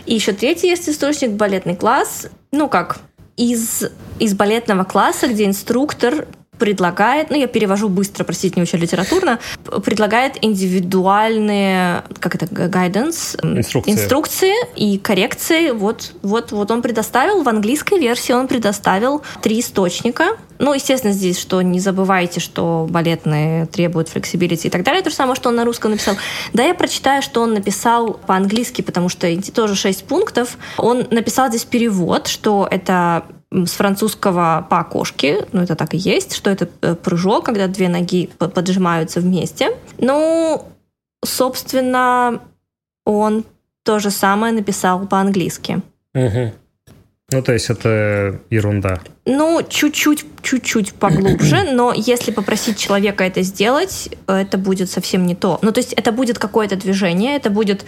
И 0.06 0.14
еще 0.14 0.32
третий 0.32 0.68
есть 0.68 0.88
источник, 0.88 1.32
балетный 1.32 1.76
класс. 1.76 2.28
Ну, 2.52 2.70
как, 2.70 3.00
из, 3.36 3.84
из 4.20 4.34
балетного 4.34 4.84
класса, 4.84 5.28
где 5.28 5.46
инструктор 5.46 6.28
предлагает, 6.60 7.30
ну 7.30 7.38
я 7.38 7.48
перевожу 7.48 7.90
быстро, 7.90 8.24
простите, 8.24 8.56
не 8.56 8.62
очень 8.62 8.80
литературно, 8.80 9.40
предлагает 9.84 10.38
индивидуальные, 10.44 12.04
как 12.20 12.36
это, 12.36 12.46
guidance, 12.46 13.38
инструкции, 13.42 13.92
инструкции 13.92 14.54
и 14.76 14.98
коррекции. 14.98 15.72
Вот, 15.72 16.14
вот, 16.22 16.52
вот 16.52 16.72
он 16.72 16.82
предоставил, 16.82 17.44
в 17.44 17.50
английской 17.50 18.00
версии 18.00 18.34
он 18.34 18.48
предоставил 18.48 19.24
три 19.42 19.60
источника. 19.60 20.38
Ну, 20.60 20.74
естественно, 20.74 21.14
здесь, 21.14 21.40
что 21.40 21.62
не 21.62 21.80
забывайте, 21.80 22.40
что 22.40 22.88
балетные 22.90 23.66
требуют 23.66 24.08
flexibility 24.10 24.68
и 24.68 24.72
так 24.72 24.84
далее. 24.84 25.02
То 25.02 25.10
же 25.10 25.16
самое, 25.16 25.36
что 25.36 25.50
он 25.50 25.56
на 25.56 25.66
русском 25.66 25.92
написал. 25.92 26.16
Да, 26.54 26.64
я 26.64 26.74
прочитаю, 26.74 27.22
что 27.22 27.42
он 27.42 27.54
написал 27.54 28.14
по-английски, 28.14 28.82
потому 28.82 29.10
что 29.10 29.28
тоже 29.54 29.76
шесть 29.76 30.06
пунктов. 30.06 30.58
Он 30.78 31.06
написал 31.10 31.50
здесь 31.50 31.66
перевод, 31.66 32.28
что 32.28 32.68
это 32.70 33.26
с 33.54 33.72
французского 33.72 34.66
по 34.70 34.80
окошке, 34.80 35.46
ну 35.52 35.62
это 35.62 35.76
так 35.76 35.94
и 35.94 35.98
есть, 35.98 36.34
что 36.36 36.50
это 36.50 36.68
э, 36.82 36.96
прыжок, 36.96 37.46
когда 37.46 37.68
две 37.68 37.90
ноги 37.90 38.30
поджимаются 38.38 39.20
вместе. 39.20 39.78
Ну, 40.00 40.66
собственно, 41.24 42.42
он 43.06 43.46
то 43.84 44.00
же 44.00 44.12
самое 44.12 44.54
написал 44.54 45.06
по-английски. 45.08 45.82
Угу. 46.16 46.54
Ну, 47.32 47.42
то 47.42 47.54
есть 47.54 47.70
это 47.70 48.40
ерунда. 48.50 49.02
Ну, 49.26 49.62
чуть-чуть, 49.68 50.26
чуть-чуть 50.42 50.94
поглубже, 50.94 51.64
но 51.74 51.94
если 51.96 52.32
попросить 52.32 52.78
человека 52.78 53.24
это 53.24 53.42
сделать, 53.42 54.10
это 54.28 54.58
будет 54.58 54.90
совсем 54.90 55.26
не 55.26 55.36
то. 55.36 55.60
Ну, 55.62 55.72
то 55.72 55.80
есть 55.80 55.94
это 55.94 56.12
будет 56.12 56.40
какое-то 56.40 56.76
движение, 56.76 57.36
это 57.36 57.50
будет 57.50 57.86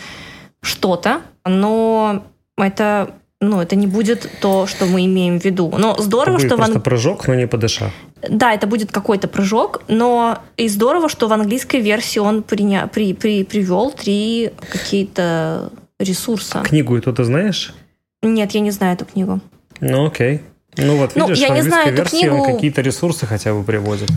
что-то, 0.61 1.21
но 1.43 2.25
это 2.57 3.15
ну, 3.49 3.61
это 3.61 3.75
не 3.75 3.87
будет 3.87 4.29
то, 4.41 4.67
что 4.67 4.85
мы 4.85 5.05
имеем 5.05 5.39
в 5.39 5.45
виду. 5.45 5.73
Но 5.77 5.95
здорово, 5.97 6.37
это 6.37 6.47
что... 6.47 6.57
Просто 6.57 6.79
в... 6.79 6.83
прыжок, 6.83 7.27
но 7.27 7.35
не 7.35 7.47
подыша. 7.47 7.91
Да, 8.27 8.53
это 8.53 8.67
будет 8.67 8.91
какой-то 8.91 9.27
прыжок, 9.27 9.83
но 9.87 10.39
и 10.57 10.67
здорово, 10.67 11.09
что 11.09 11.27
в 11.27 11.33
английской 11.33 11.81
версии 11.81 12.19
он 12.19 12.43
приня... 12.43 12.87
при... 12.87 13.13
При... 13.13 13.43
привел 13.43 13.91
три 13.91 14.51
какие-то 14.71 15.71
ресурса. 15.99 16.61
Книгу 16.65 16.97
эту 16.97 17.13
ты 17.13 17.23
знаешь? 17.23 17.73
Нет, 18.21 18.51
я 18.51 18.61
не 18.61 18.71
знаю 18.71 18.95
эту 18.95 19.05
книгу. 19.05 19.39
Ну, 19.79 20.07
окей. 20.07 20.41
Ну 20.77 20.97
вот, 20.97 21.15
видишь, 21.15 21.39
ну, 21.39 21.45
я 21.45 21.53
в 21.53 21.55
не 21.55 21.61
знаю 21.61 21.95
версии 21.95 22.19
книгу... 22.19 22.35
он 22.35 22.53
какие-то 22.53 22.81
ресурсы 22.81 23.25
хотя 23.25 23.53
бы 23.53 23.63
приводит. 23.63 24.09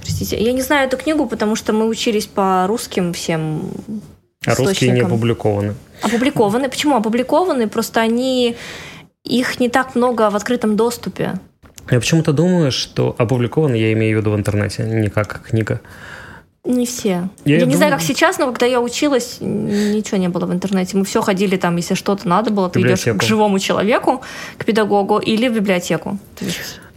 Простите, 0.00 0.42
я 0.42 0.52
не 0.52 0.62
знаю 0.62 0.88
эту 0.88 0.96
книгу, 0.96 1.26
потому 1.26 1.56
что 1.56 1.72
мы 1.72 1.86
учились 1.86 2.26
по 2.26 2.66
русским 2.66 3.12
всем 3.12 3.70
А 4.46 4.54
русские 4.54 4.90
не 4.92 5.00
опубликованы. 5.00 5.74
Опубликованы. 6.02 6.68
Почему 6.68 6.96
опубликованы? 6.96 7.68
Просто 7.68 8.00
они... 8.00 8.56
Их 9.24 9.58
не 9.58 9.70
так 9.70 9.94
много 9.94 10.28
в 10.28 10.36
открытом 10.36 10.76
доступе. 10.76 11.34
Я 11.90 11.98
почему-то 11.98 12.32
думаю, 12.32 12.70
что 12.72 13.14
опубликованы, 13.16 13.74
я 13.74 13.92
имею 13.92 14.18
в 14.18 14.20
виду 14.20 14.32
в 14.32 14.36
интернете, 14.36 14.82
не 14.84 15.08
как 15.08 15.42
книга. 15.48 15.80
Не 16.64 16.86
все. 16.86 17.28
Я, 17.44 17.54
я 17.54 17.60
думаю... 17.60 17.66
не 17.66 17.76
знаю, 17.76 17.92
как 17.92 18.00
сейчас, 18.00 18.38
но 18.38 18.46
когда 18.46 18.64
я 18.64 18.80
училась, 18.80 19.36
ничего 19.40 20.16
не 20.16 20.28
было 20.28 20.46
в 20.46 20.52
интернете. 20.52 20.96
Мы 20.96 21.04
все 21.04 21.20
ходили 21.20 21.56
там, 21.56 21.76
если 21.76 21.94
что-то 21.94 22.26
надо 22.26 22.50
было, 22.50 22.70
ты 22.70 22.80
идешь 22.80 23.04
к 23.04 23.22
живому 23.22 23.58
человеку, 23.58 24.22
к 24.56 24.64
педагогу 24.64 25.18
или 25.18 25.48
в 25.48 25.54
библиотеку. 25.54 26.18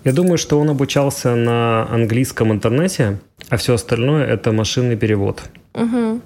Я 0.06 0.14
думаю, 0.14 0.38
что 0.38 0.58
он 0.58 0.70
обучался 0.70 1.36
на 1.36 1.86
английском 1.92 2.54
интернете, 2.54 3.20
а 3.50 3.58
все 3.58 3.74
остальное 3.74 4.26
это 4.26 4.54
машинный 4.54 4.96
перевод. 4.96 5.42
Угу. 5.74 6.22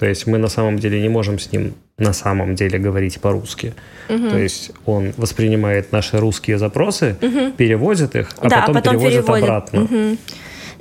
То 0.00 0.06
есть 0.06 0.26
мы 0.26 0.38
на 0.38 0.48
самом 0.48 0.78
деле 0.78 0.98
не 0.98 1.10
можем 1.10 1.38
с 1.38 1.52
ним 1.52 1.74
на 1.98 2.14
самом 2.14 2.54
деле 2.54 2.78
говорить 2.78 3.20
по-русски. 3.20 3.74
Угу. 4.08 4.30
То 4.30 4.38
есть 4.38 4.72
он 4.86 5.12
воспринимает 5.18 5.92
наши 5.92 6.16
русские 6.16 6.56
запросы, 6.56 7.16
угу. 7.20 7.52
переводит 7.52 8.16
их, 8.16 8.30
а 8.38 8.48
да, 8.48 8.60
потом, 8.60 8.74
потом 8.76 8.92
переводит, 8.94 9.26
переводит 9.26 9.44
обратно. 9.44 9.82
Угу. 9.82 10.16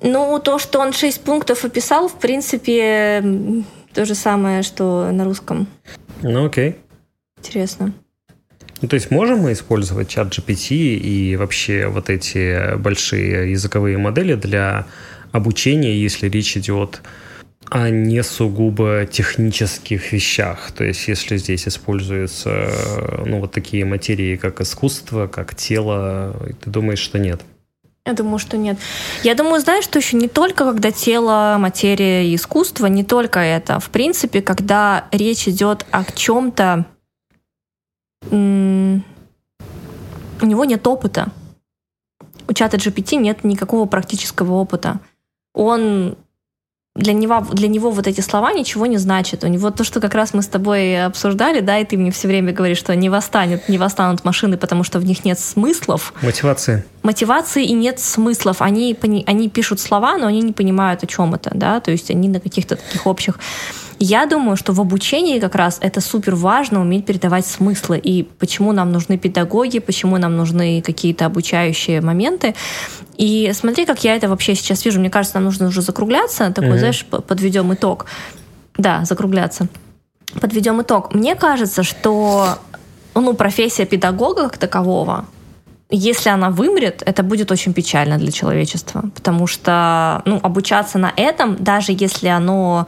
Ну, 0.03 0.39
то, 0.39 0.57
что 0.57 0.79
он 0.79 0.93
шесть 0.93 1.21
пунктов 1.21 1.65
описал, 1.65 2.07
в 2.07 2.17
принципе, 2.17 3.21
то 3.93 4.05
же 4.05 4.15
самое, 4.15 4.63
что 4.63 5.11
на 5.11 5.25
русском. 5.25 5.67
Ну, 6.21 6.45
окей. 6.45 6.77
Интересно. 7.39 7.91
Ну, 8.81 8.87
то 8.87 8.93
есть 8.93 9.11
можем 9.11 9.39
мы 9.39 9.51
использовать 9.51 10.07
чат 10.07 10.29
GPT 10.29 10.75
и 10.95 11.35
вообще 11.35 11.87
вот 11.87 12.09
эти 12.09 12.77
большие 12.77 13.51
языковые 13.51 13.97
модели 13.97 14.35
для 14.35 14.85
обучения, 15.33 16.01
если 16.01 16.29
речь 16.29 16.55
идет 16.55 17.01
о 17.01 17.09
не 17.71 18.23
сугубо 18.23 19.05
технических 19.05 20.11
вещах. 20.11 20.71
То 20.71 20.83
есть 20.83 21.07
если 21.07 21.37
здесь 21.37 21.67
используются 21.67 22.71
ну, 23.25 23.39
вот 23.39 23.51
такие 23.51 23.85
материи, 23.85 24.37
как 24.37 24.61
искусство, 24.61 25.27
как 25.27 25.55
тело, 25.55 26.35
ты 26.61 26.69
думаешь, 26.69 26.99
что 26.99 27.19
нет? 27.19 27.41
Я 28.05 28.13
думаю, 28.13 28.39
что 28.39 28.57
нет. 28.57 28.79
Я 29.23 29.35
думаю, 29.35 29.61
знаешь, 29.61 29.83
что 29.83 29.99
еще 29.99 30.17
не 30.17 30.27
только 30.27 30.63
когда 30.63 30.91
тело, 30.91 31.57
материя 31.59 32.25
и 32.25 32.33
искусство, 32.35 32.87
не 32.87 33.03
только 33.03 33.39
это. 33.39 33.79
В 33.79 33.89
принципе, 33.91 34.41
когда 34.41 35.05
речь 35.11 35.47
идет 35.47 35.85
о 35.91 36.03
чем-то, 36.03 36.85
у 38.31 38.35
него 40.45 40.65
нет 40.65 40.87
опыта. 40.87 41.31
У 42.47 42.53
чата 42.53 42.77
GPT 42.77 43.17
нет 43.17 43.43
никакого 43.43 43.85
практического 43.85 44.53
опыта. 44.53 45.01
Он 45.53 46.17
для 46.95 47.13
него, 47.13 47.45
для 47.51 47.67
него 47.67 47.91
вот 47.91 48.07
эти 48.07 48.21
слова 48.21 48.51
ничего 48.51 48.85
не 48.85 48.97
значат. 48.97 49.43
У 49.43 49.47
него 49.47 49.71
то, 49.71 49.83
что 49.83 49.99
как 49.99 50.15
раз 50.15 50.33
мы 50.33 50.41
с 50.41 50.47
тобой 50.47 51.05
обсуждали, 51.05 51.61
да, 51.61 51.77
и 51.79 51.85
ты 51.85 51.97
мне 51.97 52.11
все 52.11 52.27
время 52.27 52.51
говоришь, 52.51 52.77
что 52.77 52.95
не 52.95 53.09
восстанет, 53.09 53.69
не 53.69 53.77
восстанут 53.77 54.25
машины, 54.25 54.57
потому 54.57 54.83
что 54.83 54.99
в 54.99 55.05
них 55.05 55.23
нет 55.23 55.39
смыслов. 55.39 56.13
Мотивации. 56.21 56.83
Мотивации 57.03 57.65
и 57.65 57.73
нет 57.73 57.99
смыслов. 57.99 58.61
Они, 58.61 58.97
они 59.25 59.49
пишут 59.49 59.79
слова, 59.79 60.17
но 60.17 60.27
они 60.27 60.41
не 60.41 60.51
понимают, 60.51 61.03
о 61.03 61.07
чем 61.07 61.33
это, 61.33 61.51
да, 61.53 61.79
то 61.79 61.91
есть 61.91 62.11
они 62.11 62.27
на 62.29 62.39
каких-то 62.39 62.75
таких 62.75 63.07
общих 63.07 63.39
я 63.99 64.25
думаю, 64.25 64.55
что 64.55 64.71
в 64.71 64.79
обучении 64.79 65.39
как 65.39 65.55
раз 65.55 65.77
это 65.81 65.99
супер 65.99 66.35
важно 66.35 66.79
уметь 66.79 67.05
передавать 67.05 67.45
смыслы 67.45 67.97
и 67.97 68.23
почему 68.23 68.71
нам 68.71 68.91
нужны 68.91 69.17
педагоги, 69.17 69.79
почему 69.79 70.17
нам 70.17 70.37
нужны 70.37 70.81
какие-то 70.81 71.25
обучающие 71.25 71.99
моменты. 71.99 72.55
И 73.17 73.51
смотри, 73.53 73.85
как 73.85 74.03
я 74.05 74.15
это 74.15 74.29
вообще 74.29 74.55
сейчас 74.55 74.85
вижу. 74.85 75.01
Мне 75.01 75.09
кажется, 75.09 75.35
нам 75.35 75.43
нужно 75.43 75.67
уже 75.67 75.81
закругляться. 75.81 76.49
Такой, 76.51 76.71
mm-hmm. 76.71 76.79
знаешь, 76.79 77.05
подведем 77.05 77.73
итог. 77.73 78.05
Да, 78.77 79.03
закругляться. 79.03 79.67
Подведем 80.39 80.81
итог. 80.81 81.13
Мне 81.13 81.35
кажется, 81.35 81.83
что 81.83 82.57
ну, 83.15 83.33
профессия 83.33 83.85
педагога 83.85 84.43
как 84.43 84.57
такового, 84.57 85.25
если 85.89 86.29
она 86.29 86.49
вымрет, 86.49 87.01
это 87.05 87.23
будет 87.23 87.51
очень 87.51 87.73
печально 87.73 88.17
для 88.17 88.31
человечества, 88.31 89.09
потому 89.15 89.47
что 89.47 90.21
ну, 90.25 90.39
обучаться 90.43 90.97
на 90.99 91.11
этом, 91.15 91.55
даже 91.55 91.91
если 91.91 92.27
оно 92.27 92.87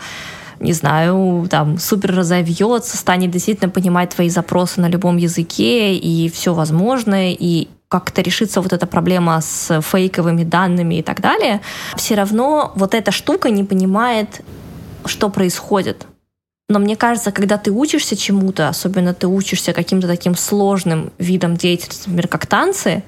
не 0.59 0.73
знаю, 0.73 1.47
там, 1.49 1.79
супер 1.79 2.15
разовьется, 2.15 2.95
станет 2.95 3.31
действительно 3.31 3.69
понимать 3.69 4.11
твои 4.11 4.29
запросы 4.29 4.79
на 4.79 4.87
любом 4.87 5.17
языке 5.17 5.95
и 5.95 6.29
все 6.29 6.53
возможное, 6.53 7.31
и 7.31 7.67
как-то 7.87 8.21
решится 8.21 8.61
вот 8.61 8.71
эта 8.71 8.85
проблема 8.85 9.41
с 9.41 9.81
фейковыми 9.81 10.43
данными 10.43 10.99
и 10.99 11.01
так 11.01 11.19
далее, 11.19 11.61
все 11.97 12.15
равно 12.15 12.71
вот 12.75 12.93
эта 12.93 13.11
штука 13.11 13.49
не 13.49 13.63
понимает, 13.63 14.41
что 15.05 15.29
происходит. 15.29 16.05
Но 16.71 16.79
мне 16.79 16.95
кажется, 16.95 17.33
когда 17.33 17.57
ты 17.57 17.69
учишься 17.69 18.15
чему-то, 18.15 18.69
особенно 18.69 19.13
ты 19.13 19.27
учишься 19.27 19.73
каким-то 19.73 20.07
таким 20.07 20.35
сложным 20.35 21.11
видом 21.17 21.57
деятельности, 21.57 22.07
например, 22.07 22.29
как 22.29 22.45
танцы, 22.45 23.03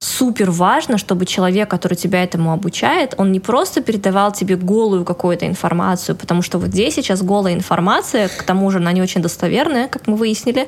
супер 0.00 0.50
важно, 0.50 0.98
чтобы 0.98 1.24
человек, 1.24 1.70
который 1.70 1.94
тебя 1.94 2.24
этому 2.24 2.52
обучает, 2.52 3.14
он 3.16 3.30
не 3.30 3.38
просто 3.38 3.82
передавал 3.82 4.32
тебе 4.32 4.56
голую 4.56 5.04
какую-то 5.04 5.46
информацию, 5.46 6.16
потому 6.16 6.42
что 6.42 6.58
вот 6.58 6.70
здесь 6.70 6.94
сейчас 6.96 7.22
голая 7.22 7.54
информация, 7.54 8.26
к 8.26 8.42
тому 8.42 8.68
же 8.72 8.78
она 8.78 8.90
не 8.90 9.00
очень 9.00 9.22
достоверная, 9.22 9.86
как 9.86 10.08
мы 10.08 10.16
выяснили. 10.16 10.66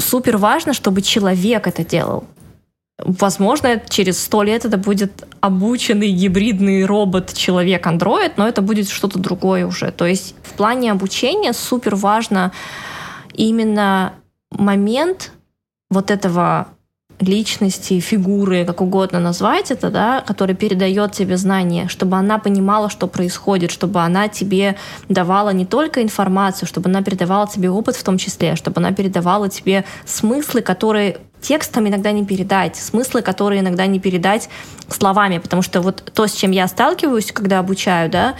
Супер 0.00 0.38
важно, 0.38 0.74
чтобы 0.74 1.00
человек 1.00 1.68
это 1.68 1.84
делал. 1.84 2.24
Возможно, 2.98 3.82
через 3.88 4.22
сто 4.22 4.42
лет 4.42 4.64
это 4.64 4.76
будет 4.76 5.24
обученный 5.40 6.10
гибридный 6.10 6.84
робот-человек-андроид, 6.84 8.36
но 8.36 8.46
это 8.46 8.62
будет 8.62 8.88
что-то 8.88 9.18
другое 9.18 9.66
уже. 9.66 9.90
То 9.90 10.06
есть 10.06 10.34
в 10.42 10.52
плане 10.52 10.92
обучения 10.92 11.52
супер 11.52 11.96
важно 11.96 12.52
именно 13.34 14.12
момент 14.50 15.32
вот 15.90 16.10
этого 16.10 16.68
личности, 17.18 18.00
фигуры, 18.00 18.64
как 18.64 18.80
угодно 18.80 19.20
назвать 19.20 19.70
это, 19.70 19.90
да, 19.90 20.22
который 20.26 20.54
передает 20.54 21.12
тебе 21.12 21.36
знания, 21.36 21.88
чтобы 21.88 22.16
она 22.16 22.38
понимала, 22.38 22.90
что 22.90 23.06
происходит, 23.06 23.70
чтобы 23.70 24.00
она 24.00 24.28
тебе 24.28 24.76
давала 25.08 25.50
не 25.50 25.64
только 25.64 26.02
информацию, 26.02 26.68
чтобы 26.68 26.90
она 26.90 27.02
передавала 27.02 27.46
тебе 27.46 27.70
опыт 27.70 27.96
в 27.96 28.02
том 28.02 28.18
числе, 28.18 28.56
чтобы 28.56 28.80
она 28.80 28.92
передавала 28.92 29.48
тебе 29.48 29.84
смыслы, 30.04 30.62
которые 30.62 31.18
текстом 31.42 31.88
иногда 31.88 32.12
не 32.12 32.24
передать, 32.24 32.76
смыслы, 32.76 33.22
которые 33.22 33.60
иногда 33.60 33.86
не 33.86 34.00
передать 34.00 34.48
словами, 34.88 35.38
потому 35.38 35.62
что 35.62 35.80
вот 35.80 36.10
то, 36.14 36.26
с 36.26 36.32
чем 36.32 36.52
я 36.52 36.66
сталкиваюсь, 36.68 37.32
когда 37.32 37.58
обучаю, 37.58 38.10
да, 38.10 38.34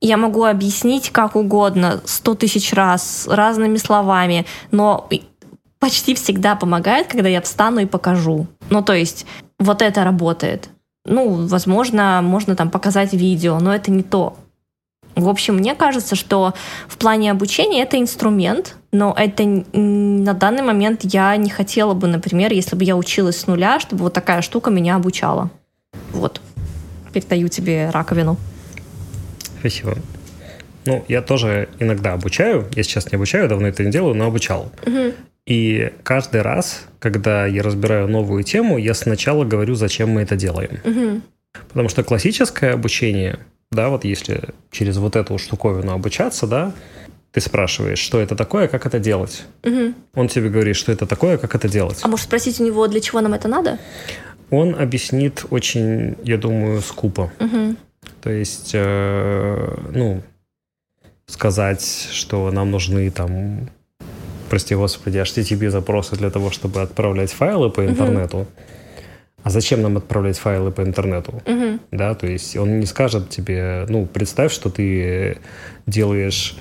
я 0.00 0.16
могу 0.16 0.44
объяснить 0.44 1.10
как 1.10 1.36
угодно, 1.36 2.00
сто 2.04 2.34
тысяч 2.34 2.72
раз, 2.72 3.26
разными 3.28 3.76
словами, 3.76 4.46
но 4.70 5.08
почти 5.78 6.14
всегда 6.14 6.54
помогает, 6.54 7.08
когда 7.08 7.28
я 7.28 7.40
встану 7.40 7.80
и 7.80 7.86
покажу. 7.86 8.46
Ну, 8.70 8.82
то 8.82 8.92
есть, 8.92 9.26
вот 9.58 9.82
это 9.82 10.04
работает. 10.04 10.68
Ну, 11.04 11.46
возможно, 11.46 12.20
можно 12.22 12.56
там 12.56 12.70
показать 12.70 13.12
видео, 13.12 13.58
но 13.60 13.74
это 13.74 13.90
не 13.90 14.02
то. 14.02 14.36
В 15.16 15.28
общем, 15.30 15.56
мне 15.56 15.74
кажется, 15.74 16.14
что 16.14 16.52
в 16.86 16.98
плане 16.98 17.30
обучения 17.30 17.82
это 17.82 17.98
инструмент, 17.98 18.76
но 18.92 19.14
это 19.16 19.44
на 19.44 20.34
данный 20.34 20.62
момент 20.62 21.00
я 21.04 21.34
не 21.36 21.48
хотела 21.48 21.94
бы, 21.94 22.06
например, 22.06 22.52
если 22.52 22.76
бы 22.76 22.84
я 22.84 22.96
училась 22.96 23.38
с 23.38 23.46
нуля, 23.46 23.80
чтобы 23.80 24.04
вот 24.04 24.12
такая 24.12 24.42
штука 24.42 24.70
меня 24.70 24.94
обучала. 24.94 25.50
Вот. 26.12 26.42
Передаю 27.14 27.48
тебе 27.48 27.88
раковину. 27.90 28.36
Спасибо. 29.58 29.96
Ну, 30.84 31.02
я 31.08 31.22
тоже 31.22 31.70
иногда 31.78 32.12
обучаю. 32.12 32.66
Я 32.76 32.82
сейчас 32.82 33.10
не 33.10 33.16
обучаю, 33.16 33.48
давно 33.48 33.68
это 33.68 33.82
не 33.84 33.90
делаю, 33.90 34.14
но 34.14 34.26
обучал. 34.26 34.70
Угу. 34.86 35.14
И 35.46 35.92
каждый 36.02 36.42
раз, 36.42 36.84
когда 36.98 37.46
я 37.46 37.62
разбираю 37.62 38.06
новую 38.06 38.42
тему, 38.44 38.76
я 38.76 38.92
сначала 38.92 39.44
говорю, 39.44 39.74
зачем 39.76 40.10
мы 40.10 40.22
это 40.22 40.36
делаем. 40.36 40.78
Угу. 40.84 41.20
Потому 41.68 41.88
что 41.88 42.04
классическое 42.04 42.74
обучение, 42.74 43.38
да, 43.70 43.88
вот 43.88 44.04
если 44.04 44.50
через 44.70 44.96
вот 44.98 45.16
эту 45.16 45.38
штуковину 45.38 45.92
обучаться, 45.92 46.46
да, 46.46 46.72
ты 47.32 47.40
спрашиваешь, 47.40 47.98
что 47.98 48.20
это 48.20 48.34
такое, 48.34 48.68
как 48.68 48.86
это 48.86 48.98
делать. 48.98 49.44
Угу. 49.64 49.94
Он 50.14 50.28
тебе 50.28 50.48
говорит, 50.48 50.76
что 50.76 50.92
это 50.92 51.06
такое, 51.06 51.36
как 51.38 51.54
это 51.54 51.68
делать. 51.68 51.98
А 52.02 52.08
может 52.08 52.26
спросить 52.26 52.60
у 52.60 52.64
него, 52.64 52.86
для 52.86 53.00
чего 53.00 53.20
нам 53.20 53.34
это 53.34 53.48
надо? 53.48 53.78
Он 54.50 54.74
объяснит 54.74 55.44
очень, 55.50 56.16
я 56.22 56.38
думаю, 56.38 56.80
скупо. 56.80 57.32
Угу. 57.40 57.76
То 58.22 58.30
есть, 58.30 58.70
э, 58.72 59.76
ну, 59.92 60.22
сказать, 61.26 62.08
что 62.12 62.50
нам 62.50 62.70
нужны 62.70 63.10
там 63.10 63.68
прости 64.48 64.74
господи, 64.74 65.18
HTTP 65.18 65.70
запросы 65.70 66.16
для 66.16 66.30
того, 66.30 66.50
чтобы 66.50 66.80
отправлять 66.80 67.32
файлы 67.32 67.70
по 67.70 67.84
интернету. 67.84 68.38
Uh-huh. 68.38 68.46
А 69.46 69.50
зачем 69.50 69.80
нам 69.80 69.96
отправлять 69.96 70.38
файлы 70.38 70.72
по 70.72 70.82
интернету? 70.82 71.40
Uh-huh. 71.44 71.78
Да, 71.92 72.16
то 72.16 72.26
есть 72.26 72.56
он 72.56 72.80
не 72.80 72.86
скажет 72.86 73.28
тебе, 73.28 73.86
ну, 73.88 74.04
представь, 74.04 74.52
что 74.52 74.70
ты 74.70 75.38
делаешь 75.86 76.56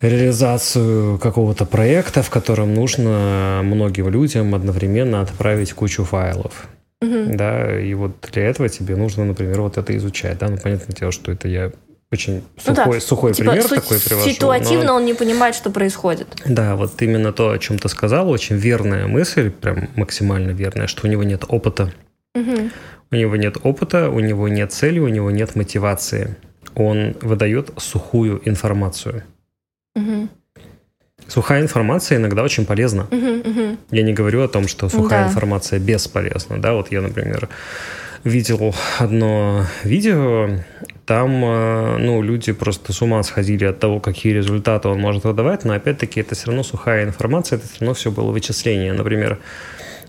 реализацию 0.00 1.18
какого-то 1.18 1.66
проекта, 1.66 2.24
в 2.24 2.30
котором 2.30 2.74
нужно 2.74 3.60
многим 3.62 4.08
людям 4.08 4.56
одновременно 4.56 5.20
отправить 5.20 5.72
кучу 5.72 6.02
файлов. 6.02 6.66
Угу. 7.00 7.36
Да, 7.36 7.80
и 7.80 7.94
вот 7.94 8.28
для 8.32 8.46
этого 8.46 8.68
тебе 8.68 8.96
нужно, 8.96 9.24
например, 9.24 9.60
вот 9.60 9.78
это 9.78 9.96
изучать. 9.96 10.38
Да, 10.38 10.48
ну, 10.48 10.58
понятное 10.58 10.96
дело, 10.96 11.12
что 11.12 11.30
это 11.30 11.46
я 11.46 11.70
очень 12.10 12.42
сухой, 12.56 12.84
ну, 12.86 12.92
да. 12.92 13.00
сухой 13.00 13.34
типа, 13.34 13.50
пример 13.50 13.68
такой 13.68 14.00
привожу. 14.00 14.30
Ситуативно 14.30 14.84
но... 14.86 14.94
он 14.94 15.04
не 15.04 15.12
понимает, 15.12 15.54
что 15.54 15.70
происходит. 15.70 16.26
Да, 16.46 16.74
вот 16.74 17.00
именно 17.02 17.32
то, 17.32 17.50
о 17.50 17.58
чем 17.58 17.78
ты 17.78 17.88
сказал, 17.88 18.30
очень 18.30 18.56
верная 18.56 19.06
мысль, 19.06 19.50
прям 19.50 19.88
максимально 19.94 20.52
верная, 20.52 20.86
что 20.86 21.06
у 21.06 21.10
него 21.10 21.22
нет 21.22 21.44
опыта. 21.48 21.92
Угу. 22.34 22.70
У 23.10 23.14
него 23.14 23.36
нет 23.36 23.58
опыта, 23.62 24.08
у 24.08 24.20
него 24.20 24.48
нет 24.48 24.72
цели, 24.72 24.98
у 24.98 25.08
него 25.08 25.30
нет 25.30 25.54
мотивации. 25.54 26.36
Он 26.74 27.14
выдает 27.20 27.70
сухую 27.76 28.40
информацию. 28.48 29.24
Угу. 29.94 30.28
Сухая 31.26 31.60
информация 31.60 32.16
иногда 32.16 32.42
очень 32.42 32.64
полезна. 32.64 33.06
Угу, 33.10 33.50
угу. 33.50 33.76
Я 33.90 34.02
не 34.02 34.14
говорю 34.14 34.42
о 34.42 34.48
том, 34.48 34.66
что 34.66 34.88
сухая 34.88 35.24
да. 35.24 35.28
информация 35.28 35.78
бесполезна. 35.78 36.58
Да, 36.58 36.72
вот 36.72 36.90
я, 36.90 37.02
например, 37.02 37.50
видел 38.24 38.74
одно 38.98 39.66
видео, 39.84 40.48
там, 41.08 41.42
э, 41.42 41.96
ну, 41.96 42.20
люди 42.20 42.52
просто 42.52 42.92
с 42.92 43.00
ума 43.00 43.22
сходили 43.22 43.64
от 43.64 43.78
того, 43.78 43.98
какие 43.98 44.34
результаты 44.34 44.88
он 44.88 45.00
может 45.00 45.24
выдавать, 45.24 45.64
но 45.64 45.72
опять-таки 45.72 46.20
это 46.20 46.34
все 46.34 46.48
равно 46.48 46.62
сухая 46.62 47.04
информация, 47.06 47.56
это 47.56 47.66
все 47.66 47.80
равно 47.80 47.94
все 47.94 48.10
было 48.10 48.30
вычисление. 48.30 48.92
Например, 48.92 49.38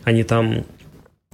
они 0.03 0.23
там 0.23 0.65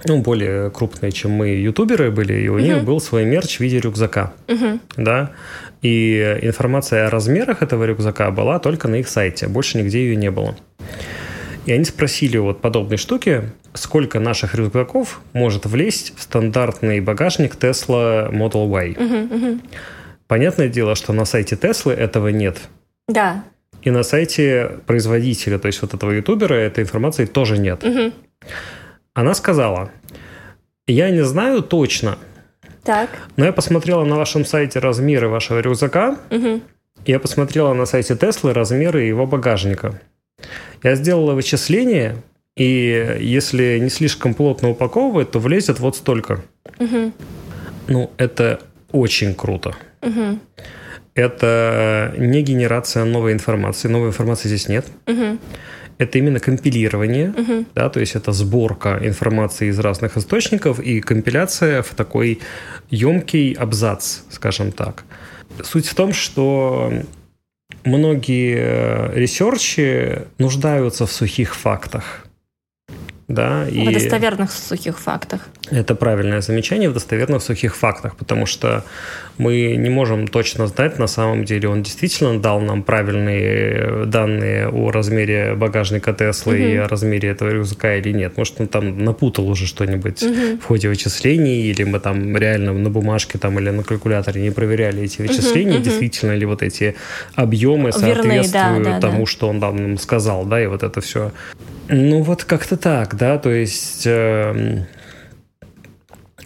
ну, 0.04 0.22
более 0.22 0.70
крупные, 0.70 1.10
чем 1.10 1.32
мы, 1.32 1.48
ютуберы 1.48 2.12
были, 2.12 2.34
и 2.34 2.48
у 2.48 2.58
uh-huh. 2.58 2.62
них 2.62 2.84
был 2.84 3.00
свой 3.00 3.24
мерч 3.24 3.56
в 3.56 3.60
виде 3.60 3.80
рюкзака. 3.80 4.34
Uh-huh. 4.46 4.78
Да. 4.96 5.32
И 5.82 6.38
информация 6.42 7.08
о 7.08 7.10
размерах 7.10 7.60
этого 7.60 7.82
рюкзака 7.82 8.30
была 8.30 8.60
только 8.60 8.86
на 8.86 8.94
их 8.96 9.08
сайте, 9.08 9.48
больше 9.48 9.78
нигде 9.78 9.98
ее 9.98 10.14
не 10.14 10.30
было. 10.30 10.54
И 11.66 11.72
они 11.72 11.84
спросили 11.84 12.38
вот 12.38 12.60
подобной 12.60 12.96
штуки, 12.96 13.50
сколько 13.74 14.20
наших 14.20 14.54
рюкзаков 14.54 15.20
может 15.32 15.66
влезть 15.66 16.16
в 16.16 16.22
стандартный 16.22 17.00
багажник 17.00 17.56
Tesla 17.56 18.30
Model 18.30 18.68
Y. 18.68 18.92
Uh-huh, 18.92 19.28
uh-huh. 19.28 19.60
Понятное 20.28 20.68
дело, 20.68 20.94
что 20.94 21.12
на 21.12 21.24
сайте 21.24 21.56
Tesla 21.56 21.92
этого 21.92 22.28
нет. 22.28 22.58
Да. 23.08 23.44
И 23.82 23.90
на 23.90 24.04
сайте 24.04 24.78
производителя, 24.86 25.58
то 25.58 25.66
есть 25.66 25.82
вот 25.82 25.92
этого 25.92 26.12
ютубера, 26.12 26.54
этой 26.54 26.84
информации 26.84 27.26
тоже 27.26 27.58
нет. 27.58 27.82
Uh-huh. 27.82 28.12
Она 29.14 29.34
сказала, 29.34 29.90
я 30.86 31.10
не 31.10 31.24
знаю 31.24 31.62
точно, 31.62 32.16
так. 32.84 33.10
но 33.36 33.44
я 33.44 33.52
посмотрела 33.52 34.04
на 34.04 34.16
вашем 34.16 34.44
сайте 34.44 34.78
размеры 34.78 35.28
вашего 35.28 35.58
рюкзака, 35.58 36.18
угу. 36.30 36.60
я 37.06 37.18
посмотрела 37.18 37.72
на 37.72 37.86
сайте 37.86 38.14
Теслы 38.14 38.52
размеры 38.52 39.02
его 39.02 39.26
багажника. 39.26 40.00
Я 40.82 40.94
сделала 40.94 41.34
вычисление, 41.34 42.16
и 42.56 43.18
если 43.20 43.78
не 43.78 43.90
слишком 43.90 44.34
плотно 44.34 44.70
упаковывать, 44.70 45.30
то 45.30 45.38
влезет 45.38 45.78
вот 45.78 45.96
столько. 45.96 46.42
Угу. 46.78 47.12
Ну, 47.88 48.10
это 48.16 48.60
очень 48.92 49.34
круто. 49.34 49.76
Угу. 50.02 50.38
Это 51.14 52.14
не 52.18 52.42
генерация 52.42 53.04
новой 53.04 53.32
информации. 53.32 53.88
Новой 53.88 54.08
информации 54.08 54.48
здесь 54.48 54.68
нет. 54.68 54.86
Угу. 55.06 55.38
Это 55.98 56.18
именно 56.18 56.40
компилирование, 56.40 57.30
угу. 57.30 57.64
да, 57.74 57.88
то 57.88 58.00
есть 58.00 58.16
это 58.16 58.32
сборка 58.32 58.98
информации 59.02 59.68
из 59.68 59.78
разных 59.78 60.18
источников 60.18 60.78
и 60.78 61.00
компиляция 61.00 61.82
в 61.82 61.94
такой 61.94 62.40
емкий 62.90 63.52
абзац, 63.52 64.18
скажем 64.28 64.72
так. 64.72 65.04
Суть 65.62 65.86
в 65.86 65.94
том, 65.94 66.12
что 66.12 66.92
многие 67.84 69.12
ресерчи 69.14 70.22
нуждаются 70.38 71.06
в 71.06 71.12
сухих 71.12 71.54
фактах 71.54 72.25
да. 73.28 73.66
И 73.68 73.88
в 73.88 73.92
достоверных 73.92 74.52
сухих 74.52 75.00
фактах. 75.00 75.48
Это 75.70 75.96
правильное 75.96 76.40
замечание 76.40 76.88
в 76.88 76.92
достоверных 76.92 77.42
сухих 77.42 77.74
фактах, 77.74 78.16
потому 78.16 78.46
что 78.46 78.84
мы 79.36 79.74
не 79.76 79.90
можем 79.90 80.28
точно 80.28 80.68
знать, 80.68 81.00
на 81.00 81.08
самом 81.08 81.44
деле 81.44 81.68
он 81.68 81.82
действительно 81.82 82.38
дал 82.38 82.60
нам 82.60 82.84
правильные 82.84 84.06
данные 84.06 84.68
о 84.68 84.92
размере 84.92 85.54
багажника 85.56 86.12
Теслы 86.12 86.54
угу. 86.54 86.62
и 86.62 86.76
о 86.76 86.86
размере 86.86 87.30
этого 87.30 87.50
рюкзака 87.50 87.96
или 87.96 88.12
нет. 88.12 88.36
Может, 88.36 88.60
он 88.60 88.68
там 88.68 89.04
напутал 89.04 89.48
уже 89.48 89.66
что-нибудь 89.66 90.22
угу. 90.22 90.58
в 90.62 90.64
ходе 90.64 90.88
вычислений, 90.88 91.62
или 91.62 91.82
мы 91.82 91.98
там 91.98 92.36
реально 92.36 92.72
на 92.74 92.90
бумажке 92.90 93.38
там 93.38 93.58
или 93.58 93.70
на 93.70 93.82
калькуляторе 93.82 94.40
не 94.40 94.50
проверяли 94.50 95.02
эти 95.02 95.20
вычисления, 95.20 95.78
угу, 95.78 95.82
действительно 95.82 96.32
ли 96.36 96.46
вот 96.46 96.62
эти 96.62 96.94
объемы 97.34 97.90
соответствуют 97.90 98.24
Верные, 98.24 98.52
да, 98.52 98.78
да, 98.78 99.00
тому, 99.00 99.24
да. 99.24 99.26
что 99.26 99.48
он 99.48 99.58
нам 99.58 99.98
сказал, 99.98 100.44
да, 100.44 100.62
и 100.62 100.66
вот 100.66 100.84
это 100.84 101.00
все. 101.00 101.32
Ну, 101.88 102.22
вот 102.22 102.44
как-то 102.44 102.76
так, 102.76 103.16
да, 103.16 103.38
то 103.38 103.50
есть 103.50 104.06
э, 104.06 104.84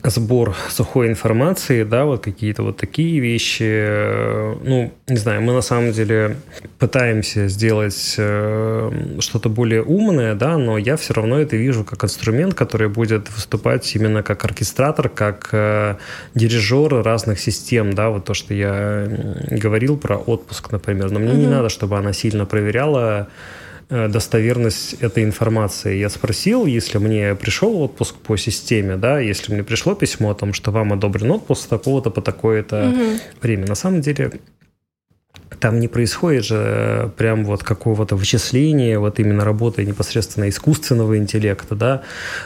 сбор 0.05 0.55
сухой 0.69 1.09
информации, 1.09 1.85
да, 1.85 2.05
вот 2.05 2.25
какие-то 2.25 2.63
вот 2.63 2.77
такие 2.77 3.21
вещи. 3.21 3.65
Э, 3.67 4.57
ну, 4.63 4.93
не 5.09 5.17
знаю, 5.17 5.43
мы 5.43 5.53
на 5.53 5.61
самом 5.61 5.93
деле 5.93 6.37
пытаемся 6.79 7.49
сделать 7.49 8.15
э, 8.19 9.17
что-то 9.19 9.49
более 9.49 9.83
умное, 9.83 10.35
да, 10.35 10.57
но 10.57 10.79
я 10.79 10.97
все 10.97 11.15
равно 11.15 11.39
это 11.39 11.57
вижу 11.57 11.85
как 11.85 12.05
инструмент, 12.05 12.55
который 12.55 12.89
будет 12.89 13.31
выступать 13.31 13.95
именно 13.95 14.23
как 14.23 14.45
оркестратор, 14.45 15.09
как 15.09 15.49
э, 15.53 15.97
дирижер 16.35 17.03
разных 17.03 17.41
систем, 17.41 17.93
да, 17.93 18.11
вот 18.11 18.25
то, 18.25 18.35
что 18.35 18.55
я 18.55 19.07
говорил 19.51 19.97
про 19.97 20.17
отпуск, 20.17 20.71
например. 20.73 21.11
Но 21.11 21.19
мне 21.19 21.33
mm-hmm. 21.33 21.37
не 21.37 21.47
надо, 21.47 21.69
чтобы 21.69 21.99
она 21.99 22.13
сильно 22.13 22.47
проверяла 22.47 23.29
достоверность 23.91 24.95
этой 24.95 25.25
информации. 25.25 25.99
Я 25.99 26.09
спросил, 26.09 26.67
если 26.67 26.99
мне 26.99 27.35
пришел 27.35 27.83
отпуск 27.83 28.15
по 28.17 28.37
системе, 28.37 28.97
да, 28.97 29.19
если 29.19 29.53
мне 29.53 29.65
пришло 29.65 29.95
письмо 29.95 30.31
о 30.31 30.35
том, 30.35 30.53
что 30.53 30.71
вам 30.71 30.93
одобрен 30.93 31.33
отпуск 31.33 31.69
такого-то 31.69 32.11
по 32.11 32.23
такое-то 32.23 32.89
угу. 32.89 33.21
время. 33.43 33.67
На 33.67 33.75
самом 33.75 34.01
деле 34.01 34.33
там 35.61 35.79
не 35.79 35.89
происходит 35.89 36.45
же 36.45 36.57
э, 36.59 37.09
прям 37.17 37.45
вот 37.45 37.63
какого-то 37.63 38.17
вычисления, 38.17 38.99
вот 38.99 39.21
именно 39.21 39.45
работы 39.45 39.85
непосредственно 39.85 40.49
искусственного 40.49 41.19
интеллекта, 41.19 41.75
да, 41.75 42.03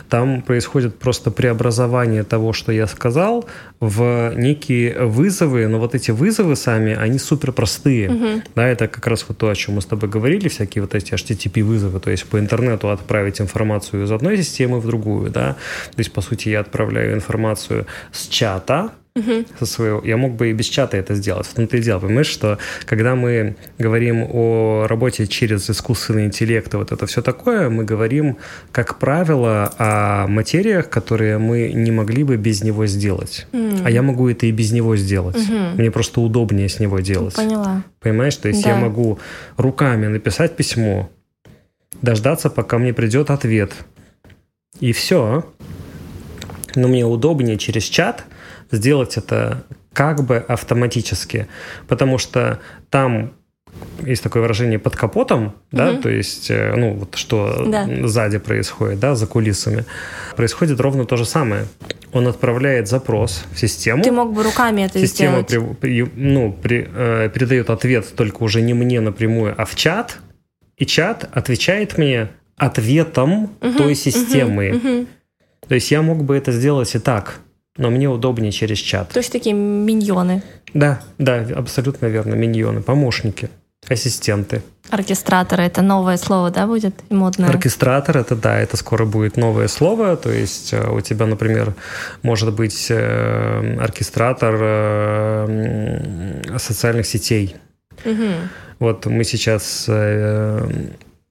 там 0.08 0.42
происходит 0.42 0.98
просто 0.98 1.30
преобразование 1.30 2.24
того, 2.24 2.52
что 2.52 2.72
я 2.72 2.86
сказал, 2.86 3.46
в 3.80 4.32
некие 4.34 4.98
вызовы, 5.06 5.68
но 5.68 5.78
вот 5.78 5.94
эти 5.94 6.10
вызовы 6.10 6.56
сами, 6.56 6.94
они 6.94 7.18
супер 7.18 7.52
простые, 7.52 8.10
угу. 8.10 8.42
да, 8.54 8.66
это 8.66 8.88
как 8.88 9.06
раз 9.06 9.24
вот 9.28 9.38
то, 9.38 9.48
о 9.48 9.54
чем 9.54 9.76
мы 9.76 9.80
с 9.80 9.86
тобой 9.86 10.10
говорили, 10.10 10.48
всякие 10.48 10.82
вот 10.82 10.94
эти 10.94 11.14
HTTP 11.14 11.62
вызовы, 11.62 12.00
то 12.00 12.10
есть 12.10 12.26
по 12.26 12.38
интернету 12.38 12.90
отправить 12.90 13.40
информацию 13.40 14.04
из 14.04 14.10
одной 14.10 14.36
системы 14.36 14.80
в 14.80 14.86
другую, 14.86 15.30
да, 15.30 15.56
то 15.94 15.98
есть 15.98 16.12
по 16.12 16.20
сути 16.20 16.48
я 16.48 16.60
отправляю 16.60 17.14
информацию 17.14 17.86
с 18.10 18.26
чата, 18.26 18.90
угу. 19.16 19.44
со 19.58 19.66
своего. 19.66 20.02
Я 20.04 20.16
мог 20.16 20.32
бы 20.32 20.50
и 20.50 20.52
без 20.52 20.66
чата 20.66 20.96
это 20.96 21.14
сделать. 21.14 21.46
В 21.46 21.54
том-то 21.54 21.76
и 21.76 21.80
дело, 21.80 22.00
понимаешь, 22.00 22.26
что 22.26 22.58
когда 22.84 23.14
мы 23.14 23.56
говорим 23.78 24.26
о 24.30 24.86
работе 24.88 25.26
через 25.26 25.68
искусственный 25.70 26.26
интеллект 26.26 26.72
и 26.74 26.76
вот 26.76 26.92
это 26.92 27.06
все 27.06 27.22
такое, 27.22 27.68
мы 27.70 27.84
говорим, 27.84 28.36
как 28.72 28.98
правило, 28.98 29.72
о 29.78 30.26
материях, 30.26 30.88
которые 30.88 31.38
мы 31.38 31.72
не 31.72 31.90
могли 31.90 32.24
бы 32.24 32.36
без 32.36 32.62
него 32.62 32.86
сделать. 32.86 33.46
Mm. 33.52 33.82
А 33.84 33.90
я 33.90 34.02
могу 34.02 34.28
это 34.28 34.46
и 34.46 34.52
без 34.52 34.72
него 34.72 34.96
сделать. 34.96 35.36
Угу. 35.36 35.78
Мне 35.78 35.90
просто 35.90 36.20
удобнее 36.20 36.68
с 36.68 36.80
него 36.80 37.00
делать. 37.00 37.34
Поняла. 37.34 37.82
Понимаешь? 38.00 38.36
То 38.36 38.48
есть 38.48 38.62
да. 38.62 38.70
я 38.70 38.76
могу 38.76 39.18
руками 39.56 40.06
написать 40.06 40.56
письмо, 40.56 41.10
дождаться, 42.02 42.50
пока 42.50 42.78
мне 42.78 42.92
придет 42.92 43.30
ответ. 43.30 43.72
И 44.80 44.92
все. 44.92 45.44
Но 46.74 46.88
мне 46.88 47.06
удобнее 47.06 47.56
через 47.56 47.84
чат 47.84 48.24
сделать 48.74 49.16
это 49.16 49.64
как 49.92 50.24
бы 50.24 50.36
автоматически, 50.36 51.46
потому 51.86 52.18
что 52.18 52.60
там 52.90 53.32
есть 54.04 54.22
такое 54.22 54.42
выражение 54.42 54.78
под 54.78 54.96
капотом, 54.96 55.46
угу. 55.46 55.54
да, 55.72 55.94
то 55.94 56.08
есть, 56.08 56.50
э, 56.50 56.74
ну, 56.76 56.94
вот 56.94 57.16
что 57.16 57.64
да. 57.66 57.88
сзади 58.06 58.38
происходит, 58.38 59.00
да, 59.00 59.14
за 59.14 59.26
кулисами, 59.26 59.84
происходит 60.36 60.80
ровно 60.80 61.06
то 61.06 61.16
же 61.16 61.24
самое. 61.24 61.66
Он 62.12 62.28
отправляет 62.28 62.88
запрос 62.88 63.44
в 63.52 63.58
систему. 63.58 64.02
Ты 64.02 64.12
мог 64.12 64.32
бы 64.32 64.42
руками 64.42 64.82
это 64.82 64.98
Система 65.00 65.42
сделать. 65.42 65.50
Система 65.50 65.74
при, 65.74 66.02
ну, 66.14 66.52
при, 66.52 66.88
э, 66.92 67.30
передает 67.32 67.70
ответ 67.70 68.14
только 68.14 68.42
уже 68.42 68.62
не 68.62 68.74
мне 68.74 69.00
напрямую, 69.00 69.54
а 69.56 69.64
в 69.64 69.74
чат, 69.74 70.18
и 70.76 70.86
чат 70.86 71.28
отвечает 71.32 71.98
мне 71.98 72.28
ответом 72.56 73.44
угу, 73.60 73.78
той 73.78 73.94
системы. 73.94 74.70
Угу, 74.70 74.88
угу. 74.88 75.06
То 75.68 75.74
есть 75.74 75.90
я 75.90 76.02
мог 76.02 76.24
бы 76.24 76.36
это 76.36 76.52
сделать 76.52 76.94
и 76.94 76.98
так 76.98 77.40
но 77.76 77.90
мне 77.90 78.08
удобнее 78.08 78.52
через 78.52 78.78
чат. 78.78 79.10
То 79.10 79.18
есть 79.18 79.32
такие 79.32 79.54
миньоны. 79.54 80.42
Да, 80.72 81.00
да, 81.18 81.46
абсолютно 81.56 82.06
верно, 82.06 82.34
миньоны, 82.34 82.82
помощники, 82.82 83.50
ассистенты. 83.88 84.62
Оркестратор 84.90 85.60
это 85.60 85.82
новое 85.82 86.16
слово, 86.16 86.50
да, 86.50 86.66
будет 86.66 86.94
модное? 87.10 87.48
Оркестратор 87.48 88.18
это 88.18 88.36
да, 88.36 88.58
это 88.58 88.76
скоро 88.76 89.04
будет 89.04 89.36
новое 89.36 89.68
слово. 89.68 90.16
То 90.16 90.30
есть 90.30 90.72
э, 90.72 90.90
у 90.90 91.00
тебя, 91.00 91.26
например, 91.26 91.74
может 92.22 92.54
быть 92.54 92.86
э, 92.90 93.76
оркестратор 93.80 94.54
э, 94.60 96.58
социальных 96.58 97.06
сетей. 97.06 97.56
Угу. 98.04 98.28
Вот 98.80 99.06
мы 99.06 99.24
сейчас 99.24 99.88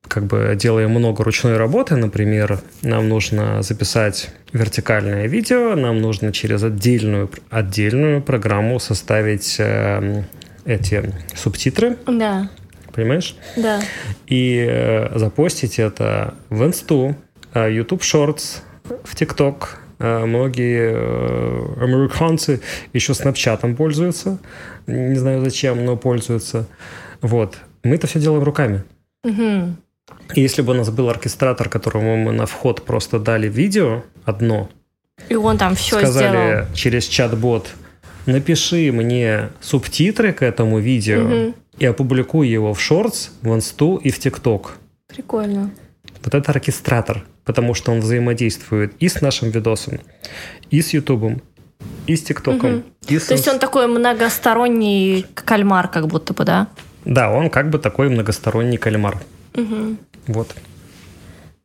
как 0.08 0.26
бы 0.26 0.56
делаем 0.58 0.92
много 0.92 1.24
ручной 1.24 1.58
работы, 1.58 1.96
например, 1.96 2.60
нам 2.82 3.10
нужно 3.10 3.62
записать 3.62 4.30
вертикальное 4.52 5.28
видео, 5.28 5.76
нам 5.76 6.02
нужно 6.02 6.32
через 6.32 6.64
отдельную, 6.64 7.30
отдельную 7.50 8.22
программу 8.22 8.80
составить 8.80 9.56
э, 9.60 10.24
эти 10.66 11.14
субтитры. 11.36 11.98
Да. 12.06 12.50
Понимаешь? 12.94 13.36
Да. 13.58 13.82
И 14.28 14.66
э, 14.70 15.18
запостить 15.18 15.80
это 15.80 16.36
в 16.50 16.64
Инсту, 16.64 17.16
э, 17.54 17.72
YouTube 17.74 18.02
Shorts, 18.02 18.62
в 19.04 19.16
TikTok. 19.16 19.68
Э, 20.00 20.26
многие 20.26 20.92
э, 20.94 21.84
американцы 21.84 22.62
еще 22.94 23.14
Snapchat 23.14 23.76
пользуются. 23.76 24.38
Не 24.86 25.16
знаю 25.16 25.44
зачем, 25.44 25.84
но 25.86 25.98
пользуются. 25.98 26.68
Вот. 27.22 27.58
Мы 27.84 27.96
это 27.96 28.06
все 28.06 28.20
делаем 28.20 28.44
руками. 28.44 28.84
Угу. 29.24 29.76
Если 30.36 30.62
бы 30.62 30.72
у 30.74 30.76
нас 30.76 30.90
был 30.90 31.10
оркестратор, 31.10 31.70
которому 31.70 32.18
мы 32.18 32.32
на 32.32 32.46
вход 32.46 32.84
просто 32.86 33.20
дали 33.20 33.48
видео 33.48 34.04
одно, 34.26 34.70
и 35.30 35.36
он 35.36 35.58
там 35.58 35.76
все 35.76 35.98
сказали 36.00 36.38
сделал. 36.64 36.74
через 36.74 37.06
чат-бот, 37.06 37.70
напиши 38.26 38.92
мне 38.92 39.50
субтитры 39.62 40.34
к 40.34 40.42
этому 40.42 40.80
видео 40.80 41.22
Мгм. 41.24 41.56
и 41.78 41.86
опубликуй 41.86 42.48
его 42.48 42.74
в 42.74 42.80
Shorts, 42.80 43.30
в 43.42 43.54
Инсту 43.54 43.98
и 43.98 44.10
в 44.10 44.20
ТикТок. 44.20 44.78
Прикольно. 45.08 45.70
Вот 46.24 46.34
это 46.34 46.52
оркестратор, 46.52 47.24
потому 47.46 47.74
что 47.74 47.92
он 47.92 48.00
взаимодействует 48.00 48.94
и 49.00 49.08
с 49.10 49.22
нашим 49.22 49.50
видосом, 49.50 50.00
и 50.72 50.82
с 50.82 50.94
Ютубом, 50.94 51.42
и 52.08 52.16
с 52.16 52.24
ТикТоком, 52.24 52.72
Мгм. 52.72 52.84
и 53.10 53.20
с 53.20 53.26
То 53.28 53.34
есть 53.34 53.48
он 53.48 53.60
такой 53.60 53.88
многосторонний 53.88 55.26
кальмар, 55.36 55.88
как 55.90 56.08
будто 56.08 56.34
бы, 56.34 56.44
да? 56.46 56.68
Да, 57.06 57.30
он 57.30 57.50
как 57.50 57.70
бы 57.70 57.78
такой 57.80 58.10
многосторонний 58.10 58.78
кальмар. 58.78 59.18
Угу. 59.56 59.98
Вот. 60.28 60.56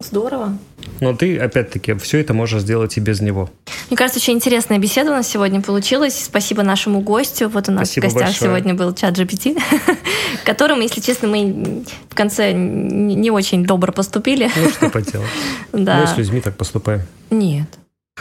Здорово. 0.00 0.56
Но 1.00 1.12
ты, 1.14 1.36
опять-таки, 1.38 1.94
все 1.94 2.20
это 2.20 2.32
можешь 2.32 2.62
сделать 2.62 2.96
и 2.96 3.00
без 3.00 3.20
него. 3.20 3.50
Мне 3.90 3.96
кажется, 3.96 4.20
очень 4.20 4.34
интересная 4.34 4.78
беседа 4.78 5.10
у 5.10 5.14
нас 5.14 5.26
сегодня 5.26 5.60
получилась. 5.60 6.24
Спасибо 6.24 6.62
нашему 6.62 7.00
гостю. 7.00 7.48
Вот 7.48 7.68
у 7.68 7.72
нас 7.72 7.88
Спасибо 7.88 8.04
в 8.04 8.14
гостях 8.14 8.28
большое. 8.28 8.50
сегодня 8.50 8.74
был 8.74 8.94
чат 8.94 9.18
GPT, 9.18 9.60
которым, 10.44 10.80
если 10.80 11.00
честно, 11.00 11.26
мы 11.26 11.84
в 12.08 12.14
конце 12.14 12.52
не 12.52 13.30
очень 13.32 13.64
добро 13.64 13.92
поступили. 13.92 14.48
Ну, 14.56 14.70
что 14.70 14.88
поделать. 14.90 15.28
Да. 15.72 16.00
Мы 16.00 16.06
с 16.06 16.16
людьми 16.16 16.40
так 16.40 16.56
поступаем. 16.56 17.02
Нет. 17.30 17.68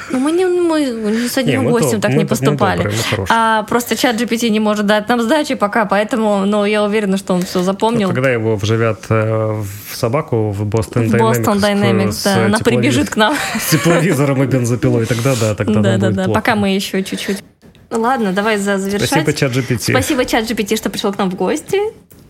Ну, 0.09 0.19
мы, 0.19 0.31
не, 0.31 0.45
мы 0.45 0.81
ни 0.81 1.27
с 1.27 1.37
одним 1.37 1.63
мы 1.63 1.71
гостем 1.71 1.99
то- 2.01 2.07
так 2.07 2.17
не 2.17 2.25
поступали. 2.25 2.77
добрые, 2.77 2.97
мы 2.97 3.03
хорошие. 3.03 3.35
а 3.37 3.63
просто 3.63 3.95
чат 3.95 4.19
GPT 4.19 4.49
не 4.49 4.59
может 4.59 4.85
дать 4.85 5.09
нам 5.09 5.21
сдачи 5.21 5.55
пока, 5.55 5.85
поэтому, 5.85 6.45
ну, 6.45 6.65
я 6.65 6.83
уверена, 6.83 7.17
что 7.17 7.33
он 7.33 7.41
все 7.41 7.61
запомнил. 7.61 8.07
Ну, 8.09 8.13
когда 8.13 8.29
его 8.29 8.55
вживят 8.55 9.05
э, 9.09 9.61
в 9.91 9.95
собаку 9.95 10.51
в 10.51 10.65
Boston 10.65 11.07
в 11.07 11.13
Dynamics, 11.13 11.43
Boston 11.43 11.59
Dynamics, 11.59 12.11
с, 12.11 12.23
да, 12.23 12.39
э, 12.39 12.45
она 12.45 12.59
прибежит 12.59 13.09
к 13.09 13.15
нам. 13.17 13.35
С 13.59 13.71
тепловизором 13.71 14.43
и 14.43 14.47
бензопилой, 14.47 15.05
тогда 15.05 15.35
да, 15.35 15.55
тогда 15.55 15.81
Да, 15.81 15.97
да, 15.97 16.07
будет 16.07 16.15
да. 16.15 16.23
плохо. 16.25 16.39
Пока 16.39 16.55
мы 16.55 16.69
еще 16.73 17.03
чуть-чуть. 17.03 17.43
Ладно, 17.89 18.33
давай 18.33 18.57
за 18.57 18.77
завершать. 18.77 19.09
Спасибо, 19.09 19.33
чат 19.33 19.51
GPT. 19.53 19.91
Спасибо, 19.91 20.25
чат 20.25 20.49
GPT, 20.49 20.75
что 20.75 20.89
пришел 20.89 21.13
к 21.13 21.17
нам 21.17 21.29
в 21.31 21.35
гости. 21.35 21.79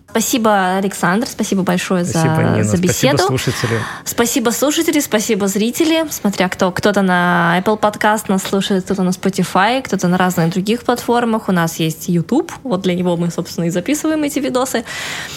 Спасибо, 0.09 0.77
Александр, 0.77 1.27
спасибо 1.27 1.63
большое 1.63 2.03
Спасибо, 2.03 2.35
за, 2.35 2.41
Нина. 2.41 2.63
за 2.63 2.77
беседу. 2.77 3.17
Спасибо, 3.17 3.37
слушатели. 3.37 3.79
Спасибо, 4.03 4.49
слушатели, 4.49 4.99
спасибо, 4.99 5.47
зрители. 5.47 6.05
Смотря 6.09 6.49
кто. 6.49 6.71
Кто-то 6.71 7.01
на 7.01 7.61
Apple 7.61 7.79
Podcast 7.79 8.25
нас 8.27 8.43
слушает, 8.43 8.85
кто-то 8.85 9.03
на 9.03 9.09
Spotify, 9.09 9.81
кто-то 9.81 10.07
на 10.07 10.17
разных 10.17 10.51
других 10.51 10.83
платформах. 10.83 11.49
У 11.49 11.51
нас 11.51 11.77
есть 11.77 12.07
YouTube. 12.07 12.51
Вот 12.63 12.81
для 12.81 12.95
него 12.95 13.15
мы, 13.15 13.29
собственно, 13.29 13.65
и 13.65 13.69
записываем 13.69 14.23
эти 14.23 14.39
видосы. 14.39 14.85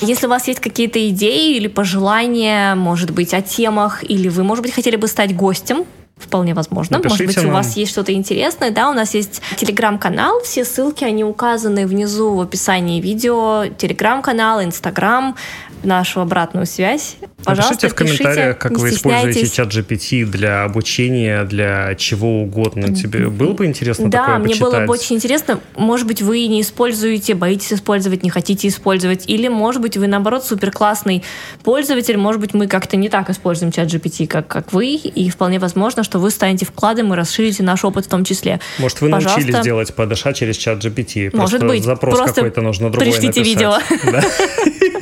Если 0.01 0.27
у 0.27 0.31
вас 0.31 0.49
есть 0.49 0.61
какие-то 0.61 1.07
идеи 1.11 1.57
или 1.57 1.67
пожелания, 1.67 2.75
может 2.75 3.11
быть, 3.11 3.35
о 3.35 3.43
темах, 3.43 4.03
или 4.05 4.29
вы, 4.29 4.45
может 4.45 4.65
быть, 4.65 4.73
хотели 4.73 4.97
бы 4.97 5.09
стать 5.09 5.37
гостем, 5.37 5.85
Вполне 6.21 6.55
возможно. 6.55 6.99
Напишите 6.99 7.25
Может 7.25 7.37
быть, 7.37 7.45
у 7.45 7.47
нам. 7.49 7.57
вас 7.57 7.77
есть 7.77 7.91
что-то 7.91 8.13
интересное. 8.13 8.71
Да, 8.71 8.91
у 8.91 8.93
нас 8.93 9.15
есть 9.15 9.41
телеграм-канал. 9.57 10.41
Все 10.43 10.65
ссылки, 10.65 11.03
они 11.03 11.25
указаны 11.25 11.87
внизу 11.87 12.35
в 12.35 12.41
описании 12.41 13.01
видео. 13.01 13.65
Телеграм-канал, 13.79 14.63
Инстаграм, 14.63 15.35
нашу 15.83 16.21
обратную 16.21 16.67
связь. 16.67 17.17
Пожалуйста, 17.45 17.87
Напишите 17.87 17.89
в 17.89 17.95
комментариях, 17.95 18.59
как 18.59 18.73
вы 18.79 18.91
используете 18.91 19.49
чат 19.49 19.69
GPT 19.75 20.25
для 20.27 20.65
обучения, 20.65 21.45
для 21.45 21.95
чего 21.95 22.43
угодно. 22.43 22.95
Тебе 22.95 23.29
было 23.29 23.53
бы 23.53 23.65
интересно 23.67 24.11
Да, 24.11 24.19
такое 24.21 24.39
мне 24.39 24.49
почитать? 24.49 24.71
было 24.73 24.81
бы 24.87 24.93
очень 24.93 25.17
интересно. 25.17 25.61
Может 25.77 26.07
быть, 26.07 26.21
вы 26.21 26.47
не 26.49 26.61
используете, 26.61 27.35
боитесь 27.35 27.73
использовать, 27.73 28.23
не 28.23 28.31
хотите 28.31 28.69
использовать. 28.69 29.25
Или, 29.29 29.49
может 29.49 29.81
быть, 29.81 29.97
вы, 29.97 30.07
наоборот, 30.07 30.45
супер 30.45 30.71
классный 30.71 31.23
пользователь. 31.63 32.17
Может 32.19 32.41
быть, 32.41 32.53
мы 32.53 32.67
как-то 32.67 32.97
не 32.97 33.09
так 33.09 33.31
используем 33.31 33.73
чат 33.73 33.89
GPT, 33.89 34.27
как, 34.27 34.47
как 34.47 34.73
вы. 34.75 34.89
И 34.89 35.31
вполне 35.31 35.59
возможно, 35.59 36.03
что 36.05 36.19
вы 36.19 36.31
станете 36.31 36.67
вкладом 36.67 37.13
и 37.15 37.17
расширите 37.17 37.63
наш 37.63 37.85
опыт 37.85 38.05
в 38.05 38.09
том 38.09 38.25
числе. 38.25 38.61
Может, 38.79 39.01
вы 39.01 39.09
Пожалуйста. 39.11 39.41
научились 39.41 39.65
делать 39.65 39.95
подыша 39.95 40.35
через 40.35 40.57
чат 40.57 40.85
GPT? 40.85 41.35
Может 41.35 41.61
Просто 41.61 41.67
быть. 41.67 41.85
запрос 41.85 42.19
какой-то 42.21 42.61
нужно 42.61 42.91
другой 42.91 43.13
пришлите 43.13 43.41
написать. 43.41 43.47
видео. 43.47 43.79
Да. 44.13 44.23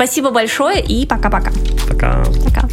Спасибо 0.00 0.30
большое 0.30 0.80
и 0.82 1.04
пока-пока. 1.06 1.52
Пока. 1.86 2.24
Пока. 2.42 2.69